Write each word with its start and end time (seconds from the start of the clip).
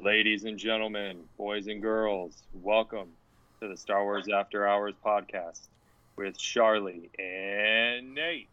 Ladies 0.00 0.44
and 0.44 0.58
gentlemen, 0.58 1.18
boys 1.36 1.66
and 1.66 1.82
girls, 1.82 2.42
welcome 2.54 3.08
to 3.60 3.68
the 3.68 3.76
Star 3.76 4.02
Wars 4.04 4.28
After 4.28 4.66
Hours 4.66 4.94
podcast 5.04 5.60
with 6.16 6.38
Charlie 6.38 7.10
and 7.18 8.14
Nate. 8.14 8.48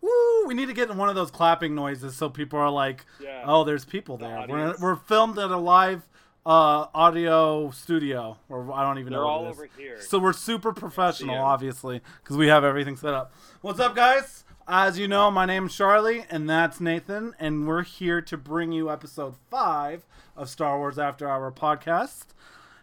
Woo! 0.00 0.46
We 0.46 0.54
need 0.54 0.66
to 0.66 0.72
get 0.72 0.90
in 0.90 0.96
one 0.96 1.08
of 1.08 1.14
those 1.14 1.30
clapping 1.30 1.74
noises 1.74 2.16
so 2.16 2.28
people 2.28 2.58
are 2.58 2.70
like, 2.70 3.04
Yeah. 3.20 3.42
"Oh, 3.46 3.62
there's 3.64 3.84
people 3.84 4.16
The 4.16 4.26
there." 4.26 4.46
We're, 4.48 4.74
we're 4.80 4.96
filmed 4.96 5.38
at 5.38 5.50
a 5.50 5.56
live 5.56 6.02
uh, 6.44 6.86
audio 6.94 7.70
studio, 7.70 8.38
or 8.48 8.72
I 8.72 8.82
don't 8.82 8.98
even 8.98 9.12
They're 9.12 9.20
know. 9.20 9.28
all 9.28 9.46
it 9.46 9.50
is. 9.50 9.56
over 9.58 9.68
here. 9.76 10.00
So 10.00 10.18
we're 10.18 10.32
super 10.32 10.72
professional, 10.72 11.36
obviously, 11.38 12.00
because 12.22 12.36
we 12.36 12.48
have 12.48 12.64
everything 12.64 12.96
set 12.96 13.14
up. 13.14 13.32
What's 13.60 13.78
up, 13.78 13.94
guys? 13.94 14.42
As 14.72 15.00
you 15.00 15.08
know, 15.08 15.32
my 15.32 15.46
name's 15.46 15.74
Charlie, 15.76 16.26
and 16.30 16.48
that's 16.48 16.80
Nathan, 16.80 17.34
and 17.40 17.66
we're 17.66 17.82
here 17.82 18.22
to 18.22 18.36
bring 18.36 18.70
you 18.70 18.88
episode 18.88 19.34
five 19.50 20.04
of 20.36 20.48
Star 20.48 20.78
Wars 20.78 20.96
After 20.96 21.28
Hour 21.28 21.50
podcast. 21.50 22.26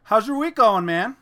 How's 0.03 0.27
your 0.27 0.37
week 0.37 0.55
going, 0.55 0.83
man? 0.83 1.15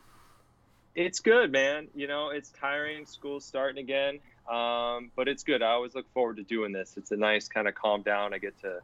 It's 0.95 1.19
good, 1.19 1.51
man. 1.51 1.87
You 1.93 2.07
know, 2.07 2.29
it's 2.29 2.49
tiring. 2.49 3.05
School's 3.05 3.45
starting 3.45 3.77
again, 3.83 4.19
um, 4.51 5.11
but 5.15 5.27
it's 5.27 5.43
good. 5.43 5.61
I 5.61 5.67
always 5.69 5.93
look 5.93 6.11
forward 6.13 6.37
to 6.37 6.43
doing 6.43 6.71
this. 6.71 6.95
It's 6.97 7.11
a 7.11 7.17
nice 7.17 7.47
kind 7.47 7.67
of 7.67 7.75
calm 7.75 8.01
down. 8.01 8.33
I 8.33 8.39
get 8.39 8.59
to 8.61 8.79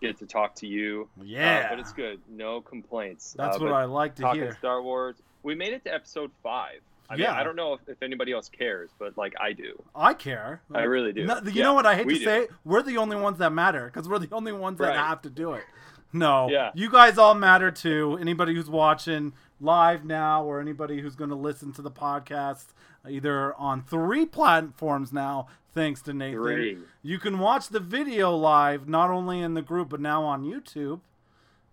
get 0.00 0.18
to 0.20 0.26
talk 0.26 0.54
to 0.56 0.66
you. 0.66 1.06
Uh, 1.20 1.24
Yeah, 1.26 1.68
but 1.68 1.78
it's 1.80 1.92
good. 1.92 2.18
No 2.30 2.62
complaints. 2.62 3.34
that's 3.36 3.58
Uh, 3.58 3.64
what 3.64 3.72
I 3.74 3.84
like 3.84 4.14
to 4.14 4.22
talking 4.22 4.40
hear. 4.40 4.56
Star 4.58 4.80
Wars. 4.80 5.16
We 5.42 5.54
made 5.54 5.74
it 5.74 5.84
to 5.84 5.92
episode 5.92 6.30
five. 6.42 6.80
I 7.10 7.16
mean, 7.16 7.24
Yeah. 7.24 7.34
I 7.34 7.42
don't 7.42 7.56
know 7.56 7.74
if, 7.74 7.80
if 7.88 8.02
anybody 8.02 8.32
else 8.32 8.48
cares, 8.48 8.90
but 8.98 9.18
like 9.18 9.34
I 9.40 9.52
do. 9.52 9.82
I 9.94 10.14
care. 10.14 10.62
I 10.72 10.82
really 10.82 11.12
do. 11.12 11.26
No, 11.26 11.40
you 11.44 11.50
Yeah, 11.50 11.64
know 11.64 11.74
what 11.74 11.84
I 11.84 11.96
hate 11.96 12.08
to 12.08 12.14
do. 12.14 12.24
say? 12.24 12.48
We're 12.64 12.82
the 12.82 12.98
only 12.98 13.16
ones 13.16 13.38
that 13.38 13.52
matter 13.52 13.86
because 13.86 14.08
we're 14.08 14.20
the 14.20 14.28
only 14.32 14.52
ones 14.52 14.78
that 14.78 14.94
have 14.94 15.20
to 15.22 15.30
do 15.30 15.52
it. 15.54 15.64
No, 16.12 16.48
Yeah. 16.48 16.70
you 16.74 16.88
guys 16.88 17.18
all 17.18 17.34
matter 17.34 17.70
too. 17.72 18.16
Anybody 18.20 18.54
who's 18.54 18.70
watching 18.70 19.32
live 19.60 20.04
now 20.04 20.44
or 20.44 20.60
anybody 20.60 21.00
who's 21.00 21.16
going 21.16 21.30
to 21.30 21.36
listen 21.36 21.72
to 21.74 21.82
the 21.82 21.90
podcast 21.90 22.66
either 23.08 23.54
on 23.54 23.82
three 23.82 24.24
platforms 24.24 25.12
now, 25.12 25.48
thanks 25.74 26.02
to 26.02 26.12
Nathan. 26.12 26.40
Three. 26.40 26.78
You 27.02 27.18
can 27.18 27.40
watch 27.40 27.68
the 27.68 27.80
video 27.80 28.34
live 28.34 28.88
not 28.88 29.10
only 29.10 29.40
in 29.40 29.54
the 29.54 29.62
group 29.62 29.88
but 29.90 30.00
now 30.00 30.22
on 30.22 30.44
YouTube. 30.44 31.00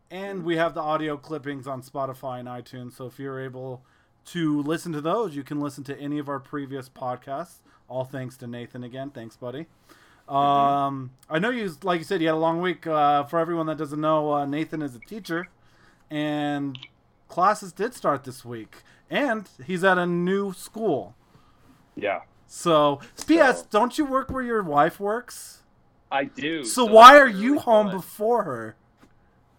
And 0.10 0.40
hmm. 0.40 0.46
we 0.46 0.58
have 0.58 0.74
the 0.74 0.82
audio 0.82 1.16
clippings 1.16 1.68
on 1.68 1.84
Spotify 1.84 2.40
and 2.40 2.48
iTunes. 2.48 2.94
So 2.94 3.06
if 3.06 3.20
you're 3.20 3.40
able 3.40 3.84
to 4.28 4.62
listen 4.62 4.92
to 4.94 5.02
those, 5.02 5.36
you 5.36 5.44
can 5.44 5.60
listen 5.60 5.84
to 5.86 6.00
any 6.00 6.20
of 6.20 6.28
our 6.30 6.40
previous 6.40 6.90
podcasts. 6.90 7.56
All 7.90 8.04
thanks 8.04 8.36
to 8.38 8.48
Nathan 8.48 8.84
again. 8.84 9.10
Thanks, 9.12 9.36
buddy. 9.38 9.68
Um, 10.28 11.12
I 11.30 11.40
know 11.40 11.50
you, 11.50 11.72
like 11.84 12.00
you 12.00 12.04
said, 12.04 12.22
you 12.22 12.28
had 12.28 12.34
a 12.34 12.38
long 12.38 12.62
week. 12.62 12.86
Uh, 12.86 13.24
for 13.24 13.40
everyone 13.40 13.66
that 13.68 13.78
doesn't 13.78 14.02
know, 14.02 14.34
uh, 14.34 14.46
Nathan 14.46 14.82
is 14.82 14.94
a 14.96 15.00
teacher, 15.00 15.48
and 16.12 16.78
classes 17.30 17.72
did 17.72 17.94
start 17.94 18.26
this 18.26 18.44
week, 18.44 18.84
and 19.10 19.48
he's 19.66 19.84
at 19.86 19.98
a 19.98 20.06
new 20.06 20.52
school. 20.54 21.16
Yeah, 21.96 22.22
So, 22.46 23.00
P.S. 23.26 23.62
So- 23.62 23.68
Don't 23.72 23.98
you 23.98 24.06
work 24.06 24.30
where 24.30 24.44
your 24.44 24.62
wife 24.64 25.00
works? 25.00 25.64
I 26.12 26.26
do. 26.26 26.64
So, 26.64 26.86
So 26.86 26.94
why 26.94 27.18
are 27.18 27.28
you 27.28 27.60
home 27.60 27.88
fun. 27.88 27.96
before 27.96 28.44
her? 28.44 28.76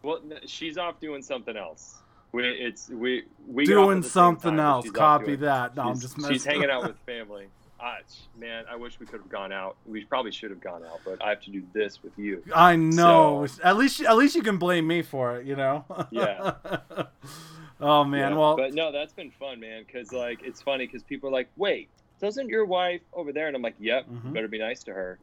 Well, 0.02 0.20
she's 0.46 0.78
off 0.78 1.00
doing 1.00 1.20
something 1.22 1.56
else. 1.56 1.97
We 2.32 2.46
it's 2.46 2.88
we 2.90 3.24
we 3.46 3.64
Doing 3.64 3.98
at 3.98 4.02
the 4.02 4.08
same 4.08 4.10
something 4.10 4.58
else. 4.58 4.90
Copy 4.90 5.36
that. 5.36 5.76
No, 5.76 5.82
I'm 5.82 5.88
she's- 5.94 6.02
just 6.02 6.16
she's 6.16 6.28
messing. 6.44 6.52
hanging 6.52 6.70
out 6.70 6.82
with 6.86 6.96
family. 7.06 7.46
Ah, 7.80 7.98
man, 8.36 8.64
I 8.68 8.74
wish 8.74 8.98
we 8.98 9.06
could 9.06 9.20
have 9.20 9.28
gone 9.30 9.52
out. 9.52 9.76
We 9.86 10.04
probably 10.04 10.32
should 10.32 10.50
have 10.50 10.60
gone 10.60 10.84
out, 10.84 11.00
but 11.04 11.22
I 11.22 11.28
have 11.28 11.40
to 11.42 11.50
do 11.52 11.62
this 11.72 12.02
with 12.02 12.12
you. 12.18 12.42
I 12.52 12.74
know. 12.74 13.46
So- 13.46 13.62
at 13.62 13.76
least, 13.76 14.00
at 14.00 14.16
least 14.16 14.34
you 14.34 14.42
can 14.42 14.58
blame 14.58 14.86
me 14.86 15.02
for 15.02 15.36
it. 15.36 15.46
You 15.46 15.54
know. 15.56 15.84
Yeah. 16.10 16.54
oh 17.80 18.04
man. 18.04 18.32
Yeah, 18.32 18.36
well, 18.36 18.56
but 18.56 18.74
no, 18.74 18.90
that's 18.92 19.12
been 19.12 19.30
fun, 19.30 19.60
man. 19.60 19.84
Because 19.86 20.12
like 20.12 20.42
it's 20.42 20.60
funny 20.60 20.86
because 20.86 21.02
people 21.04 21.28
are 21.28 21.32
like, 21.32 21.48
"Wait, 21.56 21.88
doesn't 22.20 22.48
your 22.48 22.64
wife 22.64 23.00
over 23.12 23.32
there?" 23.32 23.46
And 23.46 23.54
I'm 23.56 23.62
like, 23.62 23.76
"Yep, 23.78 24.06
Mhm. 24.08 24.32
better 24.32 24.48
be 24.48 24.58
nice 24.58 24.82
to 24.84 24.92
her." 24.92 25.18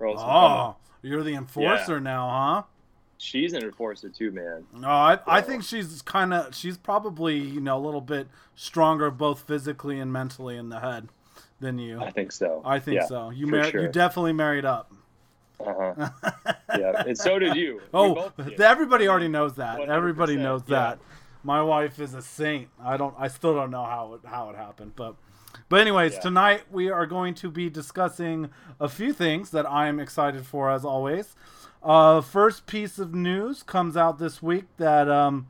I'm 0.00 0.06
oh, 0.16 0.76
you're 1.02 1.22
the 1.24 1.34
enforcer 1.34 2.00
now, 2.00 2.28
huh? 2.30 2.62
She's 3.18 3.52
an 3.52 3.62
enforcer 3.62 4.08
too, 4.08 4.30
man. 4.30 4.64
No, 4.74 4.88
I, 4.88 5.18
I 5.26 5.40
think 5.40 5.64
she's 5.64 6.00
kind 6.02 6.32
of 6.32 6.54
she's 6.54 6.78
probably 6.78 7.36
you 7.36 7.60
know 7.60 7.76
a 7.76 7.84
little 7.84 8.00
bit 8.00 8.28
stronger 8.54 9.10
both 9.10 9.40
physically 9.40 10.00
and 10.00 10.12
mentally 10.12 10.56
in 10.56 10.70
the 10.70 10.80
head 10.80 11.08
than 11.60 11.78
you. 11.78 12.00
I 12.00 12.10
think 12.10 12.32
so. 12.32 12.62
I 12.64 12.78
think 12.78 13.00
yeah, 13.00 13.06
so. 13.06 13.30
You 13.30 13.46
mar- 13.46 13.64
sure. 13.64 13.82
you 13.82 13.88
definitely 13.88 14.32
married 14.32 14.64
up. 14.64 14.92
Uh-huh. 15.60 16.08
yeah, 16.78 17.02
and 17.06 17.18
so 17.18 17.38
did 17.38 17.56
you. 17.56 17.82
Oh, 17.92 18.32
did. 18.38 18.60
everybody 18.60 19.08
already 19.08 19.28
knows 19.28 19.54
that. 19.56 19.78
100%, 19.78 19.88
Everybody 19.88 20.36
knows 20.36 20.62
yeah. 20.66 20.78
that. 20.78 20.98
My 21.42 21.62
wife 21.62 21.98
is 21.98 22.14
a 22.14 22.22
saint. 22.22 22.68
I 22.82 22.96
don't. 22.96 23.14
I 23.18 23.28
still 23.28 23.54
don't 23.54 23.70
know 23.70 23.84
how 23.84 24.14
it 24.14 24.20
how 24.28 24.50
it 24.50 24.56
happened, 24.56 24.92
but. 24.96 25.16
But 25.70 25.80
anyways, 25.80 26.14
Yeah. 26.14 26.20
tonight 26.20 26.62
we 26.70 26.90
are 26.90 27.04
going 27.06 27.34
to 27.36 27.50
be 27.50 27.68
discussing 27.68 28.50
a 28.78 28.88
few 28.88 29.12
things 29.12 29.50
that 29.50 29.68
I'm 29.70 29.98
excited 29.98 30.46
for, 30.46 30.70
as 30.70 30.84
always. 30.84 31.34
Uh, 31.88 32.20
first 32.20 32.66
piece 32.66 32.98
of 32.98 33.14
news 33.14 33.62
comes 33.62 33.96
out 33.96 34.18
this 34.18 34.42
week 34.42 34.66
that 34.76 35.08
um, 35.08 35.46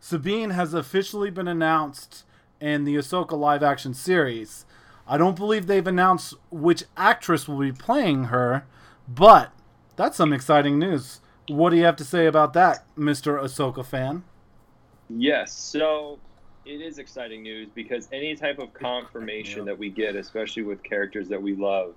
Sabine 0.00 0.48
has 0.48 0.72
officially 0.72 1.30
been 1.30 1.46
announced 1.46 2.24
in 2.62 2.84
the 2.84 2.94
Ahsoka 2.94 3.38
live 3.38 3.62
action 3.62 3.92
series. 3.92 4.64
I 5.06 5.18
don't 5.18 5.36
believe 5.36 5.66
they've 5.66 5.86
announced 5.86 6.32
which 6.50 6.84
actress 6.96 7.46
will 7.46 7.58
be 7.58 7.72
playing 7.72 8.24
her, 8.24 8.64
but 9.06 9.52
that's 9.94 10.16
some 10.16 10.32
exciting 10.32 10.78
news. 10.78 11.20
What 11.48 11.68
do 11.68 11.76
you 11.76 11.84
have 11.84 11.96
to 11.96 12.04
say 12.04 12.24
about 12.24 12.54
that, 12.54 12.86
Mr. 12.96 13.38
Ahsoka 13.38 13.84
fan? 13.84 14.24
Yes, 15.10 15.52
so 15.52 16.18
it 16.64 16.80
is 16.80 16.96
exciting 16.96 17.42
news 17.42 17.68
because 17.74 18.08
any 18.12 18.34
type 18.34 18.58
of 18.60 18.72
confirmation 18.72 19.66
that 19.66 19.78
we 19.78 19.90
get, 19.90 20.16
especially 20.16 20.62
with 20.62 20.82
characters 20.82 21.28
that 21.28 21.42
we 21.42 21.54
love, 21.54 21.94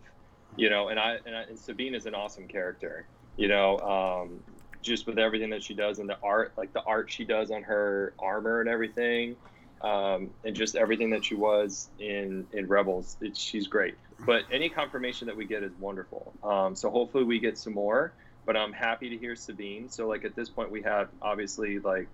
you 0.57 0.69
know, 0.69 0.89
and 0.89 0.99
I 0.99 1.19
and, 1.25 1.33
I, 1.33 1.43
and 1.43 1.57
Sabine 1.57 1.95
is 1.95 2.05
an 2.05 2.13
awesome 2.13 2.47
character, 2.47 3.05
you 3.37 3.47
know, 3.47 3.79
um, 3.79 4.43
just 4.81 5.07
with 5.07 5.17
everything 5.17 5.49
that 5.49 5.63
she 5.63 5.73
does 5.73 5.99
and 5.99 6.09
the 6.09 6.17
art, 6.23 6.53
like 6.57 6.73
the 6.73 6.83
art 6.83 7.11
she 7.11 7.25
does 7.25 7.51
on 7.51 7.63
her 7.63 8.13
armor 8.19 8.61
and 8.61 8.69
everything, 8.69 9.35
um, 9.81 10.31
and 10.43 10.55
just 10.55 10.75
everything 10.75 11.09
that 11.11 11.25
she 11.25 11.35
was 11.35 11.89
in 11.99 12.47
in 12.53 12.67
Rebels, 12.67 13.17
it, 13.21 13.35
she's 13.37 13.67
great. 13.67 13.95
But 14.25 14.43
any 14.51 14.69
confirmation 14.69 15.27
that 15.27 15.35
we 15.35 15.45
get 15.45 15.63
is 15.63 15.73
wonderful. 15.79 16.33
Um, 16.43 16.75
so 16.75 16.89
hopefully 16.89 17.23
we 17.23 17.39
get 17.39 17.57
some 17.57 17.73
more. 17.73 18.13
But 18.45 18.55
I'm 18.55 18.73
happy 18.73 19.09
to 19.09 19.17
hear 19.17 19.35
Sabine. 19.35 19.89
So 19.89 20.07
like 20.07 20.23
at 20.23 20.35
this 20.35 20.49
point 20.49 20.71
we 20.71 20.83
have 20.83 21.09
obviously 21.21 21.79
like 21.79 22.09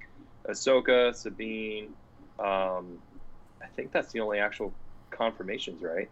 Ahsoka, 0.47 1.13
Sabine. 1.15 1.95
Um, 2.39 3.01
I 3.61 3.67
think 3.75 3.91
that's 3.91 4.11
the 4.11 4.21
only 4.21 4.39
actual 4.39 4.73
confirmations, 5.11 5.81
right? 5.83 6.09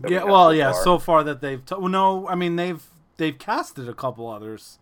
that 0.00 0.12
we 0.12 0.16
Yeah, 0.16 0.24
well, 0.24 0.50
so 0.50 0.52
yeah. 0.52 0.72
far. 0.72 0.72
So 0.72 0.98
far 0.98 1.24
that 1.24 1.40
they've 1.40 1.64
t- 1.64 1.74
well, 1.76 1.88
no, 1.88 2.28
I 2.28 2.34
mean 2.34 2.56
they've 2.56 2.84
they've 3.16 3.38
casted 3.38 3.88
a 3.88 3.94
couple 3.94 4.28
others. 4.28 4.78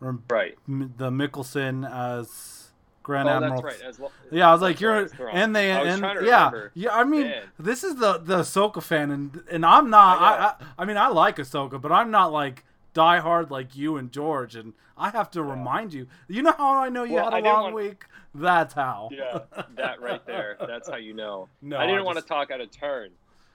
Right. 0.00 0.56
M- 0.68 0.94
the 0.96 1.10
Mikkelsen 1.10 1.90
as 1.90 2.70
Grand 3.02 3.28
oh, 3.28 3.32
Admiral. 3.32 3.62
that's 3.62 3.80
right. 3.80 3.88
As 3.88 4.00
Yeah, 4.30 4.48
I 4.48 4.52
was 4.52 4.62
like, 4.62 4.80
you're, 4.80 5.08
and 5.32 5.54
they, 5.54 5.70
and 5.72 6.00
yeah, 6.00 6.44
remember. 6.50 6.72
yeah. 6.74 6.94
I 6.94 7.04
mean, 7.04 7.22
Man. 7.24 7.42
this 7.58 7.82
is 7.84 7.96
the 7.96 8.18
the 8.18 8.38
Ahsoka 8.38 8.82
fan, 8.82 9.10
and 9.10 9.42
and 9.50 9.64
I'm 9.66 9.90
not. 9.90 10.20
I 10.20 10.44
I. 10.44 10.54
I, 10.78 10.84
mean, 10.84 10.96
I 10.96 11.08
like 11.08 11.36
Ahsoka, 11.36 11.80
but 11.80 11.92
I'm 11.92 12.10
not 12.10 12.32
like 12.32 12.64
diehard 12.94 13.50
like 13.50 13.76
you 13.76 13.96
and 13.96 14.10
George, 14.12 14.54
and 14.56 14.74
I 14.96 15.10
have 15.10 15.30
to 15.32 15.42
remind 15.42 15.92
you. 15.92 16.06
You 16.28 16.42
know 16.42 16.52
how 16.56 16.76
I 16.76 16.88
know 16.88 17.04
you 17.04 17.14
Well, 17.14 17.30
had 17.30 17.42
a 17.42 17.44
long 17.46 17.62
want- 17.64 17.74
week. 17.74 18.04
That's 18.34 18.74
how. 18.74 19.08
Yeah, 19.12 19.40
that 19.76 20.00
right 20.00 20.24
there. 20.24 20.56
That's 20.64 20.88
how 20.88 20.96
you 20.96 21.12
know. 21.14 21.48
No, 21.62 21.78
I 21.78 21.86
didn't 21.86 22.00
I 22.00 22.04
want 22.04 22.18
to 22.18 22.24
talk 22.24 22.50
out 22.52 22.60
of 22.60 22.70
turn 22.70 23.10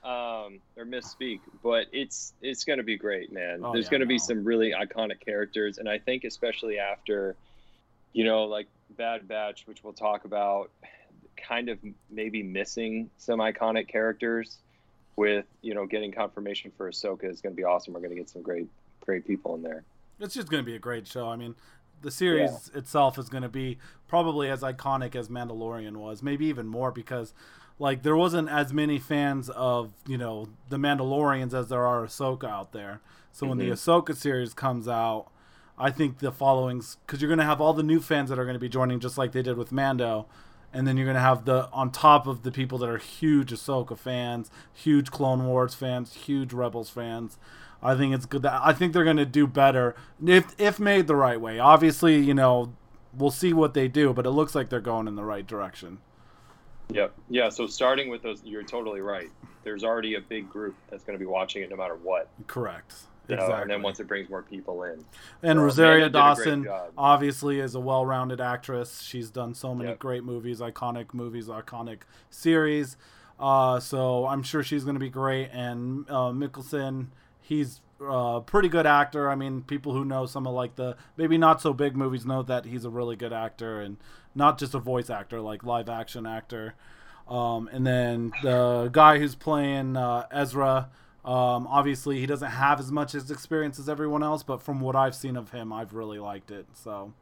um, 0.06 0.60
or 0.76 0.84
misspeak, 0.84 1.40
but 1.64 1.86
it's 1.92 2.32
it's 2.40 2.62
going 2.64 2.78
to 2.78 2.84
be 2.84 2.96
great, 2.96 3.32
man. 3.32 3.60
Oh, 3.64 3.72
There's 3.72 3.86
yeah, 3.86 3.90
going 3.90 4.00
to 4.00 4.06
be 4.06 4.14
no. 4.14 4.24
some 4.24 4.44
really 4.44 4.72
iconic 4.72 5.20
characters, 5.20 5.78
and 5.78 5.88
I 5.88 5.98
think 5.98 6.22
especially 6.22 6.78
after, 6.78 7.34
you 8.12 8.24
know, 8.24 8.44
like 8.44 8.68
Bad 8.96 9.26
Batch, 9.26 9.66
which 9.66 9.82
we'll 9.82 9.92
talk 9.92 10.24
about, 10.24 10.70
kind 11.36 11.68
of 11.68 11.78
maybe 12.08 12.44
missing 12.44 13.10
some 13.18 13.40
iconic 13.40 13.88
characters. 13.88 14.58
With 15.16 15.46
you 15.62 15.72
know, 15.74 15.86
getting 15.86 16.12
confirmation 16.12 16.72
for 16.76 16.90
Ahsoka 16.90 17.24
is 17.24 17.40
going 17.40 17.54
to 17.54 17.56
be 17.56 17.64
awesome. 17.64 17.94
We're 17.94 18.00
going 18.00 18.10
to 18.10 18.16
get 18.16 18.28
some 18.28 18.42
great 18.42 18.68
great 19.00 19.26
people 19.26 19.54
in 19.54 19.62
there. 19.62 19.82
It's 20.20 20.34
just 20.34 20.50
going 20.50 20.62
to 20.62 20.66
be 20.66 20.76
a 20.76 20.78
great 20.78 21.06
show. 21.06 21.30
I 21.30 21.36
mean, 21.36 21.54
the 22.02 22.10
series 22.10 22.70
itself 22.74 23.18
is 23.18 23.30
going 23.30 23.42
to 23.42 23.48
be 23.48 23.78
probably 24.08 24.50
as 24.50 24.60
iconic 24.60 25.16
as 25.16 25.28
Mandalorian 25.28 25.96
was, 25.96 26.22
maybe 26.22 26.44
even 26.46 26.66
more 26.66 26.92
because 26.92 27.32
like 27.78 28.02
there 28.02 28.16
wasn't 28.16 28.48
as 28.48 28.72
many 28.72 28.98
fans 28.98 29.50
of, 29.50 29.92
you 30.06 30.16
know, 30.18 30.48
the 30.70 30.76
Mandalorians 30.78 31.52
as 31.52 31.68
there 31.68 31.86
are 31.86 32.04
Ahsoka 32.04 32.44
out 32.48 32.72
there. 32.72 33.00
So 33.32 33.46
when 33.46 33.58
the 33.58 33.68
Mhm. 33.68 33.72
Ahsoka 33.72 34.14
series 34.16 34.54
comes 34.54 34.88
out, 34.88 35.26
I 35.78 35.90
think 35.90 36.18
the 36.20 36.32
followings 36.32 36.96
cuz 37.06 37.20
you're 37.20 37.28
going 37.28 37.38
to 37.38 37.44
have 37.44 37.60
all 37.60 37.74
the 37.74 37.82
new 37.82 38.00
fans 38.00 38.30
that 38.30 38.38
are 38.38 38.44
going 38.44 38.54
to 38.54 38.60
be 38.60 38.68
joining 38.68 38.98
just 38.98 39.18
like 39.18 39.32
they 39.32 39.42
did 39.42 39.58
with 39.58 39.72
Mando. 39.72 40.26
And 40.72 40.86
then 40.86 40.96
you're 40.96 41.06
gonna 41.06 41.20
have 41.20 41.44
the 41.46 41.70
on 41.72 41.90
top 41.90 42.26
of 42.26 42.42
the 42.42 42.50
people 42.50 42.76
that 42.78 42.88
are 42.88 42.98
huge 42.98 43.50
Ahsoka 43.50 43.96
fans, 43.96 44.50
huge 44.74 45.10
Clone 45.10 45.46
Wars 45.46 45.74
fans, 45.74 46.12
huge 46.12 46.52
Rebels 46.52 46.90
fans. 46.90 47.38
I 47.82 47.94
think 47.94 48.14
it's 48.14 48.26
good. 48.26 48.42
That, 48.42 48.60
I 48.62 48.72
think 48.72 48.92
they're 48.92 49.04
going 49.04 49.16
to 49.18 49.24
do 49.24 49.46
better 49.46 49.94
if 50.22 50.54
if 50.58 50.78
made 50.80 51.06
the 51.06 51.14
right 51.16 51.40
way. 51.40 51.58
Obviously, 51.58 52.18
you 52.18 52.34
know, 52.34 52.72
we'll 53.16 53.30
see 53.30 53.52
what 53.54 53.72
they 53.74 53.86
do, 53.88 54.12
but 54.12 54.26
it 54.26 54.30
looks 54.30 54.54
like 54.54 54.68
they're 54.68 54.80
going 54.80 55.06
in 55.08 55.14
the 55.14 55.24
right 55.24 55.46
direction. 55.46 55.98
Yep. 56.90 57.14
Yeah. 57.28 57.48
So 57.48 57.66
starting 57.66 58.08
with 58.10 58.22
those, 58.22 58.42
you're 58.44 58.62
totally 58.62 59.00
right. 59.00 59.30
There's 59.64 59.82
already 59.82 60.14
a 60.14 60.20
big 60.20 60.48
group 60.48 60.76
that's 60.88 61.04
going 61.04 61.18
to 61.18 61.22
be 61.22 61.28
watching 61.28 61.62
it 61.62 61.70
no 61.70 61.76
matter 61.76 61.96
what. 61.96 62.28
Correct. 62.46 62.94
You 63.28 63.34
know, 63.34 63.42
exactly. 63.42 63.62
and 63.62 63.70
then 63.72 63.82
once 63.82 63.98
it 63.98 64.06
brings 64.06 64.30
more 64.30 64.42
people 64.42 64.84
in. 64.84 65.04
And 65.42 65.58
So, 65.58 65.62
Rosario 65.64 66.06
Amanda 66.06 66.08
did 66.08 66.18
a 66.18 66.34
great 66.62 66.64
Dawson 66.64 66.92
obviously 66.96 67.58
is 67.58 67.74
a 67.74 67.80
well-rounded 67.80 68.40
actress. 68.40 69.00
She's 69.02 69.30
done 69.30 69.54
so 69.54 69.74
many 69.74 69.90
Yep. 69.90 69.98
great 69.98 70.22
movies, 70.22 70.60
iconic 70.60 71.12
movies, 71.12 71.48
iconic 71.48 72.02
series. 72.30 72.96
Uh, 73.40 73.80
so 73.80 74.26
I'm 74.26 74.44
sure 74.44 74.62
she's 74.62 74.84
going 74.84 74.94
to 74.94 75.00
be 75.00 75.10
great. 75.10 75.50
And 75.52 76.08
uh, 76.08 76.30
Mikkelsen, 76.30 77.08
he's 77.40 77.80
a 78.00 78.40
pretty 78.46 78.68
good 78.68 78.86
actor. 78.86 79.28
I 79.28 79.34
mean, 79.34 79.62
people 79.62 79.92
who 79.92 80.04
know 80.04 80.26
some 80.26 80.46
of 80.46 80.54
like 80.54 80.76
the 80.76 80.96
maybe 81.16 81.36
not 81.36 81.60
so 81.60 81.72
big 81.72 81.96
movies 81.96 82.24
know 82.24 82.42
that 82.44 82.64
he's 82.64 82.84
a 82.84 82.90
really 82.90 83.16
good 83.16 83.32
actor 83.32 83.80
and 83.80 83.96
not 84.36 84.58
just 84.58 84.74
a 84.74 84.78
voice 84.78 85.10
actor, 85.10 85.40
like 85.40 85.64
live 85.64 85.88
action 85.88 86.26
actor. 86.26 86.74
Um, 87.26 87.68
and 87.72 87.86
then 87.86 88.32
the 88.42 88.88
guy 88.92 89.18
who's 89.18 89.34
playing 89.34 89.96
uh, 89.96 90.26
Ezra, 90.30 90.90
um, 91.24 91.66
obviously 91.66 92.20
he 92.20 92.26
doesn't 92.26 92.50
have 92.50 92.78
as 92.78 92.92
much 92.92 93.14
as 93.14 93.30
experience 93.30 93.80
as 93.80 93.88
everyone 93.88 94.22
else, 94.22 94.44
but 94.44 94.62
from 94.62 94.80
what 94.80 94.94
I've 94.94 95.14
seen 95.14 95.36
of 95.36 95.50
him, 95.50 95.72
I've 95.72 95.92
really 95.92 96.20
liked 96.20 96.52
it. 96.52 96.66
So 96.74 97.12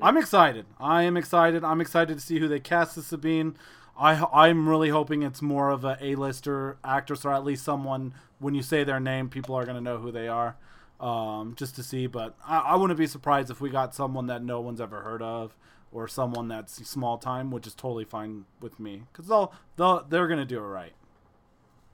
I'm 0.00 0.16
excited. 0.16 0.66
I 0.78 1.02
am 1.02 1.16
excited. 1.16 1.64
I'm 1.64 1.80
excited 1.80 2.14
to 2.14 2.24
see 2.24 2.38
who 2.38 2.46
they 2.46 2.60
cast 2.60 2.96
as 2.96 3.06
Sabine. 3.06 3.56
I 3.98 4.24
I'm 4.32 4.68
really 4.68 4.90
hoping 4.90 5.22
it's 5.22 5.42
more 5.42 5.70
of 5.70 5.84
a 5.84 5.98
A-lister 6.00 6.78
actress 6.84 7.24
or 7.24 7.32
at 7.32 7.44
least 7.44 7.64
someone 7.64 8.14
when 8.38 8.54
you 8.54 8.62
say 8.62 8.84
their 8.84 9.00
name, 9.00 9.28
people 9.28 9.54
are 9.54 9.66
gonna 9.66 9.80
know 9.80 9.98
who 9.98 10.12
they 10.12 10.28
are. 10.28 10.56
Um, 11.00 11.54
just 11.56 11.76
to 11.76 11.82
see, 11.82 12.06
but 12.06 12.36
I, 12.46 12.58
I 12.58 12.76
wouldn't 12.76 12.98
be 12.98 13.06
surprised 13.06 13.50
if 13.50 13.60
we 13.60 13.70
got 13.70 13.94
someone 13.94 14.26
that 14.26 14.42
no 14.42 14.60
one's 14.60 14.82
ever 14.82 15.00
heard 15.00 15.22
of, 15.22 15.56
or 15.92 16.06
someone 16.08 16.48
that's 16.48 16.86
small 16.88 17.18
time, 17.18 17.50
which 17.50 17.66
is 17.66 17.74
totally 17.74 18.04
fine 18.04 18.44
with 18.60 18.78
me 18.78 19.02
because 19.12 19.26
they'll 19.28 19.52
they'll 19.76 20.04
they're 20.08 20.28
gonna 20.28 20.44
do 20.44 20.58
it 20.58 20.66
right. 20.66 20.92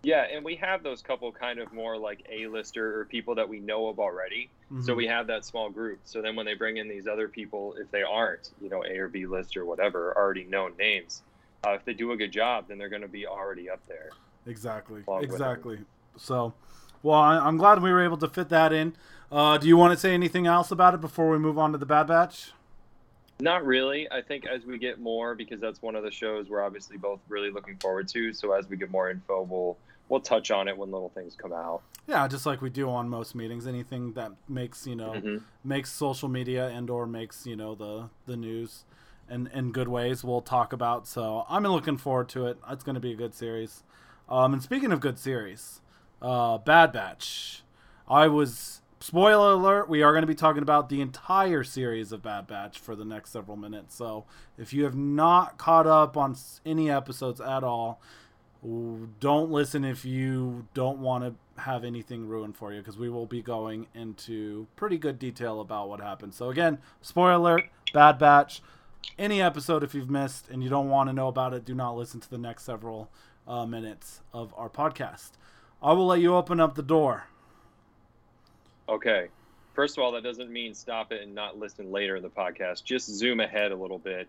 Yeah, 0.03 0.27
and 0.31 0.45
we 0.45 0.55
have 0.57 0.83
those 0.85 1.03
couple 1.03 1.33
kind 1.33 1.59
of 1.59 1.73
more 1.73 1.97
like 1.99 2.25
A-lister 2.31 3.01
or 3.01 3.07
people 3.07 3.35
that 3.35 3.49
we 3.49 3.59
know 3.59 3.89
of 3.89 3.99
already. 3.99 4.49
So 4.83 4.93
Mhm. 4.93 4.97
we 4.97 5.07
have 5.09 5.27
that 5.29 5.45
small 5.45 5.69
group. 5.71 5.99
So 6.05 6.23
then 6.23 6.37
when 6.37 6.47
they 6.47 6.55
bring 6.55 6.77
in 6.77 6.87
these 6.89 7.09
other 7.09 7.27
people, 7.29 7.75
if 7.75 7.91
they 7.91 8.03
aren't, 8.03 8.51
you 8.61 8.69
know, 8.69 8.85
A 8.85 8.99
or 8.99 9.09
B 9.09 9.27
list 9.27 9.57
or 9.57 9.65
whatever, 9.65 10.17
already 10.17 10.45
known 10.45 10.75
names, 10.79 11.23
uh, 11.67 11.71
if 11.73 11.85
they 11.85 11.95
do 11.95 12.13
a 12.13 12.17
good 12.17 12.31
job, 12.31 12.67
then 12.69 12.79
they're 12.79 12.89
going 12.89 13.03
to 13.03 13.09
be 13.09 13.27
already 13.27 13.69
up 13.69 13.81
there. 13.89 14.11
Exactly. 14.47 15.03
Exactly. 15.21 15.81
So, 16.17 16.53
well, 17.03 17.19
I, 17.19 17.39
I'm 17.39 17.57
glad 17.57 17.83
we 17.83 17.91
were 17.91 18.03
able 18.05 18.19
to 18.19 18.29
fit 18.29 18.49
that 18.51 18.73
in. 18.73 18.95
Uh, 19.33 19.59
do 19.59 19.67
you 19.67 19.77
want 19.77 19.93
to 19.93 19.99
say 19.99 20.15
anything 20.15 20.47
else 20.47 20.71
about 20.71 20.95
it 20.95 21.01
before 21.01 21.31
we 21.31 21.39
move 21.39 21.59
on 21.59 21.73
to 21.73 21.79
the 21.79 21.87
Bad 21.87 22.07
Batch? 22.07 22.53
Not 23.41 23.67
really. 23.67 24.11
I 24.11 24.23
think 24.23 24.47
as 24.47 24.65
we 24.65 24.79
get 24.79 24.99
more, 24.99 25.35
because 25.35 25.61
that's 25.61 25.83
one 25.83 25.95
of 25.95 26.03
the 26.03 26.11
shows 26.11 26.49
we're 26.49 26.63
obviously 26.63 26.97
both 26.97 27.21
really 27.29 27.51
looking 27.51 27.77
forward 27.77 28.09
to. 28.09 28.33
So 28.33 28.53
as 28.53 28.69
we 28.69 28.77
get 28.77 28.91
more 28.91 29.11
info, 29.11 29.43
we'll 29.43 29.77
we'll 30.09 30.21
touch 30.21 30.51
on 30.51 30.69
it 30.69 30.77
when 30.79 30.91
little 30.91 31.11
things 31.11 31.35
come 31.37 31.53
out. 31.53 31.83
Yeah, 32.07 32.27
just 32.29 32.47
like 32.47 32.63
we 32.63 32.71
do 32.71 32.89
on 32.89 33.09
most 33.09 33.35
meetings. 33.35 33.67
Anything 33.67 34.13
that 34.15 34.33
makes 34.49 34.87
you 34.87 34.97
know 34.97 35.15
Mhm. 35.15 35.43
makes 35.65 35.91
social 35.93 36.29
media 36.29 36.69
and 36.69 36.89
or 36.89 37.07
makes 37.07 37.47
you 37.47 37.57
know 37.57 37.75
the 37.75 38.09
the 38.27 38.37
news 38.37 38.85
in 39.29 39.49
in 39.49 39.71
good 39.73 39.89
ways, 39.89 40.25
we'll 40.25 40.41
talk 40.41 40.73
about. 40.73 41.07
So 41.07 41.45
I'm 41.49 41.65
looking 41.65 41.97
forward 41.99 42.29
to 42.31 42.47
it. 42.47 42.59
It's 42.71 42.85
going 42.85 42.95
to 42.95 43.01
be 43.01 43.13
a 43.13 43.17
good 43.17 43.35
series. 43.35 43.83
Um, 44.29 44.55
and 44.55 44.63
speaking 44.63 44.93
of 44.93 45.01
good 45.01 45.19
series, 45.19 45.81
uh, 46.23 46.59
Bad 46.59 46.93
Batch. 46.93 47.63
I 48.09 48.29
was 48.29 48.81
spoiler 49.07 49.53
alert. 49.53 49.89
We 49.89 50.03
are 50.03 50.11
going 50.11 50.25
to 50.25 50.27
be 50.27 50.35
talking 50.35 50.65
about 50.65 50.89
the 50.89 51.01
entire 51.01 51.63
series 51.63 52.11
of 52.11 52.25
Bad 52.25 52.49
Batch 52.49 52.77
for 52.81 52.97
the 52.97 53.05
next 53.05 53.31
several 53.31 53.57
minutes. 53.57 53.95
So 53.95 54.25
if 54.59 54.73
you 54.73 54.83
have 54.83 54.97
not 54.97 55.59
caught 55.59 55.87
up 55.87 56.17
on 56.17 56.35
any 56.65 56.91
episodes 56.91 57.41
at 57.41 57.63
all, 57.63 58.01
don't 58.65 59.53
listen 59.53 59.85
if 59.85 60.05
you 60.05 60.67
don't 60.75 60.99
want 60.99 61.23
to 61.23 61.63
have 61.63 61.85
anything 61.85 62.27
ruined 62.27 62.57
for 62.57 62.73
you 62.73 62.81
because 62.81 62.99
we 62.99 63.09
will 63.09 63.27
be 63.27 63.43
going 63.43 63.87
into 63.95 64.67
pretty 64.75 64.99
good 64.99 65.21
detail 65.21 65.61
about 65.61 65.89
what 65.89 66.01
happened. 66.01 66.35
So 66.35 66.51
again, 66.51 66.79
spoiler 67.01 67.35
alert, 67.35 67.65
Bad 67.93 68.19
Batch. 68.19 68.61
Any 69.17 69.41
episode 69.41 69.85
if 69.85 69.95
you've 69.95 70.11
missed 70.11 70.49
and 70.51 70.65
you 70.65 70.69
don't 70.69 70.89
want 70.89 71.09
to 71.11 71.13
know 71.13 71.29
about 71.29 71.55
it, 71.55 71.65
do 71.65 71.77
not 71.77 71.97
listen 71.97 72.19
to 72.19 72.29
the 72.29 72.39
next 72.39 72.65
several 72.65 73.09
uh, 73.47 73.67
minutes 73.67 74.23
of 74.35 74.53
our 74.57 74.69
podcast. 74.69 75.31
I 75.81 75.93
will 75.93 76.07
let 76.07 76.19
you 76.19 76.35
open 76.35 76.59
up 76.59 76.75
the 76.75 76.83
door. 76.83 77.29
Okay. 78.89 79.29
First 79.75 79.99
of 79.99 80.05
all, 80.05 80.13
that 80.13 80.23
doesn't 80.23 80.51
mean 80.51 80.75
stop 80.75 81.13
it 81.13 81.23
and 81.23 81.35
not 81.35 81.59
listen 81.59 81.91
later 81.93 82.17
in 82.17 82.23
the 82.23 82.31
podcast. 82.31 82.85
Just 82.85 83.09
zoom 83.11 83.41
ahead 83.41 83.73
a 83.73 83.77
little 83.77 83.99
bit. 83.99 84.27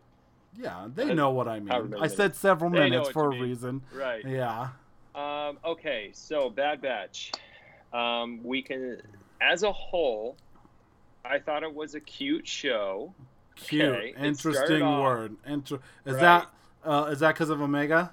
Yeah, 0.58 0.88
they 0.94 1.14
know 1.14 1.30
what 1.30 1.48
I 1.48 1.60
mean. 1.60 1.94
I 2.00 2.08
said 2.08 2.36
several 2.36 2.70
They 2.72 2.80
minutes 2.90 3.10
for 3.10 3.26
a 3.26 3.40
reason. 3.40 3.82
Right. 3.94 4.26
Yeah. 4.26 4.70
Um, 5.16 5.58
okay, 5.64 6.10
so 6.14 6.50
Bad 6.50 6.82
Batch. 6.82 7.32
Um, 7.94 8.42
we 8.44 8.62
can, 8.62 9.02
as 9.40 9.64
a 9.64 9.72
whole, 9.72 10.36
I 11.24 11.40
thought 11.40 11.64
it 11.64 11.74
was 11.74 11.96
a 11.96 12.00
cute 12.00 12.48
show. 12.48 13.14
Cute. 13.56 13.86
Okay, 13.86 14.14
Interesting 14.20 14.82
off- 14.84 15.02
word. 15.04 15.36
Inter- 15.46 15.80
is 16.06 16.16
Right. 16.16 16.22
that 16.22 16.50
uh, 16.84 17.10
is 17.12 17.20
that 17.20 17.34
because 17.34 17.50
of 17.50 17.62
Omega? 17.62 18.12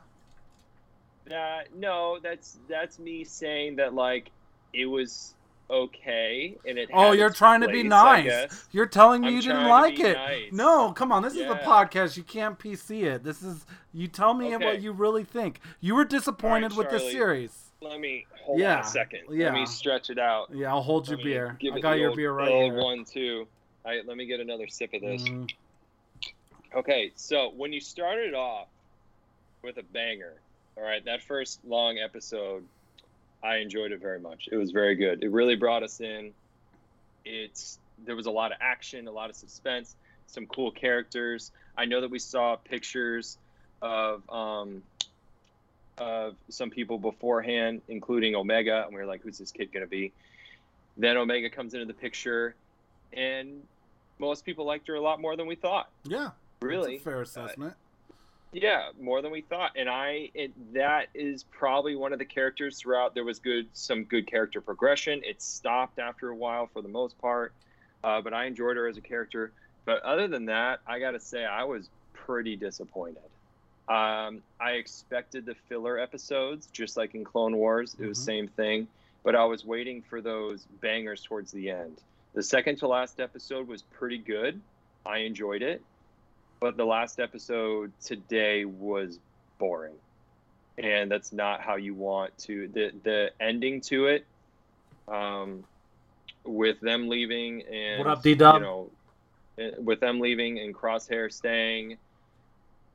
Uh, 1.31 1.61
no, 1.75 2.19
that's 2.23 2.59
that's 2.69 2.99
me 2.99 3.25
saying 3.25 3.77
that 3.77 3.95
like 3.95 4.31
it 4.73 4.87
was 4.87 5.35
okay 5.71 6.57
and 6.67 6.79
it. 6.79 6.91
Oh, 6.93 7.13
you're 7.13 7.31
trying 7.31 7.61
to 7.63 7.69
be 7.69 7.83
nice. 7.83 8.67
You're 8.73 8.87
telling 8.87 9.23
me 9.23 9.29
I'm 9.29 9.35
you 9.37 9.43
didn't 9.43 9.69
like 9.69 9.99
it. 9.99 10.17
nice. 10.17 10.53
No, 10.53 10.93
come 10.93 11.11
on. 11.13 11.23
This 11.23 11.35
is 11.35 11.43
a 11.43 11.57
podcast. 11.57 12.17
You 12.17 12.23
can't 12.23 12.59
PC 12.59 13.05
it. 13.05 13.25
This 13.25 13.43
is 13.43 13.65
you 13.93 14.09
tell 14.09 14.35
me 14.35 14.55
Okay. 14.55 14.65
what 14.65 14.83
you 14.83 14.93
really 14.93 15.25
think. 15.25 15.61
You 15.81 15.95
were 15.95 16.05
disappointed 16.05 16.77
with 16.77 16.91
the 16.91 16.99
Charlie. 16.99 17.13
series. 17.13 17.61
Let 17.81 18.01
me 18.01 18.27
hold 18.43 18.61
on 18.63 18.79
a 18.81 18.85
second. 18.85 19.21
yeah. 19.31 19.47
Let 19.47 19.55
me 19.55 19.67
stretch 19.67 20.09
it 20.11 20.19
out. 20.19 20.49
Yeah, 20.53 20.69
I'll 20.73 20.83
hold 20.83 21.07
your 21.09 21.19
Let 21.19 21.25
me 21.27 21.31
beer. 21.33 21.57
give 21.61 21.75
I 21.75 21.81
got 21.81 21.93
your 21.99 22.09
old- 22.09 22.17
beer 22.17 22.33
right 22.33 22.51
old 22.51 22.73
here. 22.73 22.83
one 22.83 23.05
too. 23.05 23.47
All 23.85 23.93
right, 23.93 24.07
let 24.07 24.17
me 24.17 24.25
get 24.27 24.41
another 24.41 24.67
sip 24.69 24.95
of 24.95 25.03
this. 25.03 25.23
Mhm. 25.23 25.51
Okay, 26.75 27.13
so 27.15 27.51
when 27.57 27.73
you 27.73 27.81
started 27.81 28.35
off 28.35 28.69
with 29.63 29.77
a 29.77 29.83
banger, 29.83 30.33
all 30.77 30.83
right, 30.83 31.05
that 31.05 31.23
first 31.23 31.61
long 31.65 31.99
episode, 31.99 32.65
I 33.45 33.57
enjoyed 33.57 33.93
it 33.93 34.01
very 34.01 34.19
much. 34.19 34.49
It 34.51 34.57
was 34.57 34.71
very 34.71 34.95
good. 34.95 35.23
It 35.23 35.31
really 35.31 35.55
brought 35.55 35.83
us 35.83 36.01
in. 36.01 36.33
It's 37.25 37.79
there 38.05 38.17
was 38.17 38.27
a 38.27 38.31
lot 38.31 38.51
of 38.53 38.59
action, 38.61 39.07
a 39.07 39.13
lot 39.13 39.31
of 39.31 39.37
suspense, 39.37 39.95
some 40.27 40.47
cool 40.47 40.71
characters. 40.71 41.53
I 41.77 41.85
know 41.85 42.01
that 42.01 42.11
we 42.11 42.19
saw 42.19 42.57
pictures 42.57 43.37
of 43.83 44.29
um, 44.31 44.83
of 45.99 46.37
some 46.49 46.71
people 46.71 46.99
beforehand, 46.99 47.83
including 47.89 48.35
Omega, 48.35 48.85
and 48.87 48.95
we 48.95 49.01
were 49.01 49.07
like, 49.07 49.23
"Who's 49.23 49.39
this 49.39 49.53
kid 49.53 49.73
gonna 49.73 49.87
be?" 49.87 50.13
Then 50.97 51.17
Omega 51.19 51.51
comes 51.51 51.75
into 51.75 51.87
the 51.87 51.95
picture, 51.95 52.55
and 53.13 53.63
most 54.19 54.45
people 54.47 54.65
liked 54.65 54.89
her 54.89 54.95
a 54.95 55.01
lot 55.01 55.21
more 55.21 55.37
than 55.37 55.47
we 55.47 55.55
thought. 55.55 55.91
Yeah, 56.05 56.31
Really, 56.63 56.93
that's 56.93 57.03
a 57.03 57.05
fair 57.05 57.21
assessment. 57.23 57.75
Yeah, 58.55 58.91
more 59.01 59.21
than 59.21 59.33
we 59.33 59.41
thought, 59.41 59.73
and 59.77 59.89
I 59.89 60.31
it, 60.33 60.53
that 60.75 61.09
is 61.13 61.43
probably 61.43 61.97
one 61.97 62.13
of 62.13 62.21
the 62.21 62.25
characters 62.25 62.79
throughout. 62.79 63.15
There 63.15 63.25
was 63.25 63.41
good 63.41 63.67
some 63.73 64.05
good 64.05 64.29
character 64.29 64.61
progression. 64.61 65.23
It 65.25 65.43
stopped 65.43 65.99
after 65.99 66.29
a 66.29 66.37
while 66.37 66.69
for 66.73 66.81
the 66.81 66.89
most 66.89 67.19
part, 67.19 67.53
uh, 68.05 68.21
but 68.21 68.33
I 68.33 68.45
enjoyed 68.45 68.77
her 68.77 68.87
as 68.87 68.97
a 68.97 69.01
character. 69.01 69.53
But 69.85 70.03
other 70.03 70.29
than 70.29 70.47
that, 70.47 70.81
I 70.87 71.01
got 71.01 71.11
to 71.11 71.21
say 71.21 71.45
I 71.45 71.65
was 71.65 71.91
pretty 72.13 72.55
disappointed. 72.57 73.19
Um, 73.89 74.41
I 74.61 74.73
expected 74.73 75.45
the 75.45 75.57
filler 75.69 75.99
episodes, 75.99 76.69
just 76.73 76.97
like 76.97 77.15
in 77.15 77.25
Clone 77.25 77.57
Wars. 77.57 77.97
It 77.99 78.07
was 78.07 78.19
Mhm. 78.19 78.25
same 78.25 78.49
thing, 78.49 78.89
but 79.25 79.35
I 79.35 79.45
was 79.45 79.65
waiting 79.65 80.01
for 80.01 80.21
those 80.21 80.65
bangers 80.81 81.23
towards 81.23 81.51
the 81.51 81.71
end. 81.71 82.01
The 82.35 82.43
second 82.43 82.77
to 82.77 82.89
last 82.89 83.21
episode 83.21 83.67
was 83.67 83.83
pretty 83.83 84.19
good. 84.19 84.61
I 85.05 85.19
enjoyed 85.19 85.63
it 85.63 85.83
but 86.65 86.79
the 86.79 86.85
last 86.85 87.21
episode 87.21 87.93
today 88.03 88.65
was 88.65 89.19
boring 89.59 89.93
and 90.79 91.11
that's 91.11 91.31
not 91.31 91.61
how 91.61 91.77
you 91.77 91.93
want 91.95 92.31
to 92.39 92.69
the 92.69 92.91
the 93.05 93.31
ending 93.39 93.83
to 93.83 94.07
it 94.07 94.25
um 95.07 95.63
with 96.47 96.81
them 96.81 97.07
leaving 97.07 97.61
and 97.71 97.99
What 97.99 98.09
up, 98.09 98.23
D-Dub? 98.23 98.55
you 98.55 98.61
know 98.63 98.91
eh, 99.59 99.73
with 99.77 100.01
them 100.01 100.21
leaving 100.21 100.59
and 100.59 100.75
crosshair 100.75 101.31
staying 101.31 101.99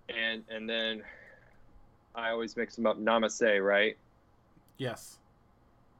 and 0.09 0.41
and 0.49 0.67
then 0.67 1.03
i 2.15 2.31
always 2.31 2.57
mix 2.57 2.75
them 2.75 2.87
up 2.87 2.99
namaste 2.99 3.63
right 3.63 3.95
Yes. 4.79 5.17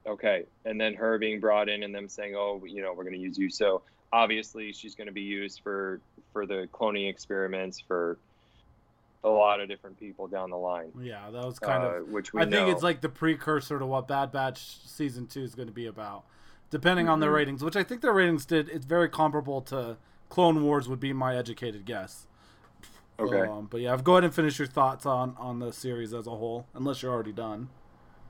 Okay, 0.08 0.46
and 0.66 0.80
then 0.82 0.96
her 0.96 1.20
being 1.20 1.40
brought 1.42 1.68
in 1.70 1.84
and 1.84 1.94
them 1.94 2.08
saying, 2.08 2.34
"Oh, 2.34 2.64
you 2.66 2.82
know, 2.82 2.94
we're 2.94 3.04
going 3.04 3.14
to 3.16 3.20
use 3.20 3.38
you." 3.38 3.50
So 3.50 3.84
obviously, 4.12 4.72
she's 4.74 4.96
going 4.96 5.08
to 5.08 5.14
be 5.14 5.22
used 5.22 5.62
for 5.64 6.00
for 6.34 6.46
the 6.46 6.68
cloning 6.74 7.10
experiments 7.10 7.80
for 7.80 8.18
a 9.24 9.30
lot 9.30 9.60
of 9.60 9.68
different 9.68 10.00
people 10.00 10.28
down 10.28 10.50
the 10.50 10.58
line. 10.58 10.92
Yeah, 11.02 11.30
that 11.32 11.44
was 11.46 11.60
kind 11.60 11.84
uh, 11.84 11.88
of. 11.88 12.10
which 12.10 12.34
we 12.34 12.42
I 12.42 12.46
think 12.46 12.70
it's 12.70 12.84
like 12.84 13.02
the 13.02 13.10
precursor 13.10 13.78
to 13.80 13.86
what 13.86 14.08
Bad 14.08 14.32
Batch 14.32 14.80
season 14.88 15.28
two 15.28 15.42
is 15.44 15.56
going 15.56 15.68
to 15.68 15.74
be 15.74 15.86
about. 15.88 16.24
depending 16.72 17.10
on 17.10 17.20
their 17.20 17.32
Mhm. 17.32 17.36
ratings, 17.36 17.64
which 17.64 17.76
I 17.76 17.82
think 17.84 18.02
their 18.02 18.14
ratings 18.14 18.46
did. 18.46 18.70
It's 18.70 18.86
very 18.86 19.10
comparable 19.10 19.60
to 19.64 19.98
Clone 20.30 20.64
Wars, 20.64 20.88
would 20.88 21.00
be 21.00 21.14
my 21.14 21.36
educated 21.36 21.84
guess. 21.84 22.28
Okay. 23.18 23.42
Um, 23.42 23.66
but 23.72 23.82
yeah, 23.82 23.98
go 23.98 24.12
ahead 24.14 24.24
and 24.26 24.32
finish 24.36 24.60
your 24.60 24.68
thoughts 24.68 25.04
on 25.08 25.36
on 25.40 25.58
the 25.58 25.74
series 25.74 26.14
as 26.14 26.28
a 26.28 26.30
whole, 26.36 26.68
unless 26.76 27.02
you're 27.02 27.12
already 27.12 27.32
done. 27.32 27.70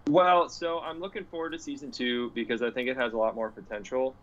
Well, 0.07 0.47
so 0.47 0.79
I'm 0.79 1.01
looking 1.01 1.25
forward 1.25 1.49
to 1.51 1.59
season 1.59 1.91
two 1.91 2.31
because 2.33 2.61
I 2.61 2.71
think 2.71 2.87
it 2.87 2.95
has 2.95 3.11
a 3.11 3.17
lot 3.17 3.35
more 3.35 3.49
potential, 3.49 4.15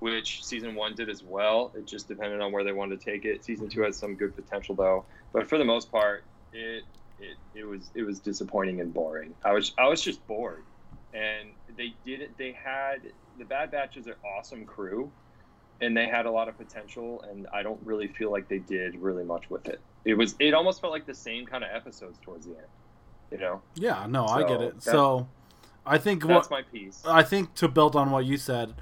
which 0.00 0.44
season 0.44 0.74
one 0.74 0.94
did 0.94 1.08
as 1.08 1.22
well. 1.22 1.72
It 1.74 1.86
just 1.86 2.08
depended 2.08 2.40
on 2.40 2.52
where 2.52 2.64
they 2.64 2.72
wanted 2.72 3.00
to 3.00 3.04
take 3.04 3.24
it. 3.24 3.44
Season 3.44 3.68
two 3.68 3.82
has 3.82 3.96
some 3.96 4.14
good 4.14 4.34
potential 4.36 4.74
though, 4.74 5.04
but 5.32 5.48
for 5.48 5.58
the 5.58 5.64
most 5.64 5.90
part, 5.90 6.24
it 6.52 6.84
it, 7.20 7.36
it 7.54 7.64
was 7.64 7.90
it 7.94 8.02
was 8.02 8.18
disappointing 8.20 8.80
and 8.80 8.92
boring. 8.92 9.34
I 9.44 9.52
was 9.52 9.72
I 9.78 9.88
was 9.88 10.02
just 10.02 10.26
bored, 10.26 10.62
and 11.14 11.50
they 11.76 11.94
didn't. 12.04 12.36
They 12.38 12.52
had 12.52 13.00
the 13.38 13.44
Bad 13.44 13.70
Batch 13.70 13.96
is 13.96 14.06
an 14.06 14.14
awesome 14.36 14.64
crew, 14.66 15.10
and 15.80 15.96
they 15.96 16.06
had 16.06 16.26
a 16.26 16.30
lot 16.30 16.48
of 16.48 16.56
potential, 16.58 17.22
and 17.30 17.46
I 17.52 17.62
don't 17.62 17.80
really 17.84 18.08
feel 18.08 18.30
like 18.30 18.48
they 18.48 18.58
did 18.58 18.96
really 18.96 19.24
much 19.24 19.48
with 19.50 19.66
it. 19.68 19.80
It 20.04 20.14
was 20.14 20.34
it 20.38 20.52
almost 20.54 20.80
felt 20.80 20.92
like 20.92 21.06
the 21.06 21.14
same 21.14 21.46
kind 21.46 21.64
of 21.64 21.70
episodes 21.72 22.18
towards 22.22 22.46
the 22.46 22.52
end, 22.52 22.66
you 23.32 23.38
know. 23.38 23.62
Yeah, 23.74 24.06
no, 24.08 24.26
I 24.26 24.42
get 24.46 24.60
it. 24.60 24.74
that- 24.74 24.82
so, 24.82 25.26
I 25.84 25.98
think 25.98 26.26
That's 26.26 26.50
what 26.50 26.58
my 26.58 26.62
piece. 26.70 27.02
I 27.06 27.22
think 27.22 27.54
to 27.56 27.68
build 27.68 27.96
on 27.96 28.10
what 28.10 28.24
you 28.26 28.36
said, 28.36 28.74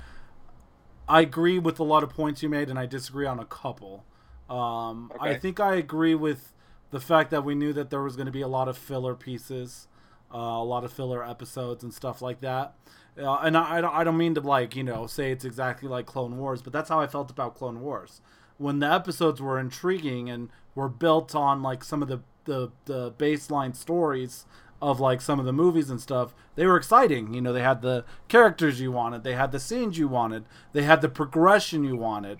I 1.08 1.20
agree 1.20 1.58
with 1.58 1.78
a 1.78 1.84
lot 1.84 2.02
of 2.02 2.10
points 2.10 2.42
you 2.42 2.48
made, 2.48 2.70
and 2.70 2.78
I 2.78 2.86
disagree 2.86 3.26
on 3.26 3.38
a 3.38 3.44
couple. 3.44 4.04
Um, 4.48 5.12
I 5.20 5.34
think 5.34 5.60
I 5.60 5.76
agree 5.76 6.14
with 6.14 6.52
the 6.90 7.00
fact 7.00 7.30
that 7.30 7.44
we 7.44 7.54
knew 7.54 7.72
that 7.72 7.90
there 7.90 8.02
was 8.02 8.16
going 8.16 8.26
to 8.26 8.32
be 8.32 8.40
a 8.40 8.48
lot 8.48 8.68
of 8.68 8.78
filler 8.78 9.14
pieces, 9.14 9.88
uh, 10.32 10.38
a 10.38 10.64
lot 10.64 10.84
of 10.84 10.92
filler 10.92 11.28
episodes 11.28 11.82
and 11.82 11.92
stuff 11.92 12.22
like 12.22 12.40
that. 12.40 12.74
Uh, 13.18 13.36
and 13.36 13.56
I, 13.56 13.76
I, 13.76 13.80
don't, 13.80 13.94
I 13.94 14.04
don't 14.04 14.16
mean 14.16 14.34
to 14.34 14.40
like 14.40 14.74
you 14.74 14.82
know 14.82 15.06
say 15.06 15.30
it's 15.30 15.44
exactly 15.44 15.88
like 15.88 16.06
Clone 16.06 16.36
Wars, 16.38 16.62
but 16.62 16.72
that's 16.72 16.88
how 16.88 17.00
I 17.00 17.06
felt 17.06 17.30
about 17.30 17.54
Clone 17.54 17.80
Wars. 17.80 18.20
When 18.56 18.78
the 18.78 18.90
episodes 18.90 19.40
were 19.40 19.58
intriguing 19.58 20.30
and 20.30 20.50
were 20.74 20.88
built 20.88 21.34
on 21.34 21.62
like 21.62 21.84
some 21.84 22.02
of 22.02 22.08
the 22.08 22.20
the, 22.44 22.70
the 22.84 23.12
baseline 23.12 23.74
stories 23.74 24.44
of 24.84 25.00
like 25.00 25.22
some 25.22 25.40
of 25.40 25.46
the 25.46 25.52
movies 25.52 25.88
and 25.88 25.98
stuff, 25.98 26.34
they 26.56 26.66
were 26.66 26.76
exciting. 26.76 27.32
You 27.32 27.40
know, 27.40 27.54
they 27.54 27.62
had 27.62 27.80
the 27.80 28.04
characters 28.28 28.80
you 28.80 28.92
wanted, 28.92 29.24
they 29.24 29.34
had 29.34 29.50
the 29.50 29.58
scenes 29.58 29.96
you 29.96 30.08
wanted, 30.08 30.44
they 30.72 30.82
had 30.82 31.00
the 31.00 31.08
progression 31.08 31.84
you 31.84 31.96
wanted. 31.96 32.38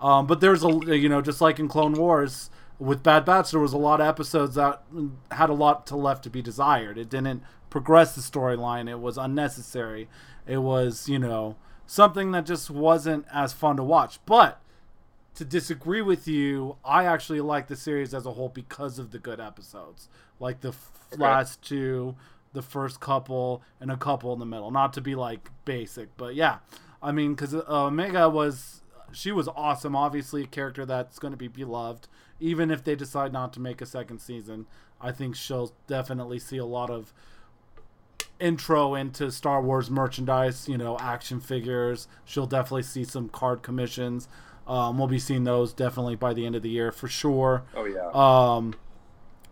Um, 0.00 0.26
but 0.26 0.40
there's 0.40 0.64
a 0.64 0.68
you 0.68 1.08
know 1.08 1.22
just 1.22 1.40
like 1.40 1.58
in 1.58 1.68
Clone 1.68 1.92
Wars 1.92 2.50
with 2.78 3.02
Bad 3.02 3.24
Batch, 3.24 3.52
there 3.52 3.60
was 3.60 3.72
a 3.72 3.78
lot 3.78 4.00
of 4.00 4.06
episodes 4.06 4.56
that 4.56 4.82
had 5.30 5.48
a 5.48 5.54
lot 5.54 5.86
to 5.86 5.96
left 5.96 6.24
to 6.24 6.30
be 6.30 6.42
desired. 6.42 6.98
It 6.98 7.08
didn't 7.08 7.42
progress 7.70 8.14
the 8.14 8.20
storyline. 8.20 8.90
It 8.90 9.00
was 9.00 9.16
unnecessary. 9.16 10.08
It 10.46 10.58
was 10.58 11.08
you 11.08 11.20
know 11.20 11.54
something 11.86 12.32
that 12.32 12.46
just 12.46 12.68
wasn't 12.68 13.26
as 13.32 13.52
fun 13.52 13.76
to 13.76 13.84
watch. 13.84 14.18
But 14.26 14.60
to 15.36 15.44
disagree 15.44 16.02
with 16.02 16.26
you, 16.26 16.76
I 16.84 17.04
actually 17.04 17.40
like 17.40 17.68
the 17.68 17.76
series 17.76 18.12
as 18.12 18.26
a 18.26 18.32
whole 18.32 18.48
because 18.48 18.98
of 18.98 19.12
the 19.12 19.18
good 19.18 19.38
episodes, 19.38 20.08
like 20.40 20.60
the 20.60 20.68
f- 20.70 20.92
Okay. 21.12 21.22
last 21.22 21.62
two, 21.62 22.16
the 22.52 22.62
first 22.62 22.98
couple, 23.00 23.62
and 23.80 23.90
a 23.92 23.96
couple 23.96 24.32
in 24.32 24.38
the 24.40 24.46
middle. 24.46 24.70
Not 24.72 24.92
to 24.94 25.00
be 25.00 25.14
like 25.14 25.50
basic, 25.64 26.16
but 26.16 26.34
yeah, 26.34 26.58
I 27.02 27.12
mean, 27.12 27.34
because 27.34 27.54
uh, 27.54 27.62
Omega 27.68 28.28
was 28.28 28.82
she 29.12 29.30
was 29.30 29.46
awesome. 29.48 29.94
Obviously, 29.94 30.42
a 30.42 30.46
character 30.46 30.84
that's 30.84 31.18
going 31.20 31.30
to 31.32 31.36
be 31.38 31.46
beloved, 31.48 32.08
even 32.40 32.70
if 32.72 32.82
they 32.82 32.96
decide 32.96 33.32
not 33.32 33.52
to 33.52 33.60
make 33.60 33.80
a 33.80 33.86
second 33.86 34.18
season. 34.20 34.66
I 35.00 35.12
think 35.12 35.36
she'll 35.36 35.72
definitely 35.86 36.38
see 36.38 36.56
a 36.56 36.64
lot 36.64 36.90
of 36.90 37.12
intro 38.40 38.94
into 38.94 39.30
Star 39.30 39.62
Wars 39.62 39.90
merchandise, 39.90 40.68
you 40.68 40.76
know, 40.78 40.98
action 40.98 41.40
figures. 41.40 42.08
She'll 42.24 42.46
definitely 42.46 42.82
see 42.82 43.04
some 43.04 43.28
card 43.28 43.62
commissions. 43.62 44.28
Um, 44.66 44.98
we'll 44.98 45.06
be 45.06 45.18
seeing 45.18 45.44
those 45.44 45.72
definitely 45.72 46.16
by 46.16 46.34
the 46.34 46.44
end 46.44 46.56
of 46.56 46.62
the 46.62 46.68
year 46.70 46.90
for 46.90 47.08
sure. 47.08 47.62
Oh 47.74 47.84
yeah. 47.84 48.10
Um, 48.12 48.74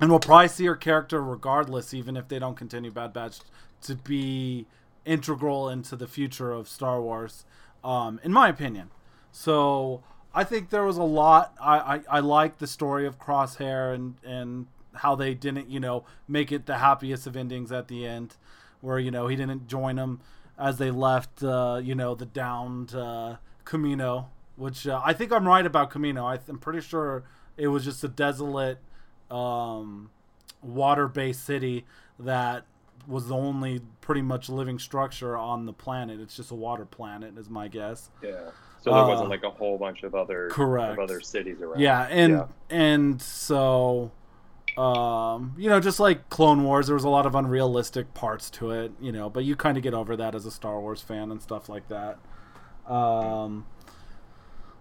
and 0.00 0.10
we'll 0.10 0.20
probably 0.20 0.48
see 0.48 0.66
her 0.66 0.76
character 0.76 1.22
regardless, 1.22 1.94
even 1.94 2.16
if 2.16 2.28
they 2.28 2.38
don't 2.38 2.56
continue 2.56 2.90
Bad 2.90 3.12
Batch, 3.12 3.38
to 3.82 3.94
be 3.94 4.66
integral 5.04 5.68
into 5.68 5.96
the 5.96 6.08
future 6.08 6.52
of 6.52 6.68
Star 6.68 7.00
Wars, 7.00 7.44
um, 7.82 8.18
in 8.22 8.32
my 8.32 8.48
opinion. 8.48 8.90
So 9.30 10.02
I 10.34 10.44
think 10.44 10.70
there 10.70 10.84
was 10.84 10.96
a 10.96 11.02
lot. 11.02 11.54
I, 11.60 11.78
I, 11.78 12.00
I 12.08 12.20
like 12.20 12.58
the 12.58 12.66
story 12.66 13.06
of 13.06 13.18
Crosshair 13.18 13.94
and, 13.94 14.14
and 14.24 14.66
how 14.94 15.14
they 15.14 15.34
didn't, 15.34 15.68
you 15.68 15.80
know, 15.80 16.04
make 16.26 16.52
it 16.52 16.66
the 16.66 16.78
happiest 16.78 17.26
of 17.26 17.36
endings 17.36 17.70
at 17.72 17.88
the 17.88 18.06
end, 18.06 18.36
where, 18.80 18.98
you 18.98 19.10
know, 19.10 19.26
he 19.26 19.36
didn't 19.36 19.68
join 19.68 19.96
them 19.96 20.20
as 20.58 20.78
they 20.78 20.90
left, 20.90 21.42
uh, 21.42 21.80
you 21.82 21.94
know, 21.94 22.14
the 22.14 22.26
downed 22.26 22.94
uh, 22.94 23.36
Camino, 23.64 24.30
which 24.56 24.86
uh, 24.86 25.00
I 25.04 25.12
think 25.12 25.32
I'm 25.32 25.46
right 25.46 25.66
about 25.66 25.90
Camino. 25.90 26.24
I 26.26 26.38
I'm 26.48 26.58
pretty 26.58 26.80
sure 26.80 27.24
it 27.56 27.68
was 27.68 27.84
just 27.84 28.04
a 28.04 28.08
desolate 28.08 28.78
um, 29.34 30.10
water-based 30.62 31.44
city 31.44 31.84
that 32.18 32.64
was 33.06 33.28
the 33.28 33.34
only 33.34 33.80
pretty 34.00 34.22
much 34.22 34.48
living 34.48 34.78
structure 34.78 35.36
on 35.36 35.66
the 35.66 35.72
planet. 35.72 36.20
It's 36.20 36.36
just 36.36 36.50
a 36.50 36.54
water 36.54 36.84
planet, 36.84 37.36
is 37.36 37.50
my 37.50 37.68
guess. 37.68 38.10
yeah. 38.22 38.50
So 38.80 38.92
there 38.92 39.02
uh, 39.02 39.08
wasn't 39.08 39.30
like 39.30 39.44
a 39.44 39.50
whole 39.50 39.78
bunch 39.78 40.02
of 40.02 40.14
other 40.14 40.50
correct. 40.50 40.92
of 40.92 40.98
other 40.98 41.18
cities 41.22 41.58
around. 41.62 41.80
Yeah, 41.80 42.02
and 42.10 42.32
Yeah. 42.34 42.46
and 42.68 43.22
so 43.22 44.12
um, 44.76 45.54
you 45.56 45.68
know, 45.68 45.80
just 45.80 46.00
like 46.00 46.28
Clone 46.30 46.64
Wars, 46.64 46.86
there 46.86 46.94
was 46.94 47.04
a 47.04 47.08
lot 47.08 47.26
of 47.26 47.34
unrealistic 47.34 48.12
parts 48.12 48.50
to 48.50 48.72
it, 48.72 48.92
you 49.00 49.12
know, 49.12 49.30
but 49.30 49.44
you 49.44 49.54
kind 49.56 49.76
of 49.76 49.82
get 49.82 49.94
over 49.94 50.16
that 50.16 50.34
as 50.34 50.46
a 50.46 50.50
Star 50.50 50.80
Wars 50.80 51.00
fan 51.00 51.30
and 51.30 51.40
stuff 51.40 51.68
like 51.68 51.88
that. 51.88 52.18
Um, 52.86 53.66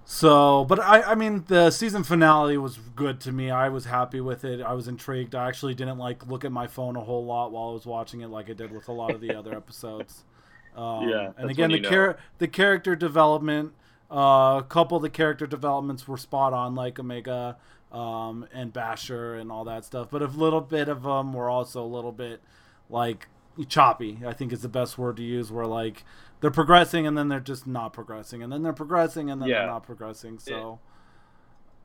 so, 0.05 0.65
but 0.65 0.79
I, 0.79 1.01
I 1.01 1.15
mean, 1.15 1.45
the 1.47 1.71
season 1.71 2.03
finale 2.03 2.57
was 2.57 2.77
good 2.77 3.19
to 3.21 3.31
me. 3.31 3.49
I 3.49 3.69
was 3.69 3.85
happy 3.85 4.19
with 4.19 4.43
it. 4.43 4.61
I 4.61 4.73
was 4.73 4.87
intrigued. 4.87 5.33
I 5.33 5.47
actually 5.47 5.75
didn't 5.75 5.97
like 5.97 6.27
look 6.27 6.43
at 6.43 6.51
my 6.51 6.67
phone 6.67 6.95
a 6.95 7.01
whole 7.01 7.25
lot 7.25 7.51
while 7.51 7.69
I 7.69 7.73
was 7.73 7.85
watching 7.85 8.21
it, 8.21 8.27
like 8.27 8.49
I 8.49 8.53
did 8.53 8.71
with 8.71 8.87
a 8.89 8.91
lot 8.91 9.13
of 9.15 9.21
the 9.21 9.33
other 9.35 9.55
episodes. 9.55 10.23
Um, 10.75 11.07
Yeah, 11.07 11.33
and 11.37 11.51
again, 11.51 11.69
the 11.69 11.79
char- 11.79 12.17
the 12.39 12.47
character 12.47 12.95
development, 12.95 13.73
uh, 14.09 14.55
a 14.57 14.65
couple 14.67 14.97
of 14.97 15.03
the 15.03 15.09
character 15.11 15.45
developments 15.45 16.07
were 16.07 16.17
spot 16.17 16.51
on, 16.51 16.73
like 16.73 16.97
Omega 16.97 17.57
um, 17.91 18.47
and 18.51 18.73
Basher 18.73 19.35
and 19.35 19.51
all 19.51 19.65
that 19.65 19.85
stuff. 19.85 20.07
But 20.09 20.23
a 20.23 20.25
little 20.25 20.61
bit 20.61 20.89
of 20.89 21.03
them 21.03 21.31
were 21.31 21.47
also 21.47 21.83
a 21.83 21.85
little 21.85 22.11
bit 22.11 22.41
like 22.89 23.27
choppy. 23.67 24.21
I 24.25 24.33
think 24.33 24.51
is 24.51 24.63
the 24.63 24.67
best 24.67 24.97
word 24.97 25.17
to 25.17 25.23
use. 25.23 25.51
Where 25.51 25.67
like 25.67 26.03
they're 26.43 26.51
progressing 26.51 27.07
and 27.07 27.17
then 27.17 27.29
they're 27.29 27.39
just 27.39 27.65
not 27.65 27.93
progressing, 27.93 28.43
and 28.43 28.51
then 28.51 28.61
they're 28.63 28.73
progressing 28.73 29.31
and 29.31 29.41
then 29.41 29.47
Yeah. 29.47 29.59
they're 29.59 29.67
not 29.67 29.83
progressing. 29.83 30.39
So 30.39 30.77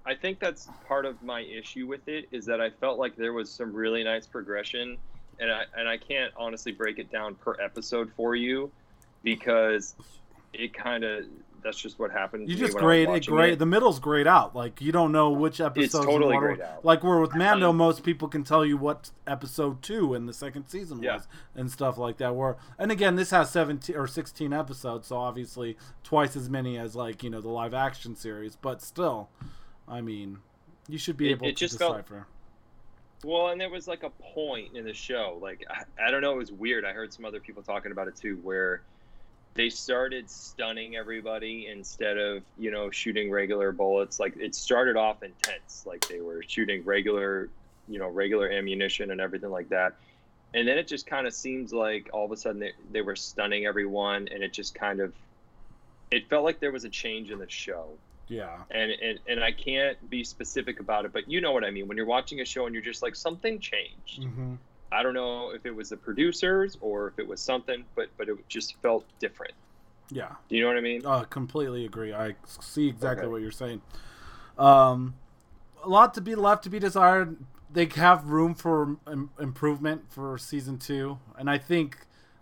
I 0.05 0.17
think 0.17 0.41
that's 0.41 0.69
part 0.89 1.07
of 1.07 1.23
my 1.23 1.43
issue 1.43 1.87
with 1.87 2.09
it 2.09 2.27
is 2.33 2.45
that 2.47 2.61
I 2.61 2.71
felt 2.71 2.99
like 2.99 3.15
there 3.15 3.33
was 3.33 3.49
some 3.53 3.73
really 3.73 4.03
nice 4.03 4.27
progression, 4.27 4.99
and 5.39 5.53
I 5.53 5.63
and 5.77 5.89
I 5.89 5.97
can't 5.97 6.33
honestly 6.37 6.73
break 6.73 6.99
it 6.99 7.09
down 7.09 7.37
per 7.37 7.55
episode 7.63 8.11
for 8.17 8.35
you 8.35 8.73
because 9.23 9.95
it 10.53 10.75
kind 10.75 11.05
of 11.05 11.25
that's 11.63 11.77
just 11.79 11.99
what 11.99 12.11
happened. 12.11 12.49
you 12.49 12.57
just 12.57 12.77
grade 12.77 13.09
it. 13.09 13.27
Grade 13.27 13.59
the 13.59 13.67
middle's 13.67 13.99
grayed 14.01 14.27
out. 14.27 14.55
Like 14.55 14.81
you 14.81 14.93
don't 14.93 15.13
know 15.13 15.31
which 15.31 15.61
episode. 15.61 16.01
in 16.01 16.07
totally 16.07 16.37
grayed 16.39 16.61
out. 16.61 16.85
Like 16.85 17.03
where 17.03 17.19
with 17.19 17.35
Mando, 17.35 17.73
most 17.73 18.03
people 18.05 18.29
can 18.29 18.45
tell 18.45 18.65
you 18.65 18.77
what 18.77 19.11
episode 19.27 19.83
two 19.83 20.15
in 20.15 20.27
the 20.27 20.33
second 20.33 20.67
season 20.69 21.03
Yeah. 21.03 21.15
was 21.17 21.29
and 21.55 21.71
stuff 21.71 21.99
like 21.99 22.19
that. 22.19 22.35
Where 22.35 22.57
and 22.79 22.91
again, 22.93 23.17
this 23.17 23.31
has 23.31 23.51
seventeen 23.51 23.97
or 23.97 24.07
sixteen 24.07 24.53
episodes, 24.53 25.09
so 25.09 25.17
obviously 25.17 25.77
twice 26.05 26.37
as 26.37 26.49
many 26.49 26.79
as 26.79 26.95
like 26.97 27.23
you 27.23 27.31
know 27.31 27.41
the 27.41 27.49
live 27.49 27.75
action 27.75 28.15
series. 28.17 28.57
But 28.57 28.81
still, 28.83 29.29
I 29.89 30.01
mean, 30.01 30.39
you 30.89 30.99
should 30.99 31.17
be 31.17 31.29
It- 31.29 31.33
able 31.33 31.47
it 31.47 31.57
to 31.57 31.67
just 31.67 31.79
felt- 31.79 31.97
decipher. 31.97 32.27
Well, 33.25 33.49
and 33.49 33.61
there 33.61 33.69
was 33.69 33.89
like 33.89 34.05
a 34.05 34.11
point 34.11 34.77
in 34.77 34.85
the 34.85 34.95
show, 34.95 35.39
like 35.43 35.67
I, 35.69 36.07
I 36.07 36.11
don't 36.13 36.21
know, 36.23 36.33
it 36.35 36.37
was 36.39 36.53
weird. 36.53 36.85
I 36.85 36.93
heard 36.93 37.13
some 37.13 37.25
other 37.25 37.41
people 37.41 37.65
talking 37.65 37.91
about 37.91 38.07
it 38.07 38.15
too, 38.15 38.39
where 38.45 38.83
they 39.59 39.69
started 39.69 40.31
stunning 40.31 40.95
everybody 40.95 41.67
instead 41.67 42.17
of 42.17 42.45
you 42.59 42.71
know 42.71 42.91
shooting 42.91 43.29
regular 43.29 43.73
bullets. 43.73 44.21
Like 44.21 44.37
it 44.37 44.55
started 44.55 44.97
off 44.97 45.25
intense, 45.25 45.85
like 45.85 46.07
they 46.07 46.21
were 46.21 46.45
shooting 46.47 46.85
regular, 46.85 47.51
you 47.89 47.99
know, 47.99 48.07
regular 48.09 48.49
ammunition 48.53 49.11
and 49.11 49.21
everything 49.21 49.51
like 49.51 49.69
that. 49.71 49.97
And 50.55 50.67
then 50.67 50.79
it 50.79 50.87
just 50.87 51.07
kind 51.07 51.27
of 51.27 51.35
seems 51.35 51.73
like 51.73 52.09
all 52.13 52.25
of 52.25 52.31
a 52.31 52.37
sudden 52.37 52.61
they, 52.61 52.73
they 52.93 53.03
were 53.03 53.17
stunning 53.17 53.67
everyone, 53.67 54.29
and 54.33 54.45
it 54.45 54.53
just 54.53 54.77
kind 54.77 55.01
of, 55.01 55.13
it 56.13 56.31
felt 56.31 56.45
like 56.45 56.61
there 56.61 56.73
was 56.73 56.85
a 56.85 56.89
change 56.89 57.31
in 57.33 57.39
the 57.41 57.51
show 57.51 57.89
Yeah. 58.29 58.57
and, 58.71 58.93
and 58.93 59.19
and 59.29 59.43
I 59.45 59.51
can't 59.51 59.99
be 60.09 60.23
specific 60.23 60.79
about 60.79 61.05
it, 61.05 61.13
but 61.13 61.29
you 61.29 61.41
know 61.41 61.51
what 61.51 61.65
I 61.65 61.71
mean. 61.73 61.89
When 61.89 61.97
you're 61.97 62.07
watching 62.07 62.41
a 62.41 62.45
show 62.45 62.67
and 62.67 62.75
you're 62.77 62.85
just 62.93 63.03
like 63.03 63.17
something 63.17 63.59
changed. 63.59 64.23
Mm-hmm. 64.23 64.55
I 64.91 65.03
don't 65.03 65.15
know 65.15 65.51
if 65.51 65.67
it 65.67 65.75
was 65.75 65.91
the 65.91 65.97
producers 65.97 66.77
or 66.81 67.09
if 67.09 67.19
it 67.19 67.27
was 67.29 67.41
something, 67.41 67.85
but 67.95 68.09
but 68.17 68.29
it 68.29 68.37
just 68.49 68.77
felt 68.83 69.05
different. 69.19 69.53
Yeah. 70.11 70.33
Do 70.49 70.57
you 70.57 70.63
know 70.63 70.69
what 70.69 70.79
I 70.79 70.81
mean? 70.81 71.05
Uh, 71.05 71.25
completely 71.25 71.85
agree. 71.85 72.15
I 72.15 72.35
see 72.47 72.89
exactly 72.89 73.25
Okay. 73.25 73.31
what 73.33 73.43
you're 73.43 73.51
saying. 73.51 73.83
Um, 74.57 75.15
a 75.85 75.89
lot 75.89 76.15
to 76.15 76.21
be 76.21 76.35
left 76.35 76.65
to 76.65 76.71
be 76.71 76.79
desired. 76.79 77.37
They 77.71 77.85
have 77.97 78.31
room 78.31 78.55
for 78.55 78.97
Im- 79.11 79.31
improvement 79.39 80.11
for 80.11 80.39
season 80.39 80.79
two, 80.79 81.19
and 81.37 81.51
I 81.51 81.59
think, 81.59 81.99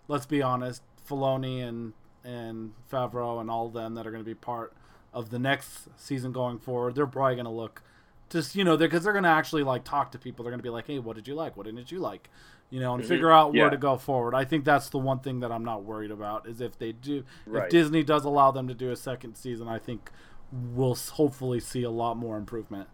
let's 0.07 0.25
be 0.25 0.41
honest, 0.41 0.81
Filoni 1.07 1.61
and 1.67 1.93
and 2.23 2.73
Favreau 2.91 3.39
and 3.39 3.49
all 3.49 3.67
of 3.67 3.73
them 3.73 3.95
that 3.95 4.05
are 4.07 4.11
going 4.11 4.23
to 4.23 4.29
be 4.29 4.35
part 4.35 4.73
of 5.13 5.29
the 5.29 5.39
next 5.39 5.87
season 5.97 6.31
going 6.33 6.59
forward, 6.59 6.95
they're 6.95 7.07
probably 7.07 7.35
going 7.35 7.45
to 7.45 7.51
look 7.51 7.81
just 8.29 8.55
you 8.55 8.63
know 8.63 8.77
because 8.77 9.03
they're, 9.03 9.13
they're 9.13 9.21
going 9.21 9.23
to 9.23 9.29
actually 9.29 9.63
like 9.63 9.83
talk 9.83 10.11
to 10.11 10.19
people. 10.19 10.43
They're 10.43 10.51
going 10.51 10.59
to 10.59 10.63
be 10.63 10.69
like, 10.69 10.87
hey, 10.87 10.99
what 10.99 11.15
did 11.15 11.27
you 11.27 11.35
like? 11.35 11.55
What 11.57 11.65
didn't 11.65 11.91
you 11.91 11.99
like? 11.99 12.29
You 12.69 12.79
know, 12.81 12.95
and 12.95 13.03
Mhm. 13.03 13.07
figure 13.07 13.31
out 13.31 13.53
where 13.53 13.69
to 13.69 13.77
go 13.77 13.95
forward. 13.97 14.35
I 14.35 14.43
think 14.43 14.65
that's 14.65 14.89
the 14.89 14.97
one 14.97 15.19
thing 15.19 15.39
that 15.39 15.51
I'm 15.51 15.63
not 15.63 15.83
worried 15.85 16.11
about 16.11 16.47
is 16.47 16.59
if 16.59 16.77
they 16.77 16.91
do, 16.91 17.23
if 17.45 17.69
Disney 17.69 18.03
does 18.03 18.25
allow 18.25 18.51
them 18.51 18.67
to 18.67 18.73
do 18.73 18.91
a 18.91 18.95
second 18.97 19.35
season, 19.35 19.69
I 19.69 19.79
think 19.79 20.11
we'll 20.51 20.95
hopefully 20.95 21.59
see 21.61 21.83
a 21.83 21.89
lot 21.89 22.17
more 22.17 22.35
improvement. 22.37 22.89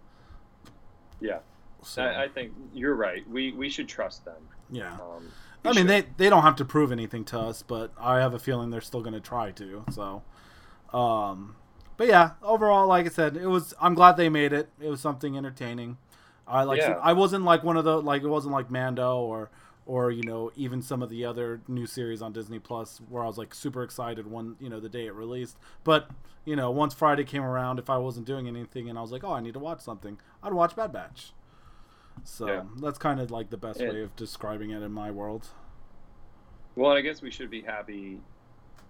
Yeah, 1.20 1.40
So, 1.82 2.04
I, 2.04 2.24
I 2.24 2.28
think 2.28 2.52
you're 2.74 2.96
right. 2.96 3.28
We 3.30 3.52
we 3.54 3.70
should 3.70 3.88
trust 3.88 4.26
them. 4.26 4.48
yeah. 4.70 4.94
Um, 4.96 5.32
I 5.66 5.70
mean, 5.70 5.76
should. 5.76 5.88
they 5.88 6.02
they 6.18 6.30
don't 6.30 6.44
have 6.44 6.58
to 6.58 6.66
prove 6.66 6.92
anything 6.92 7.24
to 7.26 7.40
us, 7.40 7.64
but 7.64 7.92
I 8.00 8.20
have 8.20 8.34
a 8.34 8.40
feeling 8.40 8.70
they're 8.70 8.82
still 8.82 9.02
going 9.02 9.14
to 9.14 9.22
try 9.22 9.52
to. 9.52 9.86
So, 9.92 10.22
um, 10.98 11.56
but 12.04 12.10
yeah, 12.10 12.32
overall, 12.42 12.88
like 12.88 13.06
I 13.06 13.10
said, 13.10 13.38
it 13.38 13.48
was. 13.48 13.74
I'm 13.80 13.94
glad 13.94 14.18
they 14.18 14.30
made 14.30 14.52
it. 14.54 14.70
It 14.82 14.90
was 14.90 15.00
something 15.00 15.38
entertaining. 15.38 15.98
I 16.48 16.64
like. 16.64 16.80
Yeah. 16.80 17.00
I 17.02 17.14
wasn't 17.14 17.46
like 17.46 17.64
one 17.64 17.78
of 17.78 17.86
the 17.86 18.02
like. 18.02 18.24
It 18.24 18.28
wasn't 18.28 18.54
like 18.54 18.70
Mando 18.70 19.18
or 19.20 19.50
or 19.86 20.12
you 20.12 20.24
know 20.24 20.52
even 20.56 20.82
some 20.82 21.02
of 21.02 21.10
the 21.10 21.24
other 21.26 21.62
new 21.68 21.86
series 21.86 22.22
on 22.22 22.32
Disney 22.34 22.60
Plus 22.60 23.00
where 23.10 23.24
I 23.24 23.28
was 23.28 23.38
like 23.38 23.54
super 23.54 23.84
excited 23.84 24.26
one 24.30 24.56
you 24.60 24.70
know 24.70 24.80
the 24.80 24.90
day 24.90 25.06
it 25.08 25.14
released. 25.14 25.58
But 25.84 26.10
you 26.46 26.56
know 26.56 26.72
once 26.72 26.94
Friday 26.94 27.24
came 27.24 27.44
around, 27.44 27.80
if 27.80 27.90
I 27.90 27.98
wasn't 27.98 28.26
doing 28.26 28.48
anything 28.48 28.90
and 28.90 28.98
I 28.98 29.02
was 29.02 29.12
like, 29.12 29.24
oh, 29.24 29.32
I 29.34 29.40
need 29.40 29.54
to 29.54 29.60
watch 29.60 29.80
something, 29.82 30.20
I'd 30.42 30.54
watch 30.54 30.76
Bad 30.76 30.92
Batch. 30.92 31.32
So 32.26 32.48
Yeah. 32.48 32.64
that's 32.82 32.98
kind 32.98 33.20
of 33.22 33.32
like 33.32 33.50
the 33.50 33.58
best 33.58 33.80
And- 33.80 33.94
way 33.94 34.02
of 34.04 34.14
describing 34.18 34.72
it 34.72 34.84
in 34.84 34.92
my 34.92 35.10
world. 35.10 35.48
Well, 36.76 36.92
I 36.92 37.02
guess 37.02 37.22
we 37.22 37.32
should 37.32 37.50
be 37.50 37.62
happy. 37.62 38.20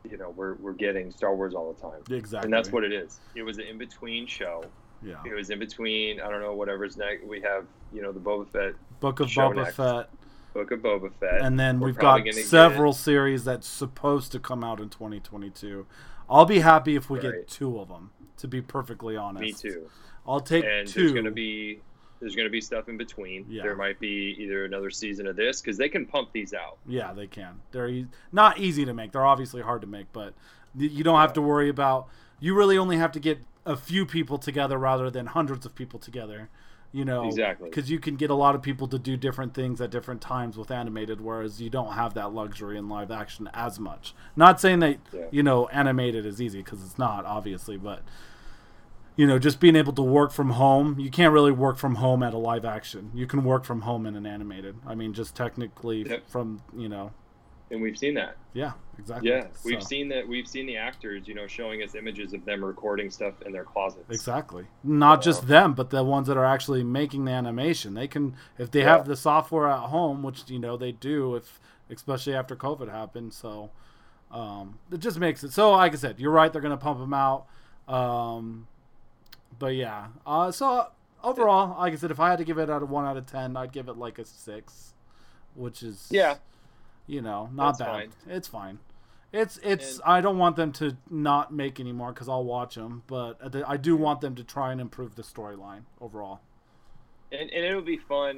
You 0.10 0.18
know, 0.18 0.32
we're 0.32 0.56
we're 0.56 0.74
getting 0.74 1.12
Star 1.12 1.36
Wars 1.36 1.54
all 1.54 1.74
the 1.74 1.82
time, 1.82 2.02
Exactly. 2.12 2.48
and 2.48 2.54
that's 2.54 2.72
what 2.72 2.84
it 2.84 2.92
is. 2.92 3.20
It 3.36 3.44
was 3.44 3.58
an 3.58 3.66
in 3.66 3.78
between 3.78 4.28
show. 4.28 4.66
Yeah. 5.02 5.16
It 5.26 5.34
was 5.34 5.50
in 5.50 5.60
between. 5.60 6.20
I 6.22 6.30
don't 6.30 6.42
know 6.42 6.54
whatever's 6.54 6.98
next. 6.98 7.26
We 7.26 7.42
have 7.42 7.66
you 7.94 8.02
know 8.02 8.12
the 8.12 8.20
Boba 8.20 8.48
Fett 8.50 8.74
Book 9.00 9.20
of 9.20 9.28
Boba 9.30 9.56
next. 9.56 9.76
Fett, 9.76 10.10
book 10.54 10.72
of 10.72 10.80
Boba 10.80 11.12
Fett, 11.20 11.42
and 11.42 11.60
then 11.60 11.80
We're 11.80 11.88
we've 11.88 11.98
got 11.98 12.26
several 12.34 12.94
series 12.94 13.44
that's 13.46 13.68
supposed 13.68 14.32
to 14.34 14.40
come 14.40 14.64
out 14.64 14.80
in 14.80 14.90
2022. 14.90 15.86
I'll 16.30 16.46
be 16.46 16.60
happy 16.60 16.96
if 16.96 17.10
we 17.10 17.20
get 17.20 17.48
two 17.48 17.80
of 17.80 17.90
them. 17.90 18.12
To 18.38 18.48
be 18.48 18.62
perfectly 18.62 19.16
honest, 19.16 19.42
me 19.42 19.54
too. 19.72 19.90
I'll 20.28 20.40
take 20.42 20.66
and 20.66 20.88
two. 20.88 21.02
there's 21.02 21.14
gonna 21.14 21.32
be 21.32 21.82
there's 22.24 22.36
gonna 22.36 22.50
be 22.50 22.62
stuff 22.62 22.90
in 22.90 22.98
between. 22.98 23.46
Yeah. 23.50 23.64
There 23.64 23.76
might 23.76 24.00
be 24.00 24.36
either 24.40 24.66
another 24.66 24.90
season 24.90 25.28
of 25.28 25.36
this 25.36 25.62
because 25.62 25.78
they 25.78 25.90
can 25.90 26.06
pump 26.06 26.32
these 26.34 26.54
out. 26.54 26.78
Yeah, 26.88 27.14
they 27.14 27.28
can. 27.28 27.60
They're 27.72 27.88
e- 27.90 28.08
not 28.32 28.58
easy 28.60 28.86
to 28.86 28.94
make. 28.94 29.12
They're 29.12 29.26
obviously 29.26 29.62
hard 29.62 29.82
to 29.82 29.88
make, 29.88 30.08
but 30.14 30.34
you 30.76 31.04
don't 31.04 31.20
have 31.20 31.34
to 31.34 31.42
worry 31.42 31.70
about. 31.70 32.08
You 32.40 32.56
really 32.56 32.78
only 32.78 32.98
have 32.98 33.12
to 33.14 33.20
get 33.20 33.40
a 33.66 33.76
few 33.78 34.06
people 34.06 34.38
together 34.38 34.78
rather 34.78 35.10
than 35.10 35.28
hundreds 35.28 35.66
of 35.66 35.76
people 35.76 36.00
together. 36.00 36.50
You 36.96 37.06
know, 37.06 37.26
Exactly. 37.28 37.70
because 37.72 37.90
you 37.90 38.00
can 38.00 38.18
get 38.18 38.30
a 38.30 38.36
lot 38.36 38.54
of 38.54 38.62
people 38.62 38.88
to 38.90 39.00
do 39.00 39.18
different 39.18 39.56
things 39.56 39.82
at 39.82 39.90
different 39.90 40.22
times 40.22 40.58
with 40.60 40.70
animated, 40.70 41.22
whereas 41.22 41.60
you 41.60 41.70
don't 41.72 41.94
have 41.94 42.14
that 42.14 42.34
luxury 42.34 42.78
in 42.78 42.88
live 42.88 43.10
action 43.10 43.50
as 43.54 43.80
much. 43.80 44.14
Not 44.36 44.62
saying 44.62 44.78
that 44.80 45.00
Yeah. 45.12 45.22
you 45.32 45.42
know 45.42 45.68
animated 45.70 46.24
is 46.26 46.40
easy 46.40 46.60
because 46.60 46.84
it's 46.84 47.00
not, 47.00 47.26
obviously, 47.26 47.78
but 47.78 48.04
you 49.16 49.28
know, 49.28 49.38
just 49.40 49.60
being 49.60 49.76
able 49.76 49.94
to 49.94 50.02
work 50.02 50.32
from 50.32 50.52
home, 50.52 51.00
you 51.00 51.10
can't 51.12 51.34
really 51.34 51.52
work 51.52 51.78
from 51.78 51.96
home 51.96 52.24
at 52.24 52.34
a 52.34 52.38
live 52.38 52.66
action. 52.66 53.12
You 53.14 53.28
can 53.28 53.44
work 53.44 53.64
from 53.64 53.82
home 53.82 54.06
in 54.06 54.16
an 54.16 54.26
animated. 54.26 54.76
I 54.88 54.96
mean, 54.96 55.14
just 55.14 55.36
technically 55.36 56.04
Yep. 56.10 56.28
from 56.30 56.62
you 56.76 56.90
know, 56.90 57.12
And 57.72 57.82
we've 57.82 57.98
seen 57.98 58.14
that. 58.16 58.38
yeah, 58.54 58.72
exactly. 59.00 59.30
Yeah, 59.30 59.48
we've 59.66 59.82
So- 59.82 59.88
seen 59.88 60.10
that. 60.10 60.28
We've 60.28 60.48
seen 60.48 60.66
the 60.66 60.78
actors, 60.78 61.28
you 61.28 61.34
know, 61.36 61.48
showing 61.48 61.82
us 61.84 61.96
images 61.96 62.34
of 62.34 62.44
them 62.46 62.64
recording 62.64 63.10
stuff 63.10 63.42
in 63.44 63.52
their 63.52 63.64
closets. 63.64 64.10
Exactly. 64.10 64.66
Not 64.84 65.22
just 65.22 65.48
them, 65.48 65.74
but 65.74 65.90
the 65.90 66.04
ones 66.04 66.28
that 66.28 66.38
are 66.38 66.46
actually 66.46 66.84
making 66.84 67.26
the 67.26 67.32
animation. 67.32 67.94
They 67.94 68.08
can, 68.08 68.36
if 68.58 68.70
they 68.72 68.80
Yeah. 68.82 68.98
have 68.98 69.06
the 69.08 69.16
software 69.16 69.68
at 69.68 69.90
home, 69.90 70.24
which 70.24 70.50
you 70.50 70.60
know 70.60 70.76
they 70.78 70.92
do, 70.92 71.36
if 71.36 71.60
especially 71.90 72.34
after 72.36 72.56
COVID 72.56 72.90
happened. 72.90 73.34
So 73.34 73.70
um, 74.32 74.80
it 74.92 75.00
just 75.00 75.20
makes 75.20 75.44
it. 75.44 75.54
So 75.54 75.72
like 75.72 75.94
I 75.94 75.96
said, 75.96 76.20
you're 76.20 76.32
right. 76.32 76.52
They're 76.52 76.62
gonna 76.62 76.78
pump 76.78 77.00
them 77.00 77.14
out. 77.14 77.46
Um, 77.88 78.68
but 79.60 79.76
yeah. 79.76 80.08
Uh, 80.26 80.52
so 80.52 80.88
overall, 81.24 81.78
like 81.80 81.94
I 81.94 81.96
said, 81.96 82.12
if 82.12 82.20
I 82.20 82.30
had 82.30 82.40
to 82.40 82.44
give 82.46 82.58
it 82.58 82.70
out 82.70 82.84
of 82.84 82.90
one 82.90 83.06
out 83.06 83.18
of 83.18 83.26
ten, 83.26 83.56
I'd 83.58 83.72
give 83.72 83.88
it 83.88 83.98
like 83.98 84.20
a 84.20 84.26
six, 84.26 84.94
which 85.56 85.84
is 85.84 86.08
Yeah. 86.12 86.36
you 87.08 87.22
know, 87.22 87.50
not 87.54 87.78
That's 87.78 87.80
bad. 87.80 87.88
fine. 87.88 88.12
It's 88.36 88.48
fine. 88.48 88.80
It's 89.32 89.60
it's. 89.64 89.96
And- 89.96 90.04
I 90.06 90.22
don't 90.22 90.38
want 90.38 90.56
them 90.56 90.72
to 90.74 90.96
not 91.10 91.52
make 91.54 91.80
anymore 91.80 92.14
because 92.14 92.30
I'll 92.30 92.44
watch 92.44 92.76
them, 92.76 93.04
but 93.08 93.40
I 93.68 93.78
do 93.78 93.96
want 93.96 94.22
them 94.22 94.36
to 94.36 94.44
try 94.44 94.72
and 94.72 94.80
improve 94.80 95.16
the 95.16 95.24
storyline 95.24 95.84
overall. 96.00 96.42
and, 97.32 97.50
and 97.50 97.66
it'll 97.66 97.82
be 97.82 97.98
fun, 97.98 98.38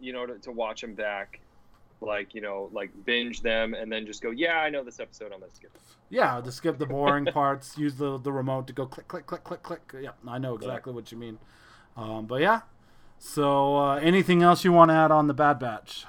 you 0.00 0.12
know, 0.12 0.26
to, 0.26 0.38
to 0.40 0.52
watch 0.52 0.82
them 0.82 0.94
back, 0.94 1.40
like 2.04 2.34
you 2.34 2.40
know, 2.40 2.70
like 2.72 2.90
binge 3.04 3.40
them 3.40 3.74
and 3.74 3.90
then 3.90 4.06
just 4.06 4.22
go, 4.22 4.30
yeah, 4.30 4.58
I 4.58 4.70
know 4.70 4.84
this 4.84 5.00
episode, 5.00 5.32
I'm 5.32 5.40
gonna 5.40 5.52
skip 5.52 5.70
it. 5.74 5.80
Yeah, 6.10 6.40
just 6.44 6.58
skip 6.58 6.78
the 6.78 6.86
boring 6.86 7.24
parts, 7.32 7.76
use 7.78 7.94
the 7.96 8.18
the 8.18 8.32
remote 8.32 8.66
to 8.68 8.72
go 8.72 8.86
click 8.86 9.08
click 9.08 9.26
click 9.26 9.44
click 9.44 9.62
click. 9.62 9.94
Yeah, 10.00 10.10
I 10.26 10.38
know 10.38 10.54
exactly 10.54 10.92
what 10.92 11.10
you 11.12 11.18
mean. 11.18 11.38
Um, 11.96 12.26
but 12.26 12.40
yeah. 12.40 12.62
So 13.18 13.76
uh, 13.76 13.96
anything 13.96 14.42
else 14.42 14.64
you 14.64 14.72
want 14.72 14.90
to 14.90 14.94
add 14.94 15.10
on 15.10 15.28
the 15.28 15.34
Bad 15.34 15.58
Batch? 15.58 16.04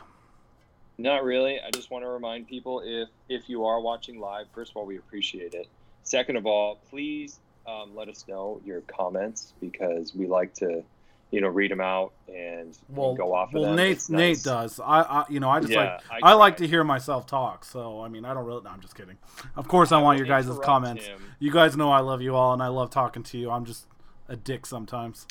Not 0.97 1.23
really. 1.23 1.59
I 1.59 1.71
just 1.71 1.91
want 1.91 2.03
to 2.03 2.09
remind 2.09 2.47
people 2.47 2.81
if 2.83 3.09
if 3.29 3.49
you 3.49 3.65
are 3.65 3.79
watching 3.79 4.19
live, 4.19 4.47
first 4.53 4.71
of 4.71 4.77
all, 4.77 4.85
we 4.85 4.97
appreciate 4.97 5.53
it. 5.53 5.67
Second 6.03 6.37
of 6.37 6.45
all, 6.45 6.79
please 6.89 7.39
um, 7.67 7.95
let 7.95 8.09
us 8.09 8.25
know 8.27 8.61
your 8.63 8.81
comments 8.81 9.53
because 9.59 10.13
we 10.15 10.27
like 10.27 10.53
to, 10.55 10.83
you 11.31 11.41
know, 11.41 11.47
read 11.47 11.71
them 11.71 11.81
out 11.81 12.13
and, 12.27 12.77
Well, 12.89 13.13
go 13.15 13.33
off 13.33 13.49
of 13.49 13.55
well, 13.55 13.63
them. 13.65 13.75
Nate 13.75 13.91
It's 13.93 14.09
Nate 14.09 14.41
does. 14.43 14.79
I, 14.79 15.01
I 15.01 15.25
you 15.29 15.39
know 15.39 15.49
I 15.49 15.59
just 15.59 15.71
Yeah, 15.73 15.99
like 16.11 16.23
I 16.23 16.29
I, 16.31 16.33
like 16.33 16.57
to 16.57 16.67
hear 16.67 16.83
myself 16.83 17.25
talk. 17.25 17.65
So 17.65 18.01
I 18.01 18.07
mean 18.09 18.25
I 18.25 18.33
don't 18.33 18.45
really. 18.45 18.61
No, 18.63 18.69
I'm 18.69 18.79
just 18.81 18.95
kidding. 18.95 19.17
Of 19.55 19.67
course 19.67 19.91
I, 19.91 19.99
I 19.99 20.01
want 20.01 20.17
your 20.17 20.27
guys' 20.27 20.47
comments. 20.63 21.05
him. 21.05 21.19
You 21.39 21.51
guys 21.51 21.75
know 21.75 21.91
I 21.91 21.99
love 21.99 22.21
you 22.21 22.35
all 22.35 22.53
and 22.53 22.61
I 22.63 22.67
love 22.67 22.89
talking 22.89 23.23
to 23.23 23.37
you. 23.37 23.49
I'm 23.51 23.65
just 23.65 23.87
a 24.29 24.35
dick 24.35 24.65
sometimes. 24.65 25.27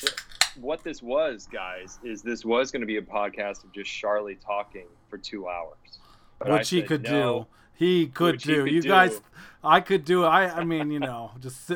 What 0.59 0.83
this 0.83 1.01
was, 1.01 1.47
guys, 1.51 1.99
is 2.03 2.21
this 2.21 2.45
was 2.45 2.71
going 2.71 2.81
to 2.81 2.85
be 2.87 2.95
a 2.97 3.01
podcast 3.01 3.63
of 3.65 3.73
just 3.73 3.91
Charlie 3.91 4.35
talking 4.35 4.85
for 5.09 5.17
two 5.17 5.49
hours. 5.49 5.99
But 6.39 6.49
I 6.51 6.53
Which 6.57 6.69
he 6.69 6.79
said 6.79 6.87
could 6.87 7.03
no. 7.03 7.39
do. 7.41 7.47
He 7.73 8.07
could 8.07 8.35
Which 8.35 8.43
he 8.45 8.53
do. 8.53 8.63
could 8.63 8.71
you 8.73 8.81
do. 8.81 8.87
guys 8.87 9.21
I 9.63 9.79
could 9.81 10.05
do 10.05 10.23
it. 10.23 10.27
I 10.27 10.45
I 10.49 10.63
mean, 10.63 10.91
you 10.91 10.99
know, 10.99 11.31
just 11.39 11.71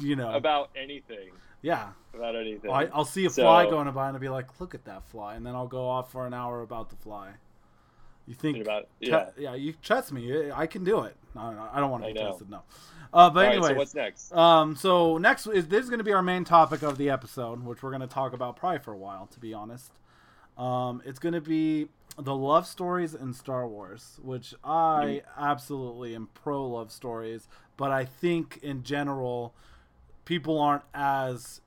you 0.00 0.14
know. 0.16 0.32
about 0.32 0.70
anything. 0.76 1.30
Yeah. 1.62 1.88
About 2.14 2.34
anything. 2.36 2.70
I, 2.70 2.86
I'll 2.86 3.04
see 3.04 3.24
a 3.26 3.30
So- 3.30 3.42
fly 3.42 3.68
going 3.70 3.90
by 3.92 4.08
and 4.08 4.16
I'll 4.16 4.20
be 4.20 4.28
like, 4.28 4.60
"Look 4.60 4.74
at 4.74 4.84
that 4.86 5.04
fly," 5.08 5.34
and 5.36 5.46
then 5.46 5.54
I'll 5.54 5.68
go 5.68 5.86
off 5.88 6.10
for 6.10 6.26
an 6.26 6.34
hour 6.34 6.62
about 6.62 6.90
the 6.90 6.96
fly. 6.96 7.30
You 8.26 8.34
think? 8.34 8.58
about 8.58 8.88
te- 9.00 9.08
yeah. 9.10 9.30
yeah. 9.36 9.54
You 9.54 9.74
trust 9.82 10.12
me. 10.12 10.50
I 10.50 10.66
can 10.66 10.84
do 10.84 11.00
it. 11.02 11.16
No, 11.34 11.68
I 11.72 11.80
don't 11.80 11.90
want 11.90 12.04
to 12.04 12.12
be 12.12 12.18
tested. 12.18 12.50
No. 12.50 12.62
Uh, 13.12 13.28
but 13.30 13.40
All 13.40 13.44
right, 13.44 13.52
anyway, 13.52 13.68
so 13.70 13.74
what's 13.74 13.94
next? 13.94 14.32
um, 14.32 14.76
so 14.76 15.18
next 15.18 15.46
is 15.48 15.66
this 15.66 15.82
is 15.82 15.90
going 15.90 15.98
to 15.98 16.04
be 16.04 16.12
our 16.12 16.22
main 16.22 16.44
topic 16.44 16.82
of 16.82 16.96
the 16.96 17.10
episode, 17.10 17.64
which 17.64 17.82
we're 17.82 17.90
going 17.90 18.02
to 18.02 18.06
talk 18.06 18.32
about 18.32 18.56
probably 18.56 18.78
for 18.78 18.92
a 18.92 18.96
while, 18.96 19.26
to 19.32 19.40
be 19.40 19.52
honest. 19.52 19.92
Um, 20.56 21.02
it's 21.04 21.18
going 21.18 21.32
to 21.32 21.40
be 21.40 21.88
the 22.18 22.34
love 22.34 22.66
stories 22.68 23.14
in 23.14 23.32
Star 23.32 23.66
Wars, 23.66 24.20
which 24.22 24.54
I 24.62 25.22
absolutely 25.36 26.14
am 26.14 26.28
pro 26.34 26.64
love 26.66 26.92
stories, 26.92 27.48
but 27.76 27.90
I 27.90 28.04
think 28.04 28.60
in 28.62 28.82
general, 28.84 29.54
people 30.24 30.60
aren't 30.60 30.84
as 30.94 31.60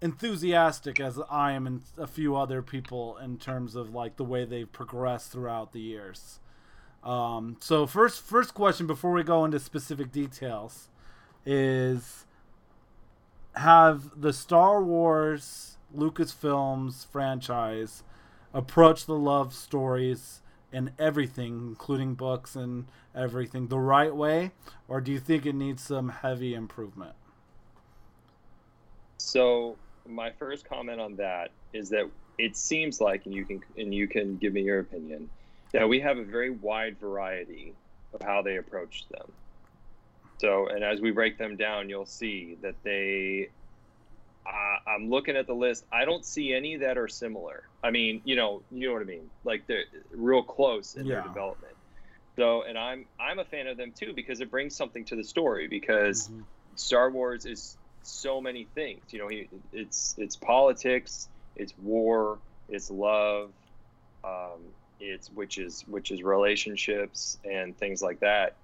enthusiastic 0.00 1.00
as 1.00 1.20
I 1.30 1.52
am 1.52 1.66
and 1.66 1.82
a 1.96 2.06
few 2.06 2.36
other 2.36 2.62
people 2.62 3.16
in 3.18 3.38
terms 3.38 3.74
of 3.74 3.94
like 3.94 4.16
the 4.16 4.24
way 4.24 4.44
they've 4.44 4.70
progressed 4.70 5.32
throughout 5.32 5.72
the 5.72 5.80
years. 5.80 6.40
Um, 7.02 7.56
so 7.60 7.86
first, 7.86 8.20
first 8.20 8.54
question 8.54 8.86
before 8.86 9.12
we 9.12 9.22
go 9.22 9.44
into 9.44 9.58
specific 9.58 10.12
details 10.12 10.88
is: 11.44 12.26
Have 13.54 14.20
the 14.20 14.32
Star 14.32 14.82
Wars 14.82 15.78
Lucasfilms 15.96 17.06
franchise 17.06 18.02
approached 18.52 19.06
the 19.06 19.14
love 19.14 19.54
stories 19.54 20.40
and 20.72 20.90
everything, 20.98 21.68
including 21.68 22.14
books 22.14 22.56
and 22.56 22.86
everything, 23.14 23.68
the 23.68 23.78
right 23.78 24.14
way, 24.14 24.50
or 24.88 25.00
do 25.00 25.12
you 25.12 25.20
think 25.20 25.46
it 25.46 25.54
needs 25.54 25.82
some 25.82 26.08
heavy 26.08 26.54
improvement? 26.54 27.14
So 29.18 29.76
my 30.06 30.30
first 30.30 30.68
comment 30.68 31.00
on 31.00 31.16
that 31.16 31.50
is 31.72 31.90
that 31.90 32.08
it 32.38 32.56
seems 32.56 33.00
like, 33.00 33.26
and 33.26 33.34
you 33.34 33.44
can 33.44 33.62
and 33.76 33.94
you 33.94 34.06
can 34.08 34.36
give 34.36 34.52
me 34.52 34.62
your 34.62 34.80
opinion, 34.80 35.28
that 35.72 35.88
we 35.88 36.00
have 36.00 36.18
a 36.18 36.24
very 36.24 36.50
wide 36.50 36.98
variety 36.98 37.74
of 38.12 38.22
how 38.22 38.42
they 38.42 38.56
approach 38.56 39.06
them. 39.10 39.30
So, 40.38 40.68
and 40.68 40.84
as 40.84 41.00
we 41.00 41.10
break 41.12 41.38
them 41.38 41.56
down, 41.56 41.88
you'll 41.88 42.06
see 42.06 42.56
that 42.62 42.74
they. 42.82 43.48
Uh, 44.46 44.90
I'm 44.90 45.10
looking 45.10 45.36
at 45.36 45.48
the 45.48 45.54
list. 45.54 45.84
I 45.92 46.04
don't 46.04 46.24
see 46.24 46.54
any 46.54 46.76
that 46.76 46.98
are 46.98 47.08
similar. 47.08 47.64
I 47.82 47.90
mean, 47.90 48.22
you 48.24 48.36
know, 48.36 48.62
you 48.70 48.86
know 48.86 48.92
what 48.92 49.02
I 49.02 49.06
mean. 49.06 49.28
Like 49.42 49.66
they're 49.66 49.84
real 50.12 50.42
close 50.42 50.94
in 50.94 51.08
their 51.08 51.22
development. 51.22 51.74
So, 52.36 52.62
and 52.62 52.78
I'm 52.78 53.06
I'm 53.18 53.38
a 53.38 53.44
fan 53.44 53.66
of 53.66 53.76
them 53.76 53.92
too 53.92 54.12
because 54.14 54.40
it 54.40 54.50
brings 54.50 54.76
something 54.76 55.04
to 55.06 55.16
the 55.16 55.24
story 55.24 55.66
because 55.68 56.28
mm-hmm. 56.28 56.42
Star 56.76 57.10
Wars 57.10 57.46
is 57.46 57.76
so 58.06 58.40
many 58.40 58.66
things. 58.74 59.02
You 59.10 59.18
know, 59.18 59.30
it's 59.72 60.14
it's 60.18 60.36
politics, 60.36 61.28
it's 61.56 61.74
war, 61.82 62.38
it's 62.68 62.90
love, 62.90 63.50
um, 64.24 64.60
it's 65.00 65.28
which 65.28 65.58
is 65.58 65.84
which 65.88 66.10
is 66.10 66.22
relationships 66.22 67.38
and 67.44 67.76
things 67.76 68.02
like 68.02 68.20
that. 68.20 68.54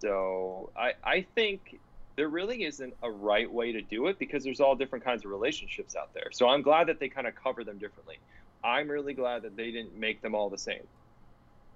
So 0.00 0.70
I 0.76 0.92
I 1.04 1.26
think 1.34 1.78
there 2.16 2.28
really 2.28 2.64
isn't 2.64 2.94
a 3.02 3.10
right 3.10 3.50
way 3.50 3.72
to 3.72 3.80
do 3.80 4.08
it 4.08 4.18
because 4.18 4.42
there's 4.42 4.60
all 4.60 4.74
different 4.74 5.04
kinds 5.04 5.24
of 5.24 5.30
relationships 5.30 5.94
out 5.94 6.12
there. 6.14 6.30
So 6.32 6.48
I'm 6.48 6.62
glad 6.62 6.88
that 6.88 6.98
they 6.98 7.08
kind 7.08 7.26
of 7.28 7.34
cover 7.36 7.62
them 7.62 7.78
differently. 7.78 8.18
I'm 8.64 8.88
really 8.88 9.14
glad 9.14 9.42
that 9.42 9.56
they 9.56 9.70
didn't 9.70 9.96
make 9.96 10.20
them 10.20 10.34
all 10.34 10.50
the 10.50 10.58
same. 10.58 10.82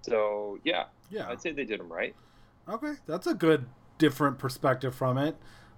So 0.03 0.59
yeah, 0.65 0.85
yeah, 1.11 1.29
I'd 1.29 1.41
say 1.41 1.53
they 1.53 1.65
did 1.65 1.79
them 1.79 1.93
right. 1.93 2.15
Okay, 2.69 2.95
that's 3.07 3.29
a 3.29 3.35
good 3.35 3.67
different 3.99 4.39
perspective 4.39 4.95
from 4.95 5.19
it. 5.19 5.37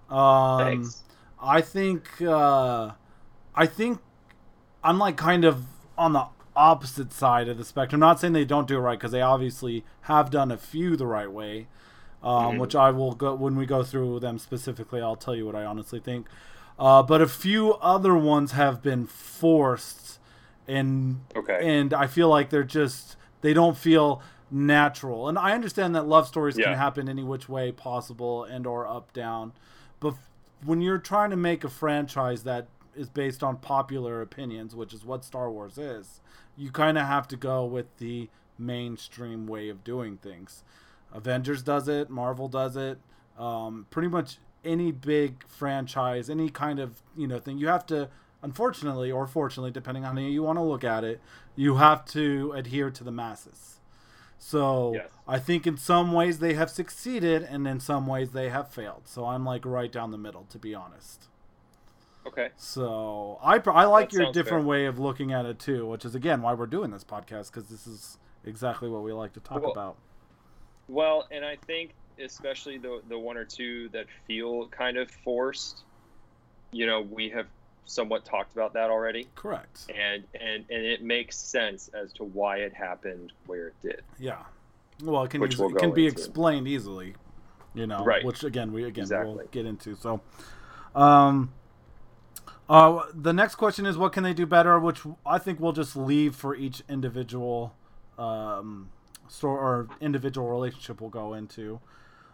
Um, 0.09 0.59
Thanks. 0.59 1.03
I 1.45 1.61
think 1.61 2.21
uh, 2.21 2.91
I 3.53 3.65
think 3.65 3.99
I'm 4.83 4.97
like 4.97 5.15
kind 5.15 5.45
of 5.45 5.65
on 5.97 6.13
the 6.13 6.25
opposite 6.55 7.13
side 7.13 7.47
of 7.47 7.57
the 7.57 7.65
spectrum. 7.65 8.01
I'm 8.01 8.09
not 8.09 8.19
saying 8.19 8.33
they 8.33 8.45
don't 8.45 8.67
do 8.67 8.77
it 8.77 8.79
right 8.79 8.97
because 8.97 9.11
they 9.11 9.21
obviously 9.21 9.85
have 10.01 10.31
done 10.31 10.51
a 10.51 10.57
few 10.57 10.95
the 10.95 11.05
right 11.05 11.31
way, 11.31 11.67
um, 12.23 12.31
mm-hmm. 12.31 12.57
which 12.59 12.75
I 12.75 12.91
will 12.91 13.13
go 13.13 13.35
when 13.35 13.55
we 13.55 13.65
go 13.65 13.83
through 13.83 14.19
them 14.19 14.39
specifically. 14.39 15.01
I'll 15.01 15.15
tell 15.15 15.35
you 15.35 15.45
what 15.45 15.55
I 15.55 15.65
honestly 15.65 15.99
think. 15.99 16.27
Uh, 16.77 17.03
but 17.03 17.21
a 17.21 17.27
few 17.27 17.73
other 17.75 18.15
ones 18.17 18.51
have 18.51 18.81
been 18.81 19.05
forced, 19.05 20.19
and 20.67 21.21
okay. 21.35 21.59
and 21.61 21.93
I 21.93 22.07
feel 22.07 22.27
like 22.27 22.49
they're 22.49 22.63
just 22.63 23.15
they 23.41 23.53
don't 23.53 23.77
feel 23.77 24.21
natural. 24.51 25.29
And 25.29 25.37
I 25.37 25.53
understand 25.53 25.95
that 25.95 26.07
love 26.07 26.27
stories 26.27 26.57
yeah. 26.57 26.65
can 26.65 26.73
happen 26.73 27.07
any 27.07 27.23
which 27.23 27.47
way 27.47 27.71
possible 27.71 28.43
and 28.43 28.65
or 28.65 28.87
up 28.87 29.13
down, 29.13 29.53
but 29.99 30.15
when 30.63 30.81
you're 30.81 30.97
trying 30.97 31.29
to 31.31 31.35
make 31.35 31.63
a 31.63 31.69
franchise 31.69 32.43
that 32.43 32.67
is 32.95 33.09
based 33.09 33.43
on 33.43 33.57
popular 33.57 34.21
opinions, 34.21 34.75
which 34.75 34.93
is 34.93 35.03
what 35.03 35.25
Star 35.25 35.51
Wars 35.51 35.77
is, 35.77 36.21
you 36.57 36.71
kind 36.71 36.97
of 36.97 37.05
have 37.05 37.27
to 37.27 37.35
go 37.35 37.65
with 37.65 37.97
the 37.97 38.29
mainstream 38.57 39.47
way 39.47 39.69
of 39.69 39.83
doing 39.83 40.17
things. 40.17 40.63
Avengers 41.13 41.61
does 41.61 41.87
it, 41.87 42.09
Marvel 42.09 42.47
does 42.47 42.75
it. 42.75 42.99
Um, 43.37 43.85
pretty 43.89 44.07
much 44.07 44.37
any 44.63 44.91
big 44.91 45.45
franchise, 45.47 46.29
any 46.29 46.49
kind 46.49 46.79
of 46.79 47.01
you 47.15 47.27
know 47.27 47.39
thing, 47.39 47.57
you 47.57 47.67
have 47.67 47.85
to, 47.87 48.09
unfortunately 48.41 49.11
or 49.11 49.27
fortunately, 49.27 49.71
depending 49.71 50.05
on 50.05 50.17
how 50.17 50.23
you 50.23 50.43
want 50.43 50.57
to 50.57 50.63
look 50.63 50.83
at 50.83 51.03
it, 51.03 51.19
you 51.55 51.75
have 51.75 52.05
to 52.05 52.53
adhere 52.55 52.89
to 52.89 53.03
the 53.03 53.11
masses. 53.11 53.74
So 54.47 54.93
yes. 54.93 55.09
I 55.27 55.39
think 55.39 55.65
in 55.65 55.75
some 55.75 56.11
ways 56.11 56.37
they 56.37 56.53
have 56.53 56.69
succeeded, 56.69 57.41
and 57.41 57.67
in 57.67 57.79
some 57.79 58.05
ways 58.05 58.29
they 58.29 58.49
have 58.49 58.69
failed. 58.69 59.01
So 59.05 59.25
I'm 59.25 59.43
like 59.43 59.65
right 59.65 59.91
down 59.91 60.11
the 60.11 60.19
middle, 60.19 60.45
to 60.51 60.59
be 60.59 60.75
honest. 60.75 61.29
Okay. 62.27 62.49
So 62.55 63.39
I 63.41 63.55
I 63.55 63.85
like 63.85 64.11
that 64.11 64.15
your 64.15 64.31
different 64.31 64.61
fair. 64.61 64.69
way 64.69 64.85
of 64.85 64.99
looking 64.99 65.33
at 65.33 65.47
it 65.47 65.57
too, 65.57 65.87
which 65.87 66.05
is 66.05 66.13
again 66.13 66.43
why 66.43 66.53
we're 66.53 66.67
doing 66.67 66.91
this 66.91 67.03
podcast 67.03 67.51
because 67.51 67.69
this 67.69 67.87
is 67.87 68.19
exactly 68.45 68.87
what 68.87 69.01
we 69.01 69.13
like 69.13 69.33
to 69.33 69.39
talk 69.39 69.63
well, 69.63 69.71
about. 69.71 69.97
Well, 70.89 71.27
and 71.31 71.43
I 71.43 71.57
think 71.65 71.95
especially 72.23 72.77
the 72.77 73.01
the 73.09 73.17
one 73.17 73.37
or 73.37 73.45
two 73.45 73.89
that 73.93 74.05
feel 74.27 74.67
kind 74.67 74.97
of 74.97 75.09
forced, 75.09 75.85
you 76.71 76.85
know, 76.85 77.01
we 77.01 77.29
have 77.29 77.47
somewhat 77.85 78.25
talked 78.25 78.53
about 78.53 78.73
that 78.73 78.89
already. 78.89 79.27
Correct. 79.35 79.85
And 79.89 80.23
and 80.39 80.65
and 80.69 80.85
it 80.85 81.03
makes 81.03 81.37
sense 81.37 81.89
as 81.89 82.11
to 82.13 82.23
why 82.23 82.57
it 82.57 82.73
happened 82.73 83.33
where 83.45 83.67
it 83.67 83.75
did. 83.81 84.01
Yeah. 84.19 84.43
Well, 85.03 85.23
it 85.23 85.31
can 85.31 85.43
easy, 85.43 85.61
we'll 85.61 85.75
it 85.75 85.79
can 85.79 85.93
be 85.93 86.07
into. 86.07 86.19
explained 86.19 86.67
easily, 86.67 87.15
you 87.73 87.87
know. 87.87 88.03
Right. 88.03 88.23
Which 88.23 88.43
again 88.43 88.71
we 88.71 88.85
again 88.85 89.03
exactly. 89.03 89.35
we'll 89.35 89.45
get 89.47 89.65
into. 89.65 89.95
So, 89.95 90.21
um, 90.93 91.53
uh, 92.69 93.03
the 93.13 93.33
next 93.33 93.55
question 93.55 93.85
is 93.85 93.97
what 93.97 94.13
can 94.13 94.23
they 94.23 94.33
do 94.33 94.45
better, 94.45 94.79
which 94.79 95.01
I 95.25 95.37
think 95.37 95.59
we'll 95.59 95.73
just 95.73 95.95
leave 95.95 96.35
for 96.35 96.55
each 96.55 96.81
individual 96.89 97.75
um, 98.17 98.89
store 99.27 99.59
or 99.59 99.87
individual 100.01 100.47
relationship 100.49 101.01
we'll 101.01 101.09
go 101.09 101.33
into. 101.33 101.79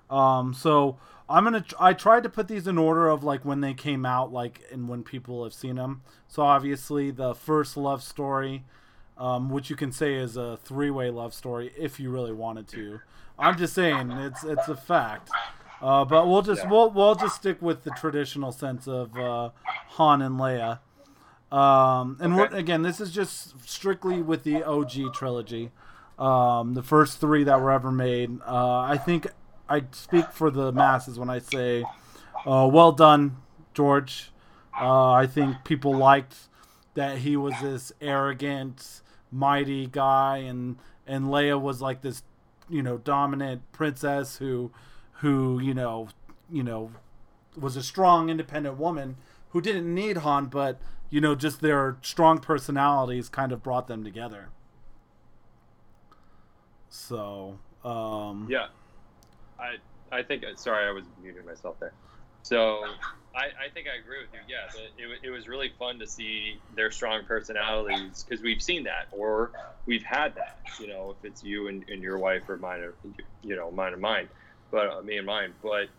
Um, 0.09 0.53
so 0.53 0.97
I'm 1.31 1.45
gonna. 1.45 1.65
I 1.79 1.93
tried 1.93 2.23
to 2.23 2.29
put 2.29 2.47
these 2.47 2.67
in 2.67 2.77
order 2.77 3.07
of 3.07 3.23
like 3.23 3.45
when 3.45 3.61
they 3.61 3.73
came 3.73 4.05
out, 4.05 4.31
like 4.31 4.61
and 4.71 4.87
when 4.89 5.03
people 5.03 5.43
have 5.43 5.53
seen 5.53 5.75
them. 5.75 6.01
So 6.27 6.43
obviously 6.43 7.11
the 7.11 7.33
first 7.33 7.77
love 7.77 8.03
story, 8.03 8.63
um, 9.17 9.49
which 9.49 9.69
you 9.69 9.75
can 9.75 9.91
say 9.91 10.15
is 10.15 10.37
a 10.37 10.57
three-way 10.63 11.09
love 11.09 11.33
story 11.33 11.71
if 11.77 11.99
you 11.99 12.09
really 12.09 12.33
wanted 12.33 12.67
to. 12.69 12.99
I'm 13.39 13.57
just 13.57 13.73
saying 13.73 14.11
it's 14.11 14.43
it's 14.43 14.67
a 14.67 14.75
fact. 14.75 15.29
Uh, 15.81 16.05
but 16.05 16.27
we'll 16.27 16.43
just 16.43 16.63
yeah. 16.63 16.69
we'll 16.69 16.91
we'll 16.91 17.15
just 17.15 17.37
stick 17.37 17.61
with 17.61 17.83
the 17.83 17.91
traditional 17.91 18.51
sense 18.51 18.87
of 18.87 19.17
uh, 19.17 19.49
Han 19.91 20.21
and 20.21 20.35
Leia. 20.39 20.79
Um, 21.51 22.17
and 22.21 22.39
okay. 22.39 22.57
again, 22.57 22.81
this 22.81 23.01
is 23.01 23.11
just 23.11 23.67
strictly 23.67 24.21
with 24.21 24.43
the 24.43 24.63
OG 24.63 25.13
trilogy, 25.13 25.71
um, 26.17 26.75
the 26.75 26.83
first 26.83 27.19
three 27.19 27.43
that 27.43 27.59
were 27.59 27.71
ever 27.71 27.91
made. 27.91 28.39
Uh, 28.45 28.79
I 28.79 28.97
think 28.97 29.27
I 29.71 29.83
speak 29.91 30.31
for 30.31 30.51
the 30.51 30.71
masses 30.71 31.17
when 31.17 31.29
I 31.29 31.39
say, 31.39 31.85
uh, 32.45 32.69
"Well 32.71 32.91
done, 32.91 33.37
George." 33.73 34.31
Uh, 34.79 35.11
I 35.11 35.27
think 35.27 35.63
people 35.63 35.93
liked 35.93 36.35
that 36.93 37.19
he 37.19 37.37
was 37.37 37.53
this 37.61 37.91
arrogant, 38.01 39.01
mighty 39.31 39.87
guy, 39.87 40.37
and 40.37 40.77
and 41.07 41.25
Leia 41.25 41.59
was 41.59 41.81
like 41.81 42.01
this, 42.01 42.23
you 42.69 42.83
know, 42.83 42.97
dominant 42.97 43.61
princess 43.71 44.37
who 44.37 44.71
who 45.21 45.59
you 45.59 45.73
know 45.73 46.09
you 46.51 46.63
know 46.63 46.91
was 47.55 47.75
a 47.75 47.83
strong 47.83 48.29
independent 48.29 48.77
woman 48.77 49.15
who 49.49 49.61
didn't 49.61 49.93
need 49.93 50.17
Han 50.17 50.47
but 50.47 50.79
you 51.09 51.21
know 51.21 51.35
just 51.35 51.61
their 51.61 51.97
strong 52.01 52.39
personalities 52.39 53.29
kind 53.29 53.51
of 53.51 53.61
brought 53.61 53.87
them 53.87 54.03
together 54.03 54.49
so 56.89 57.59
um 57.83 58.47
yeah 58.49 58.67
I 59.61 59.75
I 60.11 60.23
think 60.23 60.43
sorry 60.55 60.87
I 60.87 60.91
was 60.91 61.05
muting 61.21 61.45
myself 61.45 61.77
there 61.79 61.93
so 62.43 62.83
I, 63.35 63.45
I 63.65 63.69
think 63.71 63.85
I 63.87 64.01
agree 64.01 64.17
with 64.19 64.33
you. 64.33 64.39
Yeah, 64.49 64.65
it, 64.97 65.19
it 65.23 65.29
was 65.29 65.47
really 65.47 65.69
fun 65.77 65.99
to 65.99 66.07
see 66.07 66.59
their 66.75 66.89
strong 66.89 67.23
personalities 67.23 68.25
because 68.27 68.43
we've 68.43 68.63
seen 68.63 68.83
that 68.85 69.07
or 69.11 69.51
we've 69.85 70.03
had 70.03 70.33
that. 70.35 70.57
You 70.79 70.87
know, 70.87 71.15
if 71.15 71.23
it's 71.23 71.43
you 71.43 71.67
and, 71.67 71.85
and 71.87 72.01
your 72.01 72.17
wife 72.17 72.49
or 72.49 72.57
mine, 72.57 72.79
or, 72.79 72.95
you 73.43 73.55
know, 73.55 73.69
mine 73.69 73.93
and 73.93 74.01
mine 74.01 74.27
but 74.71 74.89
uh, 74.89 75.01
me 75.01 75.17
and 75.17 75.25
mine. 75.25 75.53
But 75.61 75.89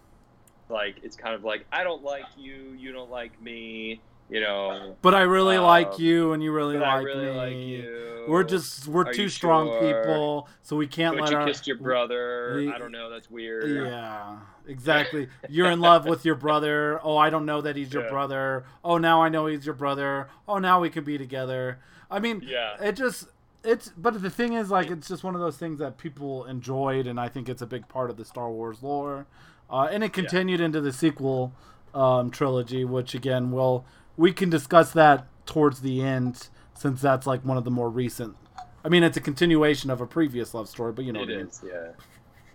like, 0.68 0.96
it's 1.02 1.16
kind 1.16 1.34
of 1.34 1.44
like 1.44 1.66
I 1.70 1.84
don't 1.84 2.02
like 2.02 2.24
you, 2.36 2.72
you 2.72 2.92
don't 2.92 3.10
like 3.10 3.40
me, 3.40 4.02
you 4.30 4.40
know. 4.40 4.96
But 5.02 5.14
I 5.14 5.22
really 5.22 5.56
um, 5.56 5.64
like 5.64 5.98
you, 5.98 6.32
and 6.32 6.42
you 6.42 6.52
really 6.52 6.78
like 6.78 7.04
really 7.04 7.26
me. 7.26 7.30
Like 7.32 7.56
you. 7.56 8.24
We're 8.28 8.44
just 8.44 8.86
we're 8.86 9.02
Are 9.02 9.12
two 9.12 9.28
strong 9.28 9.66
sure? 9.66 9.80
people, 9.80 10.48
so 10.62 10.76
we 10.76 10.86
can't 10.86 11.16
but 11.16 11.24
let 11.24 11.30
you 11.32 11.38
our. 11.38 11.46
kissed 11.46 11.66
your 11.66 11.76
brother. 11.76 12.54
We, 12.56 12.72
I 12.72 12.78
don't 12.78 12.92
know. 12.92 13.10
That's 13.10 13.30
weird. 13.30 13.68
Yeah, 13.68 14.38
exactly. 14.66 15.28
You're 15.48 15.70
in 15.70 15.80
love 15.80 16.06
with 16.06 16.24
your 16.24 16.36
brother. 16.36 17.00
Oh, 17.02 17.16
I 17.16 17.30
don't 17.30 17.46
know 17.46 17.60
that 17.60 17.74
he's 17.74 17.92
your 17.92 18.04
yeah. 18.04 18.10
brother. 18.10 18.64
Oh, 18.84 18.98
now 18.98 19.22
I 19.22 19.28
know 19.28 19.46
he's 19.46 19.66
your 19.66 19.74
brother. 19.74 20.28
Oh, 20.46 20.58
now 20.58 20.80
we 20.80 20.88
could 20.88 21.04
be 21.04 21.18
together. 21.18 21.80
I 22.10 22.20
mean, 22.20 22.42
yeah. 22.46 22.76
It 22.80 22.92
just 22.92 23.26
it's 23.64 23.90
but 23.96 24.20
the 24.20 24.30
thing 24.30 24.54
is 24.54 24.70
like 24.70 24.90
it's 24.90 25.08
just 25.08 25.24
one 25.24 25.34
of 25.34 25.40
those 25.40 25.56
things 25.56 25.78
that 25.78 25.98
people 25.98 26.44
enjoyed 26.46 27.06
and 27.06 27.20
i 27.20 27.28
think 27.28 27.48
it's 27.48 27.62
a 27.62 27.66
big 27.66 27.86
part 27.88 28.10
of 28.10 28.16
the 28.16 28.24
star 28.24 28.50
wars 28.50 28.82
lore 28.82 29.26
uh, 29.70 29.88
and 29.90 30.02
it 30.04 30.12
continued 30.12 30.60
yeah. 30.60 30.66
into 30.66 30.80
the 30.80 30.92
sequel 30.92 31.52
um, 31.94 32.30
trilogy 32.30 32.84
which 32.84 33.14
again 33.14 33.52
will 33.52 33.84
we 34.16 34.32
can 34.32 34.50
discuss 34.50 34.92
that 34.92 35.26
towards 35.46 35.80
the 35.80 36.00
end 36.02 36.48
since 36.74 37.00
that's 37.00 37.26
like 37.26 37.44
one 37.44 37.56
of 37.56 37.64
the 37.64 37.70
more 37.70 37.90
recent 37.90 38.36
i 38.84 38.88
mean 38.88 39.02
it's 39.02 39.16
a 39.16 39.20
continuation 39.20 39.90
of 39.90 40.00
a 40.00 40.06
previous 40.06 40.54
love 40.54 40.68
story 40.68 40.92
but 40.92 41.04
you 41.04 41.12
know 41.12 41.22
it 41.22 41.30
is, 41.30 41.60
I 41.62 41.66
mean. 41.66 41.74
yeah 41.74 41.90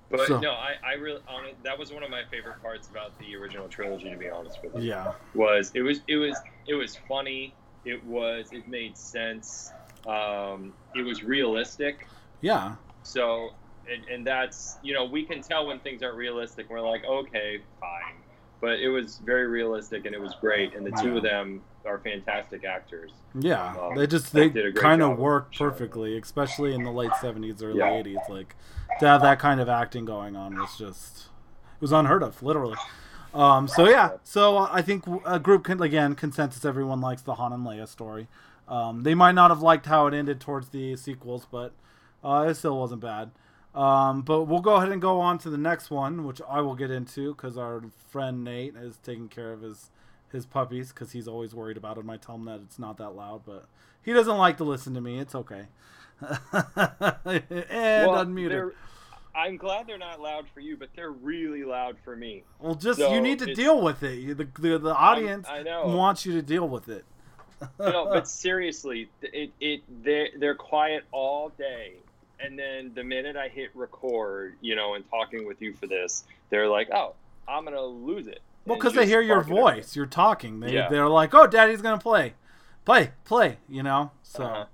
but 0.10 0.28
so. 0.28 0.40
no 0.40 0.52
i 0.52 0.76
i 0.84 0.94
really 0.94 1.22
that 1.64 1.78
was 1.78 1.92
one 1.92 2.04
of 2.04 2.10
my 2.10 2.24
favorite 2.32 2.62
parts 2.62 2.90
about 2.90 3.18
the 3.20 3.36
original 3.36 3.68
trilogy 3.68 4.10
to 4.10 4.18
be 4.18 4.30
honest 4.30 4.60
with 4.64 4.82
you 4.82 4.90
yeah 4.90 5.14
was 5.34 5.72
it 5.74 5.82
was 5.82 6.02
it 6.08 6.16
was 6.16 6.38
it 6.68 6.76
was 6.76 6.98
funny 7.08 7.54
it 7.86 8.04
was 8.06 8.50
it 8.52 8.68
made 8.68 8.98
sense 8.98 9.72
um, 10.08 10.74
it 10.96 11.02
was 11.04 11.24
realistic. 11.24 12.08
Yeah. 12.42 12.76
So, 13.04 13.50
and, 13.92 14.04
and 14.10 14.28
that's 14.28 14.78
you 14.82 14.94
know 14.94 15.06
we 15.06 15.24
can 15.24 15.42
tell 15.42 15.68
when 15.68 15.80
things 15.80 16.02
aren't 16.02 16.18
realistic. 16.18 16.70
We're 16.70 16.82
like, 16.82 17.04
okay, 17.06 17.62
fine. 17.80 18.16
But 18.60 18.80
it 18.80 18.90
was 18.90 19.18
very 19.18 19.48
realistic 19.48 20.06
and 20.06 20.16
it 20.16 20.22
was 20.22 20.34
great. 20.42 20.76
And 20.76 20.86
the 20.86 20.92
two 20.92 21.12
yeah. 21.12 21.18
of 21.18 21.24
them 21.24 21.62
are 21.86 22.00
fantastic 22.00 22.66
actors. 22.66 23.12
Yeah, 23.40 23.76
um, 23.78 23.96
they 23.96 24.08
just 24.08 24.34
they, 24.34 24.50
kind 24.74 25.02
of 25.02 25.18
work 25.18 25.54
perfectly, 25.56 26.18
especially 26.18 26.74
in 26.74 26.84
the 26.84 26.92
late 26.92 27.12
seventies, 27.22 27.62
early 27.62 27.82
eighties. 27.82 28.18
Yeah. 28.28 28.36
Like 28.36 28.56
to 29.00 29.08
have 29.08 29.22
that 29.22 29.40
kind 29.40 29.60
of 29.60 29.70
acting 29.70 30.06
going 30.06 30.36
on 30.36 30.56
was 30.58 30.78
just 30.78 31.28
it 31.76 31.82
was 31.82 31.92
unheard 31.92 32.24
of, 32.24 32.42
literally. 32.42 32.78
Um, 33.34 33.68
so 33.68 33.88
yeah, 33.88 34.12
so 34.24 34.58
I 34.58 34.82
think 34.82 35.04
a 35.26 35.40
group 35.40 35.66
can 35.66 35.82
again 35.82 36.16
consensus. 36.16 36.66
Everyone 36.66 37.02
likes 37.02 37.22
the 37.22 37.36
Han 37.36 37.54
and 37.54 37.66
Leia 37.66 37.88
story. 37.88 38.28
Um, 38.68 39.04
they 39.04 39.16
might 39.16 39.34
not 39.34 39.52
have 39.52 39.62
liked 39.62 39.86
how 39.86 40.08
it 40.08 40.14
ended 40.14 40.42
towards 40.42 40.70
the 40.70 40.96
sequels, 40.96 41.46
but 41.50 41.74
uh, 42.24 42.48
it 42.50 42.56
still 42.56 42.78
wasn't 42.78 43.02
bad. 43.02 43.32
Um, 43.78 44.24
but 44.24 44.46
we'll 44.46 44.62
go 44.62 44.76
ahead 44.76 44.90
and 44.90 45.00
go 45.00 45.20
on 45.22 45.38
to 45.40 45.52
the 45.52 45.58
next 45.58 45.92
one, 45.92 46.26
which 46.26 46.42
I 46.50 46.62
will 46.62 46.74
get 46.74 46.90
into 46.90 47.36
because 47.36 47.58
our 47.58 47.84
friend 48.10 48.44
Nate 48.44 48.76
is 48.76 48.98
taking 48.98 49.30
care 49.30 49.54
of 49.54 49.62
his 49.62 49.92
his 50.32 50.46
puppies 50.46 50.90
because 50.90 51.12
he's 51.12 51.28
always 51.28 51.54
worried 51.54 51.78
about 51.78 51.96
them. 51.96 52.10
I 52.10 52.18
tell 52.18 52.36
him 52.36 52.46
that 52.46 52.60
it's 52.62 52.80
not 52.80 52.98
that 52.98 53.12
loud, 53.12 53.44
but 53.46 53.68
he 54.02 54.14
doesn't 54.14 54.38
like 54.38 54.58
to 54.58 54.64
listen 54.64 54.96
to 54.96 55.02
me. 55.02 55.20
It's 55.20 55.36
okay. 55.36 55.68
and 56.22 56.34
Well, 56.52 58.26
unmute 58.26 58.74
I'm 59.36 59.58
glad 59.58 59.86
they're 59.86 60.00
not 60.00 60.20
loud 60.20 60.48
for 60.52 60.62
you, 60.62 60.76
but 60.76 60.90
they're 60.96 61.12
really 61.12 61.64
loud 61.64 61.98
for 62.04 62.16
me. 62.16 62.44
Well, 62.60 62.74
just 62.74 62.98
so 62.98 63.14
you 63.14 63.22
need 63.22 63.38
to 63.40 63.54
deal 63.54 63.80
with 63.80 64.02
it. 64.02 64.38
The 64.38 64.48
the, 64.60 64.80
the 64.80 64.96
audience 64.96 65.48
I 65.48 65.62
know. 65.62 65.86
wants 65.96 66.26
you 66.26 66.34
to 66.34 66.42
deal 66.42 66.68
with 66.68 66.90
it. 66.90 67.06
no, 67.80 68.06
but 68.06 68.28
seriously, 68.28 69.10
it 69.22 69.52
it 69.60 69.84
they 70.04 70.32
they're 70.40 70.56
quiet 70.56 71.04
all 71.12 71.50
day, 71.50 71.94
and 72.40 72.58
then 72.58 72.92
the 72.96 73.04
minute 73.04 73.36
I 73.36 73.48
hit 73.50 73.70
record, 73.76 74.56
you 74.62 74.76
know, 74.76 74.94
and 74.96 75.04
talking 75.10 75.46
with 75.48 75.62
you 75.62 75.74
for 75.74 75.88
this, 75.88 76.24
they're 76.50 76.68
like, 76.68 76.90
"Oh, 76.92 77.14
I'm 77.48 77.64
gonna 77.64 77.82
lose 77.82 78.28
it." 78.28 78.40
Well, 78.66 78.78
because 78.78 78.94
they 78.94 79.06
hear 79.06 79.22
your 79.22 79.38
bark 79.38 79.48
at 79.48 79.52
everything. 79.58 79.76
voice, 79.82 79.96
you're 79.96 80.06
talking. 80.06 80.60
They 80.60 80.74
Yeah. 80.74 80.90
they're 80.90 81.08
like, 81.10 81.34
"Oh, 81.34 81.48
Daddy's 81.48 81.82
gonna 81.82 81.98
play, 82.00 82.34
play, 82.86 83.12
play." 83.24 83.58
You 83.70 83.84
know. 83.84 84.12
So, 84.24 84.44
Uh-huh. 84.44 84.66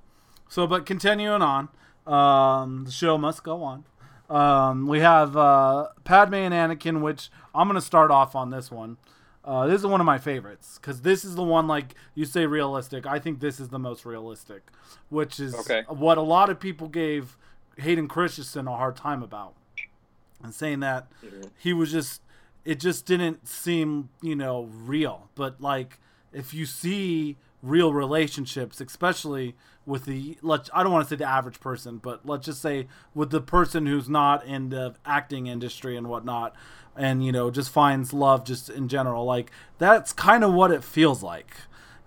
so, 0.50 0.68
but 0.68 0.86
continuing 0.86 1.42
on, 1.42 1.70
um, 2.08 2.86
the 2.86 2.92
show 2.92 3.18
must 3.18 3.44
go 3.44 3.64
on. 3.64 3.86
Um, 4.30 4.88
we 4.88 5.00
have 5.02 5.38
uh, 5.38 5.90
Padme 6.04 6.34
and 6.36 6.54
Anakin, 6.54 7.02
which 7.02 7.30
I'm 7.54 7.68
gonna 7.68 7.82
start 7.82 8.10
off 8.12 8.36
on 8.36 8.50
this 8.50 8.72
one. 8.72 8.98
Uh, 9.46 9.68
this 9.68 9.82
is 9.82 9.86
one 9.86 10.00
of 10.00 10.06
my 10.06 10.18
favorites 10.18 10.80
because 10.82 11.02
this 11.02 11.26
is 11.26 11.36
the 11.36 11.44
one 11.44 11.68
like 11.68 11.96
you 12.16 12.24
say 12.26 12.46
realistic. 12.46 13.06
I 13.06 13.20
think 13.20 13.42
this 13.42 13.60
is 13.60 13.68
the 13.70 13.78
most 13.80 14.06
realistic, 14.06 14.64
which 15.10 15.38
is 15.40 15.54
Okay. 15.54 15.84
what 15.88 16.18
a 16.18 16.22
lot 16.22 16.50
of 16.50 16.60
people 16.62 16.88
gave 16.88 17.38
Hayden 17.78 18.08
Christensen 18.08 18.68
a 18.68 18.76
hard 18.78 18.96
time 18.96 19.24
about, 19.24 19.54
and 20.44 20.54
saying 20.54 20.80
that 20.82 21.08
Mhm. 21.24 21.50
he 21.58 21.74
was 21.74 21.92
just 21.92 22.22
it 22.66 22.80
just 22.80 23.06
didn't 23.06 23.46
seem 23.48 24.10
you 24.22 24.36
know 24.36 24.64
real. 24.72 25.30
But 25.36 25.60
like 25.62 26.00
if 26.32 26.54
you 26.54 26.66
see 26.66 27.38
real 27.62 27.94
relationships 27.94 28.82
especially 28.82 29.56
with 29.86 30.04
the 30.04 30.38
let 30.42 30.70
i 30.74 30.84
don't 30.84 30.92
want 30.92 31.02
to 31.06 31.10
say 31.10 31.16
the 31.16 31.24
average 31.24 31.62
person 31.62 31.98
but 31.98 32.26
let's 32.26 32.46
just 32.46 32.62
say 32.62 32.88
with 33.16 33.30
the 33.30 33.40
person 33.40 33.86
who's 33.86 34.10
not 34.10 34.46
in 34.46 34.68
the 34.68 34.94
acting 35.06 35.48
industry 35.48 35.96
and 35.96 36.08
whatnot 36.10 36.54
and 36.94 37.24
you 37.26 37.32
know 37.32 37.50
just 37.50 37.70
finds 37.70 38.12
love 38.12 38.44
just 38.44 38.70
in 38.70 38.90
general 38.90 39.24
like 39.24 39.50
that's 39.78 40.12
kind 40.12 40.44
of 40.44 40.52
what 40.54 40.72
it 40.72 40.84
feels 40.84 41.24
like 41.24 41.56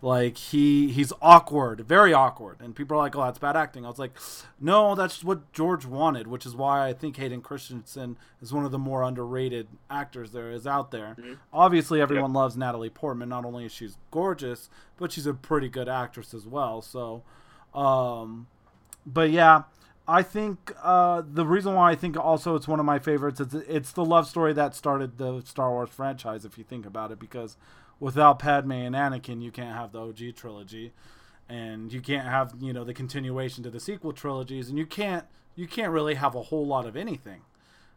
like 0.03 0.37
he 0.37 0.89
he's 0.93 1.13
awkward 1.23 1.81
very 1.81 2.13
awkward. 2.13 2.61
And 2.61 2.75
people 2.77 2.97
are 2.97 3.01
like 3.01 3.17
oh 3.17 3.25
that's 3.25 3.39
bad 3.39 3.57
acting. 3.57 3.85
I 3.85 3.89
was 3.89 3.99
like 3.99 4.17
no 4.61 4.95
that's 4.95 5.25
what 5.25 5.53
george 5.53 5.85
wanted 5.87 6.27
which 6.27 6.45
is 6.47 6.55
why 6.55 6.87
i 6.89 6.93
think 6.93 7.17
hayden 7.17 7.41
christensen 7.43 8.17
is 8.43 8.53
one 8.53 8.65
of 8.65 8.71
the 8.73 8.79
more 8.79 9.03
underrated 9.03 9.69
actors 9.91 10.31
there 10.33 10.51
is 10.51 10.67
out 10.67 10.91
there. 10.91 11.17
Mhm. 11.19 11.37
obviously 11.53 12.01
everyone 12.01 12.33
loves 12.33 12.57
natalie 12.57 12.91
portman. 12.91 13.29
Not 13.29 13.45
only 13.45 13.65
is 13.65 13.73
she 13.73 13.89
gorgeous 14.11 14.69
but 14.99 15.13
she's 15.13 15.27
a 15.27 15.35
pretty 15.35 15.69
good 15.69 15.89
actress 15.89 16.33
as 16.35 16.47
well. 16.47 16.83
So 16.83 17.23
um 17.75 18.47
but 19.05 19.31
yeah 19.31 19.63
i 20.09 20.23
think 20.23 20.73
uh 20.83 21.23
the 21.27 21.45
reason 21.45 21.75
why 21.75 21.91
i 21.91 21.95
think 21.95 22.17
also 22.17 22.55
it's 22.55 22.69
one 22.69 22.81
of 22.81 22.87
my 22.87 22.99
favorites 22.99 23.41
is 23.41 23.55
it's 23.55 23.93
the 23.93 24.05
love 24.05 24.27
story 24.27 24.53
that 24.53 24.75
started 24.75 25.19
the 25.19 25.41
star 25.43 25.71
wars 25.71 25.91
franchise 25.91 26.45
if 26.45 26.57
you 26.59 26.65
think 26.65 26.87
about 26.87 27.11
it 27.13 27.19
because 27.19 27.57
without 28.01 28.39
Padme 28.39 28.73
and 28.73 28.95
Anakin, 28.95 29.43
you 29.43 29.51
can't 29.51 29.77
have 29.77 29.93
the 29.93 30.01
OG 30.01 30.37
trilogy, 30.37 30.93
and 31.49 31.93
you 31.93 32.01
can't 32.01 32.27
have 32.27 32.55
you 32.61 32.73
know 32.73 32.85
the 32.85 32.95
continuation 32.95 33.63
to 33.65 33.71
the 33.71 33.81
sequel 33.81 34.13
trilogies, 34.13 34.69
and 34.69 34.79
you 34.79 34.87
can't 34.87 35.25
you 35.55 35.67
can't 35.67 35.93
really 35.93 36.15
have 36.15 36.35
a 36.35 36.43
whole 36.43 36.67
lot 36.67 36.87
of 36.87 36.97
anything, 36.97 37.43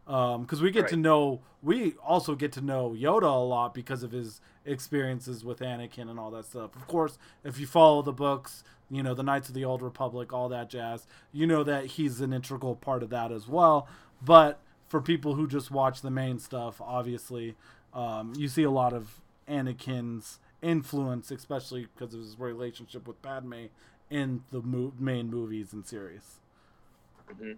because 0.06 0.62
we 0.62 0.70
get 0.70 0.88
to 0.88 0.96
know 0.96 1.40
we 1.62 1.94
also 2.04 2.34
get 2.34 2.52
to 2.52 2.60
know 2.60 2.90
Yoda 2.98 3.22
a 3.22 3.44
lot 3.44 3.74
because 3.74 4.02
of 4.02 4.12
his 4.12 4.40
experiences 4.64 5.44
with 5.44 5.60
Anakin 5.60 6.08
and 6.08 6.18
all 6.18 6.30
that 6.30 6.46
stuff. 6.46 6.74
Of 6.76 6.86
course, 6.86 7.18
if 7.44 7.58
you 7.58 7.66
follow 7.66 8.02
the 8.02 8.12
books, 8.12 8.64
you 8.90 9.02
know 9.02 9.14
the 9.14 9.22
Knights 9.22 9.48
of 9.48 9.54
the 9.54 9.64
Old 9.64 9.82
Republic, 9.82 10.32
all 10.32 10.48
that 10.48 10.70
jazz, 10.70 11.06
you 11.32 11.46
know 11.46 11.62
that 11.64 11.86
he's 11.86 12.20
an 12.20 12.32
integral 12.32 12.74
part 12.74 13.02
of 13.02 13.10
that 13.10 13.30
as 13.30 13.48
well. 13.48 13.88
But 14.22 14.60
for 14.88 15.00
people 15.00 15.34
who 15.34 15.46
just 15.46 15.70
watch 15.70 16.02
the 16.02 16.10
main 16.10 16.38
stuff, 16.38 16.80
obviously, 16.80 17.56
um, 17.94 18.32
you 18.36 18.48
see 18.48 18.64
a 18.64 18.70
lot 18.70 18.92
of 18.92 19.19
Anakin's 19.50 20.38
influence, 20.62 21.30
especially 21.30 21.86
because 21.94 22.14
of 22.14 22.20
his 22.20 22.38
relationship 22.38 23.06
with 23.08 23.20
Padme 23.22 23.66
in 24.10 24.42
the 24.50 24.60
mo- 24.62 24.92
main 24.98 25.30
movies 25.30 25.72
and 25.72 25.86
series. 25.86 26.40
Mhm. 27.30 27.56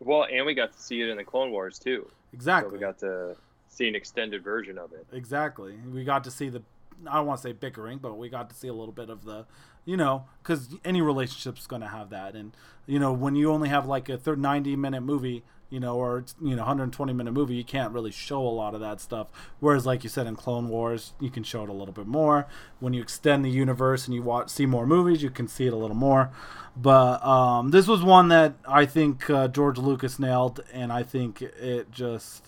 Well, 0.00 0.26
and 0.30 0.46
we 0.46 0.54
got 0.54 0.72
to 0.72 0.80
see 0.80 1.02
it 1.02 1.08
in 1.08 1.16
the 1.16 1.24
Clone 1.24 1.50
Wars 1.50 1.78
too. 1.78 2.06
So 2.08 2.12
Exactly. 2.32 2.72
we 2.72 2.78
got 2.78 2.98
to 3.00 3.36
see 3.68 3.88
an 3.88 3.94
extended 3.94 4.42
version 4.42 4.78
of 4.78 4.92
it. 4.92 5.06
Exactly. 5.12 5.76
We 5.92 6.04
got 6.04 6.24
to 6.24 6.30
see 6.30 6.48
the, 6.48 6.62
I 7.06 7.14
don't 7.16 7.26
want 7.26 7.38
to 7.40 7.48
say 7.48 7.52
bickering, 7.52 7.98
but 7.98 8.16
we 8.16 8.28
got 8.28 8.48
to 8.50 8.56
see 8.56 8.68
a 8.68 8.72
little 8.72 8.92
bit 8.92 9.10
of 9.10 9.24
the, 9.24 9.46
you 9.84 9.96
know, 9.96 10.24
because 10.42 10.74
any 10.84 11.02
relationship's 11.02 11.66
going 11.66 11.82
to 11.82 11.88
have 11.88 12.10
that. 12.10 12.34
And, 12.34 12.52
you 12.86 12.98
know, 12.98 13.12
when 13.12 13.34
you 13.36 13.50
only 13.52 13.68
have 13.68 13.86
like 13.86 14.08
a 14.08 14.16
thir 14.16 14.36
90 14.36 14.76
minute 14.76 15.02
movie, 15.02 15.42
you 15.70 15.80
know, 15.80 15.96
or, 15.96 16.24
you 16.42 16.50
know, 16.50 16.62
120 16.62 17.12
minute 17.12 17.32
movie, 17.32 17.54
you 17.54 17.64
can't 17.64 17.92
really 17.92 18.10
show 18.10 18.40
a 18.40 18.48
lot 18.48 18.74
of 18.74 18.80
that 18.80 19.00
stuff. 19.00 19.28
Whereas, 19.60 19.86
like 19.86 20.02
you 20.04 20.10
said 20.10 20.26
in 20.26 20.36
Clone 20.36 20.68
Wars, 20.68 21.12
you 21.20 21.30
can 21.30 21.42
show 21.44 21.62
it 21.62 21.68
a 21.68 21.72
little 21.72 21.94
bit 21.94 22.06
more. 22.06 22.46
When 22.80 22.92
you 22.92 23.00
extend 23.00 23.44
the 23.44 23.50
universe 23.50 24.06
and 24.06 24.14
you 24.14 24.22
watch, 24.22 24.50
see 24.50 24.66
more 24.66 24.86
movies, 24.86 25.22
you 25.22 25.30
can 25.30 25.48
see 25.48 25.66
it 25.66 25.72
a 25.72 25.76
little 25.76 25.96
more. 25.96 26.30
But 26.76 27.24
um, 27.24 27.70
this 27.70 27.86
was 27.86 28.02
one 28.02 28.28
that 28.28 28.54
I 28.66 28.84
think 28.86 29.30
uh, 29.30 29.48
George 29.48 29.78
Lucas 29.78 30.18
nailed, 30.18 30.60
and 30.72 30.92
I 30.92 31.02
think 31.02 31.42
it 31.42 31.90
just. 31.90 32.46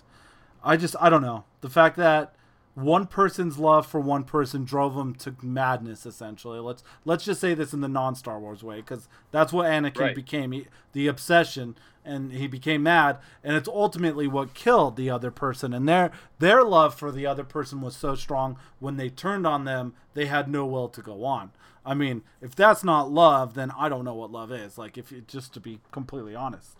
I 0.65 0.77
just 0.77 0.95
I 1.01 1.11
don't 1.11 1.23
know 1.23 1.43
the 1.61 1.69
fact 1.69 1.97
that 1.97 2.35
one 2.75 3.07
person's 3.07 3.59
love 3.59 3.87
for 3.87 4.01
one 4.01 4.25
person 4.25 4.65
drove 4.65 4.97
him 4.97 5.15
to 5.17 5.35
madness. 5.43 6.07
Essentially, 6.07 6.59
let's 6.61 6.83
let's 7.05 7.25
just 7.25 7.41
say 7.41 7.53
this 7.55 7.73
in 7.73 7.81
the 7.81 7.89
non 7.89 8.15
Star 8.15 8.39
Wars 8.39 8.63
way 8.63 8.77
because 8.77 9.09
that's 9.31 9.53
what 9.53 9.67
Anakin 9.67 9.99
Right. 9.99 10.15
became 10.15 10.53
he, 10.53 10.67
the 10.93 11.07
obsession, 11.09 11.75
and 12.05 12.33
he 12.33 12.47
became 12.47 12.83
mad, 12.83 13.19
and 13.45 13.57
it's 13.57 13.69
ultimately 13.69 14.27
what 14.27 14.55
killed 14.55 14.97
the 14.97 15.11
other 15.11 15.31
person. 15.31 15.73
And 15.73 15.89
their 15.89 16.11
their 16.39 16.65
love 16.65 16.95
for 16.95 17.13
the 17.13 17.27
other 17.27 17.45
person 17.45 17.81
was 17.81 17.97
so 17.97 18.15
strong 18.15 18.59
when 18.81 18.97
they 18.97 19.09
turned 19.09 19.47
on 19.47 19.65
them, 19.65 19.95
they 20.15 20.27
had 20.27 20.49
no 20.49 20.67
will 20.67 20.89
to 20.89 21.03
go 21.03 21.25
on. 21.25 21.53
I 21.85 21.95
mean, 21.95 22.23
if 22.41 22.55
that's 22.55 22.85
not 22.85 23.11
love, 23.11 23.55
then 23.55 23.73
I 23.77 23.89
don't 23.89 24.05
know 24.05 24.15
what 24.15 24.31
love 24.31 24.53
is. 24.53 24.79
Like, 24.79 24.97
if 24.97 25.11
you, 25.11 25.23
just 25.27 25.53
to 25.55 25.61
be 25.61 25.81
completely 25.91 26.35
honest. 26.35 26.79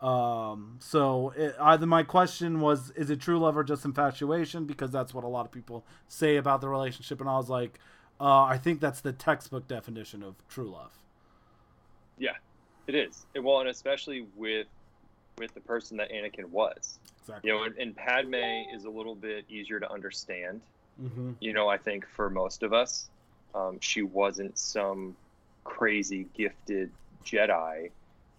Um, 0.00 0.78
so 0.80 1.32
it, 1.36 1.54
either 1.60 1.86
my 1.86 2.02
question 2.02 2.60
was, 2.60 2.90
is 2.96 3.08
it 3.08 3.20
true 3.20 3.38
love 3.38 3.56
or 3.56 3.62
just 3.62 3.84
infatuation? 3.84 4.64
Because 4.64 4.90
that's 4.90 5.14
what 5.14 5.22
a 5.22 5.28
lot 5.28 5.46
of 5.46 5.52
people 5.52 5.84
say 6.08 6.36
about 6.36 6.60
the 6.60 6.68
relationship, 6.68 7.20
and 7.20 7.30
I 7.30 7.36
was 7.36 7.48
like, 7.48 7.78
uh, 8.20 8.42
I 8.42 8.58
think 8.58 8.80
that's 8.80 9.00
the 9.00 9.12
textbook 9.12 9.68
definition 9.68 10.24
of 10.24 10.34
true 10.48 10.70
love. 10.70 10.98
Yeah, 12.18 12.32
it 12.86 12.94
is. 12.94 13.26
It- 13.34 13.40
well, 13.40 13.60
and 13.60 13.68
especially 13.68 14.26
with 14.36 14.66
with 15.38 15.54
the 15.54 15.60
person 15.60 15.96
that 15.96 16.10
Anakin 16.10 16.44
was. 16.50 16.98
Exactly. 17.22 17.50
You 17.50 17.56
know, 17.56 17.64
and, 17.64 17.76
and 17.78 17.96
Padme 17.96 18.34
is 18.74 18.84
a 18.84 18.90
little 18.90 19.14
bit 19.14 19.46
easier 19.48 19.80
to 19.80 19.90
understand. 19.90 20.60
hmm 21.00 21.32
You 21.40 21.52
know, 21.54 21.68
I 21.68 21.78
think 21.78 22.06
for 22.06 22.28
most 22.28 22.62
of 22.62 22.72
us, 22.74 23.08
um, 23.54 23.78
she 23.80 24.02
wasn't 24.02 24.58
some 24.58 25.16
crazy 25.64 26.26
gifted 26.36 26.90
Jedi 27.24 27.90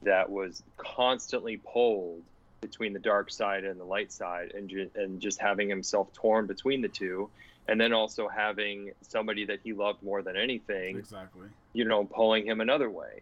that 0.04 0.30
was 0.30 0.62
constantly 0.78 1.58
pulled 1.58 2.22
between 2.62 2.94
the 2.94 3.00
dark 3.00 3.32
side 3.32 3.64
and 3.64 3.80
the 3.80 3.86
light 3.86 4.12
side, 4.12 4.52
and 4.54 4.70
ju- 4.70 4.92
and 4.96 5.20
just 5.20 5.42
having 5.42 5.68
himself 5.70 6.14
torn 6.14 6.46
between 6.46 6.82
the 6.82 6.88
two, 6.90 7.30
and 7.68 7.82
then 7.82 7.92
also 7.92 8.28
having 8.28 8.92
somebody 9.02 9.46
that 9.46 9.60
he 9.64 9.74
loved 9.74 10.02
more 10.04 10.22
than 10.22 10.38
anything 10.38 10.98
Exactly. 10.98 11.48
you 11.74 11.86
know, 11.86 12.06
pulling 12.06 12.46
him 12.46 12.62
another 12.62 12.90
way. 12.90 13.22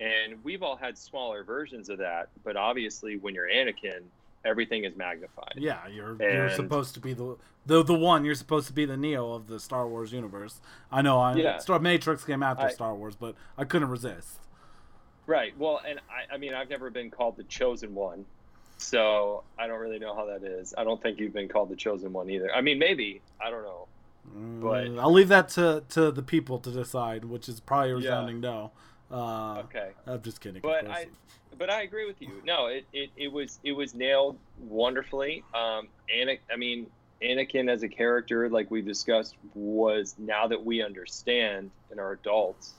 And 0.00 0.42
we've 0.44 0.62
all 0.62 0.76
had 0.76 0.96
smaller 0.96 1.42
versions 1.42 1.88
of 1.88 1.98
that, 1.98 2.28
but 2.44 2.56
obviously 2.56 3.16
when 3.16 3.34
you're 3.34 3.48
Anakin, 3.48 4.02
everything 4.44 4.84
is 4.84 4.94
magnified. 4.96 5.54
Yeah, 5.56 5.86
you're 5.88 6.16
you're 6.20 6.50
supposed 6.50 6.94
to 6.94 7.00
be 7.00 7.12
the 7.14 7.36
the 7.66 7.82
the 7.82 7.94
one. 7.94 8.24
You're 8.24 8.36
supposed 8.36 8.68
to 8.68 8.72
be 8.72 8.84
the 8.84 8.96
Neo 8.96 9.32
of 9.32 9.48
the 9.48 9.58
Star 9.58 9.88
Wars 9.88 10.12
universe. 10.12 10.60
I 10.92 11.02
know. 11.02 11.18
I 11.18 11.34
Yeah. 11.34 11.58
Star 11.58 11.78
Matrix 11.80 12.24
came 12.24 12.42
after 12.44 12.66
I- 12.66 12.70
Star 12.70 12.94
Wars, 12.94 13.16
but 13.16 13.34
I 13.56 13.64
couldn't 13.64 13.88
resist. 13.90 14.38
Right. 15.26 15.52
Well, 15.58 15.80
and 15.86 15.98
I, 16.08 16.34
I 16.34 16.38
mean, 16.38 16.54
I've 16.54 16.70
never 16.70 16.90
been 16.90 17.10
called 17.10 17.36
the 17.36 17.44
chosen 17.44 17.94
one, 17.94 18.24
so 18.78 19.42
I 19.58 19.66
don't 19.66 19.80
really 19.80 19.98
know 19.98 20.14
how 20.14 20.26
that 20.26 20.42
is. 20.42 20.72
I 20.78 20.84
don't 20.84 21.02
think 21.02 21.18
you've 21.18 21.34
been 21.34 21.48
called 21.48 21.68
the 21.68 21.76
chosen 21.76 22.12
one 22.12 22.30
either. 22.30 22.54
I 22.54 22.60
mean, 22.60 22.78
maybe 22.78 23.20
I 23.44 23.50
don't 23.50 23.62
know. 23.64 23.88
But- 24.60 24.86
Mm, 24.88 25.00
I'll 25.00 25.12
leave 25.12 25.28
that 25.28 25.48
to 25.50 25.82
to 25.90 26.10
the 26.12 26.22
people 26.22 26.58
to 26.60 26.70
decide, 26.70 27.24
which 27.24 27.48
is 27.48 27.60
probably 27.60 27.88
a 27.90 27.92
Yeah. 27.92 27.96
resounding 27.98 28.40
no. 28.40 28.70
Uh, 29.10 29.62
Okay. 29.64 29.90
I'm 30.06 30.22
just 30.22 30.40
kidding. 30.40 30.60
But. 30.62 30.88
I, 30.88 31.06
but 31.56 31.70
I 31.70 31.82
agree 31.82 32.06
with 32.06 32.20
you. 32.20 32.42
No, 32.44 32.66
it, 32.66 32.84
it, 32.92 33.10
it 33.16 33.32
was 33.32 33.58
it 33.64 33.72
was 33.72 33.94
nailed 33.94 34.38
wonderfully. 34.60 35.42
Um, 35.54 35.88
Ana, 36.14 36.34
I 36.52 36.56
mean, 36.56 36.86
Anakin 37.22 37.70
as 37.70 37.82
a 37.82 37.88
character, 37.88 38.48
like 38.48 38.70
we 38.70 38.82
discussed, 38.82 39.36
was 39.54 40.14
now 40.18 40.46
that 40.46 40.64
we 40.64 40.82
understand 40.82 41.70
and 41.90 41.98
are 41.98 42.12
adults, 42.12 42.74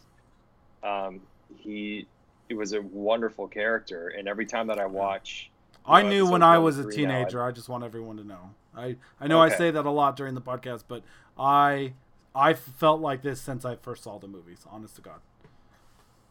um, 0.83 1.19
he 1.57 2.07
it 2.47 2.55
was 2.55 2.73
a 2.73 2.81
wonderful 2.81 3.47
character. 3.47 4.09
And 4.09 4.27
every 4.27 4.45
time 4.45 4.67
that 4.67 4.79
I 4.79 4.85
watch 4.85 5.49
I 5.85 6.01
know, 6.03 6.09
knew 6.09 6.29
when 6.29 6.43
I 6.43 6.57
was 6.59 6.79
a 6.79 6.83
three 6.83 7.05
now, 7.05 7.15
I- 7.15 7.17
teenager. 7.19 7.43
I 7.43 7.51
just 7.51 7.69
want 7.69 7.83
everyone 7.83 8.17
to 8.17 8.23
know. 8.23 8.51
I 8.75 8.95
I 9.19 9.27
know 9.27 9.41
I 9.41 9.49
say 9.49 9.71
that 9.71 9.85
a 9.85 9.91
lot 9.91 10.15
during 10.15 10.35
the 10.35 10.41
podcast, 10.41 10.83
but 10.87 11.03
I 11.37 11.93
I 12.35 12.53
felt 12.53 13.01
like 13.01 13.23
this 13.23 13.41
since 13.41 13.65
I 13.65 13.75
first 13.75 14.03
saw 14.03 14.19
the 14.19 14.27
movies. 14.27 14.65
Honest 14.69 14.95
to 14.97 15.01
God. 15.01 15.19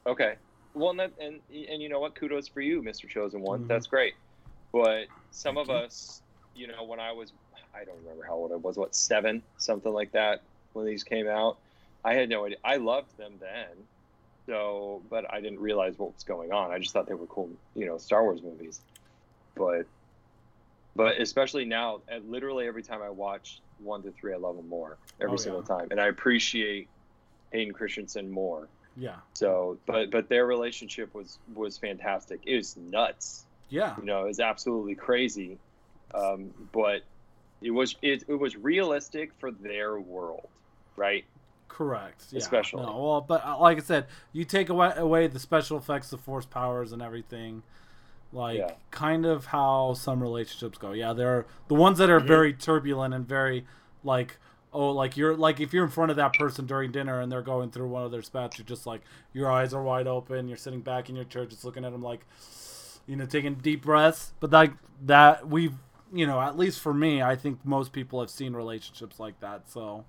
Okay. 0.09 0.37
Well, 0.75 0.91
and, 0.91 1.01
that, 1.01 1.13
and 1.21 1.41
and 1.51 1.83
you 1.83 1.89
know 1.89 2.01
what? 2.01 2.15
Kudos 2.15 2.49
for 2.49 2.61
you, 2.61 2.83
Mr. 2.83 3.09
Chosen 3.09 3.43
One. 3.43 3.65
Mhm. 3.65 3.69
That's 3.69 3.87
great. 3.87 4.15
But 4.73 5.07
some 5.31 5.57
Thank 5.57 5.69
of 5.69 5.75
you. 5.75 5.81
us, 5.81 6.23
you 6.55 6.67
know, 6.67 6.85
when 6.85 6.99
I 7.01 7.13
was, 7.13 7.33
I 7.75 7.85
don't 7.85 7.99
remember 7.99 8.25
how 8.25 8.35
old 8.35 8.53
I 8.53 8.57
was. 8.57 8.77
What 8.77 8.95
seven, 8.95 9.43
something 9.59 9.93
like 9.93 10.13
that, 10.13 10.43
when 10.73 10.87
these 10.87 11.05
came 11.05 11.29
out, 11.29 11.59
I 12.05 12.15
had 12.15 12.29
no 12.29 12.45
idea. 12.47 12.59
I 12.65 12.77
loved 12.77 13.17
them 13.17 13.35
then, 13.41 13.87
so 14.47 15.03
but 15.11 15.31
I 15.33 15.41
didn't 15.41 15.61
realize 15.61 15.99
what 15.99 16.15
was 16.15 16.25
going 16.25 16.53
on. 16.53 16.71
I 16.71 16.79
just 16.79 16.93
thought 16.93 17.07
they 17.07 17.15
were 17.15 17.27
cool, 17.27 17.51
you 17.75 17.87
know, 17.87 17.99
Star 17.99 18.23
Wars 18.23 18.43
movies. 18.43 18.81
But 19.57 19.87
but 20.97 21.21
especially 21.21 21.65
now, 21.65 22.03
and 22.09 22.31
literally 22.31 22.67
every 22.67 22.83
time 22.83 23.03
I 23.03 23.11
watch 23.11 23.61
one 23.79 24.03
to 24.03 24.13
three, 24.13 24.33
I 24.35 24.37
love 24.37 24.57
them 24.57 24.69
more 24.69 24.99
every 25.21 25.35
Oh, 25.35 25.37
single 25.37 25.63
yeah. 25.63 25.77
time, 25.77 25.89
and 25.91 26.01
I 26.01 26.07
appreciate 26.07 26.89
Hayden 27.53 27.73
Christensen 27.75 28.31
more. 28.31 28.69
Yeah. 28.99 29.17
So, 29.35 29.79
but 29.87 30.11
but 30.11 30.29
their 30.29 30.45
relationship 30.47 31.15
was 31.15 31.39
was 31.55 31.79
fantastic. 31.79 32.41
It 32.45 32.57
was 32.57 32.77
nuts. 32.77 33.45
Yeah. 33.69 33.95
You 33.99 34.05
know, 34.05 34.25
it 34.25 34.29
was 34.29 34.41
absolutely 34.41 34.95
crazy. 34.97 35.59
Um, 36.15 36.53
but 36.73 37.03
it 37.61 37.71
was 37.71 37.97
it, 38.03 38.25
it 38.29 38.35
was 38.35 38.57
realistic 38.57 39.33
for 39.39 39.51
their 39.51 39.99
world, 40.01 40.49
right? 40.97 41.25
Correct. 41.69 42.25
Yeah. 42.31 42.39
Especially. 42.39 42.83
No, 42.85 42.99
well, 42.99 43.21
but 43.21 43.45
uh, 43.45 43.59
like 43.59 43.77
I 43.79 43.83
said, 43.83 44.07
you 44.33 44.45
take 44.45 44.69
away, 44.69 44.93
away 44.97 45.27
the 45.27 45.39
special 45.39 45.77
effects, 45.77 46.11
the 46.11 46.19
force 46.19 46.47
powers, 46.47 46.93
and 46.93 47.01
everything. 47.03 47.63
Like 48.33 48.59
Yeah. 48.59 48.73
kind 48.91 49.25
of 49.27 49.47
how 49.47 49.95
some 49.95 50.21
relationships 50.23 50.77
go. 50.77 50.93
Yeah, 50.93 51.13
they're 51.13 51.47
the 51.69 51.75
ones 51.75 51.99
that 51.99 52.11
are 52.11 52.21
Mhm. 52.21 52.27
very 52.27 52.53
turbulent 52.53 53.15
and 53.15 53.27
very 53.27 53.65
like 54.03 54.39
oh 54.73 54.91
like 54.91 55.17
you're 55.17 55.37
like 55.37 55.61
if 55.61 55.73
you're 55.73 55.85
in 55.85 55.91
front 55.91 56.11
of 56.11 56.17
that 56.17 56.35
person 56.35 56.67
during 56.67 56.93
dinner 56.93 57.21
and 57.21 57.31
they're 57.31 57.43
going 57.43 57.71
through 57.71 57.89
one 57.89 58.05
of 58.05 58.11
their 58.11 58.23
spats, 58.23 58.59
you're 58.59 58.67
just 58.67 58.87
like 58.87 59.03
your 59.33 59.51
eyes 59.51 59.75
are 59.75 59.83
wide 59.83 60.07
open, 60.07 60.49
you're 60.49 60.57
sitting 60.57 60.81
back 60.81 61.09
in 61.09 61.17
your 61.17 61.25
chair 61.25 61.47
just 61.47 61.65
looking 61.65 61.85
at 61.85 61.93
them 61.93 62.03
like 62.03 62.27
you 63.07 63.17
know 63.17 63.27
taking 63.27 63.55
deep 63.55 63.83
breaths. 63.83 64.33
But 64.41 64.51
like 64.51 64.73
that 65.07 65.49
we've 65.49 65.75
you 66.13 66.27
know 66.27 66.41
at 66.41 66.57
least 66.59 66.81
for 66.81 66.95
me, 66.95 67.23
I 67.23 67.37
think 67.37 67.65
most 67.65 67.93
people 67.93 68.21
have 68.21 68.31
seen 68.31 68.55
relationships 68.55 69.19
like 69.21 69.41
that. 69.41 69.69
So 69.71 70.05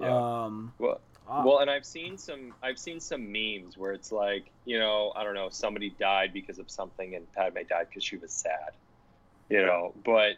Yeah. 0.00 0.22
um 0.44 0.72
Well, 0.78 1.00
uh, 1.28 1.42
well, 1.44 1.58
and 1.60 1.70
I've 1.70 1.86
seen 1.86 2.18
some 2.18 2.54
I've 2.62 2.78
seen 2.78 3.00
some 3.00 3.30
memes 3.30 3.76
where 3.78 3.92
it's 3.92 4.12
like 4.12 4.50
you 4.64 4.78
know 4.78 5.12
I 5.14 5.24
don't 5.24 5.34
know 5.34 5.48
somebody 5.50 5.90
died 5.90 6.32
because 6.32 6.58
of 6.58 6.70
something 6.70 7.14
and 7.14 7.30
Padme 7.32 7.58
died 7.68 7.86
because 7.88 8.04
she 8.04 8.16
was 8.16 8.32
sad, 8.32 8.72
you 9.48 9.62
know. 9.64 9.94
But 10.04 10.36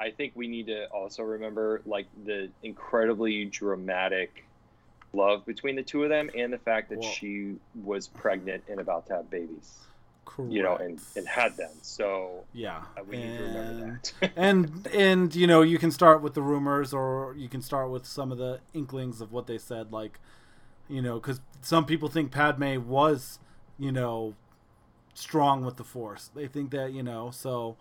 I 0.00 0.10
think 0.10 0.32
we 0.34 0.48
need 0.48 0.66
to 0.66 0.86
also 0.86 1.22
remember 1.22 1.82
like 1.84 2.06
the 2.24 2.48
incredibly 2.62 3.44
dramatic 3.46 4.44
love 5.12 5.44
between 5.46 5.76
the 5.76 5.82
two 5.82 6.04
of 6.04 6.10
them 6.10 6.30
and 6.36 6.52
the 6.52 6.58
fact 6.58 6.90
that 6.90 7.02
she 7.02 7.56
was 7.82 8.08
pregnant 8.08 8.62
and 8.68 8.78
about 8.78 9.06
to 9.06 9.14
have 9.14 9.30
babies, 9.30 9.78
you 10.48 10.62
know, 10.62 10.76
and, 10.76 11.00
and 11.16 11.26
had 11.26 11.56
them. 11.56 11.70
So 11.82 12.44
Yeah, 12.52 12.82
uh, 12.96 13.02
we 13.08 13.16
need 13.16 13.36
to 13.38 13.42
remember 13.42 14.00
that. 14.20 14.32
and 14.36 14.86
and 14.94 15.34
you 15.34 15.46
know 15.46 15.62
you 15.62 15.78
can 15.78 15.90
start 15.90 16.22
with 16.22 16.34
the 16.34 16.42
rumors, 16.42 16.92
or 16.92 17.34
you 17.36 17.48
can 17.48 17.62
start 17.62 17.90
with 17.90 18.06
some 18.06 18.30
of 18.30 18.38
the 18.38 18.60
inklings 18.74 19.20
of 19.20 19.32
what 19.32 19.46
they 19.46 19.58
said, 19.58 19.92
like 19.92 20.20
you 20.88 21.02
know, 21.02 21.14
because 21.14 21.40
some 21.60 21.84
people 21.84 22.08
think 22.08 22.30
Padme 22.30 22.88
was, 22.88 23.38
you 23.78 23.92
know, 23.92 24.34
strong 25.14 25.64
with 25.64 25.76
the 25.76 25.84
Force. 25.84 26.30
They 26.34 26.46
think 26.46 26.70
that 26.70 26.92
you 26.92 27.02
know, 27.02 27.30
so 27.30 27.76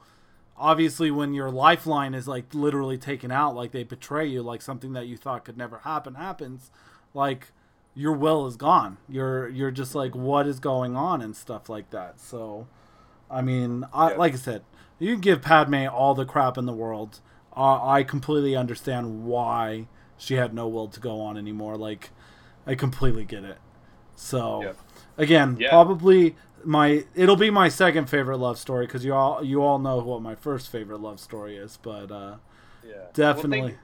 obviously 0.57 1.11
when 1.11 1.33
your 1.33 1.51
lifeline 1.51 2.13
is 2.13 2.27
like 2.27 2.53
literally 2.53 2.97
taken 2.97 3.31
out, 3.31 3.55
like 3.55 3.71
they 3.71 3.83
betray 3.83 4.25
you, 4.25 4.41
like 4.41 4.61
something 4.61 4.93
that 4.93 5.07
you 5.07 5.17
thought 5.17 5.45
could 5.45 5.57
never 5.57 5.79
happen 5.79 6.15
happens, 6.15 6.71
like 7.13 7.51
your 7.93 8.13
will 8.13 8.45
is 8.47 8.55
gone. 8.55 8.97
You're 9.09 9.47
you're 9.49 9.71
just 9.71 9.95
like 9.95 10.15
what 10.15 10.47
is 10.47 10.59
going 10.59 10.95
on 10.95 11.21
and 11.21 11.35
stuff 11.35 11.69
like 11.69 11.89
that. 11.91 12.19
So, 12.19 12.67
I 13.29 13.41
mean, 13.41 13.85
I, 13.93 14.11
Yeah. 14.11 14.17
like 14.17 14.33
I 14.33 14.37
said, 14.37 14.63
you 14.99 15.13
can 15.13 15.21
give 15.21 15.41
Padme 15.41 15.87
all 15.91 16.13
the 16.13 16.25
crap 16.25 16.57
in 16.57 16.65
the 16.65 16.73
world. 16.73 17.19
Uh, 17.55 17.83
I 17.83 18.03
completely 18.03 18.55
understand 18.55 19.25
why 19.25 19.87
she 20.17 20.35
had 20.35 20.53
no 20.53 20.67
will 20.67 20.87
to 20.89 20.99
go 20.99 21.19
on 21.21 21.37
anymore. 21.37 21.75
Like, 21.75 22.11
I 22.67 22.75
completely 22.75 23.25
get 23.25 23.43
it. 23.43 23.57
So, 24.15 24.61
Yeah. 24.63 24.71
again, 25.17 25.57
Yeah. 25.59 25.69
probably 25.69 26.35
my 26.67 27.05
it'll 27.15 27.37
be 27.37 27.49
my 27.49 27.69
second 27.69 28.09
favorite 28.09 28.37
love 28.37 28.59
story 28.59 28.85
because 28.85 29.05
you 29.05 29.13
all 29.13 29.43
you 29.43 29.63
all 29.63 29.79
know 29.79 29.97
what 29.99 30.21
my 30.21 30.35
first 30.35 30.69
favorite 30.69 30.99
love 30.99 31.19
story 31.19 31.55
is. 31.55 31.79
But 31.81 32.11
uh, 32.11 32.35
yeah, 32.85 32.93
Well, 32.93 33.11
definitely, 33.13 33.61
think- 33.69 33.79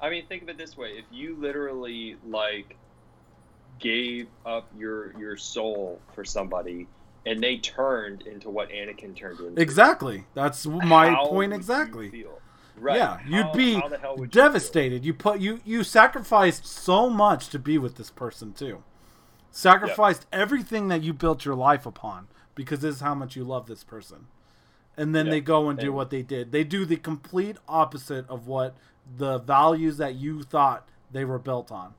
I 0.00 0.10
mean, 0.10 0.26
think 0.26 0.42
of 0.42 0.48
it 0.50 0.58
this 0.58 0.76
way: 0.76 0.90
if 0.90 1.06
you 1.10 1.36
literally 1.36 2.16
like 2.26 2.76
gave 3.78 4.28
up 4.44 4.70
your 4.76 5.18
your 5.18 5.36
soul 5.36 6.00
for 6.14 6.24
somebody, 6.24 6.86
and 7.24 7.42
they 7.42 7.56
turned 7.56 8.22
into 8.22 8.50
what 8.50 8.68
Anakin 8.68 9.16
turned 9.16 9.40
into, 9.40 9.60
exactly. 9.60 10.26
That's 10.34 10.66
my 10.66 11.08
how 11.08 11.26
point 11.26 11.54
exactly. 11.54 12.26
Right? 12.76 12.96
Yeah, 12.96 13.18
you'd 13.26 13.52
be 13.52 13.74
how 13.74 13.88
the 13.88 13.98
hell 13.98 14.16
would 14.16 14.34
you 14.34 14.40
devastated. 14.40 15.04
You 15.04 15.14
put 15.14 15.40
you 15.40 15.60
you 15.64 15.82
sacrificed 15.82 16.66
so 16.66 17.10
much 17.10 17.48
to 17.48 17.58
be 17.58 17.78
with 17.78 17.96
this 17.96 18.10
person 18.10 18.52
too. 18.52 18.82
Sacrificed 19.50 20.26
everything 20.32 20.88
that 20.88 21.02
you 21.02 21.12
built 21.12 21.44
your 21.44 21.54
life 21.54 21.86
upon 21.86 22.28
because 22.54 22.80
this 22.80 22.96
is 22.96 23.00
how 23.00 23.14
much 23.14 23.36
you 23.36 23.44
love 23.44 23.66
this 23.66 23.82
person. 23.84 24.26
And 24.96 25.14
then 25.14 25.26
Yeah, 25.26 25.30
they 25.32 25.40
go 25.40 25.68
and 25.68 25.78
do 25.78 25.86
and- 25.86 25.94
what 25.96 26.10
they 26.10 26.22
did. 26.22 26.52
They 26.52 26.64
do 26.64 26.84
the 26.84 26.96
complete 26.96 27.56
opposite 27.68 28.28
of 28.28 28.46
what 28.46 28.76
the 29.16 29.38
values 29.38 29.96
that 29.96 30.14
you 30.14 30.42
thought 30.42 30.88
they 31.10 31.24
were 31.24 31.38
built 31.38 31.72
on. 31.72 31.94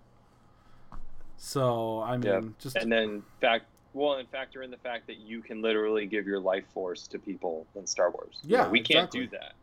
So 1.38 2.02
I 2.02 2.18
mean, 2.18 2.24
Yeah, 2.32 2.42
just 2.60 2.76
and 2.76 2.92
then 2.92 3.24
fact 3.40 3.66
well 3.94 4.14
and 4.14 4.30
factor 4.30 4.62
in 4.62 4.72
the 4.72 4.78
fact 4.78 5.08
that 5.08 5.18
you 5.18 5.42
can 5.42 5.62
literally 5.62 6.06
give 6.06 6.26
your 6.28 6.40
life 6.40 6.64
force 6.74 7.08
to 7.08 7.20
people 7.20 7.66
in 7.76 7.86
star 7.86 8.10
wars 8.12 8.40
You 8.44 8.58
know, 8.58 8.64
Yeah, 8.64 8.70
we 8.70 8.82
can't 8.82 9.12
do 9.12 9.28
that 9.30 9.54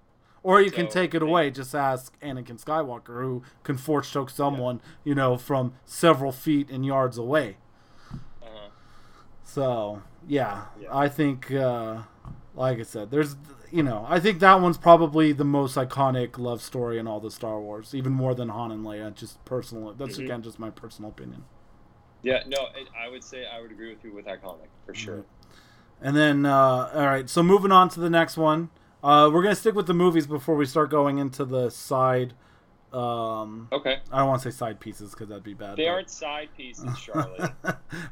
Or 0.43 0.61
you 0.61 0.71
can 0.71 0.89
take 0.89 1.15
it 1.15 1.21
they- 1.21 1.27
away. 1.27 1.51
Just 1.51 1.75
ask 1.75 2.19
Anakin 2.21 2.63
Skywalker, 2.63 3.23
who 3.23 3.43
can 3.63 3.77
force 3.79 4.11
choke 4.11 4.29
someone, 4.31 4.81
you 5.05 5.15
know, 5.15 5.37
from 5.39 5.73
several 5.85 6.33
feet 6.33 6.69
and 6.71 6.85
yards 6.85 7.17
away. 7.17 7.57
So 9.49 10.03
yeah, 10.27 10.65
Yeah. 10.81 10.89
I 10.95 11.09
think, 11.09 11.51
uh, 11.51 12.03
like 12.55 12.79
I 12.79 12.83
said, 12.83 13.11
there's, 13.11 13.35
you 13.73 13.83
know, 13.83 14.05
I 14.09 14.21
think 14.21 14.41
that 14.41 14.61
one's 14.61 14.77
probably 14.77 15.33
the 15.33 15.45
most 15.45 15.77
iconic 15.77 16.39
love 16.39 16.61
story 16.61 16.99
in 16.99 17.07
all 17.07 17.19
the 17.19 17.31
Star 17.31 17.59
Wars, 17.59 17.95
even 17.95 18.13
more 18.13 18.35
than 18.35 18.51
Han 18.51 18.71
and 18.71 18.85
Leia. 18.85 19.15
Just 19.15 19.43
personal. 19.47 19.95
That's 19.95 20.17
Mhm. 20.17 20.25
again 20.25 20.43
just 20.43 20.59
my 20.59 20.71
personal 20.71 21.11
opinion. 21.11 21.45
yeah 22.23 22.43
no 22.49 22.59
it, 22.77 22.89
i 22.99 23.09
would 23.09 23.23
say 23.23 23.47
i 23.47 23.61
would 23.61 23.71
agree 23.71 23.91
with 23.95 24.03
you 24.03 24.13
with 24.13 24.27
iconic 24.27 24.67
for 24.85 24.93
sure 24.93 25.25
And 26.01 26.15
then, 26.17 26.47
uh, 26.47 26.91
all 26.95 27.07
right, 27.07 27.29
so 27.31 27.43
moving 27.43 27.73
on 27.73 27.89
to 27.91 28.01
the 28.01 28.11
next 28.11 28.37
one. 28.37 28.71
Uh, 29.03 29.31
we're 29.33 29.43
gonna 29.43 29.55
stick 29.55 29.75
with 29.75 29.87
the 29.87 29.95
movies 29.95 30.27
before 30.29 30.55
we 30.57 30.67
start 30.67 30.91
going 30.91 31.19
into 31.19 31.45
the 31.45 31.71
side. 31.71 32.35
Um, 32.93 33.69
okay 33.71 33.99
I 34.11 34.19
don't 34.21 34.29
want 34.29 34.43
to 34.43 34.51
say 34.51 34.57
side 34.57 34.81
pieces 34.81 35.11
because 35.11 35.29
that'd 35.29 35.45
be 35.45 35.55
bad. 35.55 35.77
they 35.77 35.85
but- 35.85 35.91
aren't 35.91 36.11
side 36.11 36.49
pieces 36.57 36.89
charlie 37.05 37.51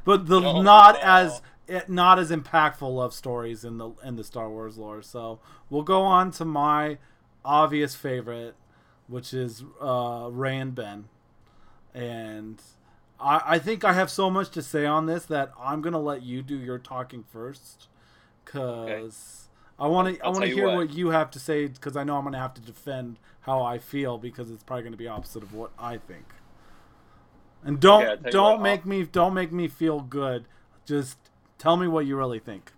but 0.05 0.27
the 0.27 0.39
No, 0.39 0.61
not 0.61 0.95
no. 0.95 1.01
as 1.03 1.41
it, 1.67 1.89
not 1.89 2.19
as 2.19 2.31
impactful 2.31 2.93
love 2.95 3.13
stories 3.13 3.65
in 3.65 3.77
the 3.77 3.89
in 4.03 4.15
the 4.15 4.23
Star 4.23 4.49
Wars 4.49 4.77
lore. 4.77 5.01
So 5.01 5.39
we'll 5.69 5.83
go 5.83 6.01
on 6.03 6.31
to 6.31 6.45
my 6.45 6.97
obvious 7.43 7.93
favorite, 7.95 8.55
which 9.07 9.33
is 9.33 9.63
uh, 9.81 10.29
Rey 10.31 10.57
and 10.57 10.73
Ben, 10.73 11.09
and 11.93 12.61
I, 13.19 13.41
I 13.45 13.59
think 13.59 13.83
I 13.83 13.91
have 13.93 14.09
so 14.09 14.29
much 14.29 14.49
to 14.51 14.61
say 14.61 14.85
on 14.85 15.07
this 15.07 15.25
that 15.25 15.51
I'm 15.59 15.81
gonna 15.81 15.99
let 15.99 16.21
you 16.23 16.41
do 16.41 16.55
your 16.55 16.77
talking 16.79 17.23
first, 17.23 17.87
cause 18.45 19.49
I 19.79 19.87
want 19.87 20.15
to 20.15 20.23
I 20.25 20.29
want 20.29 20.41
to 20.43 20.47
hear 20.47 20.67
what. 20.67 20.75
what 20.77 20.93
you 20.93 21.09
have 21.09 21.31
to 21.31 21.39
say 21.39 21.67
because 21.67 21.95
I 21.97 22.03
know 22.03 22.17
I'm 22.17 22.23
gonna 22.23 22.39
have 22.39 22.53
to 22.55 22.61
defend 22.61 23.17
how 23.47 23.63
I 23.63 23.79
feel 23.79 24.17
because 24.19 24.51
it's 24.51 24.61
probably 24.63 24.83
gonna 24.83 24.97
be 24.97 25.07
opposite 25.07 25.41
of 25.41 25.53
what 25.53 25.71
I 25.79 25.97
think. 25.97 26.25
And 27.63 27.79
don't 27.79 28.03
Okay, 28.03 28.11
I'll 28.11 28.17
tell 28.17 28.25
you 28.25 28.31
don't 28.31 28.51
what, 28.59 28.63
make 28.63 28.85
me 28.85 29.03
don't 29.05 29.33
make 29.33 29.51
me 29.51 29.67
feel 29.67 30.01
good. 30.01 30.45
Just 30.85 31.17
tell 31.57 31.75
me 31.77 31.87
what 31.87 32.05
you 32.05 32.15
really 32.15 32.39
think. 32.39 32.71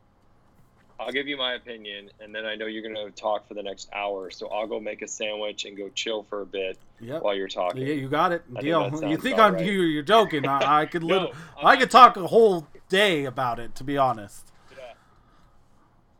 I'll 0.99 1.11
give 1.13 1.29
you 1.29 1.37
my 1.37 1.53
opinion, 1.53 2.09
and 2.19 2.35
then 2.35 2.45
I 2.45 2.55
know 2.55 2.65
you're 2.65 2.81
going 2.83 2.93
to 2.93 3.09
talk 3.11 3.47
for 3.47 3.53
the 3.53 3.63
next 3.63 3.87
hour, 3.93 4.29
so 4.29 4.49
I'll 4.49 4.67
go 4.67 4.81
make 4.81 5.01
a 5.01 5.07
sandwich 5.07 5.63
and 5.63 5.77
go 5.77 5.87
chill 5.95 6.23
for 6.23 6.41
a 6.41 6.45
bit 6.45 6.77
Yep. 6.99 7.21
while 7.23 7.33
you're 7.33 7.47
talking. 7.47 7.81
Yeah, 7.87 7.93
you 7.93 8.09
got 8.09 8.33
it. 8.33 8.43
I 8.53 8.59
Deal. 8.59 8.89
that 8.89 9.09
You 9.09 9.15
think 9.17 9.39
I'm 9.39 9.53
right. 9.53 9.65
you? 9.65 9.81
You're 9.83 10.03
joking. 10.03 10.45
I, 10.45 10.81
I 10.81 10.85
could 10.87 11.03
No, 11.05 11.19
lit- 11.21 11.33
I'm 11.57 11.67
I 11.67 11.77
could 11.77 11.89
talk 11.89 12.17
a 12.17 12.27
whole 12.27 12.67
day 12.89 13.23
about 13.23 13.59
it. 13.59 13.75
To 13.75 13.85
be 13.85 13.97
honest. 13.97 14.51
Yeah. 14.77 14.93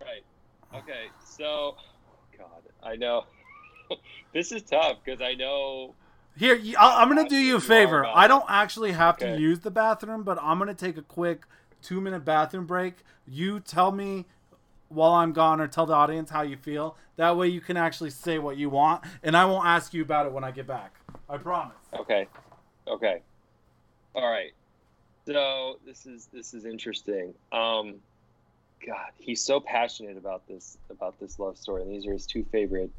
Right. 0.02 0.24
Okay. 0.82 1.08
So, 1.26 1.76
God, 2.38 2.48
I 2.82 2.96
know 2.96 3.26
this 4.34 4.52
is 4.52 4.64
tough 4.64 4.98
because 5.04 5.22
I 5.22 5.34
know. 5.34 5.96
Here, 6.38 6.60
I, 6.80 7.02
am 7.02 7.10
gonna 7.10 7.28
do 7.28 7.36
you 7.36 7.58
a 7.58 7.60
think 7.60 7.70
you 7.70 7.76
are 7.76 7.80
favor. 7.86 8.06
I 8.06 8.28
don't 8.28 8.46
actually 8.48 8.92
have 8.94 9.18
to 9.18 9.38
use 9.38 9.60
the 9.60 9.72
bathroom, 9.72 10.24
but 10.24 10.38
I'm 10.42 10.58
gonna 10.58 10.74
take 10.74 10.98
a 10.98 11.02
quick 11.02 11.46
two 11.82 12.00
minute 12.02 12.24
bathroom 12.24 12.66
break. 12.66 12.96
You 13.28 13.60
tell 13.60 13.92
me 13.92 14.26
while 14.88 15.12
I'm 15.12 15.34
gone, 15.34 15.62
or 15.62 15.68
tell 15.68 15.86
the 15.86 15.94
audience 15.94 16.30
how 16.30 16.42
you 16.42 16.58
feel. 16.58 16.98
That 17.18 17.38
way, 17.38 17.48
you 17.48 17.62
can 17.62 17.78
actually 17.78 18.10
say 18.10 18.40
what 18.40 18.58
you 18.58 18.70
want, 18.70 19.04
and 19.24 19.36
I 19.36 19.46
won't 19.46 19.68
ask 19.68 19.94
you 19.94 20.02
about 20.02 20.26
it 20.26 20.32
when 20.32 20.44
I 20.44 20.52
get 20.52 20.68
back. 20.68 20.96
I 21.30 21.38
promise. 21.38 21.76
Okay. 21.98 22.28
Okay. 22.88 23.22
All 24.16 24.30
right. 24.30 24.52
So 25.26 25.80
this 25.86 26.06
is 26.06 26.28
this 26.32 26.54
is 26.54 26.66
interesting. 26.66 27.34
Um, 27.52 27.96
God, 28.86 29.12
he's 29.20 29.42
so 29.42 29.60
passionate 29.60 30.18
about 30.18 30.48
this 30.48 30.78
about 30.90 31.20
this 31.20 31.38
love 31.40 31.58
story, 31.58 31.84
and 31.84 31.92
these 31.92 32.08
are 32.08 32.14
his 32.14 32.26
two 32.26 32.46
favorite 32.52 32.90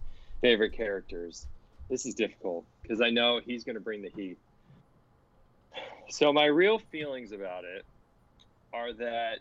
favorite 0.41 0.72
characters. 0.72 1.47
This 1.88 2.07
is 2.07 2.14
difficult 2.14 2.64
because 2.82 3.01
I 3.01 3.11
know 3.11 3.41
he's 3.45 3.64
going 3.64 3.74
to 3.74 3.80
bring 3.80 4.03
the 4.03 4.11
heat. 4.11 4.38
So 6.09 6.32
my 6.32 6.47
real 6.47 6.78
feelings 6.78 7.32
about 7.32 7.64
it 7.64 7.84
are 8.72 8.93
that 8.95 9.38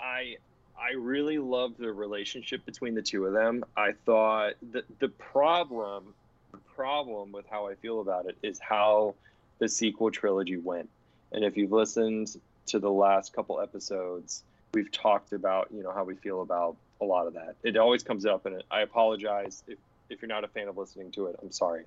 I 0.00 0.36
I 0.78 0.92
really 0.94 1.38
loved 1.38 1.78
the 1.78 1.92
relationship 1.92 2.64
between 2.66 2.94
the 2.94 3.02
two 3.02 3.24
of 3.24 3.32
them. 3.32 3.64
I 3.76 3.92
thought 4.04 4.54
that 4.72 4.84
the 4.98 5.08
problem 5.08 6.14
the 6.52 6.58
problem 6.74 7.32
with 7.32 7.46
how 7.50 7.66
I 7.66 7.74
feel 7.74 8.00
about 8.00 8.26
it 8.26 8.36
is 8.42 8.58
how 8.58 9.14
the 9.58 9.68
sequel 9.68 10.10
trilogy 10.10 10.58
went. 10.58 10.88
And 11.32 11.44
if 11.44 11.56
you've 11.56 11.72
listened 11.72 12.36
to 12.66 12.78
the 12.78 12.90
last 12.90 13.32
couple 13.32 13.60
episodes, 13.60 14.42
we've 14.74 14.92
talked 14.92 15.32
about, 15.32 15.68
you 15.74 15.82
know, 15.82 15.92
how 15.92 16.04
we 16.04 16.14
feel 16.16 16.42
about 16.42 16.76
a 17.00 17.04
lot 17.04 17.26
of 17.26 17.34
that. 17.34 17.56
It 17.62 17.76
always 17.76 18.02
comes 18.02 18.26
up 18.26 18.46
and 18.46 18.62
I 18.70 18.82
apologize 18.82 19.62
if, 19.66 19.78
if 20.10 20.22
you're 20.22 20.28
not 20.28 20.44
a 20.44 20.48
fan 20.48 20.68
of 20.68 20.76
listening 20.76 21.10
to 21.12 21.26
it. 21.26 21.36
I'm 21.42 21.52
sorry. 21.52 21.84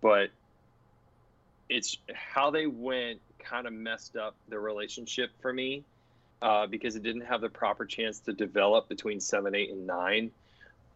But 0.00 0.30
it's 1.68 1.96
how 2.12 2.50
they 2.50 2.66
went 2.66 3.20
kind 3.38 3.66
of 3.66 3.72
messed 3.72 4.16
up 4.16 4.34
the 4.48 4.58
relationship 4.58 5.30
for 5.40 5.52
me 5.52 5.84
uh, 6.42 6.66
because 6.66 6.96
it 6.96 7.02
didn't 7.02 7.26
have 7.26 7.40
the 7.40 7.48
proper 7.48 7.84
chance 7.84 8.20
to 8.20 8.32
develop 8.32 8.88
between 8.88 9.20
seven, 9.20 9.54
eight, 9.54 9.70
and 9.70 9.86
nine. 9.86 10.30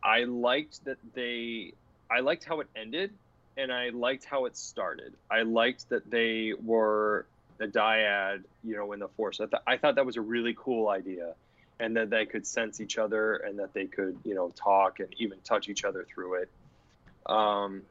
I 0.03 0.25
liked 0.25 0.85
that 0.85 0.99
they, 1.15 1.73
I 2.11 2.21
liked 2.21 2.45
how 2.45 2.61
it 2.61 2.69
ended, 2.77 3.13
and 3.57 3.73
I 3.73 3.91
liked 3.91 4.25
how 4.25 4.47
it 4.47 4.57
started. 4.57 5.15
I 5.31 5.43
liked 5.43 5.89
that 5.91 6.11
they 6.11 6.53
were 6.63 7.27
a 7.61 7.67
dyad, 7.67 8.43
you 8.65 8.77
know, 8.77 8.93
in 8.93 9.01
the 9.01 9.09
force. 9.09 9.41
I, 9.41 9.47
th- 9.47 9.63
I 9.67 9.77
thought 9.77 9.95
that 9.95 10.07
was 10.07 10.17
a 10.17 10.21
really 10.21 10.55
cool 10.59 10.89
idea, 10.89 11.35
and 11.81 11.97
that 11.97 12.11
they 12.11 12.27
could 12.27 12.47
sense 12.47 12.81
each 12.81 12.99
other, 12.99 13.37
and 13.37 13.59
that 13.59 13.75
they 13.75 13.87
could, 13.87 14.17
you 14.25 14.35
know, 14.35 14.51
talk 14.51 15.01
and 15.01 15.09
even 15.19 15.39
touch 15.45 15.69
each 15.69 15.85
other 15.85 16.07
through 16.13 16.35
it. 16.35 16.51
Um, 17.27 17.83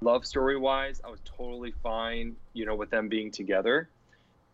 love 0.00 0.26
story 0.26 0.56
wise, 0.56 1.00
I 1.04 1.10
was 1.10 1.20
totally 1.24 1.72
fine, 1.82 2.36
you 2.52 2.66
know, 2.66 2.74
with 2.74 2.90
them 2.90 3.08
being 3.08 3.30
together. 3.30 3.88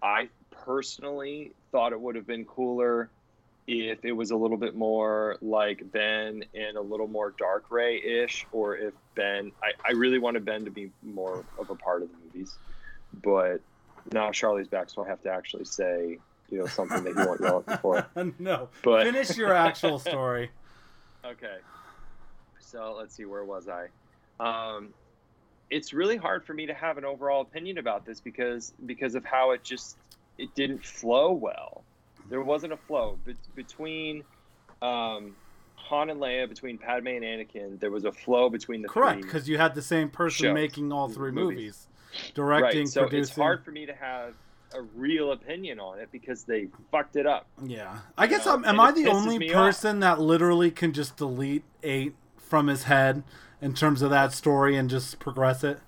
I 0.02 0.28
personally 0.50 1.52
thought 1.72 1.92
it 1.92 2.00
would 2.00 2.14
have 2.14 2.26
been 2.26 2.44
cooler 2.44 3.10
if 3.66 4.04
it 4.04 4.12
was 4.12 4.30
a 4.30 4.36
little 4.36 4.56
bit 4.56 4.74
more 4.74 5.36
like 5.42 5.90
Ben 5.92 6.44
and 6.54 6.76
a 6.76 6.80
little 6.80 7.08
more 7.08 7.34
Dark 7.36 7.70
Rey 7.70 7.98
ish, 7.98 8.46
or 8.52 8.76
if 8.76 8.94
Ben, 9.14 9.52
I, 9.62 9.72
I 9.86 9.92
really 9.92 10.18
wanted 10.18 10.44
Ben 10.44 10.64
to 10.64 10.70
be 10.70 10.90
more 11.02 11.44
of 11.58 11.68
a 11.68 11.74
part 11.74 12.02
of 12.02 12.08
the 12.08 12.14
movies, 12.24 12.56
but 13.22 13.60
now 14.12 14.30
Charlie's 14.30 14.68
back, 14.68 14.88
so 14.88 15.04
I 15.04 15.08
have 15.08 15.22
to 15.22 15.30
actually 15.30 15.66
say, 15.66 16.18
you 16.50 16.58
know, 16.58 16.66
something 16.66 17.04
that 17.04 17.10
you 17.14 17.16
weren't 17.28 17.40
yelling 17.40 17.64
before. 17.66 18.06
no, 18.38 18.68
But 18.82 19.04
finish 19.04 19.36
your 19.36 19.52
actual 19.54 19.98
story. 20.10 20.50
Okay. 21.24 21.56
So 22.60 22.94
let's 22.98 23.14
see, 23.14 23.24
where 23.24 23.44
was 23.44 23.68
I? 23.68 23.88
Um, 24.40 24.90
it's 25.70 25.92
really 25.92 26.16
hard 26.16 26.44
for 26.44 26.54
me 26.54 26.66
to 26.66 26.74
have 26.74 26.96
an 26.98 27.04
overall 27.04 27.42
opinion 27.42 27.78
about 27.78 28.06
this 28.06 28.20
because 28.20 28.72
because 28.86 29.14
of 29.14 29.24
how 29.24 29.50
it 29.50 29.62
just 29.64 29.96
it 30.38 30.54
didn't 30.54 30.84
flow 30.84 31.32
well. 31.32 31.82
There 32.30 32.42
wasn't 32.42 32.72
a 32.72 32.76
flow 32.76 33.18
Be- 33.24 33.34
between 33.54 34.22
um, 34.82 35.34
Han 35.76 36.10
and 36.10 36.20
Leia, 36.20 36.48
between 36.48 36.78
Padme 36.78 37.08
and 37.08 37.22
Anakin. 37.24 37.80
There 37.80 37.90
was 37.90 38.04
a 38.04 38.12
flow 38.12 38.48
between 38.50 38.82
the 38.82 38.88
Correct, 38.88 39.22
because 39.22 39.48
you 39.48 39.56
had 39.58 39.74
the 39.74 39.82
same 39.82 40.08
person 40.10 40.46
shows, 40.46 40.54
making 40.54 40.92
all 40.92 41.08
three 41.08 41.32
movies. 41.32 41.88
movies, 42.12 42.32
directing, 42.34 42.80
right. 42.80 42.88
So 42.88 43.00
producing. 43.02 43.20
it's 43.22 43.36
hard 43.36 43.64
for 43.64 43.70
me 43.70 43.86
to 43.86 43.94
have 43.94 44.34
a 44.74 44.82
real 44.82 45.32
opinion 45.32 45.80
on 45.80 45.98
it 45.98 46.08
because 46.12 46.44
they 46.44 46.68
fucked 46.90 47.16
it 47.16 47.26
up. 47.26 47.46
Yeah, 47.64 47.98
I 48.16 48.26
guess 48.26 48.46
know, 48.46 48.54
I'm, 48.54 48.64
am 48.64 48.80
and 48.80 48.80
I 48.80 48.92
the 48.92 49.10
only 49.10 49.48
person 49.50 50.00
that 50.00 50.20
literally 50.20 50.70
can 50.70 50.92
just 50.92 51.16
delete 51.16 51.64
eight 51.82 52.14
from 52.36 52.68
his 52.68 52.84
head 52.84 53.22
in 53.60 53.74
terms 53.74 54.02
of 54.02 54.10
that 54.10 54.32
story 54.32 54.76
and 54.76 54.88
just 54.88 55.18
progress 55.18 55.64
it? 55.64 55.80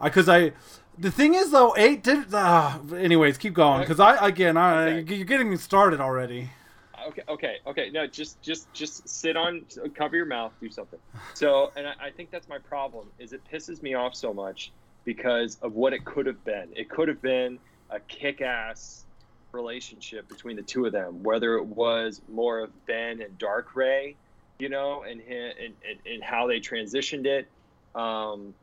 I 0.00 0.08
Because 0.08 0.28
I, 0.28 0.52
the 0.98 1.10
thing 1.10 1.34
is 1.34 1.50
though, 1.50 1.74
eight 1.76 2.02
did. 2.02 2.32
Uh, 2.32 2.78
anyways, 2.96 3.38
keep 3.38 3.54
going 3.54 3.80
because 3.80 4.00
I 4.00 4.26
again, 4.26 4.56
I 4.56 4.98
Okay. 4.98 5.14
you're 5.14 5.24
getting 5.24 5.50
me 5.50 5.56
started 5.56 6.00
already. 6.00 6.50
Okay, 7.08 7.22
okay, 7.28 7.56
okay. 7.66 7.90
No, 7.90 8.06
just, 8.06 8.42
just, 8.42 8.70
just 8.74 9.08
sit 9.08 9.34
on, 9.34 9.64
cover 9.94 10.16
your 10.16 10.26
mouth, 10.26 10.52
do 10.60 10.70
something. 10.70 10.98
So, 11.32 11.72
and 11.74 11.86
I, 11.86 11.94
I 11.98 12.10
think 12.10 12.30
that's 12.30 12.46
my 12.46 12.58
problem. 12.58 13.08
Is 13.18 13.32
it 13.32 13.40
pisses 13.50 13.82
me 13.82 13.94
off 13.94 14.14
so 14.14 14.34
much 14.34 14.70
because 15.04 15.56
of 15.62 15.74
what 15.74 15.92
it 15.92 16.04
could 16.04 16.26
have 16.26 16.44
been. 16.44 16.68
It 16.76 16.88
could 16.90 17.08
have 17.08 17.22
been 17.22 17.58
a 17.90 18.00
kick-ass 18.00 19.04
relationship 19.52 20.28
between 20.28 20.56
the 20.56 20.62
two 20.62 20.86
of 20.86 20.92
them, 20.92 21.22
whether 21.22 21.56
it 21.56 21.64
was 21.64 22.20
more 22.28 22.60
of 22.60 22.86
Ben 22.86 23.20
and 23.20 23.36
Dark 23.38 23.74
Rey, 23.74 24.16
you 24.58 24.68
know, 24.68 25.02
and 25.02 25.20
and, 25.20 25.54
and, 25.58 25.98
and 26.06 26.22
how 26.22 26.46
they 26.46 26.60
transitioned 26.60 27.26
it. 27.26 27.48
Um, 27.94 28.54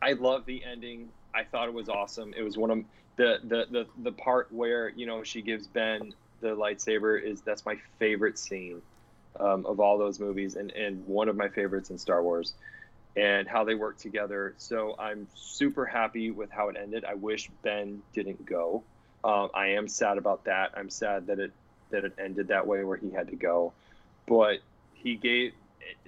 I 0.00 0.12
love 0.12 0.46
the 0.46 0.62
ending. 0.64 1.08
I 1.34 1.44
thought 1.44 1.68
it 1.68 1.74
was 1.74 1.88
awesome. 1.88 2.34
It 2.36 2.42
was 2.42 2.56
one 2.56 2.70
of 2.70 2.84
the, 3.16 3.38
the 3.44 3.66
the 3.70 3.86
the 4.02 4.12
part 4.12 4.52
where 4.52 4.90
you 4.90 5.06
know 5.06 5.22
she 5.22 5.42
gives 5.42 5.66
Ben 5.66 6.14
the 6.40 6.48
lightsaber 6.48 7.22
is 7.22 7.40
that's 7.40 7.64
my 7.64 7.76
favorite 7.98 8.38
scene 8.38 8.82
um, 9.38 9.64
of 9.66 9.80
all 9.80 9.98
those 9.98 10.18
movies 10.20 10.56
and 10.56 10.70
and 10.72 11.06
one 11.06 11.28
of 11.28 11.36
my 11.36 11.48
favorites 11.48 11.90
in 11.90 11.98
Star 11.98 12.22
Wars 12.22 12.54
and 13.16 13.48
how 13.48 13.64
they 13.64 13.74
work 13.74 13.98
together. 13.98 14.54
So 14.58 14.96
I'm 14.98 15.28
super 15.34 15.86
happy 15.86 16.30
with 16.30 16.50
how 16.50 16.68
it 16.68 16.76
ended. 16.80 17.04
I 17.04 17.14
wish 17.14 17.50
Ben 17.62 18.02
didn't 18.14 18.44
go. 18.44 18.86
Um, 19.24 19.50
I 19.54 19.68
am 19.68 19.88
sad 19.88 20.18
about 20.18 20.44
that. 20.46 20.72
I'm 20.76 20.90
sad 20.90 21.26
that 21.26 21.38
it 21.38 21.52
that 21.90 22.04
it 22.04 22.14
ended 22.18 22.48
that 22.48 22.66
way 22.66 22.84
where 22.84 22.96
he 22.96 23.10
had 23.10 23.28
to 23.28 23.36
go, 23.36 23.74
but 24.26 24.60
he 24.92 25.16
gave 25.16 25.52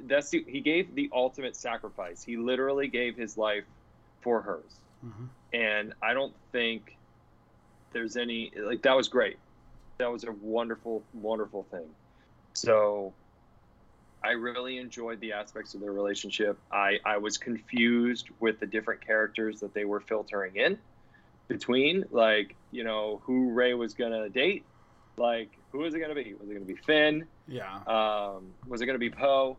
that's 0.07 0.31
the, 0.31 0.45
he 0.49 0.61
gave 0.61 0.95
the 0.95 1.11
ultimate 1.13 1.57
sacrifice. 1.57 2.23
He 2.23 2.37
literally 2.37 2.89
gave 2.89 3.17
his 3.17 3.37
life 3.37 3.65
for 4.23 4.41
hers 4.43 4.81
Mhm. 5.03 5.35
and 5.53 5.95
I 6.03 6.15
don't 6.15 6.35
think 6.53 6.99
there's 7.93 8.17
any 8.17 8.53
like 8.57 8.83
that 8.83 8.97
was 8.97 9.09
great. 9.09 9.39
That 9.99 10.11
was 10.13 10.25
a 10.25 10.33
wonderful, 10.33 11.07
wonderful 11.13 11.65
thing. 11.65 11.97
So 12.55 13.17
I 14.25 14.31
really 14.33 14.79
enjoyed 14.79 15.21
the 15.21 15.33
aspects 15.33 15.75
of 15.75 15.83
their 15.83 15.93
relationship. 15.93 16.59
I, 16.73 16.99
I 17.05 17.19
was 17.19 17.37
confused 17.37 18.29
with 18.41 18.59
the 18.59 18.67
different 18.67 19.05
characters 19.07 19.61
that 19.61 19.75
they 19.75 19.85
were 19.85 20.01
filtering 20.01 20.57
in 20.57 20.79
between, 21.49 22.05
like, 22.11 22.57
you 22.71 22.85
know, 22.85 23.21
who 23.25 23.53
Rey 23.53 23.75
was 23.75 23.93
gonna 23.95 24.31
date. 24.31 24.65
Like, 25.19 25.51
who 25.73 25.79
was 25.81 25.95
it 25.95 26.01
gonna 26.01 26.15
be? 26.15 26.35
Was 26.35 26.49
it 26.49 26.55
gonna 26.55 26.65
be 26.65 26.75
Finn? 26.77 27.29
Yeah, 27.47 27.77
Um, 27.87 28.55
was 28.67 28.81
it 28.81 28.87
gonna 28.87 28.99
be 28.99 29.11
Poe? 29.11 29.59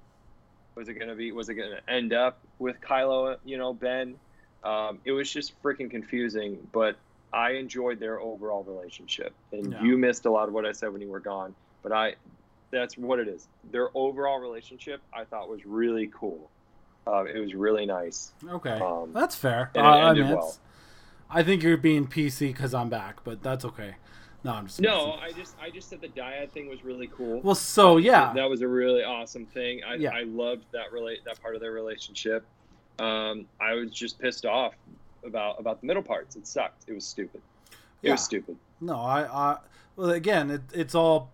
Was 0.75 0.89
it 0.89 0.95
gonna 0.95 1.15
be? 1.15 1.31
Was 1.31 1.47
it 1.49 1.53
gonna 1.53 1.81
end 1.87 2.11
up 2.11 2.41
with 2.59 2.81
Kylo? 2.81 3.37
You 3.45 3.57
know, 3.57 3.73
Ben. 3.73 4.19
Um, 4.63 4.99
it 5.05 5.11
was 5.11 5.31
just 5.31 5.61
freaking 5.61 5.91
confusing, 5.91 6.57
but 6.73 6.97
I 7.31 7.51
enjoyed 7.51 7.99
their 7.99 8.19
overall 8.19 8.63
relationship. 8.63 9.35
And 9.51 9.71
Yeah. 9.71 9.83
you 9.83 9.97
missed 9.97 10.25
a 10.25 10.31
lot 10.31 10.47
of 10.47 10.53
what 10.55 10.65
I 10.65 10.71
said 10.71 10.91
when 10.91 11.01
you 11.01 11.09
were 11.09 11.19
gone, 11.19 11.55
but 11.83 11.91
I, 11.91 12.15
that's 12.75 12.97
what 12.97 13.19
it 13.19 13.27
is. 13.27 13.47
Their 13.71 13.89
overall 13.95 14.39
relationship, 14.39 15.01
I 15.13 15.23
thought 15.23 15.49
was 15.49 15.65
really 15.65 16.07
cool. 16.13 16.49
Uh, 17.07 17.23
it 17.25 17.39
was 17.39 17.53
really 17.53 17.85
nice. 17.85 18.31
okay, 18.47 18.79
Um, 18.79 19.11
that's 19.13 19.35
fair. 19.35 19.71
Uh, 19.75 19.79
I 19.81 20.13
mean, 20.13 20.29
well. 20.29 20.55
I 21.29 21.43
think 21.43 21.63
you're 21.63 21.77
being 21.77 22.07
PC 22.07 22.47
because 22.47 22.73
I'm 22.73 22.89
back, 22.89 23.23
but 23.23 23.41
that's 23.43 23.63
okay. 23.65 23.95
No, 24.43 24.51
I'm 24.53 24.67
just 24.67 24.79
No. 24.79 25.13
I 25.13 25.31
just, 25.31 25.55
I 25.61 25.69
just 25.69 25.89
said 25.89 26.01
the 26.01 26.07
dyad 26.09 26.51
thing 26.51 26.67
was 26.69 26.83
really 26.83 27.07
cool. 27.07 27.41
Well, 27.41 27.55
so 27.55 27.97
yeah, 27.97 28.31
that 28.33 28.49
was 28.49 28.61
a 28.61 28.67
really 28.67 29.03
awesome 29.03 29.45
thing. 29.47 29.81
I, 29.83 29.95
Yeah. 29.95 30.11
I 30.13 30.23
loved 30.23 30.65
that 30.71 30.91
relate 30.91 31.23
that 31.25 31.41
part 31.41 31.55
of 31.55 31.61
their 31.61 31.71
relationship. 31.71 32.43
Um, 32.99 33.45
I 33.59 33.73
was 33.73 33.91
just 33.91 34.19
pissed 34.19 34.45
off 34.45 34.73
about 35.25 35.59
about 35.59 35.81
the 35.81 35.87
middle 35.87 36.03
parts. 36.03 36.35
It 36.35 36.47
sucked. 36.47 36.83
It 36.87 36.93
was 36.93 37.05
stupid. 37.05 37.41
It 37.71 38.07
Yeah. 38.07 38.11
was 38.13 38.23
stupid. 38.23 38.55
No, 38.81 38.95
I, 38.97 39.23
I 39.23 39.57
well 39.95 40.11
again, 40.11 40.49
it, 40.51 40.61
it's 40.73 40.93
all 40.95 41.31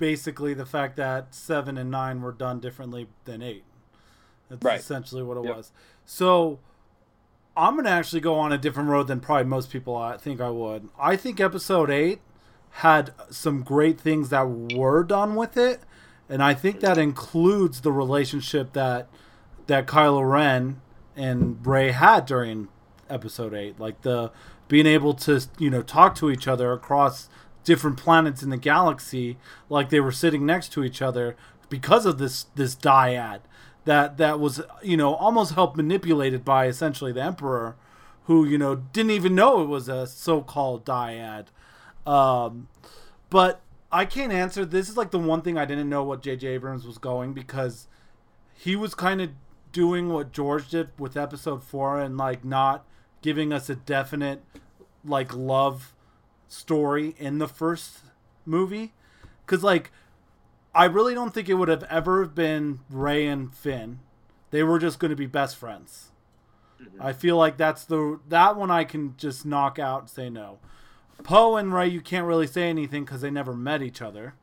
basically 0.00 0.52
the 0.54 0.66
fact 0.66 0.96
that 0.96 1.32
seven 1.32 1.78
and 1.78 1.90
nine 1.90 2.20
were 2.22 2.32
done 2.32 2.58
differently 2.58 3.06
than 3.26 3.40
eight. 3.42 3.62
That's 4.48 4.64
Right. 4.64 4.80
essentially 4.80 5.22
what 5.22 5.36
it 5.36 5.44
Yep. 5.44 5.56
was. 5.56 5.72
So 6.04 6.58
I'm 7.56 7.76
gonna 7.76 7.90
actually 7.90 8.20
go 8.20 8.34
on 8.36 8.52
a 8.52 8.58
different 8.58 8.88
road 8.88 9.06
than 9.06 9.20
probably 9.20 9.44
most 9.44 9.70
people 9.70 9.96
I 9.96 10.16
think 10.16 10.40
I 10.40 10.50
would. 10.50 10.88
I 10.98 11.14
think 11.14 11.38
episode 11.40 11.90
eight 11.90 12.20
had 12.74 13.12
some 13.30 13.62
great 13.62 14.00
things 14.00 14.30
that 14.30 14.42
were 14.48 15.04
done 15.04 15.34
with 15.36 15.56
it, 15.56 15.80
and 16.28 16.42
I 16.42 16.54
think 16.54 16.80
that 16.80 16.96
includes 16.98 17.82
the 17.82 17.92
relationship 17.92 18.72
that 18.72 19.08
that 19.66 19.86
Kylo 19.86 20.28
Ren 20.28 20.80
and 21.16 21.62
Bray 21.62 21.90
had 21.92 22.24
during 22.26 22.68
episode 23.08 23.52
eight, 23.54 23.78
like 23.78 24.00
the 24.02 24.30
being 24.68 24.86
able 24.86 25.12
to 25.14 25.40
you 25.58 25.68
know 25.70 25.82
talk 25.82 26.14
to 26.16 26.30
each 26.30 26.48
other 26.48 26.72
across 26.72 27.28
different 27.64 27.96
planets 27.96 28.42
in 28.42 28.50
the 28.50 28.56
galaxy, 28.56 29.36
like 29.68 29.90
they 29.90 30.00
were 30.00 30.12
sitting 30.12 30.46
next 30.46 30.72
to 30.72 30.84
each 30.84 31.02
other, 31.02 31.36
because 31.68 32.06
of 32.06 32.18
this 32.18 32.44
this 32.54 32.74
dyad 32.74 33.40
that 33.84 34.18
that 34.18 34.38
was 34.38 34.60
you 34.82 34.96
know 34.96 35.14
almost 35.14 35.54
helped 35.54 35.76
manipulated 35.76 36.44
by 36.44 36.66
essentially 36.66 37.12
the 37.12 37.22
emperor 37.22 37.76
who 38.24 38.44
you 38.44 38.58
know 38.58 38.76
didn't 38.76 39.12
even 39.12 39.34
know 39.34 39.62
it 39.62 39.66
was 39.66 39.88
a 39.88 40.06
so-called 40.06 40.84
dyad. 40.84 41.46
Um, 42.06 42.68
but 43.30 43.60
i 43.92 44.04
can't 44.04 44.32
answer 44.32 44.64
this 44.64 44.88
is 44.88 44.96
like 44.96 45.10
the 45.10 45.18
one 45.18 45.42
thing 45.42 45.56
i 45.56 45.64
didn't 45.64 45.88
know 45.88 46.02
what 46.04 46.22
jj 46.22 46.44
abrams 46.44 46.86
was 46.86 46.98
going 46.98 47.32
because 47.32 47.86
he 48.54 48.76
was 48.76 48.94
kind 48.94 49.20
of 49.20 49.30
doing 49.72 50.08
what 50.08 50.32
george 50.32 50.68
did 50.68 50.88
with 50.98 51.16
episode 51.16 51.62
4 51.62 52.00
and 52.00 52.16
like 52.16 52.44
not 52.44 52.84
giving 53.22 53.52
us 53.52 53.70
a 53.70 53.74
definite 53.74 54.42
like 55.04 55.34
love 55.34 55.94
story 56.50 57.14
in 57.16 57.38
the 57.38 57.48
first 57.48 58.00
movie 58.44 58.92
because 59.46 59.62
like 59.62 59.90
I 60.74 60.84
really 60.84 61.14
don't 61.14 61.32
think 61.32 61.48
it 61.48 61.54
would 61.54 61.68
have 61.68 61.84
ever 61.84 62.26
been 62.26 62.80
rey 62.90 63.26
and 63.26 63.52
Finn. 63.54 64.00
They 64.50 64.62
were 64.62 64.78
just 64.78 64.98
going 64.98 65.10
to 65.10 65.16
be 65.16 65.26
best 65.26 65.56
friends. 65.56 66.10
Mm-hmm. 66.80 67.02
I 67.02 67.12
feel 67.12 67.36
like 67.36 67.56
that's 67.56 67.84
the 67.84 68.20
that 68.28 68.56
one 68.56 68.70
I 68.70 68.84
can 68.84 69.14
just 69.16 69.46
knock 69.46 69.78
out 69.78 70.02
and 70.02 70.10
say 70.10 70.28
no. 70.28 70.58
Poe 71.22 71.56
and 71.56 71.72
rey 71.72 71.88
you 71.88 72.00
can't 72.00 72.26
really 72.26 72.46
say 72.46 72.68
anything 72.68 73.04
because 73.04 73.20
they 73.20 73.30
never 73.30 73.54
met 73.54 73.82
each 73.82 74.02
other, 74.02 74.34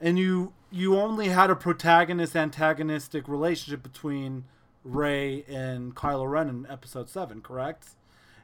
and 0.00 0.18
you 0.18 0.52
you 0.70 0.96
only 0.96 1.28
had 1.28 1.50
a 1.50 1.56
protagonist 1.56 2.36
antagonistic 2.36 3.28
relationship 3.28 3.82
between 3.82 4.44
rey 4.84 5.44
and 5.48 5.94
Kylo 5.94 6.30
Ren 6.30 6.48
in 6.48 6.66
Episode 6.70 7.08
Seven, 7.08 7.40
correct? 7.40 7.88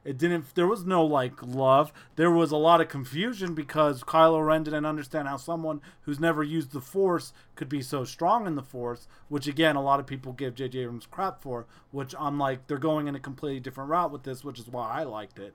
It 0.02 0.16
didn't. 0.16 0.54
There 0.54 0.66
was 0.66 0.86
no 0.86 1.04
like 1.04 1.42
love. 1.42 1.92
There 2.16 2.30
was 2.30 2.52
a 2.52 2.56
lot 2.56 2.80
of 2.80 2.88
confusion 2.88 3.54
because 3.54 4.02
Kylo 4.02 4.44
Ren 4.44 4.62
didn't 4.62 4.86
understand 4.86 5.28
how 5.28 5.36
someone 5.36 5.82
who's 6.02 6.18
never 6.18 6.42
used 6.42 6.72
the 6.72 6.80
Force 6.80 7.34
could 7.54 7.68
be 7.68 7.82
so 7.82 8.04
strong 8.04 8.46
in 8.46 8.54
the 8.54 8.62
Force. 8.62 9.08
Which 9.28 9.46
again, 9.46 9.76
a 9.76 9.82
lot 9.82 10.00
of 10.00 10.06
people 10.06 10.32
give 10.32 10.54
J.J. 10.54 10.80
Abrams 10.80 11.06
crap 11.06 11.42
for. 11.42 11.66
Which 11.90 12.14
I'm 12.18 12.38
like, 12.38 12.66
they're 12.66 12.78
going 12.78 13.08
in 13.08 13.14
a 13.14 13.20
completely 13.20 13.60
different 13.60 13.90
route 13.90 14.10
with 14.10 14.22
this, 14.22 14.42
which 14.42 14.58
is 14.58 14.68
why 14.68 14.90
I 14.90 15.02
liked 15.02 15.38
it. 15.38 15.54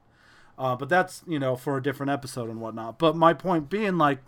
Uh, 0.57 0.75
but 0.75 0.89
that's 0.89 1.23
you 1.27 1.39
know 1.39 1.55
for 1.55 1.75
a 1.77 1.83
different 1.83 2.11
episode 2.11 2.49
and 2.49 2.61
whatnot. 2.61 2.99
But 2.99 3.15
my 3.15 3.33
point 3.33 3.69
being, 3.69 3.97
like, 3.97 4.19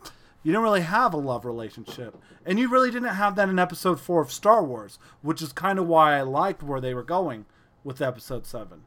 you 0.41 0.51
don't 0.51 0.63
really 0.63 0.81
have 0.81 1.13
a 1.13 1.17
love 1.17 1.45
relationship, 1.45 2.17
and 2.43 2.59
you 2.59 2.69
really 2.69 2.89
didn't 2.89 3.09
have 3.09 3.35
that 3.35 3.49
in 3.49 3.59
Episode 3.59 3.99
Four 3.99 4.21
of 4.21 4.31
Star 4.31 4.63
Wars, 4.63 4.97
which 5.21 5.43
is 5.43 5.53
kind 5.53 5.77
of 5.77 5.87
why 5.87 6.17
I 6.17 6.23
liked 6.23 6.63
where 6.63 6.81
they 6.81 6.95
were 6.95 7.03
going 7.03 7.45
with 7.83 8.01
Episode 8.01 8.47
Seven. 8.47 8.81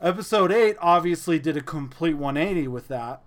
Episode 0.00 0.52
8 0.52 0.76
obviously 0.80 1.38
did 1.38 1.56
a 1.56 1.62
complete 1.62 2.16
180 2.16 2.68
with 2.68 2.88
that 2.88 3.22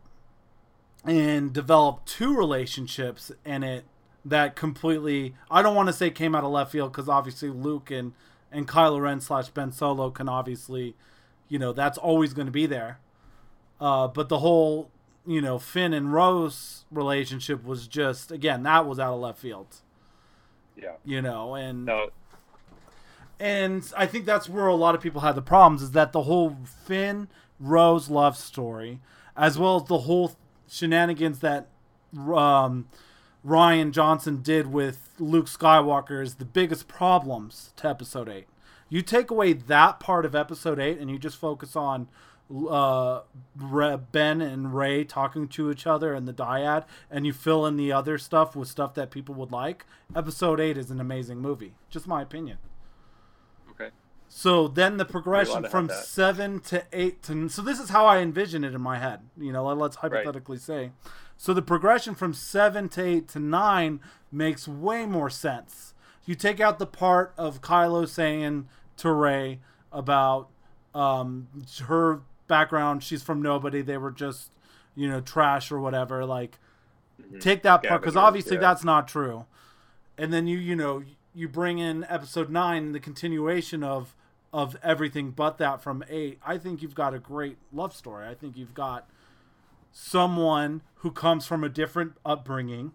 and 1.03 1.51
developed 1.51 2.07
two 2.07 2.35
relationships 2.35 3.31
in 3.43 3.63
it 3.63 3.85
that 4.23 4.55
completely 4.55 5.33
I 5.49 5.61
don't 5.61 5.75
want 5.75 5.87
to 5.87 5.93
say 5.93 6.09
came 6.09 6.35
out 6.35 6.43
of 6.43 6.51
left 6.51 6.71
field 6.71 6.91
because 6.91 7.09
obviously 7.09 7.49
Luke 7.49 7.89
and 7.89 8.13
and 8.51 8.67
Kylo 8.67 9.01
Ren 9.01 9.21
slash 9.21 9.49
Ben 9.49 9.71
Solo 9.71 10.09
can 10.09 10.27
obviously, 10.27 10.95
you 11.47 11.59
know, 11.59 11.71
that's 11.71 11.97
always 11.97 12.33
going 12.33 12.47
to 12.47 12.51
be 12.51 12.65
there. 12.65 12.99
Uh, 13.79 14.07
but 14.07 14.27
the 14.27 14.39
whole, 14.39 14.89
you 15.25 15.39
know, 15.39 15.59
Finn 15.59 15.93
and 15.93 16.11
Rose 16.11 16.85
relationship 16.91 17.63
was 17.63 17.87
just 17.87 18.31
again 18.31 18.63
that 18.63 18.85
was 18.85 18.99
out 18.99 19.13
of 19.13 19.21
left 19.21 19.39
field. 19.39 19.77
Yeah. 20.75 20.93
You 21.03 21.21
know, 21.21 21.55
and 21.55 21.85
no, 21.85 22.09
and 23.39 23.89
I 23.95 24.05
think 24.05 24.25
that's 24.25 24.49
where 24.49 24.67
a 24.67 24.75
lot 24.75 24.95
of 24.95 25.01
people 25.01 25.21
had 25.21 25.35
the 25.35 25.41
problems 25.41 25.81
is 25.81 25.91
that 25.91 26.11
the 26.11 26.23
whole 26.23 26.57
Finn 26.85 27.29
Rose 27.59 28.09
love 28.09 28.35
story, 28.37 28.99
as 29.35 29.57
well 29.57 29.77
as 29.77 29.83
the 29.87 29.99
whole 29.99 30.35
shenanigans 30.67 31.39
that 31.39 31.67
um, 32.15 32.87
Rian 33.45 33.91
Johnson 33.91 34.41
did 34.41 34.67
with 34.67 35.09
Luke 35.19 35.45
Skywalker, 35.45 36.21
is 36.21 36.35
the 36.35 36.45
biggest 36.45 36.87
problems 36.87 37.73
to 37.77 37.87
Episode 37.87 38.27
Eight. 38.27 38.47
You 38.89 39.01
take 39.01 39.31
away 39.31 39.53
that 39.53 39.99
part 39.99 40.25
of 40.25 40.35
Episode 40.35 40.79
Eight, 40.79 40.97
and 40.97 41.09
you 41.09 41.17
just 41.17 41.37
focus 41.37 41.75
on 41.75 42.09
uh, 42.67 43.21
Ben 44.11 44.41
and 44.41 44.73
Rey 44.73 45.03
talking 45.03 45.47
to 45.49 45.71
each 45.71 45.85
other 45.85 46.13
and 46.13 46.27
the 46.27 46.33
dyad, 46.33 46.85
and 47.09 47.25
you 47.25 47.31
fill 47.33 47.65
in 47.65 47.77
the 47.77 47.91
other 47.91 48.17
stuff 48.17 48.55
with 48.55 48.67
stuff 48.67 48.95
that 48.95 49.11
people 49.11 49.35
would 49.35 49.51
like. 49.51 49.85
Episode 50.15 50.59
Eight 50.59 50.77
is 50.77 50.91
an 50.91 50.99
amazing 50.99 51.39
movie. 51.39 51.73
Just 51.89 52.07
my 52.07 52.21
opinion. 52.21 52.57
So 54.31 54.67
then 54.67 54.97
the 54.97 55.05
progression 55.05 55.67
from 55.67 55.89
seven 55.89 56.59
to 56.61 56.85
eight 56.93 57.23
to 57.23 57.49
so 57.49 57.63
this 57.63 57.79
is 57.79 57.89
how 57.89 58.05
I 58.05 58.19
envision 58.19 58.63
it 58.63 58.75
in 58.75 58.81
my 58.81 58.99
head. 58.99 59.21
You 59.37 59.51
know, 59.51 59.65
let's 59.73 59.97
hypothetically 59.97 60.57
right. 60.57 60.61
say. 60.61 60.91
So 61.35 61.53
the 61.53 61.63
progression 61.63 62.13
from 62.13 62.33
seven 62.33 62.89
to 62.89 63.03
eight 63.03 63.27
to 63.29 63.39
nine 63.39 63.99
makes 64.31 64.67
way 64.67 65.05
more 65.07 65.31
sense. 65.31 65.95
You 66.25 66.35
take 66.35 66.59
out 66.59 66.77
the 66.77 66.85
part 66.85 67.33
of 67.37 67.61
Kylo 67.61 68.07
saying 68.07 68.69
to 68.97 69.11
Rey 69.11 69.59
about 69.91 70.49
um, 70.93 71.47
her 71.85 72.21
background. 72.47 73.03
She's 73.03 73.23
from 73.23 73.41
nobody. 73.41 73.81
They 73.81 73.97
were 73.97 74.11
just 74.11 74.51
you 74.95 75.09
know 75.09 75.21
trash 75.21 75.71
or 75.71 75.79
whatever. 75.79 76.23
Like 76.23 76.59
mm-hmm. 77.19 77.39
take 77.39 77.63
that 77.63 77.83
part 77.83 78.01
because 78.01 78.15
obviously 78.15 78.57
yeah. 78.57 78.61
that's 78.61 78.83
not 78.83 79.07
true. 79.07 79.45
And 80.19 80.31
then 80.31 80.45
you 80.45 80.59
you 80.59 80.75
know 80.75 81.03
you 81.33 81.47
bring 81.47 81.79
in 81.79 82.05
episode 82.09 82.51
nine, 82.51 82.91
the 82.91 82.99
continuation 82.99 83.83
of 83.83 84.15
of 84.51 84.75
everything 84.83 85.31
but 85.31 85.57
that 85.57 85.81
from 85.81 86.03
eight, 86.09 86.39
I 86.45 86.57
think 86.57 86.81
you've 86.81 86.95
got 86.95 87.13
a 87.13 87.19
great 87.19 87.57
love 87.71 87.95
story. 87.95 88.27
I 88.27 88.33
think 88.33 88.57
you've 88.57 88.73
got 88.73 89.07
someone 89.91 90.81
who 90.95 91.11
comes 91.11 91.45
from 91.45 91.63
a 91.63 91.69
different 91.69 92.13
upbringing, 92.25 92.93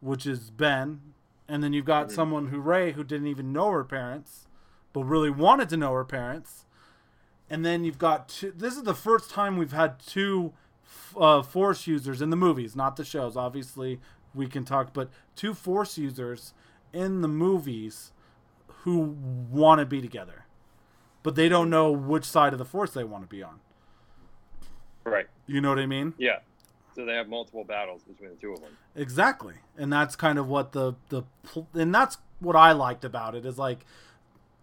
which 0.00 0.26
is 0.26 0.50
Ben, 0.50 1.00
and 1.48 1.62
then 1.62 1.72
you've 1.72 1.84
got 1.84 2.06
mm-hmm. 2.06 2.14
someone 2.14 2.46
who 2.48 2.58
Rey 2.58 2.92
who 2.92 3.04
didn't 3.04 3.26
even 3.28 3.52
know 3.52 3.70
her 3.70 3.84
parents, 3.84 4.48
but 4.92 5.04
really 5.04 5.30
wanted 5.30 5.68
to 5.70 5.76
know 5.76 5.92
her 5.92 6.04
parents, 6.04 6.66
and 7.48 7.64
then 7.64 7.84
you've 7.84 7.98
got 7.98 8.28
two. 8.28 8.52
This 8.54 8.76
is 8.76 8.82
the 8.82 8.94
first 8.94 9.30
time 9.30 9.56
we've 9.56 9.72
had 9.72 9.98
two 9.98 10.52
uh, 11.16 11.42
Force 11.42 11.86
users 11.86 12.20
in 12.20 12.30
the 12.30 12.36
movies, 12.36 12.76
not 12.76 12.96
the 12.96 13.04
shows. 13.04 13.36
Obviously, 13.36 14.00
we 14.34 14.46
can 14.46 14.64
talk, 14.64 14.92
but 14.92 15.08
two 15.34 15.54
Force 15.54 15.96
users 15.96 16.52
in 16.92 17.22
the 17.22 17.28
movies 17.28 18.12
who 18.82 19.16
want 19.50 19.80
to 19.80 19.86
be 19.86 20.00
together 20.00 20.45
but 21.26 21.34
they 21.34 21.48
don't 21.48 21.68
know 21.68 21.90
which 21.90 22.24
side 22.24 22.52
of 22.52 22.58
the 22.60 22.64
force 22.64 22.92
they 22.92 23.02
want 23.02 23.24
to 23.24 23.28
be 23.28 23.42
on. 23.42 23.58
Right. 25.02 25.26
You 25.48 25.60
know 25.60 25.70
what 25.70 25.80
I 25.80 25.86
mean? 25.86 26.14
Yeah. 26.18 26.38
So 26.94 27.04
they 27.04 27.14
have 27.14 27.28
multiple 27.28 27.64
battles 27.64 28.02
between 28.04 28.30
the 28.30 28.36
two 28.36 28.52
of 28.52 28.60
them. 28.60 28.70
Exactly, 28.94 29.54
and 29.76 29.92
that's 29.92 30.14
kind 30.14 30.38
of 30.38 30.46
what 30.46 30.70
the 30.70 30.94
the 31.08 31.24
and 31.74 31.92
that's 31.92 32.18
what 32.38 32.54
I 32.54 32.70
liked 32.70 33.04
about 33.04 33.34
it 33.34 33.44
is 33.44 33.58
like, 33.58 33.84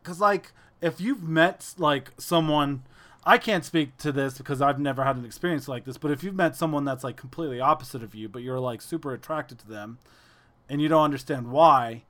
because 0.02 0.22
like 0.22 0.54
if 0.80 1.02
you've 1.02 1.28
met 1.28 1.74
like 1.78 2.12
someone, 2.18 2.84
I 3.26 3.38
can't 3.38 3.66
speak 3.66 3.98
to 3.98 4.14
this 4.14 4.38
because 4.38 4.62
I've 4.62 4.80
never 4.80 5.04
had 5.04 5.18
an 5.18 5.26
experience 5.26 5.68
like 5.68 5.84
this, 5.84 5.98
but 5.98 6.12
if 6.12 6.24
you've 6.24 6.34
met 6.34 6.56
someone 6.56 6.86
that's 6.86 7.04
like 7.04 7.18
completely 7.18 7.60
opposite 7.60 8.04
of 8.04 8.16
you, 8.16 8.30
but 8.30 8.42
you're 8.42 8.62
like 8.62 8.82
super 8.82 9.14
attracted 9.14 9.60
to 9.60 9.68
them, 9.68 9.98
and 10.70 10.82
you 10.82 10.88
don't 10.88 11.04
understand 11.04 11.52
why, 11.52 12.04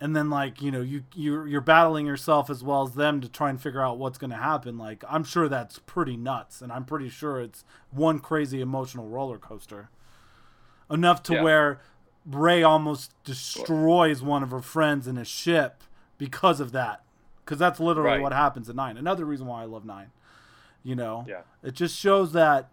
and 0.00 0.14
then 0.14 0.30
like 0.30 0.60
you 0.60 0.70
know 0.70 0.80
you 0.80 1.04
you're, 1.14 1.46
you're 1.46 1.60
battling 1.60 2.06
yourself 2.06 2.50
as 2.50 2.62
well 2.62 2.82
as 2.82 2.94
them 2.94 3.20
to 3.20 3.28
try 3.28 3.50
and 3.50 3.60
figure 3.60 3.80
out 3.80 3.98
what's 3.98 4.18
going 4.18 4.30
to 4.30 4.36
happen. 4.36 4.78
Like 4.78 5.04
i'm 5.08 5.24
sure 5.24 5.48
that's 5.48 5.78
pretty 5.80 6.16
nuts 6.16 6.60
and 6.60 6.72
i'm 6.72 6.84
pretty 6.84 7.08
sure 7.08 7.40
it's 7.40 7.64
one 7.90 8.18
crazy 8.18 8.60
emotional 8.60 9.08
roller 9.08 9.38
coaster. 9.38 9.90
Enough 10.90 11.22
to 11.24 11.34
yeah. 11.34 11.42
where 11.42 11.80
Rey 12.24 12.62
almost 12.62 13.12
destroys 13.24 14.22
one 14.22 14.42
of 14.42 14.52
her 14.52 14.60
friends 14.60 15.08
in 15.08 15.16
a 15.18 15.24
ship 15.24 15.82
because 16.16 16.60
of 16.60 16.72
that. 16.72 17.02
Because 17.44 17.58
that's 17.58 17.80
literally 17.80 18.10
right. 18.10 18.20
what 18.20 18.32
happens 18.32 18.68
in 18.68 18.76
nine. 18.76 18.96
Another 18.96 19.24
reason 19.24 19.46
why 19.46 19.62
i 19.62 19.64
love 19.64 19.84
nine 19.84 20.10
you 20.86 20.94
know? 20.94 21.24
Yeah. 21.28 21.40
It 21.64 21.74
just 21.74 21.98
shows 21.98 22.32
that 22.32 22.70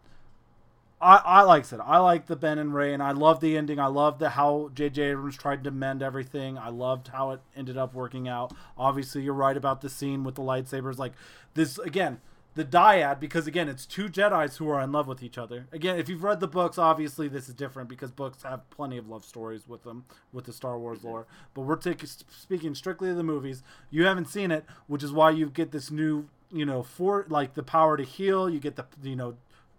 I, 1.03 1.17
I 1.17 1.41
like 1.41 1.65
said, 1.65 1.79
I 1.83 1.97
like 1.99 2.27
the 2.27 2.35
Ben 2.35 2.57
and 2.57 2.73
Rey, 2.73 2.93
and 2.93 3.03
I 3.03 3.11
love 3.11 3.41
the 3.41 3.57
ending. 3.57 3.79
I 3.79 3.87
love 3.87 4.19
the 4.19 4.29
how 4.29 4.71
J.J. 4.73 5.01
Abrams 5.11 5.37
tried 5.37 5.63
to 5.65 5.71
mend 5.71 6.01
everything. 6.01 6.57
I 6.57 6.69
loved 6.69 7.09
how 7.09 7.31
it 7.31 7.41
ended 7.55 7.77
up 7.77 7.93
working 7.93 8.27
out. 8.27 8.53
Obviously, 8.77 9.21
you're 9.23 9.33
right 9.33 9.57
about 9.57 9.81
the 9.81 9.89
scene 9.89 10.23
with 10.23 10.35
the 10.35 10.41
lightsabers. 10.41 10.97
Like 10.97 11.13
this 11.53 11.77
again, 11.79 12.21
the 12.55 12.63
dyad, 12.63 13.19
because 13.19 13.47
again, 13.47 13.67
it's 13.67 13.85
two 13.85 14.07
Jedi's 14.07 14.57
who 14.57 14.69
are 14.69 14.81
in 14.81 14.91
love 14.91 15.07
with 15.07 15.23
each 15.23 15.37
other. 15.37 15.67
Again, 15.71 15.97
if 15.97 16.07
you've 16.07 16.23
read 16.23 16.39
the 16.39 16.47
books, 16.47 16.77
obviously 16.77 17.27
this 17.27 17.49
is 17.49 17.55
different 17.55 17.89
because 17.89 18.11
books 18.11 18.43
have 18.43 18.69
plenty 18.69 18.97
of 18.97 19.09
love 19.09 19.25
stories 19.25 19.67
with 19.67 19.83
them 19.83 20.05
with 20.31 20.45
the 20.45 20.53
Star 20.53 20.77
Wars 20.77 21.03
lore. 21.03 21.25
But 21.53 21.61
we're 21.61 21.75
taking 21.75 22.07
speaking 22.07 22.75
strictly 22.75 23.09
of 23.09 23.17
the 23.17 23.23
movies. 23.23 23.63
You 23.89 24.05
haven't 24.05 24.29
seen 24.29 24.51
it, 24.51 24.65
which 24.87 25.03
is 25.03 25.11
why 25.11 25.31
you 25.31 25.49
get 25.49 25.71
this 25.71 25.91
new 25.91 26.29
you 26.51 26.65
know 26.65 26.83
for 26.83 27.25
like 27.29 27.55
the 27.55 27.63
power 27.63 27.97
to 27.97 28.03
heal 28.03 28.47
you 28.47 28.59
get 28.59 28.75
the 28.75 28.85
you 29.01 29.15
know 29.15 29.33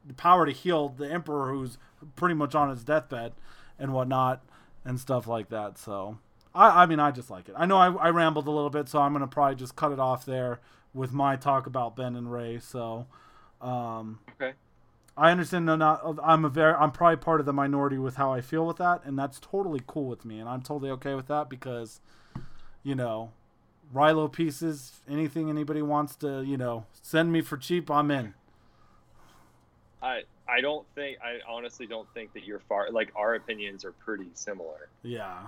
the 0.06 0.14
power 0.14 0.46
to 0.46 0.52
heal 0.52 0.88
the 0.88 1.10
emperor 1.10 1.52
who's 1.52 1.78
pretty 2.16 2.34
much 2.34 2.54
on 2.54 2.70
his 2.70 2.84
deathbed 2.84 3.32
and 3.78 3.92
whatnot 3.92 4.42
and 4.84 5.00
stuff 5.00 5.26
like 5.26 5.48
that. 5.48 5.78
So 5.78 6.18
I, 6.54 6.82
I 6.82 6.86
mean, 6.86 7.00
I 7.00 7.10
just 7.10 7.30
like 7.30 7.48
it. 7.48 7.54
I 7.56 7.66
know 7.66 7.76
I, 7.76 7.90
I 7.90 8.10
rambled 8.10 8.46
a 8.46 8.50
little 8.50 8.70
bit, 8.70 8.88
so 8.88 9.00
I'm 9.00 9.12
gonna 9.12 9.26
probably 9.26 9.56
just 9.56 9.76
cut 9.76 9.92
it 9.92 9.98
off 9.98 10.24
there 10.24 10.60
with 10.92 11.12
my 11.12 11.36
talk 11.36 11.66
about 11.66 11.96
Ben 11.96 12.14
and 12.14 12.30
Ray. 12.32 12.58
So, 12.60 13.06
um, 13.60 14.20
okay. 14.40 14.54
I 15.16 15.30
understand. 15.30 15.66
No, 15.66 15.76
not 15.76 16.18
I'm 16.22 16.44
a 16.44 16.48
very. 16.48 16.74
I'm 16.74 16.92
probably 16.92 17.16
part 17.16 17.40
of 17.40 17.46
the 17.46 17.52
minority 17.52 17.98
with 17.98 18.16
how 18.16 18.32
I 18.32 18.40
feel 18.40 18.66
with 18.66 18.76
that, 18.78 19.02
and 19.04 19.18
that's 19.18 19.38
totally 19.40 19.80
cool 19.86 20.06
with 20.06 20.24
me, 20.24 20.38
and 20.38 20.48
I'm 20.48 20.62
totally 20.62 20.90
okay 20.92 21.14
with 21.14 21.26
that 21.28 21.48
because, 21.48 22.00
you 22.82 22.94
know, 22.94 23.30
Reylo 23.92 24.30
pieces. 24.30 25.00
Anything 25.08 25.50
anybody 25.50 25.82
wants 25.82 26.16
to, 26.16 26.42
you 26.42 26.56
know, 26.56 26.86
send 27.02 27.32
me 27.32 27.42
for 27.42 27.56
cheap, 27.56 27.90
I'm 27.90 28.10
in. 28.10 28.34
I 30.04 30.22
I 30.46 30.60
don't 30.60 30.86
think 30.94 31.18
I 31.22 31.38
honestly 31.48 31.86
don't 31.86 32.08
think 32.12 32.34
that 32.34 32.44
you're 32.44 32.60
far. 32.60 32.90
Like 32.90 33.10
our 33.16 33.34
opinions 33.34 33.84
are 33.84 33.92
pretty 33.92 34.28
similar. 34.34 34.88
Yeah. 35.02 35.38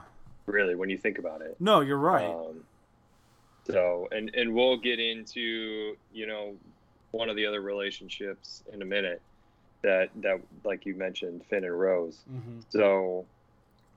Really, 0.47 0.75
when 0.75 0.89
you 0.89 0.97
think 0.97 1.19
about 1.19 1.43
it. 1.43 1.57
No, 1.61 1.81
you're 1.81 1.99
right. 1.99 2.25
Um, 2.25 2.65
so, 3.67 4.09
and 4.13 4.35
and 4.35 4.55
we'll 4.55 4.79
get 4.79 4.99
into 4.99 5.97
you 6.13 6.27
know 6.27 6.55
one 7.11 7.29
of 7.29 7.37
the 7.37 7.47
other 7.47 7.61
relationships 7.61 8.63
in 8.73 8.81
a 8.81 8.85
minute 8.85 9.21
that 9.83 10.11
that 10.23 10.41
like 10.65 10.87
you 10.87 10.95
mentioned 10.95 11.45
Finn 11.51 11.65
and 11.65 11.79
Rose. 11.79 12.23
Mm-hmm. 12.33 12.61
So, 12.71 13.27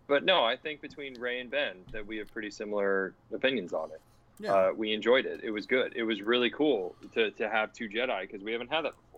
but 0.07 0.25
no, 0.25 0.43
I 0.43 0.57
think 0.57 0.81
between 0.81 1.19
Rey 1.19 1.39
and 1.39 1.49
Ben 1.49 1.77
that 1.91 2.05
we 2.05 2.17
have 2.17 2.31
pretty 2.33 2.51
similar 2.51 3.13
opinions 3.33 3.73
on 3.73 3.91
it. 3.91 4.01
Yeah. 4.39 4.53
Uh, 4.53 4.71
we 4.75 4.93
enjoyed 4.93 5.25
it. 5.25 5.41
It 5.43 5.51
was 5.51 5.65
good. 5.67 5.93
It 5.95 6.03
was 6.03 6.21
really 6.21 6.49
cool 6.49 6.95
to 7.13 7.31
to 7.31 7.49
have 7.49 7.73
two 7.73 7.87
Jedi 7.87 8.21
because 8.21 8.43
we 8.43 8.51
haven't 8.51 8.71
had 8.71 8.85
that 8.85 8.93
before. 8.95 9.08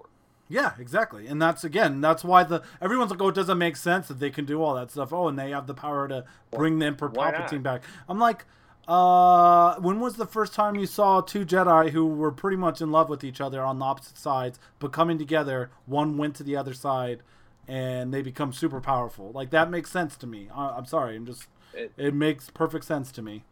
Yeah, 0.52 0.74
exactly. 0.78 1.28
And 1.28 1.42
that's 1.42 1.64
again, 1.64 2.02
that's 2.02 2.24
why 2.24 2.44
the 2.44 2.62
everyone's 2.82 3.10
like, 3.12 3.22
oh, 3.22 3.30
it 3.30 3.36
doesn't 3.36 3.58
make 3.58 3.76
sense 3.78 4.08
that 4.10 4.20
they 4.20 4.30
can 4.30 4.46
do 4.46 4.62
all 4.62 4.76
that 4.76 4.92
stuff. 4.92 5.14
Oh, 5.14 5.28
and 5.30 5.40
they 5.40 5.52
have 5.52 5.66
the 5.68 5.74
power 5.74 6.08
to 6.08 6.26
bring 6.56 6.80
the 6.80 6.86
Emperor 6.86 7.10
why 7.10 7.32
not? 7.32 7.48
Palpatine 7.48 7.64
back. 7.64 7.84
I'm 8.10 8.20
like, 8.20 8.46
uh, 8.88 9.76
when 9.80 10.00
was 10.00 10.16
the 10.18 10.26
first 10.26 10.54
time 10.54 10.76
you 10.76 10.86
saw 10.86 11.22
two 11.22 11.46
Jedi 11.46 11.92
who 11.92 12.06
were 12.06 12.32
pretty 12.32 12.58
much 12.58 12.82
in 12.82 12.92
love 12.92 13.08
with 13.10 13.24
each 13.24 13.40
other 13.40 13.62
on 13.64 13.80
the 13.80 13.86
opposite 13.86 14.18
sides, 14.18 14.60
but 14.80 14.92
coming 14.92 15.18
together? 15.18 15.72
One 15.86 16.18
went 16.18 16.36
to 16.36 16.44
the 16.44 16.58
other 16.58 16.74
side, 16.74 17.22
and 17.68 18.14
they 18.14 18.22
become 18.22 18.52
super 18.52 18.82
powerful. 18.82 19.32
Like 19.32 19.52
that 19.52 19.70
makes 19.70 19.92
sense 19.92 20.18
to 20.18 20.28
me. 20.28 20.50
I, 20.54 20.70
I'm 20.70 20.86
sorry, 20.86 21.16
I'm 21.16 21.26
just. 21.26 21.48
It- 21.74 21.94
It 21.96 22.14
makes 22.14 22.50
perfect 22.50 22.84
sense 22.86 23.12
to 23.14 23.22
me. 23.22 23.44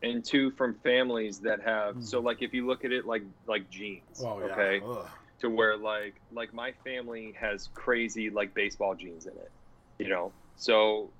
and 0.00 0.24
two 0.24 0.52
from 0.52 0.74
families 0.84 1.40
that 1.40 1.60
have 1.60 1.96
so 2.04 2.20
like 2.20 2.40
if 2.40 2.54
you 2.54 2.64
look 2.64 2.84
at 2.84 2.92
it 2.92 3.04
like 3.04 3.24
like 3.48 3.68
genes 3.68 4.22
okay 4.54 4.80
Ugh. 4.86 5.08
To 5.40 5.48
where 5.48 5.76
like 5.76 6.14
like 6.32 6.52
my 6.52 6.72
family 6.84 7.34
has 7.38 7.68
crazy 7.74 8.30
like 8.30 8.54
baseball 8.54 8.94
genes 8.94 9.26
in 9.26 9.32
it 9.34 9.50
you 9.98 10.08
know? 10.08 10.32
So 10.56 11.10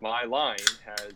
my 0.00 0.24
line 0.24 0.58
has 0.84 1.12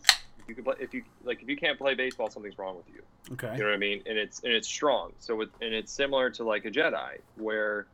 you 0.48 0.54
can 0.54 0.64
play 0.64 0.74
if 0.80 0.94
you 0.94 1.02
like 1.22 1.42
if 1.42 1.48
you 1.48 1.56
can't 1.56 1.78
play 1.78 1.94
baseball 1.94 2.30
something's 2.30 2.58
wrong 2.58 2.76
with 2.76 2.88
you. 2.88 3.02
Okay. 3.32 3.52
you 3.52 3.60
know 3.60 3.66
what 3.66 3.74
i 3.74 3.78
mean? 3.78 4.02
And 4.06 4.16
it's 4.16 4.42
and 4.42 4.52
it's 4.52 4.66
strong. 4.66 5.12
So 5.18 5.36
with, 5.36 5.50
and 5.60 5.74
it's 5.74 5.92
similar 5.92 6.30
to 6.30 6.44
like 6.44 6.64
a 6.64 6.70
jedi 6.70 7.18
where 7.36 7.86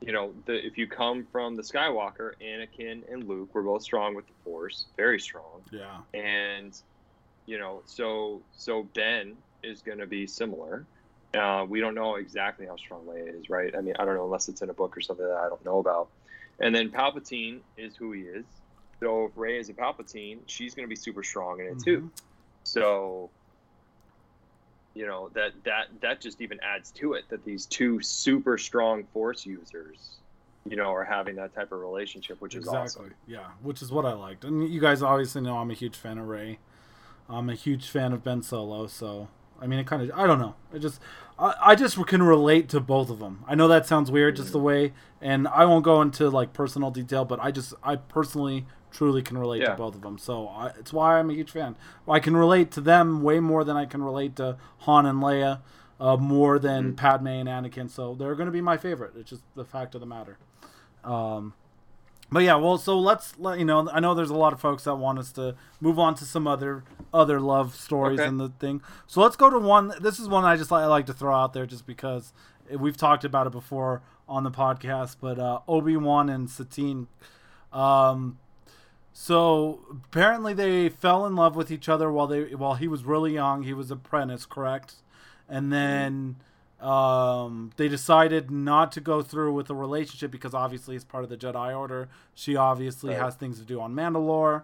you 0.00 0.12
know 0.12 0.34
the 0.46 0.66
if 0.66 0.76
you 0.76 0.86
come 0.86 1.26
from 1.30 1.54
the 1.54 1.62
skywalker 1.62 2.32
anakin 2.42 3.10
and 3.10 3.24
luke 3.24 3.54
were 3.54 3.62
both 3.62 3.82
strong 3.82 4.14
with 4.14 4.26
the 4.26 4.34
force 4.44 4.86
very 4.96 5.20
strong. 5.20 5.62
Yeah. 5.70 5.98
and 6.12 6.78
you 7.46 7.58
know 7.58 7.82
so 7.86 8.42
so 8.52 8.82
ben 8.94 9.36
is 9.62 9.80
going 9.80 9.98
to 9.98 10.06
be 10.06 10.26
similar 10.26 10.84
uh, 11.36 11.64
we 11.64 11.80
don't 11.80 11.94
know 11.94 12.16
exactly 12.16 12.66
how 12.66 12.76
strong 12.76 13.04
leia 13.06 13.38
is 13.38 13.48
right 13.50 13.74
i 13.76 13.80
mean 13.80 13.94
i 13.98 14.04
don't 14.04 14.14
know 14.14 14.24
unless 14.24 14.48
it's 14.48 14.62
in 14.62 14.70
a 14.70 14.74
book 14.74 14.96
or 14.96 15.00
something 15.00 15.26
that 15.26 15.36
i 15.36 15.48
don't 15.48 15.64
know 15.64 15.78
about 15.78 16.08
and 16.60 16.74
then 16.74 16.90
palpatine 16.90 17.60
is 17.76 17.94
who 17.96 18.12
he 18.12 18.22
is 18.22 18.44
so 19.00 19.26
if 19.26 19.32
rey 19.36 19.58
is 19.58 19.68
a 19.68 19.72
palpatine 19.74 20.38
she's 20.46 20.74
going 20.74 20.84
to 20.86 20.88
be 20.88 20.96
super 20.96 21.22
strong 21.22 21.60
in 21.60 21.66
it 21.66 21.78
too 21.84 22.00
Mhm. 22.02 22.10
so 22.64 23.30
you 24.94 25.06
know 25.06 25.28
that 25.34 25.52
that 25.64 25.88
that 26.00 26.20
just 26.20 26.40
even 26.40 26.58
adds 26.62 26.90
to 26.92 27.12
it 27.14 27.24
that 27.28 27.44
these 27.44 27.66
two 27.66 28.00
super 28.00 28.56
strong 28.56 29.04
force 29.12 29.44
users 29.44 30.16
you 30.64 30.76
know 30.76 30.90
are 30.92 31.04
having 31.04 31.36
that 31.36 31.54
type 31.54 31.70
of 31.70 31.80
relationship 31.80 32.40
which 32.40 32.54
is 32.54 32.64
exactly. 32.64 33.04
awesome 33.06 33.14
Yeah, 33.26 33.46
which 33.62 33.82
is 33.82 33.92
what 33.92 34.04
I 34.06 34.12
liked. 34.14 34.44
And 34.44 34.68
you 34.68 34.80
guys 34.80 35.02
obviously 35.02 35.42
know 35.42 35.58
I'm 35.58 35.70
a 35.70 35.74
huge 35.74 35.96
fan 35.96 36.18
of 36.18 36.26
Rey. 36.28 36.58
I'm 37.28 37.50
a 37.50 37.54
huge 37.54 37.88
fan 37.88 38.12
of 38.12 38.24
Ben 38.24 38.42
Solo, 38.42 38.86
so 38.86 39.28
I 39.60 39.66
mean, 39.66 39.78
it 39.78 39.86
kind 39.86 40.02
of 40.02 40.10
I 40.18 40.26
don't 40.26 40.38
know. 40.38 40.54
I 40.74 40.78
just 40.78 41.00
I, 41.38 41.54
I 41.60 41.74
just 41.74 41.96
can 42.06 42.22
relate 42.22 42.68
to 42.70 42.80
both 42.80 43.10
of 43.10 43.18
them. 43.18 43.44
I 43.46 43.54
know 43.54 43.68
that 43.68 43.86
sounds 43.86 44.10
weird, 44.10 44.36
just 44.36 44.52
the 44.52 44.58
way, 44.58 44.92
and 45.20 45.46
I 45.48 45.64
won't 45.64 45.84
go 45.84 46.00
into 46.02 46.28
like 46.30 46.52
personal 46.52 46.90
detail, 46.90 47.24
but 47.24 47.38
I 47.40 47.50
just 47.50 47.74
I 47.82 47.96
personally 47.96 48.66
truly 48.90 49.20
can 49.22 49.36
relate 49.36 49.60
Yeah. 49.62 49.70
to 49.70 49.74
both 49.76 49.94
of 49.94 50.00
them. 50.02 50.16
So 50.18 50.48
I, 50.48 50.68
it's 50.78 50.92
why 50.92 51.18
I'm 51.18 51.28
a 51.28 51.34
huge 51.34 51.50
fan. 51.50 51.76
I 52.08 52.18
can 52.20 52.36
relate 52.36 52.70
to 52.72 52.80
them 52.80 53.22
way 53.22 53.40
more 53.40 53.62
than 53.64 53.76
I 53.76 53.84
can 53.84 54.02
relate 54.02 54.36
to 54.36 54.56
Han 54.80 55.04
and 55.04 55.20
Leia, 55.22 55.60
uh, 56.00 56.16
more 56.16 56.58
than 56.58 56.92
Mhm. 56.92 56.96
Padme 56.96 57.26
and 57.26 57.48
Anakin. 57.48 57.90
So 57.90 58.14
they're 58.14 58.34
going 58.34 58.46
to 58.46 58.52
be 58.52 58.62
my 58.62 58.76
favorite. 58.78 59.12
It's 59.16 59.28
just 59.30 59.42
the 59.54 59.64
fact 59.66 59.94
of 59.94 60.00
the 60.00 60.06
matter. 60.06 60.38
Um, 61.04 61.52
but 62.30 62.40
yeah, 62.42 62.56
well, 62.56 62.78
so 62.78 62.98
let's 62.98 63.38
let 63.38 63.58
you 63.58 63.64
know. 63.64 63.88
I 63.92 64.00
know 64.00 64.14
there's 64.14 64.30
a 64.30 64.34
lot 64.36 64.52
of 64.52 64.60
folks 64.60 64.84
that 64.84 64.96
want 64.96 65.18
us 65.18 65.32
to 65.32 65.54
move 65.80 65.98
on 65.98 66.14
to 66.16 66.24
some 66.24 66.46
other 66.46 66.84
other 67.14 67.40
love 67.40 67.74
stories 67.74 68.18
Okay. 68.18 68.28
and 68.28 68.38
the 68.40 68.48
thing. 68.58 68.82
So 69.06 69.20
let's 69.20 69.36
go 69.36 69.48
to 69.50 69.58
one. 69.58 69.92
This 70.00 70.18
is 70.18 70.28
one 70.28 70.44
I 70.44 70.56
just 70.56 70.70
like, 70.70 70.82
I 70.82 70.86
like 70.86 71.06
to 71.06 71.14
throw 71.14 71.34
out 71.34 71.52
there 71.52 71.66
just 71.66 71.86
because 71.86 72.32
we've 72.70 72.96
talked 72.96 73.24
about 73.24 73.46
it 73.46 73.50
before 73.52 74.02
on 74.28 74.42
the 74.42 74.50
podcast. 74.50 75.16
But 75.20 75.38
uh, 75.38 75.60
Obi 75.68 75.96
Wan 75.96 76.28
and 76.28 76.50
Satine. 76.50 77.06
Um, 77.72 78.38
so 79.12 79.80
apparently 79.90 80.52
they 80.52 80.88
fell 80.88 81.26
in 81.26 81.36
love 81.36 81.56
with 81.56 81.70
each 81.70 81.88
other 81.88 82.10
while 82.12 82.26
they 82.26 82.54
while 82.54 82.74
he 82.74 82.88
was 82.88 83.04
really 83.04 83.32
young. 83.34 83.62
He 83.62 83.72
was 83.72 83.90
apprentice, 83.90 84.44
correct? 84.46 84.94
And 85.48 85.72
then 85.72 86.36
um, 86.80 87.70
they 87.76 87.88
decided 87.88 88.50
not 88.50 88.92
to 88.92 89.00
go 89.00 89.22
through 89.22 89.52
with 89.54 89.66
the 89.66 89.74
relationship 89.74 90.30
because 90.30 90.52
obviously 90.54 90.94
it's 90.94 91.04
part 91.04 91.24
of 91.24 91.30
the 91.30 91.36
Jedi 91.36 91.76
Order. 91.76 92.08
She 92.34 92.54
obviously 92.56 93.14
Right. 93.14 93.22
has 93.22 93.34
things 93.34 93.58
to 93.58 93.64
do 93.64 93.80
on 93.80 93.94
Mandalore. 93.94 94.62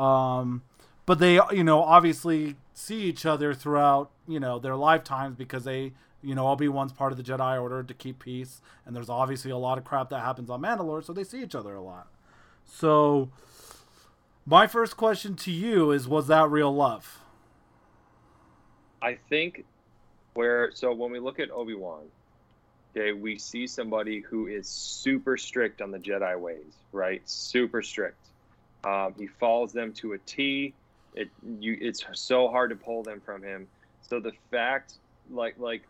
Um, 0.00 0.62
but 1.06 1.18
they, 1.18 1.40
you 1.52 1.64
know, 1.64 1.82
obviously 1.82 2.56
see 2.74 3.00
each 3.02 3.26
other 3.26 3.54
throughout, 3.54 4.10
you 4.28 4.38
know, 4.38 4.58
their 4.58 4.76
lifetimes 4.76 5.34
because 5.36 5.64
they, 5.64 5.92
you 6.22 6.34
know, 6.34 6.46
Obi 6.48 6.68
Wan's 6.68 6.92
part 6.92 7.10
of 7.12 7.16
the 7.18 7.24
Jedi 7.24 7.60
Order 7.60 7.82
to 7.82 7.94
keep 7.94 8.18
peace, 8.20 8.60
and 8.86 8.94
there's 8.94 9.08
obviously 9.08 9.50
a 9.50 9.56
lot 9.56 9.78
of 9.78 9.84
crap 9.84 10.10
that 10.10 10.20
happens 10.20 10.50
on 10.50 10.60
Mandalore, 10.62 11.02
so 11.04 11.12
they 11.12 11.24
see 11.24 11.42
each 11.42 11.54
other 11.54 11.74
a 11.74 11.80
lot. 11.82 12.08
So, 12.64 13.30
my 14.46 14.66
first 14.66 14.96
question 14.96 15.34
to 15.36 15.50
you 15.50 15.90
is: 15.90 16.06
Was 16.06 16.26
that 16.28 16.50
real 16.50 16.74
love? 16.74 17.20
I 19.00 19.18
think 19.30 19.64
where 20.38 20.70
so 20.72 20.94
when 20.94 21.10
we 21.10 21.18
look 21.18 21.40
at 21.40 21.50
Obi 21.50 21.74
Wan, 21.74 22.04
okay, 22.96 23.10
we 23.10 23.40
see 23.40 23.66
somebody 23.66 24.20
who 24.20 24.46
is 24.46 24.70
super 24.70 25.36
strict 25.36 25.82
on 25.82 25.90
the 25.90 25.98
Jedi 25.98 26.38
ways, 26.38 26.76
right? 26.92 27.20
Super 27.28 27.82
strict. 27.82 28.24
Um, 28.86 29.16
he 29.18 29.26
follows 29.26 29.72
them 29.72 29.92
to 29.94 30.12
a 30.12 30.18
T. 30.18 30.76
It 31.14 31.30
you 31.42 31.76
it's 31.80 32.04
so 32.12 32.46
hard 32.46 32.70
to 32.70 32.76
pull 32.76 33.02
them 33.02 33.20
from 33.20 33.42
him. 33.42 33.66
So 34.00 34.20
the 34.20 34.30
fact, 34.52 34.94
like 35.28 35.58
like 35.58 35.82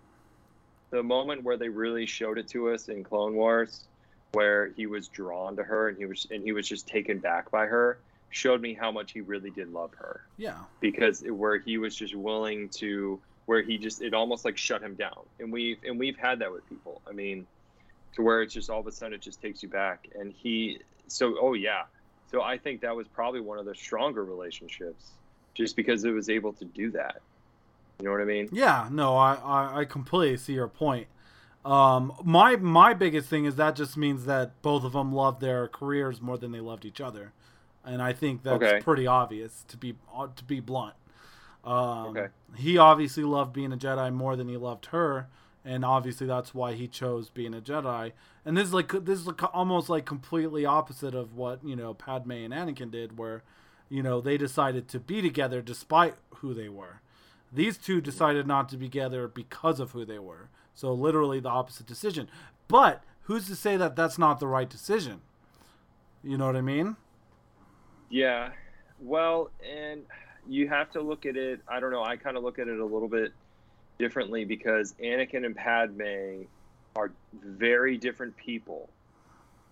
the 0.93 1.03
moment 1.03 1.45
where 1.45 1.59
they 1.59 1.69
really 1.69 2.07
showed 2.07 2.39
it 2.39 2.49
to 2.49 2.71
us 2.71 2.89
in 2.89 3.05
Clone 3.05 3.35
Wars, 3.35 3.87
where 4.33 4.73
he 4.73 4.87
was 4.87 5.09
drawn 5.09 5.57
to 5.57 5.63
her 5.63 5.91
and 5.91 5.99
he 5.99 6.07
was 6.07 6.27
and 6.31 6.43
he 6.43 6.53
was 6.53 6.67
just 6.67 6.89
taken 6.89 7.19
back 7.19 7.51
by 7.51 7.67
her, 7.67 8.01
showed 8.31 8.63
me 8.63 8.73
how 8.73 8.91
much 8.91 9.13
he 9.13 9.21
really 9.21 9.51
did 9.51 9.69
love 9.69 9.91
her 9.99 10.23
Yeah, 10.39 10.57
because 10.81 11.23
where 11.29 11.59
he 11.59 11.77
was 11.77 11.95
just 11.95 12.15
willing 12.15 12.71
to 12.79 13.21
where 13.49 13.63
he 13.63 13.79
just 13.79 14.03
it 14.03 14.13
almost 14.13 14.45
like 14.45 14.59
shut 14.59 14.83
him 14.83 14.95
down 14.95 15.21
and 15.41 15.51
we've 15.51 15.79
and 15.87 15.99
we've 15.99 16.19
had 16.19 16.39
that 16.39 16.53
with 16.53 16.69
people 16.69 17.01
i 17.09 17.13
mean 17.13 17.47
to 18.15 18.21
where 18.21 18.43
it's 18.43 18.53
just 18.53 18.69
all 18.69 18.79
of 18.81 18.87
a 18.87 18.93
sudden 18.93 19.15
it 19.15 19.23
just 19.23 19.41
takes 19.41 19.63
you 19.63 19.71
back 19.71 20.07
and 20.15 20.33
he 20.33 20.79
so 21.07 21.35
oh 21.41 21.55
yeah 21.55 21.85
so 22.31 22.43
i 22.43 22.59
think 22.59 22.83
that 22.83 22.95
was 22.95 23.09
probably 23.09 23.41
one 23.41 23.59
of 23.59 23.65
the 23.65 23.75
stronger 23.75 24.23
relationships 24.23 25.13
just 25.55 25.77
because 25.77 26.05
it 26.05 26.11
was 26.11 26.29
able 26.29 26.53
to 26.53 26.67
do 26.67 26.91
that 26.91 27.23
you 27.99 28.05
know 28.05 28.13
what 28.13 28.21
i 28.21 28.25
mean 28.25 28.49
yeah. 28.53 28.89
No, 28.93 29.17
I, 29.17 29.35
I, 29.35 29.79
I 29.81 29.85
completely 29.87 30.37
see 30.37 30.53
your 30.53 30.69
point. 30.69 31.07
Um, 31.65 32.13
my 32.23 32.55
my 32.57 32.95
biggest 32.95 33.29
thing 33.29 33.45
is 33.47 33.57
that 33.57 33.75
just 33.77 33.97
means 33.97 34.27
that 34.27 34.61
both 34.63 34.85
of 34.85 34.93
them 34.93 35.13
loved 35.13 35.41
their 35.41 35.67
careers 35.69 36.21
more 36.21 36.39
than 36.39 36.53
they 36.53 36.61
loved 36.61 36.85
each 36.85 37.01
other, 37.01 37.33
and 37.85 38.01
I 38.01 38.13
think 38.13 38.43
that's 38.45 38.63
Okay. 38.63 38.81
pretty 38.81 39.07
obvious 39.07 39.65
to 39.69 39.77
be 39.77 39.97
to 40.37 40.45
be 40.45 40.61
blunt. 40.61 40.95
Um, 41.65 42.17
Okay. 42.17 42.29
He 42.57 42.79
obviously 42.79 43.25
loved 43.25 43.53
being 43.53 43.73
a 43.73 43.77
Jedi 43.77 44.13
more 44.13 44.35
than 44.37 44.49
he 44.49 44.57
loved 44.57 44.87
her, 44.87 45.29
and 45.65 45.85
obviously 45.85 46.27
that's 46.27 46.55
why 46.55 46.73
he 46.73 46.89
chose 46.89 47.29
being 47.29 47.53
a 47.55 47.61
Jedi. 47.61 48.13
And 48.45 48.57
this 48.57 48.69
is 48.69 48.75
like 48.75 48.91
this 49.05 49.19
is 49.19 49.27
like 49.27 49.55
almost 49.55 49.89
like 49.91 50.07
completely 50.07 50.65
opposite 50.65 51.15
of 51.15 51.35
what 51.35 51.63
you 51.63 51.77
know 51.77 51.93
Padme 51.93 52.33
and 52.33 52.55
Anakin 52.55 52.91
did, 52.91 53.19
where 53.19 53.43
you 53.91 54.03
know 54.03 54.21
they 54.21 54.39
decided 54.39 54.89
to 54.89 54.99
be 54.99 55.21
together 55.21 55.61
despite 55.61 56.15
who 56.37 56.55
they 56.55 56.69
were. 56.69 57.01
These 57.53 57.77
two 57.79 58.01
decided 58.01 58.47
not 58.47 58.69
to 58.71 58.77
be 58.77 58.87
together 58.87 59.29
because 59.29 59.79
of 59.81 59.93
who 59.93 60.05
they 60.05 60.19
were. 60.19 60.49
So 60.75 60.93
literally 60.93 61.41
the 61.41 61.49
opposite 61.49 61.87
decision. 61.87 62.29
But 62.69 63.03
who's 63.23 63.47
to 63.49 63.57
say 63.57 63.77
that 63.77 63.97
that's 63.97 64.19
not 64.19 64.39
the 64.41 64.47
right 64.47 64.69
decision? 64.69 65.21
You 66.23 66.37
know 66.39 66.47
what 66.47 66.57
I 66.57 66.61
mean? 66.61 66.97
Yeah. 68.11 68.51
Well, 69.01 69.51
and 69.67 70.03
you 70.49 70.69
have 70.69 70.91
to 70.93 71.01
look 71.03 71.27
at 71.27 71.37
it. 71.37 71.61
I 71.69 71.81
don't 71.81 71.91
know. 71.93 72.03
I 72.03 72.17
kind 72.17 72.37
of 72.37 72.43
look 72.43 72.59
at 72.59 72.69
it 72.69 72.79
a 72.79 72.85
little 72.85 73.09
bit 73.09 73.33
differently 73.99 74.45
because 74.45 74.95
Anakin 75.03 75.45
and 75.45 75.55
Padme 75.55 76.45
are 76.97 77.11
very 77.43 77.97
different 77.97 78.37
people. 78.37 78.89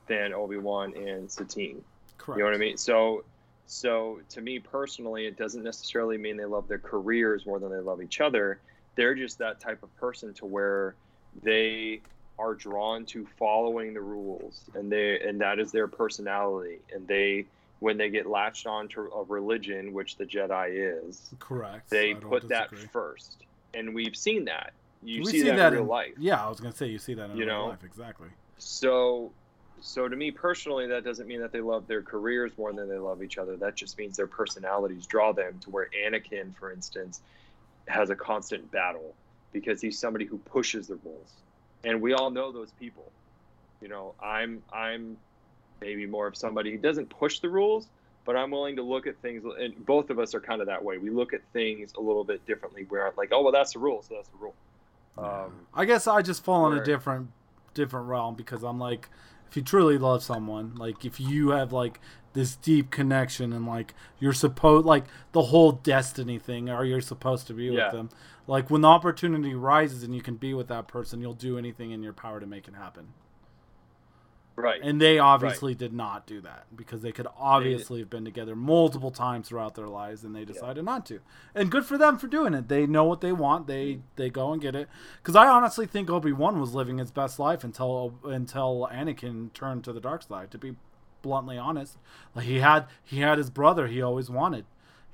than 0.08 0.32
Obi 0.32 0.56
Wan 0.56 0.94
and 0.96 1.30
Satine. 1.30 1.82
Correct. 2.18 2.38
You 2.38 2.44
know 2.44 2.50
what 2.50 2.54
I 2.54 2.58
mean? 2.58 2.76
So, 2.76 3.24
so 3.66 4.20
to 4.30 4.40
me 4.40 4.58
personally, 4.60 5.26
it 5.26 5.36
doesn't 5.36 5.64
necessarily 5.64 6.16
mean 6.16 6.36
they 6.36 6.44
love 6.44 6.68
their 6.68 6.78
careers 6.78 7.44
more 7.46 7.58
than 7.58 7.70
they 7.70 7.78
love 7.78 8.00
each 8.02 8.20
other. 8.20 8.60
They're 8.94 9.14
just 9.14 9.38
that 9.38 9.60
type 9.60 9.82
of 9.82 9.94
person 9.96 10.32
to 10.34 10.46
where 10.46 10.94
they 11.42 12.00
are 12.38 12.54
drawn 12.54 13.04
to 13.06 13.26
following 13.38 13.94
the 13.94 14.00
rules, 14.00 14.62
and 14.74 14.90
they 14.92 15.20
and 15.20 15.40
that 15.40 15.58
is 15.58 15.72
their 15.72 15.88
personality. 15.88 16.78
And 16.94 17.06
they, 17.08 17.46
when 17.80 17.96
they 17.98 18.08
get 18.08 18.26
latched 18.26 18.66
onto 18.66 19.02
a 19.12 19.22
religion, 19.24 19.92
which 19.92 20.16
the 20.16 20.24
Jedi 20.24 21.06
is, 21.08 21.34
Correct. 21.38 21.90
they 21.90 22.14
put 22.14 22.48
that 22.48 22.74
first, 22.92 23.44
and 23.74 23.94
we've 23.94 24.16
seen 24.16 24.46
that. 24.46 24.72
You 25.02 25.22
we 25.22 25.30
see, 25.30 25.42
that, 25.42 25.72
in 25.72 25.80
real 25.80 25.84
life. 25.84 26.14
Yeah, 26.18 26.44
I 26.44 26.48
was 26.48 26.58
gonna 26.58 26.74
say 26.74 26.86
you 26.86 26.98
see 26.98 27.14
that 27.14 27.30
in 27.30 27.36
You 27.36 27.44
real 27.44 27.54
know? 27.54 27.66
life 27.66 27.84
exactly. 27.84 28.28
So, 28.58 29.30
so 29.80 30.08
to 30.08 30.16
me 30.16 30.30
personally, 30.30 30.86
that 30.88 31.04
doesn't 31.04 31.28
mean 31.28 31.40
that 31.42 31.52
they 31.52 31.60
love 31.60 31.86
their 31.86 32.02
careers 32.02 32.52
more 32.56 32.72
than 32.72 32.88
they 32.88 32.98
love 32.98 33.22
each 33.22 33.36
other. 33.38 33.56
That 33.56 33.76
just 33.76 33.98
means 33.98 34.16
their 34.16 34.26
personalities 34.26 35.06
draw 35.06 35.32
them 35.32 35.58
to 35.60 35.70
where 35.70 35.90
Anakin, 36.04 36.56
for 36.56 36.72
instance, 36.72 37.20
has 37.86 38.10
a 38.10 38.16
constant 38.16 38.70
battle 38.72 39.14
because 39.52 39.80
he's 39.80 39.98
somebody 39.98 40.24
who 40.24 40.38
pushes 40.38 40.88
the 40.88 40.96
rules, 41.04 41.30
and 41.84 42.00
we 42.00 42.14
all 42.14 42.30
know 42.30 42.50
those 42.50 42.70
people. 42.80 43.12
You 43.82 43.88
know, 43.88 44.14
I'm 44.22 44.62
I'm 44.72 45.18
maybe 45.80 46.06
more 46.06 46.26
of 46.26 46.36
somebody 46.36 46.70
who 46.72 46.78
doesn't 46.78 47.08
push 47.10 47.40
the 47.40 47.48
rules, 47.48 47.88
but 48.24 48.36
I'm 48.36 48.50
willing 48.50 48.76
to 48.76 48.82
look 48.82 49.06
at 49.06 49.16
things. 49.22 49.44
And 49.58 49.84
both 49.86 50.10
of 50.10 50.18
us 50.18 50.34
are 50.34 50.40
kind 50.40 50.60
of 50.60 50.66
that 50.66 50.82
way. 50.82 50.98
We 50.98 51.10
look 51.10 51.32
at 51.32 51.40
things 51.52 51.92
a 51.96 52.00
little 52.00 52.24
bit 52.24 52.44
differently. 52.46 52.84
Where 52.88 53.12
like, 53.16 53.30
oh 53.32 53.42
well, 53.42 53.52
that's 53.52 53.72
the 53.74 53.78
rule, 53.78 54.02
so 54.02 54.14
that's 54.14 54.28
the 54.28 54.38
rule. 54.38 54.54
Um, 55.18 55.52
I 55.74 55.84
guess 55.86 56.06
I 56.06 56.22
just 56.22 56.44
fall 56.44 56.70
in 56.70 56.78
a 56.78 56.84
different 56.84 57.30
different 57.74 58.06
realm 58.08 58.34
because 58.34 58.62
I'm 58.62 58.78
like, 58.78 59.08
if 59.50 59.56
you 59.56 59.62
truly 59.62 59.98
love 59.98 60.22
someone, 60.22 60.74
like 60.76 61.04
if 61.04 61.20
you 61.20 61.50
have 61.50 61.72
like 61.72 62.00
this 62.32 62.56
deep 62.56 62.90
connection 62.90 63.52
and 63.52 63.66
like 63.66 63.94
you're 64.18 64.32
supposed 64.34 64.84
like 64.84 65.04
the 65.32 65.42
whole 65.42 65.72
destiny 65.72 66.38
thing, 66.38 66.68
or 66.68 66.84
you're 66.84 67.00
supposed 67.00 67.46
to 67.46 67.54
be 67.54 67.64
Yeah. 67.64 67.84
with 67.86 67.92
them. 67.92 68.10
Like 68.46 68.70
when 68.70 68.82
the 68.82 68.88
opportunity 68.88 69.54
rises 69.54 70.02
and 70.02 70.14
you 70.14 70.20
can 70.20 70.36
be 70.36 70.52
with 70.54 70.68
that 70.68 70.86
person, 70.86 71.20
you'll 71.20 71.32
do 71.34 71.56
anything 71.58 71.90
in 71.92 72.02
your 72.02 72.12
power 72.12 72.38
to 72.38 72.46
make 72.46 72.68
it 72.68 72.74
happen. 72.74 73.08
Right. 74.56 74.80
And 74.82 75.00
they 75.00 75.18
obviously 75.18 75.74
did 75.74 75.92
not 75.92 76.26
do 76.26 76.40
that 76.40 76.66
because 76.74 77.02
they 77.02 77.12
could 77.12 77.26
obviously 77.38 78.00
have 78.00 78.10
been 78.10 78.24
together 78.24 78.56
multiple 78.56 79.10
times 79.10 79.48
throughout 79.48 79.74
their 79.74 79.86
lives 79.86 80.24
and 80.24 80.34
they 80.34 80.44
decided 80.44 80.84
not 80.84 81.06
to. 81.06 81.20
And 81.54 81.70
good 81.70 81.84
for 81.84 81.96
them 81.96 82.18
for 82.18 82.26
doing 82.26 82.54
it. 82.54 82.68
They 82.68 82.86
know 82.86 83.04
what 83.04 83.20
they 83.20 83.32
want. 83.32 83.66
They 83.66 83.86
mm-hmm. 83.92 84.00
they 84.16 84.30
go 84.30 84.52
and 84.52 84.60
get 84.60 84.74
it. 84.74 84.88
Cuz 85.22 85.36
I 85.36 85.46
honestly 85.46 85.86
think 85.86 86.10
Obi-Wan 86.10 86.60
was 86.60 86.74
living 86.74 86.98
his 86.98 87.10
best 87.10 87.38
life 87.38 87.62
until 87.62 88.18
until 88.24 88.88
Anakin 88.92 89.52
turned 89.52 89.84
to 89.84 89.92
the 89.92 90.00
dark 90.00 90.22
side 90.22 90.50
to 90.50 90.58
be 90.58 90.76
bluntly 91.22 91.58
honest. 91.58 91.98
Like 92.34 92.46
he 92.46 92.60
had 92.60 92.86
he 93.04 93.20
had 93.20 93.38
his 93.38 93.50
brother 93.50 93.86
he 93.86 94.02
always 94.02 94.30
wanted. 94.30 94.64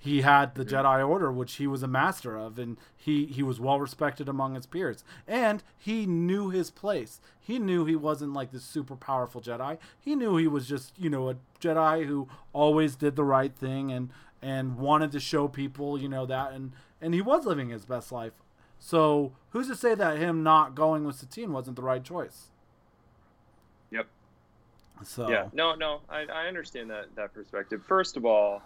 He 0.02 0.22
had 0.22 0.56
the 0.56 0.64
Jedi 0.64 1.08
Order, 1.08 1.30
which 1.30 1.54
he 1.54 1.68
was 1.68 1.84
a 1.84 1.86
master 1.86 2.36
of, 2.36 2.58
and 2.58 2.76
he, 2.96 3.26
he 3.26 3.40
was 3.40 3.60
well 3.60 3.78
respected 3.78 4.28
among 4.28 4.56
his 4.56 4.66
peers. 4.66 5.04
And 5.28 5.62
he 5.78 6.06
knew 6.06 6.50
his 6.50 6.72
place. 6.72 7.20
He 7.38 7.60
knew 7.60 7.84
he 7.84 7.94
wasn't 7.94 8.32
like 8.32 8.50
this 8.50 8.64
super 8.64 8.96
powerful 8.96 9.40
Jedi. 9.40 9.78
He 10.00 10.16
knew 10.16 10.36
he 10.36 10.48
was 10.48 10.66
just, 10.66 10.92
you 10.98 11.08
know, 11.08 11.30
a 11.30 11.36
Jedi 11.60 12.06
who 12.06 12.26
always 12.52 12.96
did 12.96 13.14
the 13.14 13.22
right 13.22 13.54
thing 13.54 13.92
and 13.92 14.10
and 14.42 14.76
wanted 14.76 15.12
to 15.12 15.20
show 15.20 15.46
people, 15.46 15.96
you 15.96 16.08
know, 16.08 16.26
that 16.26 16.50
and 16.50 16.72
and 17.00 17.14
he 17.14 17.20
was 17.20 17.46
living 17.46 17.68
his 17.68 17.84
best 17.84 18.10
life. 18.10 18.32
So 18.80 19.34
who's 19.50 19.68
to 19.68 19.76
say 19.76 19.94
that 19.94 20.18
him 20.18 20.42
not 20.42 20.74
going 20.74 21.04
with 21.04 21.14
Satine 21.14 21.52
wasn't 21.52 21.76
the 21.76 21.82
right 21.82 22.02
choice? 22.02 22.46
Yep. 23.92 24.08
So 25.04 25.30
Yeah, 25.30 25.46
no, 25.52 25.76
no, 25.76 26.00
I, 26.08 26.24
I 26.24 26.48
understand 26.48 26.90
that 26.90 27.14
that 27.14 27.32
perspective. 27.32 27.84
First 27.86 28.16
of 28.16 28.24
all, 28.24 28.62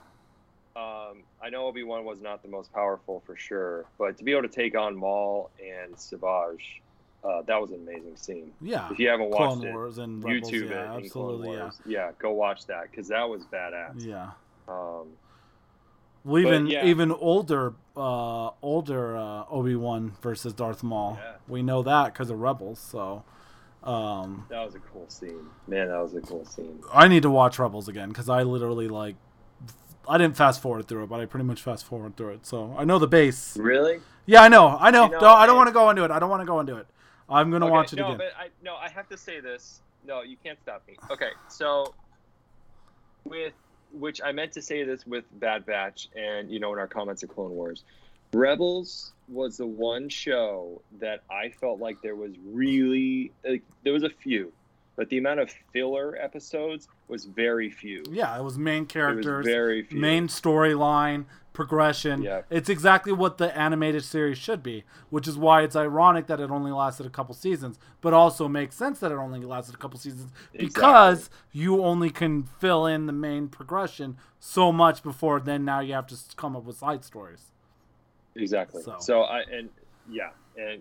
um, 0.76 1.22
I 1.42 1.48
know 1.50 1.66
Obi 1.66 1.82
Wan 1.82 2.04
was 2.04 2.20
not 2.20 2.42
the 2.42 2.48
most 2.48 2.72
powerful 2.72 3.22
for 3.26 3.36
sure, 3.36 3.86
but 3.98 4.16
to 4.18 4.24
be 4.24 4.32
able 4.32 4.42
to 4.42 4.48
take 4.48 4.76
on 4.76 4.94
Maul 4.96 5.50
and 5.58 5.98
Savage, 5.98 6.82
uh, 7.24 7.42
that 7.42 7.60
was 7.60 7.70
an 7.70 7.76
amazing 7.88 8.16
scene. 8.16 8.52
yeah. 8.60 8.90
If 8.90 8.98
you 8.98 9.08
haven't 9.08 9.30
watched 9.30 9.60
Clone 9.60 9.66
it, 9.66 9.72
Wars 9.72 9.98
and 9.98 10.22
Rebels, 10.22 10.50
YouTube 10.50 10.70
yeah, 10.70 10.94
it. 10.94 11.04
absolutely, 11.04 11.52
yeah. 11.52 11.70
Yeah, 11.86 12.10
go 12.18 12.32
watch 12.32 12.66
that 12.66 12.90
because 12.90 13.08
that 13.08 13.28
was 13.28 13.44
badass. 13.46 14.04
Yeah. 14.04 14.30
Um, 14.68 15.08
Well, 16.24 16.42
But, 16.42 16.48
even 16.48 16.66
yeah. 16.66 16.84
even 16.84 17.10
older, 17.12 17.72
uh, 17.96 18.50
older 18.60 19.16
uh, 19.16 19.44
Obi 19.48 19.76
Wan 19.76 20.12
versus 20.20 20.52
Darth 20.52 20.82
Maul. 20.82 21.18
Yeah. 21.20 21.32
We 21.48 21.62
know 21.62 21.82
that 21.84 22.12
because 22.12 22.30
of 22.30 22.40
Rebels. 22.40 22.78
So, 22.80 23.22
um, 23.84 24.44
that 24.48 24.64
was 24.64 24.74
a 24.74 24.80
cool 24.80 25.08
scene. 25.08 25.46
Man, 25.68 25.88
that 25.88 26.02
was 26.02 26.14
a 26.14 26.20
cool 26.20 26.44
scene. 26.44 26.80
I 26.92 27.06
need 27.08 27.22
to 27.22 27.30
watch 27.30 27.58
Rebels 27.58 27.86
again 27.88 28.08
because 28.08 28.28
I 28.28 28.42
literally 28.42 28.88
like, 28.88 29.14
I 30.08 30.18
didn't 30.18 30.36
fast 30.36 30.60
forward 30.62 30.86
through 30.88 31.04
it, 31.04 31.08
but 31.08 31.20
I 31.20 31.26
pretty 31.26 31.44
much 31.44 31.62
fast 31.62 31.84
forward 31.84 32.16
through 32.16 32.30
it. 32.34 32.46
So 32.46 32.74
I 32.78 32.84
know 32.84 32.98
the 32.98 33.08
base. 33.08 33.56
Really? 33.56 34.00
Yeah, 34.26 34.42
I 34.42 34.48
know, 34.48 34.76
I 34.80 34.90
know. 34.90 35.04
You 35.04 35.10
know, 35.12 35.18
no, 35.20 35.28
I 35.28 35.46
don't 35.46 35.56
want 35.56 35.68
to 35.68 35.72
go 35.72 35.90
into 35.90 36.04
it. 36.04 36.10
I 36.10 36.18
don't 36.18 36.30
want 36.30 36.42
to 36.42 36.46
go 36.46 36.60
into 36.60 36.76
it. 36.76 36.86
I'm 37.28 37.50
gonna 37.50 37.66
Okay, 37.66 37.72
watch 37.72 37.92
it 37.92 37.96
no, 37.96 38.06
again. 38.06 38.18
but 38.18 38.32
I 38.38 38.48
no, 38.62 38.76
I 38.76 38.88
have 38.88 39.08
to 39.08 39.16
say 39.16 39.40
this. 39.40 39.80
No, 40.06 40.22
you 40.22 40.36
can't 40.42 40.58
stop 40.62 40.82
me. 40.86 40.96
Okay, 41.10 41.30
so 41.48 41.94
with 43.24 43.52
which 43.92 44.20
I 44.24 44.32
meant 44.32 44.52
to 44.52 44.62
say 44.62 44.84
this 44.84 45.06
with 45.06 45.24
Bad 45.40 45.64
Batch 45.66 46.08
and 46.16 46.50
you 46.50 46.60
know 46.60 46.72
in 46.72 46.78
our 46.78 46.86
comments 46.86 47.22
of 47.22 47.30
Clone 47.30 47.50
Wars, 47.50 47.84
Rebels 48.32 49.12
was 49.28 49.56
the 49.56 49.66
one 49.66 50.08
show 50.08 50.80
that 51.00 51.22
I 51.30 51.48
felt 51.50 51.80
like 51.80 52.00
there 52.02 52.14
was 52.14 52.32
really 52.46 53.32
like 53.44 53.62
there 53.82 53.92
was 53.92 54.04
a 54.04 54.10
few, 54.10 54.52
but 54.94 55.08
the 55.08 55.18
amount 55.18 55.40
of 55.40 55.50
filler 55.72 56.16
episodes 56.20 56.88
was 57.08 57.24
very 57.24 57.70
few. 57.70 58.02
Yeah, 58.10 58.38
it 58.38 58.42
was 58.42 58.58
main 58.58 58.82
It 58.82 58.86
was 58.86 58.92
characters, 58.92 59.46
very 59.46 59.82
few. 59.82 59.98
main 60.00 60.28
storyline 60.28 61.26
progression. 61.52 62.22
Yeah. 62.22 62.42
It's 62.50 62.68
exactly 62.68 63.12
what 63.12 63.38
the 63.38 63.56
animated 63.56 64.04
series 64.04 64.36
should 64.36 64.62
be, 64.62 64.84
which 65.08 65.26
is 65.26 65.38
why 65.38 65.62
it's 65.62 65.74
ironic 65.74 66.26
that 66.26 66.38
it 66.40 66.50
only 66.50 66.70
lasted 66.70 67.06
a 67.06 67.10
couple 67.10 67.34
seasons, 67.34 67.78
but 68.02 68.12
also 68.12 68.46
makes 68.46 68.76
sense 68.76 68.98
that 69.00 69.10
it 69.10 69.14
only 69.14 69.40
lasted 69.40 69.74
a 69.74 69.78
couple 69.78 69.98
seasons 69.98 70.32
because 70.52 71.30
you 71.52 71.82
only 71.82 72.10
can 72.10 72.42
fill 72.42 72.84
in 72.86 73.06
the 73.06 73.12
main 73.12 73.48
progression 73.48 74.16
so 74.38 74.70
much 74.70 75.02
before 75.02 75.40
then 75.40 75.64
now 75.64 75.80
you 75.80 75.94
have 75.94 76.06
to 76.08 76.16
come 76.36 76.54
up 76.54 76.64
with 76.64 76.76
side 76.76 77.04
stories. 77.04 77.52
Exactly. 78.34 78.82
So. 78.82 78.96
So. 79.00 79.22
I 79.22 79.40
and 79.50 79.70
yeah, 80.10 80.30
and 80.58 80.80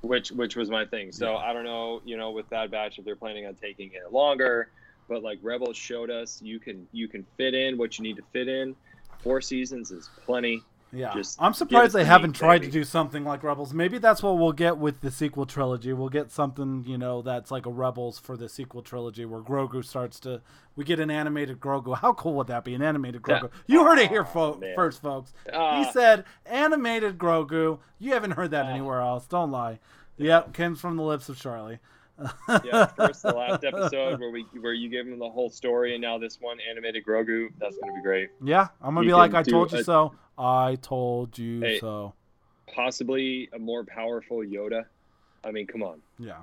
which 0.00 0.32
which 0.32 0.56
was 0.56 0.70
my 0.70 0.84
thing. 0.84 1.12
So 1.12 1.32
Yeah. 1.32 1.36
I 1.36 1.52
don't 1.52 1.64
know, 1.64 2.02
you 2.04 2.16
know, 2.16 2.32
with 2.32 2.50
Bad 2.50 2.70
Batch 2.72 2.98
if 2.98 3.04
they're 3.04 3.14
planning 3.14 3.46
on 3.46 3.54
taking 3.54 3.92
it 3.92 4.12
longer, 4.12 4.70
but 5.08 5.22
like 5.22 5.38
Rebels 5.42 5.76
showed 5.76 6.10
us, 6.10 6.40
you 6.42 6.58
can 6.58 6.86
you 6.92 7.08
can 7.08 7.24
fit 7.36 7.54
in 7.54 7.76
what 7.78 7.98
you 7.98 8.02
need 8.02 8.16
to 8.16 8.22
fit 8.32 8.48
in. 8.48 8.74
Four 9.22 9.40
seasons 9.40 9.90
is 9.90 10.10
plenty. 10.24 10.62
Yeah. 10.92 11.12
Just 11.12 11.42
I'm 11.42 11.54
surprised 11.54 11.92
they 11.92 12.04
haven't 12.04 12.30
meat, 12.32 12.38
tried 12.38 12.62
to 12.62 12.70
do 12.70 12.84
something 12.84 13.24
like 13.24 13.42
Rebels. 13.42 13.74
Maybe 13.74 13.98
that's 13.98 14.22
what 14.22 14.38
we'll 14.38 14.52
get 14.52 14.78
with 14.78 15.00
the 15.00 15.10
sequel 15.10 15.44
trilogy. 15.44 15.92
We'll 15.92 16.08
get 16.08 16.30
something, 16.30 16.84
you 16.86 16.96
know, 16.98 17.20
that's 17.20 17.50
like 17.50 17.66
a 17.66 17.70
Rebels 17.70 18.20
for 18.20 18.36
the 18.36 18.48
sequel 18.48 18.80
trilogy 18.80 19.24
where 19.24 19.40
Grogu 19.40 19.84
starts 19.84 20.20
to 20.20 20.40
we 20.76 20.84
get 20.84 21.00
an 21.00 21.10
animated 21.10 21.58
Grogu. 21.58 21.98
How 21.98 22.12
cool 22.12 22.34
would 22.34 22.46
that 22.46 22.64
be? 22.64 22.74
An 22.74 22.82
animated 22.82 23.22
Yeah. 23.26 23.40
Grogu. 23.40 23.50
You 23.66 23.82
heard 23.84 23.98
it 23.98 24.08
here 24.08 24.24
fo- 24.24 24.56
man. 24.58 24.74
first, 24.76 25.02
folks. 25.02 25.32
Ah. 25.52 25.82
he 25.82 25.90
said 25.90 26.24
animated 26.46 27.18
Grogu. 27.18 27.80
You 27.98 28.12
haven't 28.12 28.32
heard 28.32 28.52
that 28.52 28.66
Ah. 28.66 28.70
anywhere 28.70 29.00
else. 29.00 29.26
Don't 29.26 29.50
lie. 29.50 29.80
Yep, 30.16 30.54
comes 30.54 30.80
from 30.80 30.96
the 30.96 31.02
lips 31.02 31.28
of 31.28 31.36
Charlie. 31.36 31.78
Yeah, 32.64 32.86
first 32.86 33.22
the 33.22 33.32
last 33.32 33.64
episode 33.64 34.20
where 34.20 34.30
we 34.30 34.42
where 34.60 34.72
you 34.72 34.88
gave 34.88 35.06
him 35.06 35.18
the 35.18 35.28
whole 35.28 35.50
story 35.50 35.94
and 35.94 36.02
now 36.02 36.16
this 36.18 36.38
one 36.40 36.58
animated 36.68 37.04
Grogu, 37.04 37.48
that's 37.58 37.76
gonna 37.78 37.92
be 37.94 38.02
great. 38.02 38.30
Yeah, 38.42 38.68
I'm 38.80 38.94
gonna 38.94 39.06
You 39.06 39.10
be 39.10 39.14
like, 39.14 39.34
I 39.34 39.42
told 39.42 39.72
you 39.72 39.78
a- 39.78 39.84
so. 39.84 40.14
I 40.38 40.76
told 40.82 41.36
you 41.38 41.60
Hey. 41.60 41.78
so. 41.80 42.14
Possibly 42.72 43.48
a 43.52 43.58
more 43.58 43.84
powerful 43.84 44.38
Yoda. 44.38 44.84
I 45.44 45.50
mean, 45.50 45.66
come 45.66 45.82
on. 45.82 46.00
Yeah. 46.18 46.42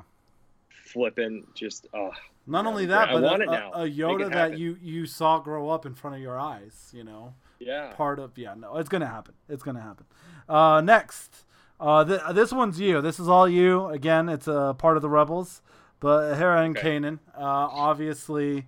Flipping 0.86 1.45
just 1.55 1.88
uh 1.93 2.09
Not 2.47 2.65
only 2.65 2.86
that, 2.88 3.09
I 3.09 3.13
but 3.13 3.24
want 3.24 3.41
a, 3.41 3.45
it 3.45 3.49
now. 3.51 3.72
a, 3.74 3.80
Yoda 3.89 4.30
that 4.30 4.34
happen. 4.51 4.57
you 4.59 4.78
you 4.82 5.05
saw 5.05 5.39
grow 5.39 5.69
up 5.69 5.86
in 5.86 5.93
front 5.93 6.15
of 6.15 6.22
your 6.22 6.38
eyes. 6.39 6.91
You 6.93 7.03
know, 7.03 7.34
yeah. 7.59 7.91
part 7.95 8.19
of 8.19 8.38
yeah. 8.38 8.53
No, 8.55 8.78
it's 8.78 8.89
gonna 8.89 9.07
happen. 9.07 9.34
It's 9.49 9.63
gonna 9.63 9.82
happen. 9.82 10.05
Uh, 10.49 10.82
next, 10.82 11.45
uh, 11.82 12.05
th- 12.05 12.21
this 12.34 12.51
one's 12.53 12.79
you. 12.79 13.01
This 13.01 13.19
is 13.19 13.27
all 13.27 13.49
you. 13.49 13.88
Again, 13.88 14.29
it's 14.29 14.47
a 14.47 14.75
part 14.77 14.95
of 14.95 15.01
the 15.01 15.09
rebels, 15.09 15.61
but 15.99 16.36
Hera 16.36 16.63
and 16.63 16.77
Okay. 16.77 16.97
Kanan. 16.99 17.19
Uh, 17.36 17.41
obviously, 17.41 18.67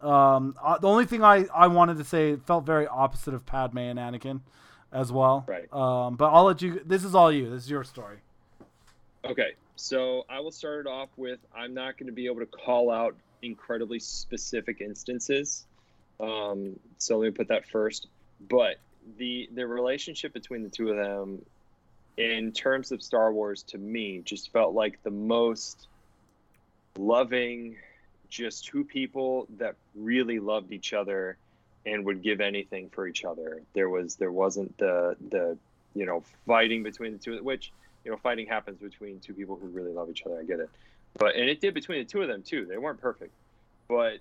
um, 0.00 0.54
uh, 0.62 0.78
the 0.78 0.88
only 0.88 1.04
thing 1.06 1.22
I 1.22 1.46
I 1.54 1.66
wanted 1.68 1.98
to 1.98 2.04
say 2.04 2.36
felt 2.36 2.64
very 2.66 2.86
opposite 2.86 3.34
of 3.34 3.46
Padme 3.46 3.78
and 3.78 3.98
Anakin, 3.98 4.40
as 4.92 5.12
well. 5.12 5.44
Right. 5.46 5.72
Um, 5.72 6.16
but 6.16 6.30
I'll 6.32 6.44
let 6.44 6.62
you. 6.62 6.80
This 6.84 7.04
is 7.04 7.14
all 7.14 7.30
you. 7.30 7.50
This 7.50 7.64
is 7.64 7.70
your 7.70 7.84
story. 7.84 8.18
Okay, 9.24 9.52
so 9.76 10.24
I 10.28 10.40
will 10.40 10.50
start 10.50 10.86
it 10.86 10.88
off 10.88 11.08
with 11.16 11.38
I'm 11.56 11.72
not 11.74 11.96
going 11.98 12.06
to 12.08 12.12
be 12.12 12.26
able 12.26 12.40
to 12.40 12.46
call 12.46 12.90
out 12.90 13.14
incredibly 13.42 13.98
specific 13.98 14.80
instances. 14.80 15.66
Um, 16.20 16.78
so 16.98 17.18
let 17.18 17.26
me 17.26 17.30
put 17.30 17.48
that 17.48 17.66
first. 17.68 18.08
But 18.48 18.76
the 19.18 19.48
the 19.54 19.66
relationship 19.66 20.32
between 20.32 20.62
the 20.62 20.68
two 20.68 20.90
of 20.90 20.96
them, 20.96 21.44
in 22.16 22.52
terms 22.52 22.92
of 22.92 23.02
Star 23.02 23.32
Wars, 23.32 23.62
to 23.64 23.78
me, 23.78 24.22
just 24.24 24.52
felt 24.52 24.74
like 24.74 25.02
the 25.02 25.10
most 25.10 25.88
loving, 26.96 27.76
just 28.28 28.64
two 28.66 28.84
people 28.84 29.46
that 29.58 29.74
really 29.94 30.38
loved 30.38 30.72
each 30.72 30.92
other 30.92 31.36
and 31.86 32.04
would 32.04 32.22
give 32.22 32.40
anything 32.40 32.88
for 32.90 33.06
each 33.06 33.24
other. 33.24 33.62
There 33.72 33.88
was 33.88 34.14
there 34.16 34.32
wasn't 34.32 34.76
the 34.78 35.16
the 35.30 35.58
you 35.94 36.06
know 36.06 36.22
fighting 36.46 36.82
between 36.82 37.12
the 37.12 37.18
two, 37.18 37.42
which 37.42 37.72
you 38.04 38.10
know 38.10 38.16
fighting 38.16 38.46
happens 38.46 38.78
between 38.78 39.20
two 39.20 39.34
people 39.34 39.56
who 39.56 39.66
really 39.68 39.92
love 39.92 40.08
each 40.08 40.22
other. 40.24 40.38
I 40.38 40.44
get 40.44 40.60
it, 40.60 40.70
but 41.18 41.34
and 41.34 41.48
it 41.48 41.60
did 41.60 41.74
between 41.74 41.98
the 41.98 42.04
two 42.04 42.22
of 42.22 42.28
them 42.28 42.42
too. 42.42 42.64
They 42.64 42.78
weren't 42.78 43.00
perfect, 43.00 43.32
but 43.88 44.18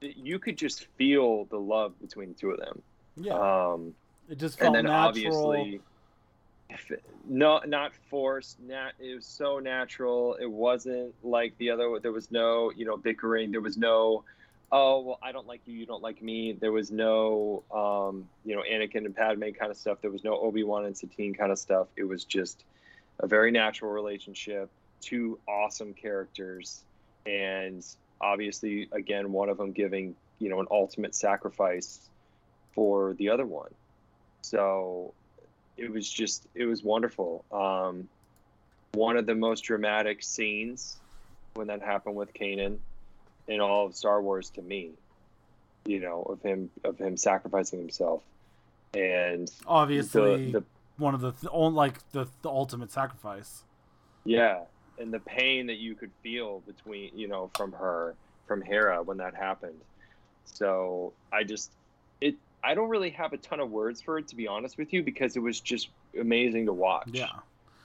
you 0.00 0.38
could 0.38 0.58
just 0.58 0.86
feel 0.96 1.44
the 1.46 1.58
love 1.58 1.98
between 2.00 2.28
the 2.30 2.34
two 2.34 2.50
of 2.50 2.58
them. 2.58 2.82
Yeah. 3.16 3.34
Um, 3.34 3.94
it 4.28 4.38
just 4.38 4.58
felt 4.58 4.68
and 4.68 4.76
then 4.76 4.84
natural. 4.90 5.08
obviously 5.08 5.80
no 7.28 7.60
not 7.66 7.92
forced. 8.10 8.60
Nat 8.60 8.92
it 8.98 9.14
was 9.14 9.26
so 9.26 9.58
natural. 9.58 10.34
It 10.40 10.50
wasn't 10.50 11.14
like 11.22 11.56
the 11.58 11.70
other 11.70 11.98
there 12.02 12.12
was 12.12 12.30
no 12.30 12.72
you 12.74 12.84
know 12.84 12.96
bickering. 12.96 13.50
There 13.50 13.60
was 13.60 13.76
no 13.76 14.24
oh 14.72 15.00
well 15.00 15.18
i 15.22 15.30
don't 15.30 15.46
like 15.46 15.60
you 15.66 15.74
you 15.74 15.86
don't 15.86 16.02
like 16.02 16.22
me. 16.22 16.52
There 16.52 16.72
was 16.72 16.90
no 16.90 17.62
um 17.72 18.28
you 18.44 18.56
know 18.56 18.62
anakin 18.70 19.04
and 19.04 19.14
padme 19.14 19.50
kind 19.58 19.70
of 19.70 19.76
stuff. 19.76 19.98
There 20.00 20.10
was 20.10 20.24
no 20.24 20.38
obi-wan 20.38 20.84
and 20.84 20.96
satine 20.96 21.34
kind 21.34 21.52
of 21.52 21.58
stuff. 21.58 21.88
It 21.96 22.04
was 22.04 22.24
just 22.24 22.64
a 23.20 23.26
very 23.26 23.50
natural 23.50 23.92
relationship 23.92 24.70
two 25.00 25.38
awesome 25.46 25.92
characters 25.92 26.82
and 27.26 27.84
obviously 28.20 28.88
again 28.92 29.32
one 29.32 29.50
of 29.50 29.58
them 29.58 29.70
giving 29.70 30.14
you 30.38 30.48
know 30.48 30.60
an 30.60 30.66
ultimate 30.70 31.14
sacrifice 31.14 32.08
for 32.74 33.14
the 33.14 33.28
other 33.28 33.46
one. 33.46 33.72
So 34.42 35.14
it 35.76 35.90
was 35.90 36.08
just 36.08 36.46
it 36.54 36.66
was 36.66 36.82
wonderful. 36.82 37.44
Um, 37.52 38.08
one 38.92 39.16
of 39.16 39.26
the 39.26 39.34
most 39.34 39.62
dramatic 39.62 40.22
scenes 40.22 40.98
when 41.54 41.66
that 41.68 41.82
happened 41.82 42.16
with 42.16 42.32
Kanan 42.34 42.78
in 43.48 43.60
all 43.60 43.86
of 43.86 43.96
Star 43.96 44.22
Wars 44.22 44.50
to 44.50 44.62
me, 44.62 44.90
you 45.84 46.00
know, 46.00 46.22
of 46.22 46.42
him 46.42 46.70
of 46.84 46.98
him 46.98 47.16
sacrificing 47.16 47.80
himself, 47.80 48.22
and 48.94 49.50
obviously 49.66 50.52
the, 50.52 50.60
the 50.60 50.64
one 50.96 51.14
of 51.14 51.20
the 51.20 51.32
th- 51.32 51.52
like 51.52 52.10
the 52.12 52.26
the 52.42 52.48
ultimate 52.48 52.90
sacrifice. 52.90 53.64
yeah, 54.24 54.60
and 54.98 55.12
the 55.12 55.20
pain 55.20 55.66
that 55.66 55.78
you 55.78 55.94
could 55.94 56.10
feel 56.22 56.60
between 56.66 57.10
you 57.14 57.28
know 57.28 57.50
from 57.56 57.72
her 57.72 58.14
from 58.46 58.62
Hera 58.62 59.02
when 59.02 59.18
that 59.18 59.34
happened. 59.34 59.80
So 60.44 61.12
I 61.32 61.42
just 61.42 61.72
I 62.64 62.74
don't 62.74 62.88
really 62.88 63.10
have 63.10 63.32
a 63.32 63.36
ton 63.36 63.60
of 63.60 63.70
words 63.70 64.00
for 64.00 64.18
it 64.18 64.26
to 64.28 64.36
be 64.36 64.46
honest 64.48 64.78
with 64.78 64.92
you 64.92 65.02
because 65.02 65.36
it 65.36 65.40
was 65.40 65.60
just 65.60 65.88
amazing 66.18 66.66
to 66.66 66.72
watch. 66.72 67.08
Yeah. 67.12 67.26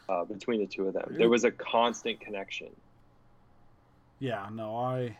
Uh, 0.07 0.23
between 0.25 0.59
the 0.59 0.65
two 0.67 0.87
of 0.87 0.93
them, 0.93 1.07
there 1.17 1.29
was 1.29 1.43
a 1.43 1.51
constant 1.51 2.19
connection. 2.19 2.69
Yeah, 4.19 4.47
no, 4.51 4.75
I. 4.75 5.17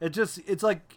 It 0.00 0.10
just 0.10 0.40
it's 0.46 0.62
like, 0.62 0.96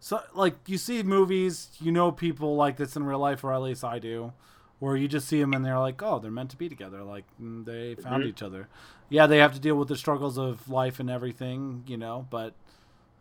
so 0.00 0.20
like 0.34 0.54
you 0.66 0.78
see 0.78 1.02
movies, 1.02 1.70
you 1.80 1.92
know 1.92 2.10
people 2.12 2.56
like 2.56 2.76
this 2.76 2.96
in 2.96 3.04
real 3.04 3.18
life, 3.18 3.44
or 3.44 3.52
at 3.52 3.60
least 3.62 3.84
I 3.84 3.98
do, 3.98 4.32
where 4.78 4.96
you 4.96 5.08
just 5.08 5.28
see 5.28 5.40
them 5.40 5.52
and 5.52 5.64
they're 5.64 5.78
like, 5.78 6.02
oh, 6.02 6.18
they're 6.18 6.30
meant 6.30 6.50
to 6.50 6.56
be 6.56 6.68
together, 6.68 7.02
like 7.02 7.24
mm, 7.42 7.64
they 7.64 7.94
found 7.96 8.22
Mhm. 8.24 8.28
each 8.28 8.42
other. 8.42 8.68
Yeah, 9.08 9.26
they 9.26 9.38
have 9.38 9.52
to 9.54 9.60
deal 9.60 9.76
with 9.76 9.88
the 9.88 9.96
struggles 9.96 10.38
of 10.38 10.68
life 10.68 10.98
and 10.98 11.10
everything, 11.10 11.84
you 11.86 11.96
know, 11.96 12.26
but 12.30 12.54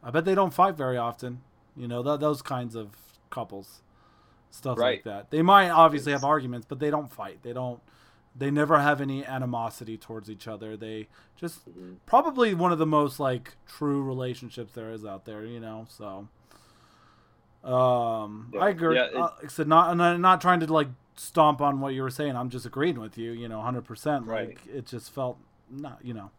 I 0.03 0.09
bet 0.11 0.23
they 0.25 0.35
don't 0.35 0.53
fight 0.53 0.75
very 0.75 0.97
often. 0.97 1.41
You 1.75 1.87
know, 1.87 2.01
th- 2.03 2.19
those 2.21 2.41
kinds 2.41 2.75
of 2.75 2.95
couples, 3.29 3.81
stuff 4.55 4.77
like 4.77 5.03
that. 5.03 5.29
They 5.31 5.41
might 5.41 5.69
obviously 5.69 6.11
have 6.11 6.23
arguments, 6.23 6.65
but 6.67 6.79
they 6.79 6.89
don't 6.89 7.11
fight. 7.11 7.39
They 7.43 7.53
don't. 7.53 7.79
They 8.37 8.51
never 8.51 8.79
have 8.79 8.99
any 8.99 9.25
animosity 9.25 9.97
towards 9.97 10.29
each 10.29 10.47
other. 10.47 10.75
They 10.75 11.07
just 11.37 11.65
Mhm. 11.69 11.97
probably 12.05 12.53
one 12.53 12.71
of 12.71 12.79
the 12.79 12.85
most 12.85 13.19
like 13.19 13.55
true 13.65 14.03
relationships 14.03 14.73
there 14.73 14.91
is 14.91 15.05
out 15.05 15.25
there. 15.25 15.45
You 15.45 15.59
know, 15.59 15.85
so. 15.89 16.27
Um, 17.63 18.49
Yeah. 18.53 18.59
I 18.61 18.69
agree. 18.69 18.95
Yeah, 18.95 19.05
it- 19.05 19.15
uh, 19.15 19.29
said, 19.47 19.67
not, 19.67 19.91
and 19.91 20.01
I'm 20.01 20.21
not 20.21 20.39
trying 20.41 20.59
to 20.59 20.71
like 20.71 20.89
stomp 21.15 21.61
on 21.61 21.79
what 21.79 21.93
you 21.93 22.03
were 22.03 22.09
saying. 22.11 22.35
I'm 22.35 22.49
just 22.49 22.65
agreeing 22.65 22.99
with 22.99 23.17
you. 23.17 23.31
You 23.31 23.47
know, 23.47 23.61
hundred 23.61 23.85
percent. 23.85 24.25
Right. 24.27 24.49
Like 24.49 24.65
it 24.67 24.85
just 24.85 25.11
felt 25.11 25.37
not. 25.69 25.99
You 26.03 26.13
know, 26.13 26.31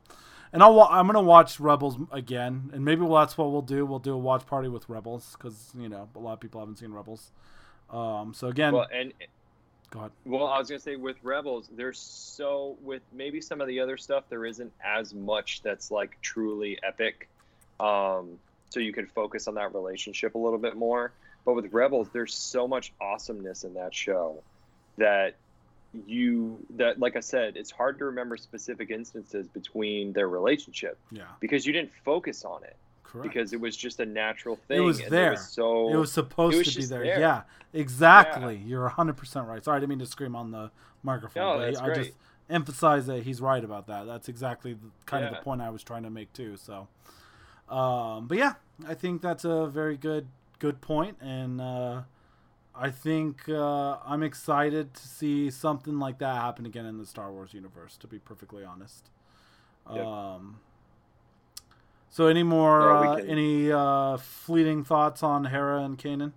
and 0.52 0.62
I'll 0.62 0.80
I'm 0.82 1.06
gonna 1.06 1.22
watch 1.22 1.58
Rebels 1.58 1.96
again, 2.12 2.70
and 2.72 2.84
maybe 2.84 3.06
that's 3.08 3.36
what 3.36 3.50
we'll 3.50 3.62
do. 3.62 3.84
We'll 3.84 3.98
do 3.98 4.12
a 4.14 4.18
watch 4.18 4.46
party 4.46 4.68
with 4.68 4.88
Rebels 4.88 5.34
because 5.36 5.72
you 5.76 5.88
know 5.88 6.08
a 6.14 6.18
lot 6.18 6.34
of 6.34 6.40
people 6.40 6.60
haven't 6.60 6.76
seen 6.78 6.92
Rebels. 6.92 7.32
Um, 7.90 8.34
so 8.34 8.48
again, 8.48 8.72
Well, 8.74 8.86
and 8.92 9.12
go 9.90 10.00
ahead. 10.00 10.12
well, 10.24 10.46
I 10.46 10.58
was 10.58 10.68
gonna 10.68 10.80
say 10.80 10.96
with 10.96 11.16
Rebels, 11.22 11.68
there's 11.74 11.98
so 11.98 12.76
with 12.82 13.02
maybe 13.12 13.40
some 13.40 13.60
of 13.60 13.66
the 13.68 13.80
other 13.80 13.96
stuff, 13.96 14.24
there 14.28 14.44
isn't 14.44 14.72
as 14.84 15.14
much 15.14 15.62
that's 15.62 15.90
like 15.90 16.18
truly 16.22 16.78
epic. 16.82 17.28
Um, 17.78 18.38
so 18.70 18.80
you 18.80 18.92
can 18.92 19.06
focus 19.06 19.46
on 19.48 19.54
that 19.54 19.74
relationship 19.74 20.34
a 20.34 20.38
little 20.38 20.58
bit 20.58 20.76
more. 20.76 21.12
But 21.44 21.54
with 21.54 21.72
Rebels, 21.72 22.08
there's 22.12 22.34
so 22.34 22.66
much 22.66 22.92
awesomeness 23.00 23.62
in 23.64 23.74
that 23.74 23.94
show 23.94 24.42
that 24.98 25.36
you 26.06 26.58
that 26.70 26.98
like 26.98 27.16
I 27.16 27.20
said, 27.20 27.56
it's 27.56 27.70
hard 27.70 27.98
to 28.00 28.06
remember 28.06 28.36
specific 28.36 28.90
instances 28.90 29.46
between 29.46 30.12
their 30.12 30.28
relationship 30.28 30.98
Yeah, 31.10 31.22
because 31.40 31.64
you 31.64 31.72
didn't 31.72 31.92
focus 32.04 32.44
on 32.44 32.64
it 32.64 32.76
correct. 33.06 33.28
because 33.28 33.52
it 33.52 33.60
was 33.60 33.76
just 33.76 34.00
a 34.00 34.06
natural 34.06 34.56
thing. 34.68 34.78
It 34.78 34.80
was 34.80 35.00
there. 35.00 35.36
so 35.36 35.88
it 35.92 35.96
was 35.96 36.12
supposed 36.12 36.54
it 36.54 36.58
was 36.58 36.74
to 36.74 36.80
be 36.80 36.86
there. 36.86 37.04
there. 37.04 37.20
Yeah, 37.20 37.42
exactly. 37.72 38.60
You're 38.64 38.88
100% 38.88 39.46
right. 39.46 39.64
Sorry, 39.64 39.76
I 39.76 39.80
didn't 39.80 39.90
mean 39.90 39.98
to 40.00 40.06
scream 40.06 40.36
on 40.36 40.50
the 40.50 40.70
microphone. 41.02 41.42
No, 41.42 41.58
but 41.58 41.66
that's 41.66 41.78
I 41.78 41.84
great. 41.86 41.96
just 41.96 42.12
emphasize 42.48 43.06
that 43.06 43.22
he's 43.22 43.40
right 43.40 43.62
about 43.62 43.86
that. 43.86 44.06
That's 44.06 44.28
exactly 44.28 44.74
the, 44.74 44.90
kind 45.06 45.24
of 45.24 45.32
the 45.32 45.40
point 45.40 45.60
I 45.60 45.70
was 45.70 45.82
trying 45.82 46.02
to 46.04 46.10
make 46.10 46.32
too. 46.32 46.56
So, 46.56 46.88
um, 47.68 48.26
but 48.26 48.38
yeah, 48.38 48.54
I 48.86 48.94
think 48.94 49.22
that's 49.22 49.44
a 49.44 49.66
very 49.66 49.96
good 49.96 50.28
good 50.58 50.80
point, 50.80 51.18
and 51.20 51.60
uh, 51.60 52.02
I 52.74 52.90
think 52.90 53.48
uh, 53.48 53.98
I'm 54.04 54.22
excited 54.22 54.94
to 54.94 55.08
see 55.08 55.50
something 55.50 55.98
like 55.98 56.18
that 56.18 56.36
happen 56.36 56.66
again 56.66 56.86
in 56.86 56.98
the 56.98 57.06
Star 57.06 57.32
Wars 57.32 57.54
universe. 57.54 57.96
To 57.98 58.06
be 58.06 58.18
perfectly 58.18 58.64
honest. 58.64 59.10
Yep. 59.92 60.04
Um, 60.04 60.60
so, 62.16 62.28
any 62.28 62.42
more 62.42 62.80
Yeah, 62.80 63.00
we 63.00 63.06
uh, 63.08 63.24
any 63.26 63.70
uh, 63.70 64.16
fleeting 64.16 64.84
thoughts 64.84 65.22
on 65.22 65.44
Hera 65.44 65.82
and 65.82 65.98
Kanan? 65.98 66.32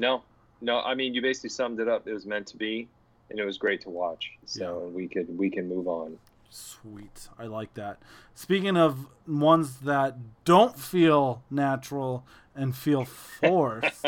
No, 0.00 0.24
no. 0.60 0.80
I 0.80 0.96
mean, 0.96 1.14
you 1.14 1.22
basically 1.22 1.50
summed 1.50 1.78
it 1.78 1.86
up. 1.86 2.08
It 2.08 2.12
was 2.12 2.26
meant 2.26 2.48
to 2.48 2.56
be, 2.56 2.88
and 3.30 3.38
it 3.38 3.44
was 3.44 3.58
great 3.58 3.80
to 3.82 3.90
watch. 3.90 4.32
So 4.46 4.90
we 4.92 5.06
could 5.06 5.38
we 5.38 5.50
can 5.50 5.68
move 5.68 5.86
on. 5.86 6.18
Sweet. 6.48 7.28
I 7.38 7.44
like 7.44 7.74
that. 7.74 7.98
Speaking 8.34 8.76
of 8.76 9.06
ones 9.24 9.76
that 9.82 10.16
don't 10.44 10.76
feel 10.76 11.44
natural 11.48 12.26
and 12.52 12.74
feel 12.74 13.04
forced, 13.04 14.04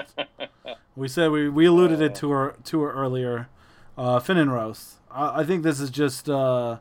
we 0.96 1.06
said 1.06 1.30
we, 1.30 1.48
we 1.50 1.66
alluded 1.66 2.02
it 2.02 2.16
to 2.16 2.30
her 2.32 2.56
to 2.64 2.80
her 2.80 2.92
earlier. 2.92 3.48
Uh, 3.96 4.18
Finn 4.18 4.38
and 4.38 4.52
Rose. 4.52 4.96
I, 5.08 5.42
I 5.42 5.44
think 5.44 5.62
this 5.62 5.78
is 5.78 5.90
just 5.90 6.28
uh, 6.28 6.78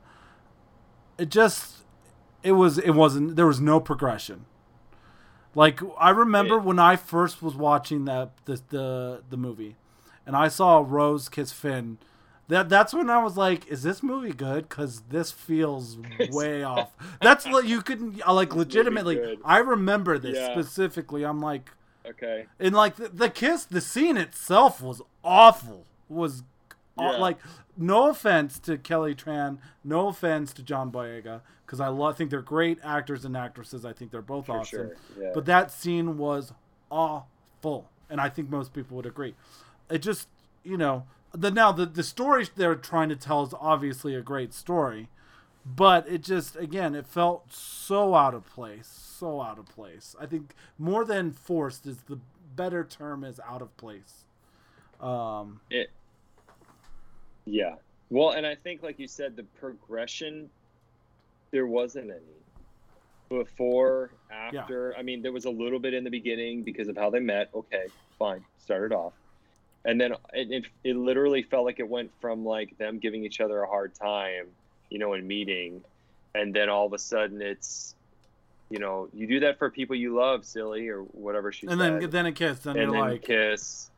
it 1.19 1.29
just 1.29 1.80
it 2.43 2.53
was 2.53 2.77
it 2.77 2.91
wasn't 2.91 3.35
there 3.35 3.47
was 3.47 3.59
no 3.61 3.79
progression. 3.79 4.45
Like 5.53 5.79
I 5.99 6.09
remember 6.11 6.55
Yeah. 6.55 6.61
when 6.61 6.79
I 6.79 6.95
first 6.95 7.41
was 7.41 7.55
watching 7.55 8.05
that 8.05 8.31
the 8.45 8.61
the 8.69 9.23
the 9.29 9.37
movie, 9.37 9.75
and 10.25 10.35
I 10.35 10.47
saw 10.47 10.83
Rose 10.85 11.27
kiss 11.29 11.51
Finn. 11.51 11.97
That 12.47 12.69
that's 12.69 12.93
when 12.93 13.09
I 13.09 13.21
was 13.23 13.37
like, 13.37 13.67
"Is 13.67 13.83
this 13.83 14.01
movie 14.01 14.33
good?" 14.33 14.67
Because 14.69 15.01
this 15.09 15.31
feels 15.31 15.97
way 16.31 16.63
off. 16.63 16.89
That's 17.21 17.45
what 17.45 17.65
you 17.65 17.81
couldn't 17.81 18.21
uh, 18.27 18.33
like. 18.33 18.55
Legitimately. 18.55 19.37
I 19.43 19.57
remember 19.59 20.17
this 20.17 20.37
Yeah. 20.37 20.53
specifically. 20.53 21.23
I'm 21.25 21.41
like, 21.41 21.69
Okay. 22.05 22.47
and 22.59 22.73
like 22.75 22.95
the, 22.95 23.09
the 23.09 23.29
kiss, 23.29 23.63
the 23.65 23.79
scene 23.81 24.17
itself 24.17 24.81
was 24.81 25.01
awful. 25.23 25.85
Was 26.09 26.43
uh, 26.97 27.03
aw- 27.03 27.17
like 27.19 27.37
no 27.77 28.09
offense 28.09 28.59
to 28.59 28.77
Kelly 28.77 29.15
Tran, 29.15 29.57
no 29.83 30.07
offense 30.09 30.51
to 30.53 30.63
John 30.63 30.91
Boyega, 30.91 31.41
because 31.71 31.79
I 31.79 31.87
lo- 31.87 32.11
think 32.11 32.31
they're 32.31 32.41
great 32.41 32.79
actors 32.83 33.23
and 33.23 33.37
actresses. 33.37 33.85
I 33.85 33.93
think 33.93 34.11
they're 34.11 34.21
both 34.21 34.47
For 34.47 34.57
awesome. 34.57 34.65
sure. 34.89 34.95
Yeah. 35.17 35.31
But 35.33 35.45
that 35.45 35.71
scene 35.71 36.17
was 36.17 36.51
awful, 36.91 37.89
and 38.09 38.19
I 38.19 38.27
think 38.27 38.49
most 38.49 38.73
people 38.73 38.97
would 38.97 39.05
agree. 39.05 39.35
It 39.89 39.99
just, 39.99 40.27
you 40.65 40.75
know, 40.75 41.05
the 41.33 41.49
now 41.49 41.71
the 41.71 41.85
the 41.85 42.03
story 42.03 42.45
they're 42.57 42.75
trying 42.75 43.07
to 43.07 43.15
tell 43.15 43.43
is 43.43 43.53
obviously 43.57 44.13
a 44.15 44.21
great 44.21 44.53
story, 44.53 45.07
but 45.65 46.05
it 46.09 46.23
just 46.23 46.57
again 46.57 46.93
it 46.93 47.07
felt 47.07 47.53
so 47.53 48.15
out 48.15 48.33
of 48.33 48.45
place, 48.45 48.87
so 48.89 49.39
out 49.39 49.57
of 49.57 49.65
place. 49.67 50.13
I 50.19 50.25
think 50.25 50.53
more 50.77 51.05
than 51.05 51.31
forced 51.31 51.87
is 51.87 51.99
the 52.09 52.19
better 52.53 52.83
term 52.83 53.23
is 53.23 53.39
out 53.47 53.61
of 53.61 53.77
place. 53.77 54.25
Um, 54.99 55.61
It. 55.69 55.89
Yeah. 57.45 57.75
Well, 58.09 58.31
and 58.31 58.45
I 58.45 58.55
think, 58.55 58.83
like 58.83 58.99
you 58.99 59.07
said, 59.07 59.37
the 59.37 59.43
progression 59.43 60.49
there 61.51 61.67
wasn't 61.67 62.09
any 62.09 62.19
before, 63.29 64.11
after. 64.31 64.95
I 64.97 65.03
mean, 65.03 65.21
there 65.21 65.31
was 65.31 65.45
a 65.45 65.49
little 65.49 65.79
bit 65.79 65.93
in 65.93 66.03
the 66.03 66.09
beginning 66.09 66.63
because 66.63 66.87
of 66.87 66.97
how 66.97 67.09
they 67.09 67.19
met. 67.19 67.49
Okay, 67.53 67.87
fine, 68.17 68.43
started 68.57 68.93
off, 68.93 69.13
and 69.85 69.99
then 69.99 70.13
it, 70.33 70.51
it 70.51 70.65
it 70.83 70.95
literally 70.95 71.43
felt 71.43 71.65
like 71.65 71.79
it 71.79 71.87
went 71.87 72.11
from 72.19 72.45
like 72.45 72.77
them 72.77 72.99
giving 72.99 73.23
each 73.23 73.39
other 73.39 73.61
a 73.61 73.67
hard 73.67 73.93
time, 73.93 74.47
you 74.89 74.99
know, 74.99 75.13
in 75.13 75.27
meeting, 75.27 75.81
and 76.35 76.53
then 76.53 76.69
all 76.69 76.85
of 76.85 76.93
a 76.93 76.99
sudden 76.99 77.41
it's 77.41 77.95
you 78.71 78.79
know, 78.79 79.09
you 79.13 79.27
do 79.27 79.41
that 79.41 79.59
for 79.59 79.69
people 79.69 79.95
you 79.95 80.15
love, 80.15 80.45
silly 80.45 80.87
or 80.87 81.01
whatever 81.01 81.51
she 81.51 81.67
and 81.67 81.79
said. 81.79 82.01
then 82.01 82.09
then 82.09 82.25
a 82.25 82.31
kiss, 82.31 82.59
then 82.59 82.77
and 82.77 82.83
you're 82.83 82.91
then 82.91 83.11
like, 83.11 83.21
kiss, 83.23 83.91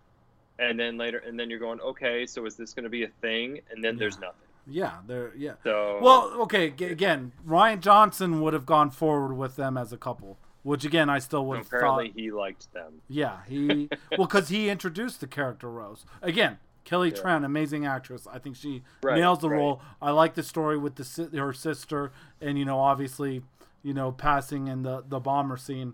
and 0.57 0.79
then 0.79 0.97
later, 0.97 1.19
and 1.19 1.39
then 1.39 1.49
you're 1.49 1.59
going, 1.59 1.79
okay, 1.79 2.25
so 2.25 2.45
is 2.45 2.55
this 2.55 2.73
going 2.73 2.83
to 2.83 2.89
be 2.89 3.03
a 3.03 3.09
thing? 3.21 3.61
And 3.71 3.83
then 3.83 3.97
there's 3.97 4.19
nothing. 4.19 4.42
Yeah, 4.67 4.97
they're 5.07 5.33
yeah. 5.35 5.53
So 5.63 5.99
Well, 6.01 6.31
okay, 6.43 6.69
g- 6.69 6.85
again, 6.85 7.33
Rian 7.47 7.79
Johnson 7.81 8.41
would 8.41 8.53
have 8.53 8.65
gone 8.65 8.91
forward 8.91 9.35
with 9.35 9.55
them 9.55 9.77
as 9.77 9.91
a 9.91 9.97
couple, 9.97 10.37
which 10.63 10.85
again 10.85 11.09
I 11.09 11.19
still 11.19 11.45
would 11.47 11.57
have 11.57 11.67
thought. 11.67 11.77
apparently 11.77 12.13
he 12.15 12.31
liked 12.31 12.71
them. 12.73 13.01
Yeah, 13.07 13.39
he 13.47 13.89
well 14.17 14.27
because 14.27 14.49
he 14.49 14.69
introduced 14.69 15.19
the 15.19 15.27
character 15.27 15.69
Rose 15.69 16.05
again. 16.21 16.59
Kelly 16.85 17.13
Yeah. 17.15 17.21
Tran, 17.21 17.45
amazing 17.45 17.85
actress. 17.85 18.27
I 18.29 18.39
think 18.39 18.57
she 18.57 18.83
Right, 19.01 19.17
nails 19.17 19.39
the 19.39 19.49
right. 19.49 19.57
role. 19.57 19.81
I 20.01 20.11
like 20.11 20.33
the 20.33 20.43
story 20.43 20.77
with 20.77 20.95
the 20.95 21.29
her 21.39 21.53
sister, 21.53 22.11
and 22.41 22.59
you 22.59 22.65
know, 22.65 22.77
obviously, 22.79 23.41
you 23.83 23.93
know, 23.93 24.11
passing 24.11 24.67
in 24.67 24.83
the 24.83 25.01
the 25.07 25.19
bomber 25.21 25.55
scene. 25.57 25.93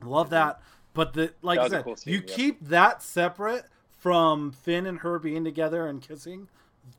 Love 0.00 0.26
mm-hmm. 0.26 0.34
that. 0.34 0.60
But 0.94 1.14
the 1.14 1.34
like 1.42 1.58
I 1.58 1.68
said, 1.68 1.84
cool 1.84 1.96
scene, 1.96 2.14
you 2.14 2.22
yeah. 2.26 2.34
keep 2.34 2.60
that 2.68 3.02
separate 3.02 3.64
from 3.90 4.52
Finn 4.52 4.86
and 4.86 5.00
her 5.00 5.18
being 5.18 5.42
together 5.44 5.86
and 5.88 6.00
kissing. 6.00 6.48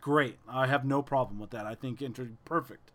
Great. 0.01 0.37
I 0.47 0.67
have 0.67 0.85
no 0.85 1.01
problem 1.01 1.39
with 1.39 1.49
that. 1.51 1.65
I 1.65 1.75
think 1.75 2.01
inter- 2.01 2.29
perfect. 2.45 2.91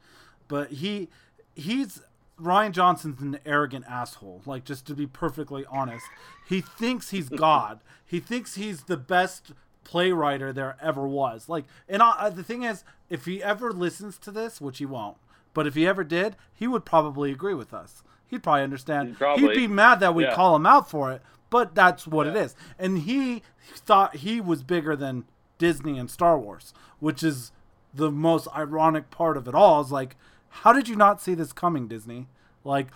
But 0.48 0.72
he 0.72 1.08
he's 1.54 2.02
Rian 2.40 2.72
Johnson's 2.72 3.20
an 3.20 3.38
arrogant 3.46 3.84
asshole. 3.88 4.42
Like 4.46 4.64
just 4.64 4.86
to 4.86 4.94
be 4.94 5.06
perfectly 5.06 5.64
honest, 5.70 6.04
he 6.48 6.60
thinks 6.60 7.10
he's 7.10 7.28
God. 7.48 7.80
he 8.04 8.20
thinks 8.20 8.54
he's 8.56 8.84
the 8.84 8.96
best 8.96 9.52
playwriter 9.84 10.54
there 10.54 10.76
ever 10.80 11.06
was. 11.08 11.48
Like, 11.48 11.64
and 11.88 12.02
I, 12.02 12.30
the 12.30 12.42
thing 12.44 12.62
is, 12.62 12.84
if 13.10 13.24
he 13.24 13.42
ever 13.42 13.72
listens 13.72 14.16
to 14.18 14.30
this, 14.30 14.60
which 14.60 14.78
he 14.78 14.86
won't, 14.86 15.16
but 15.54 15.66
if 15.66 15.74
he 15.74 15.86
ever 15.86 16.04
did, 16.04 16.36
he 16.54 16.66
would 16.68 16.84
probably 16.84 17.30
agree 17.32 17.54
with 17.54 17.74
us. 17.74 18.02
He'd 18.28 18.42
probably 18.42 18.62
understand. 18.62 19.08
He'd 19.08 19.18
probably. 19.18 19.48
He'd 19.48 19.54
be 19.54 19.66
mad 19.66 20.00
that 20.00 20.14
we 20.14 20.24
Yeah. 20.24 20.34
call 20.34 20.54
him 20.56 20.66
out 20.66 20.88
for 20.88 21.10
it, 21.12 21.20
but 21.50 21.74
that's 21.74 22.06
what 22.06 22.26
it 22.26 22.34
Yeah. 22.34 22.42
is. 22.42 22.56
And 22.78 22.98
he 23.00 23.42
thought 23.74 24.16
he 24.16 24.40
was 24.40 24.62
bigger 24.62 24.94
than 24.96 25.24
Disney 25.62 25.96
and 25.96 26.10
Star 26.10 26.36
Wars, 26.36 26.74
which 26.98 27.22
is 27.22 27.52
the 27.94 28.10
most 28.10 28.48
ironic 28.52 29.12
part 29.12 29.36
of 29.36 29.46
it 29.46 29.54
all. 29.54 29.80
Is 29.80 29.92
like, 29.92 30.16
how 30.48 30.72
did 30.72 30.88
you 30.88 30.96
not 30.96 31.22
see 31.22 31.34
this 31.34 31.52
coming, 31.52 31.86
Disney? 31.86 32.26
Like, 32.64 32.88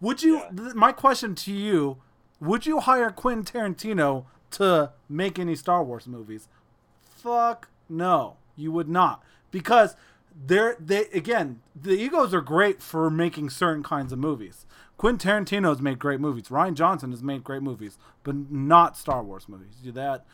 would 0.00 0.22
you? 0.22 0.36
Yeah. 0.36 0.50
th- 0.56 0.74
my 0.74 0.92
question 0.92 1.34
to 1.34 1.52
you: 1.52 1.96
Would 2.38 2.64
you 2.64 2.78
hire 2.78 3.10
Quentin 3.10 3.44
Tarantino 3.44 4.26
to 4.52 4.92
make 5.08 5.36
any 5.36 5.56
Star 5.56 5.82
Wars 5.82 6.06
movies? 6.06 6.46
Fuck 7.02 7.70
no, 7.88 8.36
you 8.54 8.70
would 8.70 8.88
not, 8.88 9.24
because 9.50 9.96
they're 10.46 10.76
they 10.78 11.06
again 11.06 11.60
the 11.74 11.94
egos 11.94 12.32
are 12.32 12.40
great 12.40 12.80
for 12.80 13.10
making 13.10 13.50
certain 13.50 13.82
kinds 13.82 14.12
of 14.12 14.20
movies. 14.20 14.64
Quentin 14.96 15.44
Tarantino 15.44 15.70
has 15.70 15.82
made 15.82 15.98
great 15.98 16.20
movies. 16.20 16.44
Rian 16.50 16.74
Johnson 16.74 17.10
has 17.10 17.22
made 17.22 17.42
great 17.42 17.62
movies, 17.62 17.98
but 18.22 18.36
not 18.48 18.96
Star 18.96 19.24
Wars 19.24 19.48
movies. 19.48 19.80
Do 19.82 19.90
that. 19.90 20.24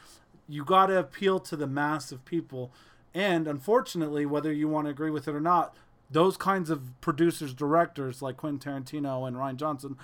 You 0.48 0.64
got 0.64 0.86
to 0.86 0.98
appeal 0.98 1.40
to 1.40 1.56
the 1.56 1.66
mass 1.66 2.12
of 2.12 2.24
people, 2.24 2.72
and 3.14 3.46
unfortunately, 3.46 4.26
whether 4.26 4.52
you 4.52 4.68
want 4.68 4.86
to 4.86 4.90
agree 4.90 5.10
with 5.10 5.28
it 5.28 5.34
or 5.34 5.40
not, 5.40 5.74
those 6.10 6.36
kinds 6.36 6.70
of 6.70 7.00
producers, 7.00 7.54
directors 7.54 8.22
like 8.22 8.36
Quentin 8.36 8.82
Tarantino 8.82 9.26
and 9.26 9.36
Rian 9.36 9.56
Johnson 9.56 9.96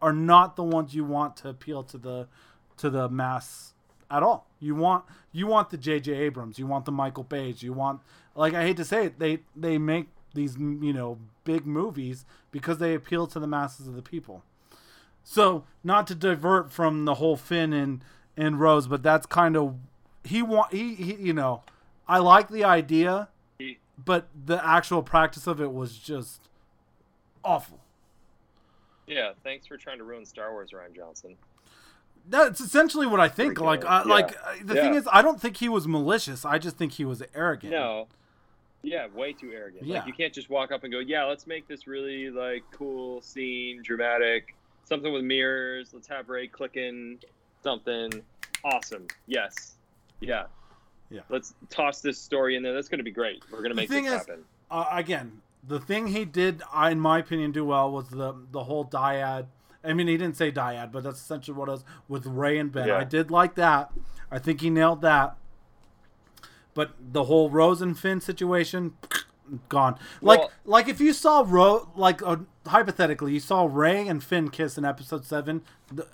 are 0.00 0.12
not 0.12 0.56
the 0.56 0.64
ones 0.64 0.94
you 0.94 1.04
want 1.04 1.36
to 1.38 1.48
appeal 1.48 1.82
to 1.84 1.98
the 1.98 2.28
to 2.76 2.90
the 2.90 3.08
mass 3.08 3.74
at 4.10 4.22
all. 4.22 4.46
You 4.58 4.74
want 4.74 5.04
you 5.30 5.46
want 5.46 5.70
the 5.70 5.76
J.J. 5.76 6.12
Abrams, 6.12 6.58
you 6.58 6.66
want 6.66 6.84
the 6.84 6.92
Michael 6.92 7.24
Bay's, 7.24 7.62
you 7.62 7.72
want 7.72 8.00
like 8.34 8.54
I 8.54 8.62
hate 8.62 8.76
to 8.78 8.84
say 8.84 9.06
it, 9.06 9.18
they 9.18 9.40
they 9.54 9.78
make 9.78 10.08
these 10.34 10.56
you 10.56 10.92
know 10.92 11.18
big 11.44 11.66
movies 11.66 12.24
because 12.50 12.78
they 12.78 12.94
appeal 12.94 13.26
to 13.28 13.38
the 13.38 13.46
masses 13.46 13.86
of 13.86 13.94
the 13.94 14.02
people. 14.02 14.42
So 15.24 15.64
not 15.84 16.06
to 16.08 16.14
divert 16.14 16.72
from 16.72 17.04
the 17.04 17.14
whole 17.14 17.36
Finn 17.36 17.72
and 17.72 18.02
and 18.36 18.58
Rose, 18.60 18.86
but 18.86 19.02
that's 19.02 19.26
kind 19.26 19.56
of 19.56 19.76
he 20.24 20.42
want 20.42 20.72
he, 20.72 20.94
he 20.94 21.14
you 21.14 21.32
know 21.32 21.62
I 22.08 22.18
like 22.18 22.48
the 22.48 22.64
idea, 22.64 23.28
but 24.02 24.28
the 24.46 24.64
actual 24.66 25.02
practice 25.02 25.46
of 25.46 25.60
it 25.60 25.72
was 25.72 25.96
just 25.96 26.48
awful. 27.44 27.80
Yeah, 29.06 29.32
thanks 29.42 29.66
for 29.66 29.76
trying 29.76 29.98
to 29.98 30.04
ruin 30.04 30.24
Star 30.24 30.52
Wars, 30.52 30.70
Rian 30.70 30.94
Johnson. 30.94 31.36
That's 32.28 32.60
essentially 32.60 33.06
what 33.06 33.18
I 33.20 33.28
think. 33.28 33.58
Freaking 33.58 33.64
Like. 33.64 33.84
I, 33.84 34.02
like 34.04 34.30
Yeah. 34.32 34.38
uh, 34.44 34.54
the 34.64 34.74
Yeah. 34.76 34.82
thing 34.82 34.94
is, 34.94 35.08
I 35.12 35.22
don't 35.22 35.40
think 35.40 35.56
he 35.56 35.68
was 35.68 35.88
malicious. 35.88 36.44
I 36.44 36.58
just 36.58 36.76
think 36.76 36.92
he 36.92 37.04
was 37.04 37.22
arrogant. 37.34 37.72
No. 37.72 38.06
Yeah, 38.82 39.08
way 39.08 39.32
too 39.32 39.50
arrogant. 39.52 39.84
Yeah. 39.86 39.98
Like 39.98 40.06
you 40.06 40.12
can't 40.12 40.32
just 40.32 40.48
walk 40.50 40.70
up 40.72 40.82
and 40.84 40.92
go, 40.92 40.98
"Yeah, 41.00 41.24
let's 41.24 41.46
make 41.46 41.66
this 41.68 41.86
really 41.86 42.30
like 42.30 42.62
cool 42.72 43.20
scene, 43.22 43.80
dramatic, 43.82 44.54
something 44.84 45.12
with 45.12 45.24
mirrors. 45.24 45.92
Let's 45.92 46.06
have 46.08 46.28
Rey 46.28 46.46
clicking 46.48 47.18
something 47.62 48.22
awesome." 48.64 49.06
Yes. 49.26 49.74
Yeah. 50.20 50.44
Yeah. 51.10 51.20
Let's 51.28 51.54
toss 51.68 52.00
this 52.00 52.18
story 52.18 52.56
in 52.56 52.62
there. 52.62 52.72
That's 52.72 52.88
going 52.88 52.98
to 52.98 53.04
be 53.04 53.10
great. 53.10 53.42
We're 53.50 53.58
going 53.58 53.70
to 53.70 53.74
make 53.74 53.88
this 53.88 54.04
is- 54.06 54.12
happen. 54.12 54.44
Uh, 54.70 54.86
again, 54.90 55.42
the 55.66 55.78
thing 55.78 56.06
he 56.06 56.24
did, 56.24 56.62
I, 56.72 56.90
in 56.90 56.98
my 57.00 57.18
opinion, 57.18 57.52
do 57.52 57.64
well 57.66 57.90
was 57.92 58.08
the 58.08 58.34
the 58.50 58.64
whole 58.64 58.84
dyad. 58.86 59.46
I 59.84 59.92
mean, 59.92 60.06
he 60.06 60.16
didn't 60.16 60.36
say 60.36 60.50
dyad, 60.52 60.92
but 60.92 61.02
that's 61.02 61.20
essentially 61.20 61.56
what 61.56 61.68
it 61.68 61.72
was 61.72 61.84
with 62.08 62.24
Rey 62.26 62.56
and 62.58 62.70
Ben. 62.72 62.88
Yeah. 62.88 62.98
I 62.98 63.04
did 63.04 63.30
like 63.30 63.56
that. 63.56 63.90
I 64.30 64.38
think 64.38 64.60
he 64.60 64.70
nailed 64.70 65.02
that. 65.02 65.36
But 66.74 66.92
the 66.98 67.24
whole 67.24 67.50
Rose 67.50 67.82
and 67.82 67.98
Finn 67.98 68.20
situation, 68.20 68.94
gone. 69.68 69.98
Like, 70.22 70.38
Well- 70.38 70.50
like 70.64 70.88
if 70.88 71.00
you 71.00 71.12
saw 71.12 71.44
Ro, 71.46 71.90
like 71.96 72.22
uh, 72.22 72.36
hypothetically, 72.66 73.32
you 73.34 73.40
saw 73.40 73.68
Rey 73.70 74.06
and 74.08 74.22
Finn 74.22 74.48
kiss 74.50 74.78
in 74.78 74.84
episode 74.84 75.24
seven, 75.24 75.62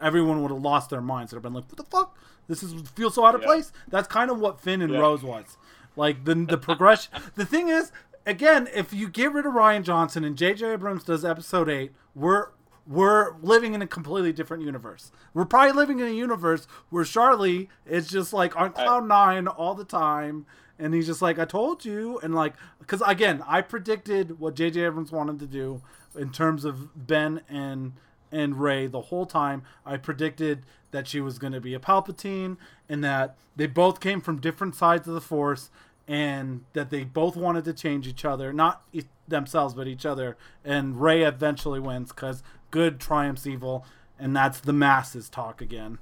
everyone 0.01 0.43
would 0.43 0.51
have 0.51 0.61
lost 0.63 0.91
their 0.91 1.01
minds. 1.01 1.31
They'd 1.31 1.37
have 1.37 1.43
been 1.43 1.55
like, 1.55 1.65
"What 1.69 1.77
the 1.77 1.85
fuck? 1.85 2.17
This 2.49 2.63
is 2.63 2.75
feels 2.91 3.15
so 3.15 3.25
out 3.25 3.35
of 3.35 3.43
Yeah. 3.43 3.47
place." 3.49 3.73
That's 3.89 4.09
kind 4.09 4.31
of 4.31 4.39
what 4.41 4.61
Finn 4.61 4.83
and 4.83 4.93
Yeah. 4.93 5.01
Rose 5.01 5.23
was. 5.23 5.57
Like 5.97 6.25
the 6.25 6.35
the 6.35 6.59
progression. 6.59 7.13
the 7.35 7.45
thing 7.45 7.69
is, 7.69 7.93
again, 8.27 8.69
if 8.75 8.93
you 8.93 9.09
get 9.09 9.33
rid 9.33 9.47
of 9.47 9.53
Rian 9.55 9.83
Johnson 9.83 10.25
and 10.25 10.37
J.J. 10.37 10.73
Abrams 10.73 11.05
does 11.05 11.25
episode 11.25 11.69
eight, 11.69 11.93
we're 12.15 12.49
we're 12.87 13.37
living 13.43 13.75
in 13.75 13.83
a 13.83 13.87
completely 13.87 14.33
different 14.33 14.63
universe. 14.63 15.13
We're 15.35 15.45
probably 15.45 15.73
living 15.73 16.01
in 16.01 16.07
a 16.07 16.11
universe 16.11 16.67
where 16.89 17.05
Charlie 17.05 17.69
is 17.85 18.09
just 18.09 18.33
like 18.33 18.57
on 18.57 18.73
cloud 18.73 19.07
nine 19.07 19.47
all 19.47 19.75
the 19.75 19.85
time, 19.85 20.47
and 20.79 20.95
he's 20.95 21.07
just 21.07 21.21
like, 21.21 21.39
"I 21.39 21.45
told 21.45 21.85
you," 21.85 22.19
and 22.23 22.35
like, 22.35 22.55
because 22.79 23.03
again, 23.07 23.43
I 23.47 23.61
predicted 23.61 24.39
what 24.41 24.55
J.J. 24.55 24.85
Abrams 24.85 25.13
wanted 25.13 25.39
to 25.41 25.47
do 25.47 25.83
in 26.19 26.31
terms 26.31 26.65
of 26.65 27.07
Ben 27.07 27.43
and 27.49 27.93
and 28.31 28.61
Rey 28.61 28.87
the 28.87 29.03
whole 29.03 29.27
time. 29.27 29.63
I 29.87 29.97
predicted 29.97 30.65
that 30.91 31.07
she 31.07 31.21
was 31.21 31.39
going 31.39 31.53
to 31.53 31.61
be 31.61 31.75
a 31.75 31.79
Palpatine, 31.79 32.57
and 32.89 33.03
that 33.05 33.37
they 33.57 33.67
both 33.67 34.01
came 34.01 34.21
from 34.21 34.41
different 34.41 34.75
sides 34.75 35.09
of 35.09 35.15
the 35.15 35.21
Force, 35.21 35.71
and 36.07 36.65
that 36.73 36.91
they 36.91 37.05
both 37.05 37.37
wanted 37.37 37.65
to 37.65 37.73
change 37.73 38.07
each 38.07 38.25
other, 38.25 38.53
not 38.53 38.83
e- 38.93 39.03
themselves 39.27 39.75
but 39.75 39.87
each 39.87 40.07
other. 40.07 40.37
And 40.65 41.01
Rey 41.01 41.23
eventually 41.23 41.81
wins 41.81 42.11
because 42.11 42.43
good 42.71 43.01
triumphs 43.01 43.47
evil, 43.47 43.85
and 44.19 44.35
that's 44.35 44.61
the 44.61 44.73
masses 44.73 45.29
talk 45.29 45.61
again. 45.61 45.99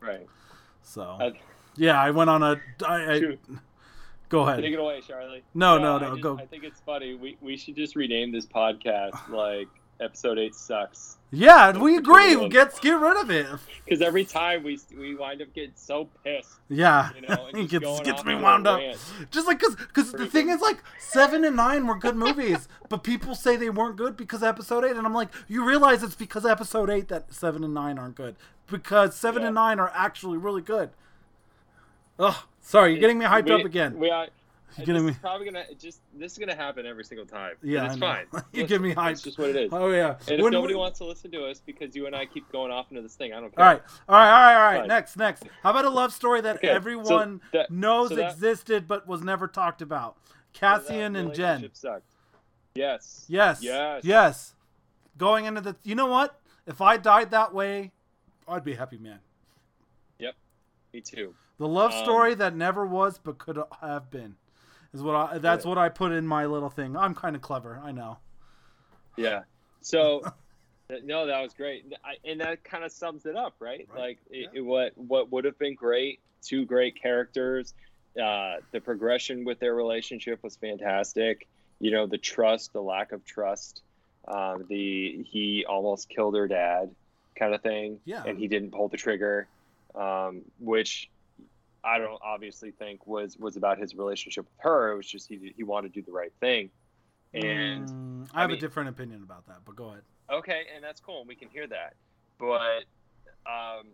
Right. 0.00 0.26
So 0.82 1.18
yeah, 1.76 2.00
I 2.00 2.10
went 2.10 2.30
on 2.30 2.42
a. 2.42 2.60
I, 2.86 3.14
I. 3.14 3.38
go 4.28 4.40
ahead. 4.48 4.62
Take 4.62 4.72
it 4.74 4.78
away, 4.78 5.00
Charlie. 5.06 5.42
No, 5.54 5.78
no, 5.78 5.96
I 5.96 6.00
no, 6.00 6.10
just- 6.10 6.22
go. 6.22 6.38
I 6.38 6.46
think 6.46 6.64
it's 6.64 6.80
funny. 6.80 7.14
We 7.14 7.36
we 7.40 7.56
should 7.56 7.76
just 7.76 7.96
rename 7.96 8.32
this 8.32 8.46
podcast 8.46 9.28
like 9.28 9.68
episode 10.00 10.38
eight 10.38 10.54
sucks. 10.54 11.16
Yeah, 11.30 11.76
we 11.76 11.96
agree. 11.98 12.48
Get 12.48 12.80
get 12.80 12.92
rid 12.92 13.20
of 13.20 13.30
it. 13.30 13.46
Because 13.84 14.00
every 14.00 14.24
time 14.24 14.62
we 14.62 14.78
we 14.96 15.14
wind 15.14 15.42
up 15.42 15.52
getting 15.52 15.72
so 15.74 16.08
pissed. 16.24 16.52
Yeah, 16.70 17.10
You 17.14 17.22
know, 17.28 17.48
it 17.52 17.68
gets, 17.68 18.00
gets 18.00 18.24
me 18.24 18.34
wound 18.34 18.66
up. 18.66 18.78
rant. 18.80 18.96
Just 19.30 19.46
like 19.46 19.58
because 19.58 19.74
because 19.76 20.12
the 20.12 20.24
thing 20.26 20.48
is 20.48 20.60
like 20.62 20.78
seven 20.98 21.44
and 21.44 21.54
nine 21.56 21.86
were 21.86 21.98
good 21.98 22.16
movies, 22.16 22.66
but 22.88 23.02
people 23.02 23.34
say 23.34 23.56
they 23.56 23.68
weren't 23.68 23.96
good 23.96 24.16
because 24.16 24.40
of 24.42 24.48
episode 24.48 24.84
eight, 24.84 24.96
and 24.96 25.06
I'm 25.06 25.12
like, 25.12 25.28
you 25.48 25.64
realize 25.66 26.02
it's 26.02 26.14
because 26.14 26.46
of 26.46 26.50
episode 26.50 26.88
eight 26.88 27.08
that 27.08 27.34
seven 27.34 27.62
and 27.62 27.74
nine 27.74 27.98
aren't 27.98 28.14
good 28.14 28.36
because 28.70 29.14
seven 29.14 29.42
Yeah. 29.42 29.48
and 29.48 29.54
nine 29.56 29.78
are 29.80 29.92
actually 29.94 30.38
really 30.38 30.62
good. 30.62 30.90
Ugh, 32.18 32.36
sorry, 32.68 32.92
you're 32.92 33.00
getting 33.00 33.18
me 33.18 33.24
hyped 33.24 33.46
we, 33.46 33.52
up 33.52 33.64
again. 33.64 33.98
We 33.98 34.10
are. 34.10 34.28
You're 34.76 34.86
getting 34.86 35.06
me. 35.06 35.16
probably 35.20 35.46
gonna 35.46 35.64
just 35.78 36.00
this 36.14 36.32
is 36.32 36.38
gonna 36.38 36.54
happen 36.54 36.86
every 36.86 37.04
single 37.04 37.26
time. 37.26 37.54
Yeah, 37.62 37.86
it's 37.86 37.96
fine. 37.96 38.26
you 38.52 38.66
give 38.66 38.80
me 38.80 38.92
hype. 38.92 39.12
It's 39.12 39.22
just 39.22 39.38
what 39.38 39.50
it 39.50 39.56
is. 39.56 39.72
Oh 39.72 39.90
yeah. 39.90 40.16
And 40.28 40.38
if 40.38 40.42
When- 40.42 40.52
nobody 40.52 40.74
when- 40.74 40.82
wants 40.82 40.98
to 40.98 41.04
listen 41.04 41.30
to 41.32 41.46
us 41.46 41.60
because 41.64 41.96
you 41.96 42.06
and 42.06 42.14
I 42.14 42.26
keep 42.26 42.50
going 42.52 42.70
off 42.70 42.90
into 42.90 43.02
this 43.02 43.16
thing, 43.16 43.32
I 43.32 43.40
don't 43.40 43.54
care. 43.54 43.64
All 43.64 43.72
right, 43.72 43.82
all 44.08 44.16
right, 44.16 44.30
all 44.30 44.40
right, 44.40 44.54
all 44.54 44.72
right. 44.72 44.78
Fine. 44.80 44.88
Next, 44.88 45.16
next. 45.16 45.44
How 45.62 45.70
about 45.70 45.84
a 45.84 45.90
love 45.90 46.12
story 46.12 46.40
that 46.42 46.56
Okay, 46.56 46.68
so 46.68 46.74
everyone 46.74 47.40
that- 47.52 47.70
knows 47.70 48.10
so 48.10 48.16
that- 48.16 48.32
existed 48.32 48.86
but 48.86 49.08
was 49.08 49.22
never 49.22 49.48
talked 49.48 49.82
about? 49.82 50.16
So 50.26 50.60
Cassian 50.60 51.16
and 51.16 51.32
Jyn. 51.32 51.68
Sucked. 51.72 52.14
Yes. 52.74 53.24
Yes. 53.28 53.60
Yes. 53.62 54.04
Yes. 54.04 54.54
Going 55.16 55.46
into 55.46 55.60
the, 55.60 55.76
you 55.82 55.96
know 55.96 56.06
what? 56.06 56.40
If 56.66 56.80
I 56.80 56.96
died 56.96 57.32
that 57.32 57.52
way, 57.52 57.92
I'd 58.46 58.64
be 58.64 58.74
a 58.74 58.76
happy 58.76 58.98
man. 58.98 59.18
Yep. 60.18 60.34
Me 60.92 61.00
too. 61.00 61.34
The 61.58 61.68
love 61.68 61.92
Um, 61.92 62.04
story 62.04 62.34
that 62.34 62.54
never 62.54 62.86
was 62.86 63.18
but 63.18 63.38
could 63.38 63.58
have 63.80 64.10
been, 64.10 64.36
is 64.92 65.02
what 65.02 65.14
I. 65.14 65.38
That's 65.38 65.64
what 65.64 65.78
I 65.78 65.88
put 65.88 66.12
in 66.12 66.26
my 66.26 66.46
little 66.46 66.70
thing. 66.70 66.96
I'm 66.96 67.14
kind 67.14 67.34
of 67.36 67.42
clever. 67.42 67.80
I 67.82 67.92
know. 67.92 68.18
Yeah. 69.16 69.42
So 69.80 70.22
No, 71.04 71.26
that 71.26 71.42
was 71.42 71.52
great, 71.52 71.84
I, 72.02 72.14
and 72.26 72.40
that 72.40 72.64
kind 72.64 72.82
of 72.82 72.90
sums 72.90 73.26
it 73.26 73.36
up, 73.36 73.54
right? 73.60 73.86
Right. 73.92 74.00
Like 74.00 74.18
it, 74.30 74.48
Yeah. 74.54 74.60
it, 74.60 74.60
what 74.62 74.96
what 74.96 75.30
would 75.30 75.44
have 75.44 75.58
been 75.58 75.74
great, 75.74 76.20
two 76.42 76.64
great 76.64 77.00
characters. 77.00 77.74
Uh, 78.20 78.56
the 78.72 78.80
progression 78.80 79.44
with 79.44 79.58
their 79.60 79.74
relationship 79.74 80.42
was 80.42 80.56
fantastic. 80.56 81.46
You 81.78 81.90
know, 81.90 82.06
the 82.06 82.18
trust, 82.18 82.72
the 82.72 82.80
lack 82.82 83.12
of 83.12 83.24
trust, 83.24 83.82
um, 84.26 84.64
the 84.68 85.22
he 85.30 85.64
almost 85.68 86.08
killed 86.08 86.34
her 86.36 86.48
dad, 86.48 86.94
kind 87.36 87.54
of 87.54 87.60
thing, 87.62 88.00
Yeah. 88.04 88.24
and 88.24 88.38
he 88.38 88.48
didn't 88.48 88.70
pull 88.72 88.88
the 88.88 88.96
trigger, 88.96 89.46
um, 89.94 90.40
which 90.58 91.10
I 91.84 91.98
don't 91.98 92.20
obviously 92.22 92.70
think 92.72 93.06
was 93.06 93.36
was 93.38 93.56
about 93.56 93.78
his 93.78 93.94
relationship 93.94 94.44
with 94.44 94.64
her. 94.64 94.92
It 94.92 94.96
was 94.96 95.06
just 95.06 95.28
he 95.28 95.52
he 95.56 95.62
wanted 95.64 95.94
to 95.94 96.00
do 96.00 96.06
the 96.06 96.12
right 96.12 96.32
thing, 96.40 96.70
and. 97.34 97.88
Mm, 97.88 98.28
I 98.34 98.38
I 98.38 98.40
have 98.42 98.50
a 98.50 98.56
different 98.56 98.88
opinion 98.90 99.22
about 99.22 99.46
that, 99.46 99.58
but 99.64 99.76
go 99.76 99.88
ahead. 99.90 100.02
Okay, 100.30 100.62
and 100.74 100.84
that's 100.84 101.00
cool. 101.00 101.20
And 101.20 101.28
we 101.28 101.34
can 101.34 101.48
hear 101.48 101.66
that. 101.66 101.94
But 102.38 102.84
um, 103.46 103.86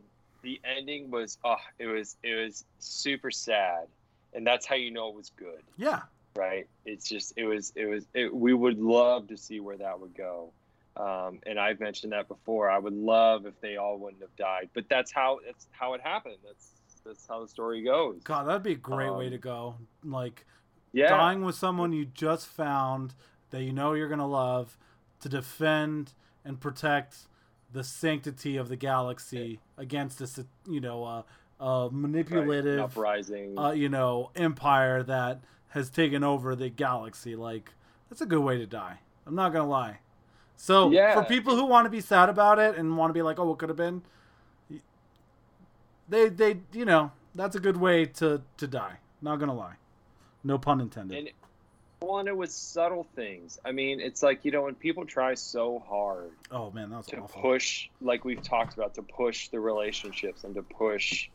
the 0.43 0.61
ending 0.65 1.11
was 1.11 1.39
oh, 1.45 1.57
it 1.79 1.87
was 1.87 2.17
it 2.23 2.35
was 2.35 2.65
super 2.79 3.31
sad, 3.31 3.87
and 4.33 4.47
that's 4.47 4.67
how 4.67 4.75
you 4.75 4.91
know 4.91 5.09
it 5.09 5.15
was 5.15 5.31
good, 5.37 5.63
Yeah. 5.77 6.03
right? 6.37 6.67
It's 6.85 7.09
just 7.09 7.35
it 7.37 7.45
was 7.45 7.73
it 7.77 7.87
was 7.87 8.07
it, 8.15 8.35
we 8.35 8.53
would 8.55 8.79
love 8.79 9.29
to 9.29 9.37
see 9.37 9.61
where 9.61 9.77
that 9.77 10.01
would 10.01 10.15
go. 10.17 10.51
Um, 10.97 11.41
and 11.45 11.59
I've 11.59 11.81
mentioned 11.81 12.13
that 12.13 12.29
before. 12.29 12.71
I 12.71 12.79
would 12.79 12.93
love 12.93 13.47
if 13.47 13.61
they 13.61 13.77
all 13.77 13.99
wouldn't 13.99 14.23
have 14.23 14.37
died, 14.37 14.71
but 14.75 14.89
that's 14.89 15.11
how 15.13 15.41
that's 15.45 15.67
how 15.73 15.95
it 15.95 16.01
happened. 16.01 16.37
That's 16.45 16.69
that's 17.05 17.27
how 17.27 17.41
the 17.41 17.49
story 17.49 17.83
goes. 17.83 18.23
God, 18.25 18.47
that'd 18.47 18.63
be 18.63 18.73
a 18.73 18.77
great 18.77 19.13
way 19.15 19.27
Um, 19.27 19.33
to 19.33 19.39
go. 19.39 19.75
Like 20.05 20.47
yeah, 20.93 21.09
dying 21.09 21.45
with 21.45 21.55
someone 21.57 21.93
you 21.93 22.05
just 22.07 22.47
found 22.47 23.15
that 23.51 23.63
you 23.63 23.73
know 23.73 23.93
you're 23.95 24.09
gonna 24.09 24.27
love 24.27 24.77
to 25.21 25.29
defend 25.29 26.13
and 26.45 26.61
protect 26.61 27.27
the 27.73 27.83
sanctity 27.85 28.57
of 28.57 28.69
the 28.69 28.77
galaxy 28.77 29.61
against 29.77 30.19
this, 30.19 30.39
you 30.69 30.81
know, 30.81 31.05
uh, 31.05 31.23
uh, 31.61 31.85
right. 31.85 31.93
Manipulative, 31.93 32.79
uprising. 32.81 33.59
uh, 33.59 33.71
you 33.73 33.89
know, 33.89 34.31
empire 34.37 35.03
that 35.03 35.41
has 35.71 35.91
taken 35.91 36.23
over 36.23 36.55
the 36.55 36.69
galaxy. 36.69 37.35
Like 37.35 37.73
that's 38.09 38.21
a 38.21 38.27
good 38.27 38.41
way 38.43 38.59
to 38.59 38.67
die. 38.67 38.99
I'm 39.27 39.35
not 39.35 39.53
gonna 39.53 39.69
lie. 39.69 39.99
So 40.57 40.91
Yeah. 40.91 41.15
for 41.15 41.25
people 41.25 41.57
who 41.57 41.65
want 41.65 41.87
to 41.87 41.91
be 41.91 42.01
sad 42.01 42.29
about 42.29 42.59
it 42.61 42.77
and 42.77 42.97
want 42.97 43.11
to 43.11 43.15
be 43.15 43.23
like, 43.23 43.39
oh, 43.41 43.47
what 43.47 43.59
could 43.59 43.69
have 43.71 43.77
been, 43.79 44.03
they 46.09 46.29
they 46.29 46.59
you 46.73 46.85
know 46.85 47.11
that's 47.35 47.57
a 47.57 47.61
good 47.61 47.77
way 47.77 48.07
to 48.07 48.43
to 48.59 48.67
die. 48.67 48.99
Not 49.23 49.39
gonna 49.39 49.55
lie. 49.55 49.75
No 50.43 50.59
pun 50.59 50.81
intended. 50.81 51.19
and 51.19 51.29
well, 52.03 52.19
and 52.19 52.29
it 52.29 52.37
was 52.37 52.53
subtle 52.53 53.07
things. 53.17 53.59
I 53.65 53.73
mean, 53.73 53.99
it's 54.01 54.23
like 54.23 54.45
you 54.45 54.51
know 54.51 54.63
when 54.63 54.75
people 54.75 55.07
try 55.07 55.35
so 55.35 55.83
hard 55.89 56.33
oh 56.51 56.71
man, 56.71 56.91
that's 56.91 57.07
to 57.09 57.19
awful. 57.19 57.41
push 57.41 57.89
like 58.01 58.25
we've 58.25 58.43
talked 58.43 58.75
about 58.75 58.95
to 58.95 59.03
push 59.03 59.49
the 59.49 59.59
relationships 59.61 60.45
and 60.45 60.55
to 60.55 60.63
push 60.63 61.29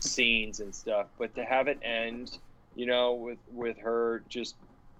scenes 0.00 0.60
and 0.60 0.74
stuff 0.74 1.06
but 1.18 1.34
to 1.34 1.42
have 1.42 1.66
it 1.66 1.78
end 1.82 2.36
you 2.74 2.84
know 2.84 3.14
with 3.14 3.38
with 3.52 3.78
her 3.78 4.22
just 4.28 4.54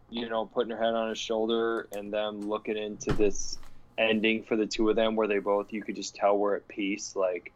you 0.09 0.27
know 0.31 0.47
putting 0.47 0.70
her 0.70 0.82
head 0.82 0.95
on 0.95 1.11
his 1.11 1.19
shoulder 1.19 1.86
and 1.93 2.11
them 2.11 2.49
looking 2.49 2.77
into 2.78 3.12
this 3.12 3.59
ending 3.99 4.43
for 4.43 4.57
the 4.57 4.65
two 4.65 4.89
of 4.89 4.97
them 4.97 5.15
where 5.15 5.28
they 5.28 5.40
both 5.40 5.74
you 5.74 5.82
could 5.82 5.95
just 5.95 6.15
tell 6.15 6.39
we're 6.39 6.57
at 6.57 6.66
peace 6.69 7.15
like 7.15 7.53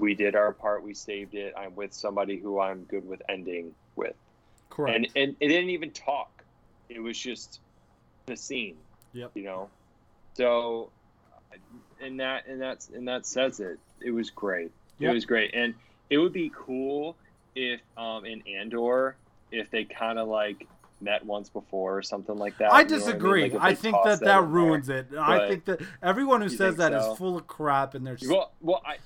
we 0.00 0.14
did 0.14 0.34
our 0.34 0.52
part 0.52 0.82
we 0.82 0.92
saved 0.94 1.34
it 1.34 1.54
i'm 1.56 1.74
with 1.76 1.92
somebody 1.92 2.36
who 2.38 2.60
i'm 2.60 2.82
good 2.84 3.06
with 3.06 3.22
ending 3.28 3.72
with 3.96 4.14
Correct. 4.70 4.96
and 4.96 5.06
and 5.16 5.36
it 5.40 5.48
didn't 5.48 5.70
even 5.70 5.90
talk 5.90 6.42
it 6.88 7.00
was 7.00 7.18
just 7.18 7.60
the 8.26 8.36
scene 8.36 8.76
Yep. 9.12 9.30
you 9.34 9.44
know 9.44 9.68
so 10.34 10.90
and 12.00 12.18
that 12.20 12.46
and 12.46 12.60
that's 12.60 12.88
and 12.88 13.06
that 13.08 13.26
says 13.26 13.60
it 13.60 13.78
it 14.00 14.10
was 14.10 14.30
great 14.30 14.70
Yep. 14.98 15.10
it 15.10 15.14
was 15.14 15.24
great 15.24 15.54
and 15.54 15.74
it 16.10 16.18
would 16.18 16.32
be 16.32 16.50
cool 16.54 17.16
if 17.54 17.80
um 17.96 18.24
in 18.26 18.42
andor 18.48 19.16
if 19.52 19.70
they 19.70 19.84
kind 19.84 20.18
of 20.18 20.26
like 20.28 20.66
met 21.00 21.24
once 21.24 21.48
before 21.48 21.96
or 21.98 22.02
something 22.02 22.36
like 22.36 22.56
that 22.58 22.72
I 22.72 22.78
you 22.80 22.84
know 22.84 22.88
disagree. 22.96 23.42
mean? 23.44 23.52
Like, 23.52 23.62
I 23.62 23.74
think 23.74 23.94
toss 23.94 24.04
that 24.06 24.20
that 24.24 24.38
in 24.38 24.42
there. 24.44 24.50
ruins 24.50 24.88
it. 24.88 25.06
I 25.18 25.48
think 25.48 25.64
that 25.66 25.80
everyone 26.02 26.40
who 26.40 26.48
says 26.48 26.76
that 26.76 26.94
is 26.94 27.02
so? 27.02 27.14
full 27.16 27.36
of 27.36 27.46
crap 27.46 27.94
and 27.94 28.06
they're 28.06 28.14
just, 28.16 28.30
well 28.30 28.52
well 28.60 28.80
i 28.86 28.96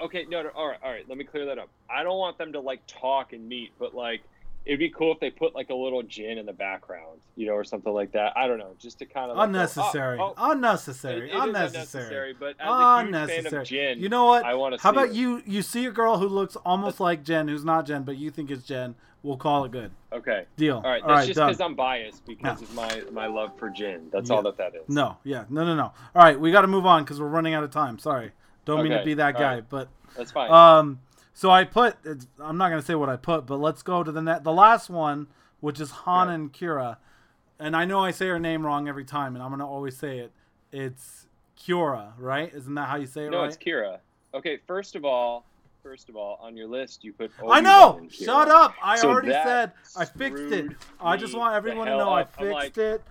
okay 0.00 0.24
no, 0.28 0.42
no 0.42 0.48
all 0.50 0.66
right 0.68 0.78
all 0.82 0.90
right 0.90 1.08
let 1.08 1.16
me 1.18 1.24
clear 1.24 1.46
that 1.46 1.58
up 1.58 1.68
i 1.90 2.02
don't 2.02 2.18
want 2.18 2.36
them 2.38 2.52
to 2.52 2.60
like 2.60 2.80
talk 2.86 3.32
and 3.32 3.48
meet 3.48 3.72
but 3.78 3.94
like 3.94 4.22
it'd 4.66 4.78
be 4.78 4.88
cool 4.90 5.12
if 5.12 5.20
they 5.20 5.30
put 5.30 5.54
like 5.54 5.68
a 5.70 5.74
little 5.74 6.02
Jyn 6.02 6.38
in 6.38 6.46
the 6.46 6.52
background 6.52 7.20
you 7.36 7.46
know 7.46 7.52
or 7.52 7.64
something 7.64 7.92
like 7.92 8.12
that 8.12 8.32
i 8.36 8.46
don't 8.46 8.58
know 8.58 8.74
just 8.80 8.98
to 9.00 9.06
kind 9.06 9.30
of 9.30 9.36
like, 9.36 9.46
go, 9.46 9.48
unnecessary. 9.50 10.18
oh, 10.20 10.34
oh, 10.36 10.50
unnecessary. 10.52 11.30
It- 11.30 11.34
it 11.34 11.36
is 11.36 11.42
unnecessary. 11.44 12.34
But 12.38 12.56
as 12.58 12.66
a 12.68 13.02
huge 13.02 13.12
fan 13.12 13.14
Unnecessary. 13.14 13.64
Jyn, 13.66 14.00
You 14.00 14.08
know 14.08 14.24
what? 14.24 14.44
I 14.44 14.54
want 14.54 14.74
to. 14.74 14.80
How 14.80 14.90
about 14.90 15.14
you? 15.14 15.42
You 15.46 15.62
see 15.62 15.84
a 15.86 15.90
girl 15.90 16.16
who 16.18 16.26
looks 16.28 16.56
almost 16.64 16.98
like 17.08 17.24
Jyn, 17.24 17.48
who's 17.48 17.64
not 17.64 17.86
Jyn, 17.86 18.04
but 18.04 18.16
you 18.16 18.30
think 18.30 18.50
is 18.50 18.62
Jyn. 18.64 18.94
We'll 19.22 19.36
call 19.38 19.64
it 19.64 19.72
good. 19.72 19.90
Okay. 20.12 20.44
Deal. 20.56 20.76
All 20.76 20.82
right. 20.82 21.02
All 21.02 21.08
That's 21.08 21.20
right. 21.20 21.26
just 21.28 21.40
because 21.40 21.60
I'm 21.60 21.74
biased 21.74 22.24
because 22.26 22.60
No. 22.60 22.66
of 22.66 22.74
my 22.74 23.02
my 23.12 23.26
love 23.26 23.58
for 23.58 23.70
Jyn. 23.70 24.10
That's 24.10 24.28
Yeah. 24.30 24.36
all 24.36 24.42
that 24.42 24.56
that 24.58 24.74
is. 24.74 24.88
No. 24.88 25.16
Yeah. 25.24 25.44
No. 25.48 25.64
No. 25.64 25.74
No. 25.74 25.84
All 26.14 26.22
right. 26.22 26.38
We 26.38 26.52
got 26.52 26.60
to 26.62 26.66
move 26.68 26.84
on 26.86 27.04
because 27.04 27.20
we're 27.20 27.26
running 27.28 27.54
out 27.54 27.64
of 27.64 27.70
time. 27.70 27.98
Sorry. 27.98 28.32
Don't 28.64 28.82
mean 28.82 28.92
to 28.98 29.04
be 29.04 29.14
that 29.14 29.34
all 29.36 29.40
guy, 29.40 29.54
right. 29.54 29.68
but 29.68 29.88
That's 30.16 30.32
fine. 30.32 30.50
Um, 30.50 31.00
so 31.32 31.50
I 31.50 31.64
put. 31.64 31.96
It's, 32.04 32.26
I'm 32.40 32.56
not 32.56 32.70
gonna 32.70 32.82
say 32.82 32.94
what 32.94 33.08
I 33.08 33.16
put, 33.16 33.46
but 33.46 33.56
let's 33.60 33.82
go 33.82 34.02
to 34.02 34.12
the 34.12 34.22
net. 34.22 34.44
The 34.44 34.52
last 34.52 34.88
one, 34.90 35.26
which 35.60 35.80
is 35.80 35.90
Han 35.90 36.28
Yeah. 36.28 36.34
and 36.34 36.52
Kira, 36.52 36.96
and 37.58 37.76
I 37.76 37.84
know 37.84 38.00
I 38.00 38.10
say 38.10 38.26
her 38.28 38.38
name 38.38 38.64
wrong 38.64 38.88
every 38.88 39.04
time, 39.04 39.34
and 39.34 39.42
I'm 39.42 39.50
gonna 39.50 39.68
always 39.68 39.96
say 39.96 40.18
it. 40.18 40.32
It's 40.72 41.26
Kira, 41.58 42.12
right? 42.18 42.52
Isn't 42.54 42.74
that 42.74 42.88
how 42.88 42.96
you 42.96 43.06
say 43.06 43.26
it? 43.26 43.30
no, 43.30 43.40
right? 43.40 43.48
it's 43.48 43.56
Kira. 43.56 43.98
Okay. 44.32 44.58
First 44.66 44.96
of 44.96 45.04
all, 45.04 45.44
first 45.82 46.08
of 46.08 46.16
all, 46.16 46.38
on 46.42 46.56
your 46.56 46.66
list 46.66 47.04
you 47.04 47.12
put. 47.12 47.30
I 47.48 47.60
know. 47.60 47.90
Obi-Wan 47.90 47.98
and 48.02 48.10
Kira. 48.10 48.24
Shut 48.24 48.48
up. 48.48 48.74
I 48.82 48.96
So 48.96 49.10
already 49.10 49.30
said 49.32 49.72
I 49.96 50.04
fixed 50.04 50.42
it. 50.52 50.72
I 51.00 51.16
just 51.16 51.36
want 51.36 51.54
everyone 51.54 51.86
to 51.86 51.96
know 51.96 52.10
I 52.10 52.22
up. 52.22 52.32
I'm 52.38 52.44
fixed 52.46 52.54
like, 52.54 52.78
it. 52.78 53.02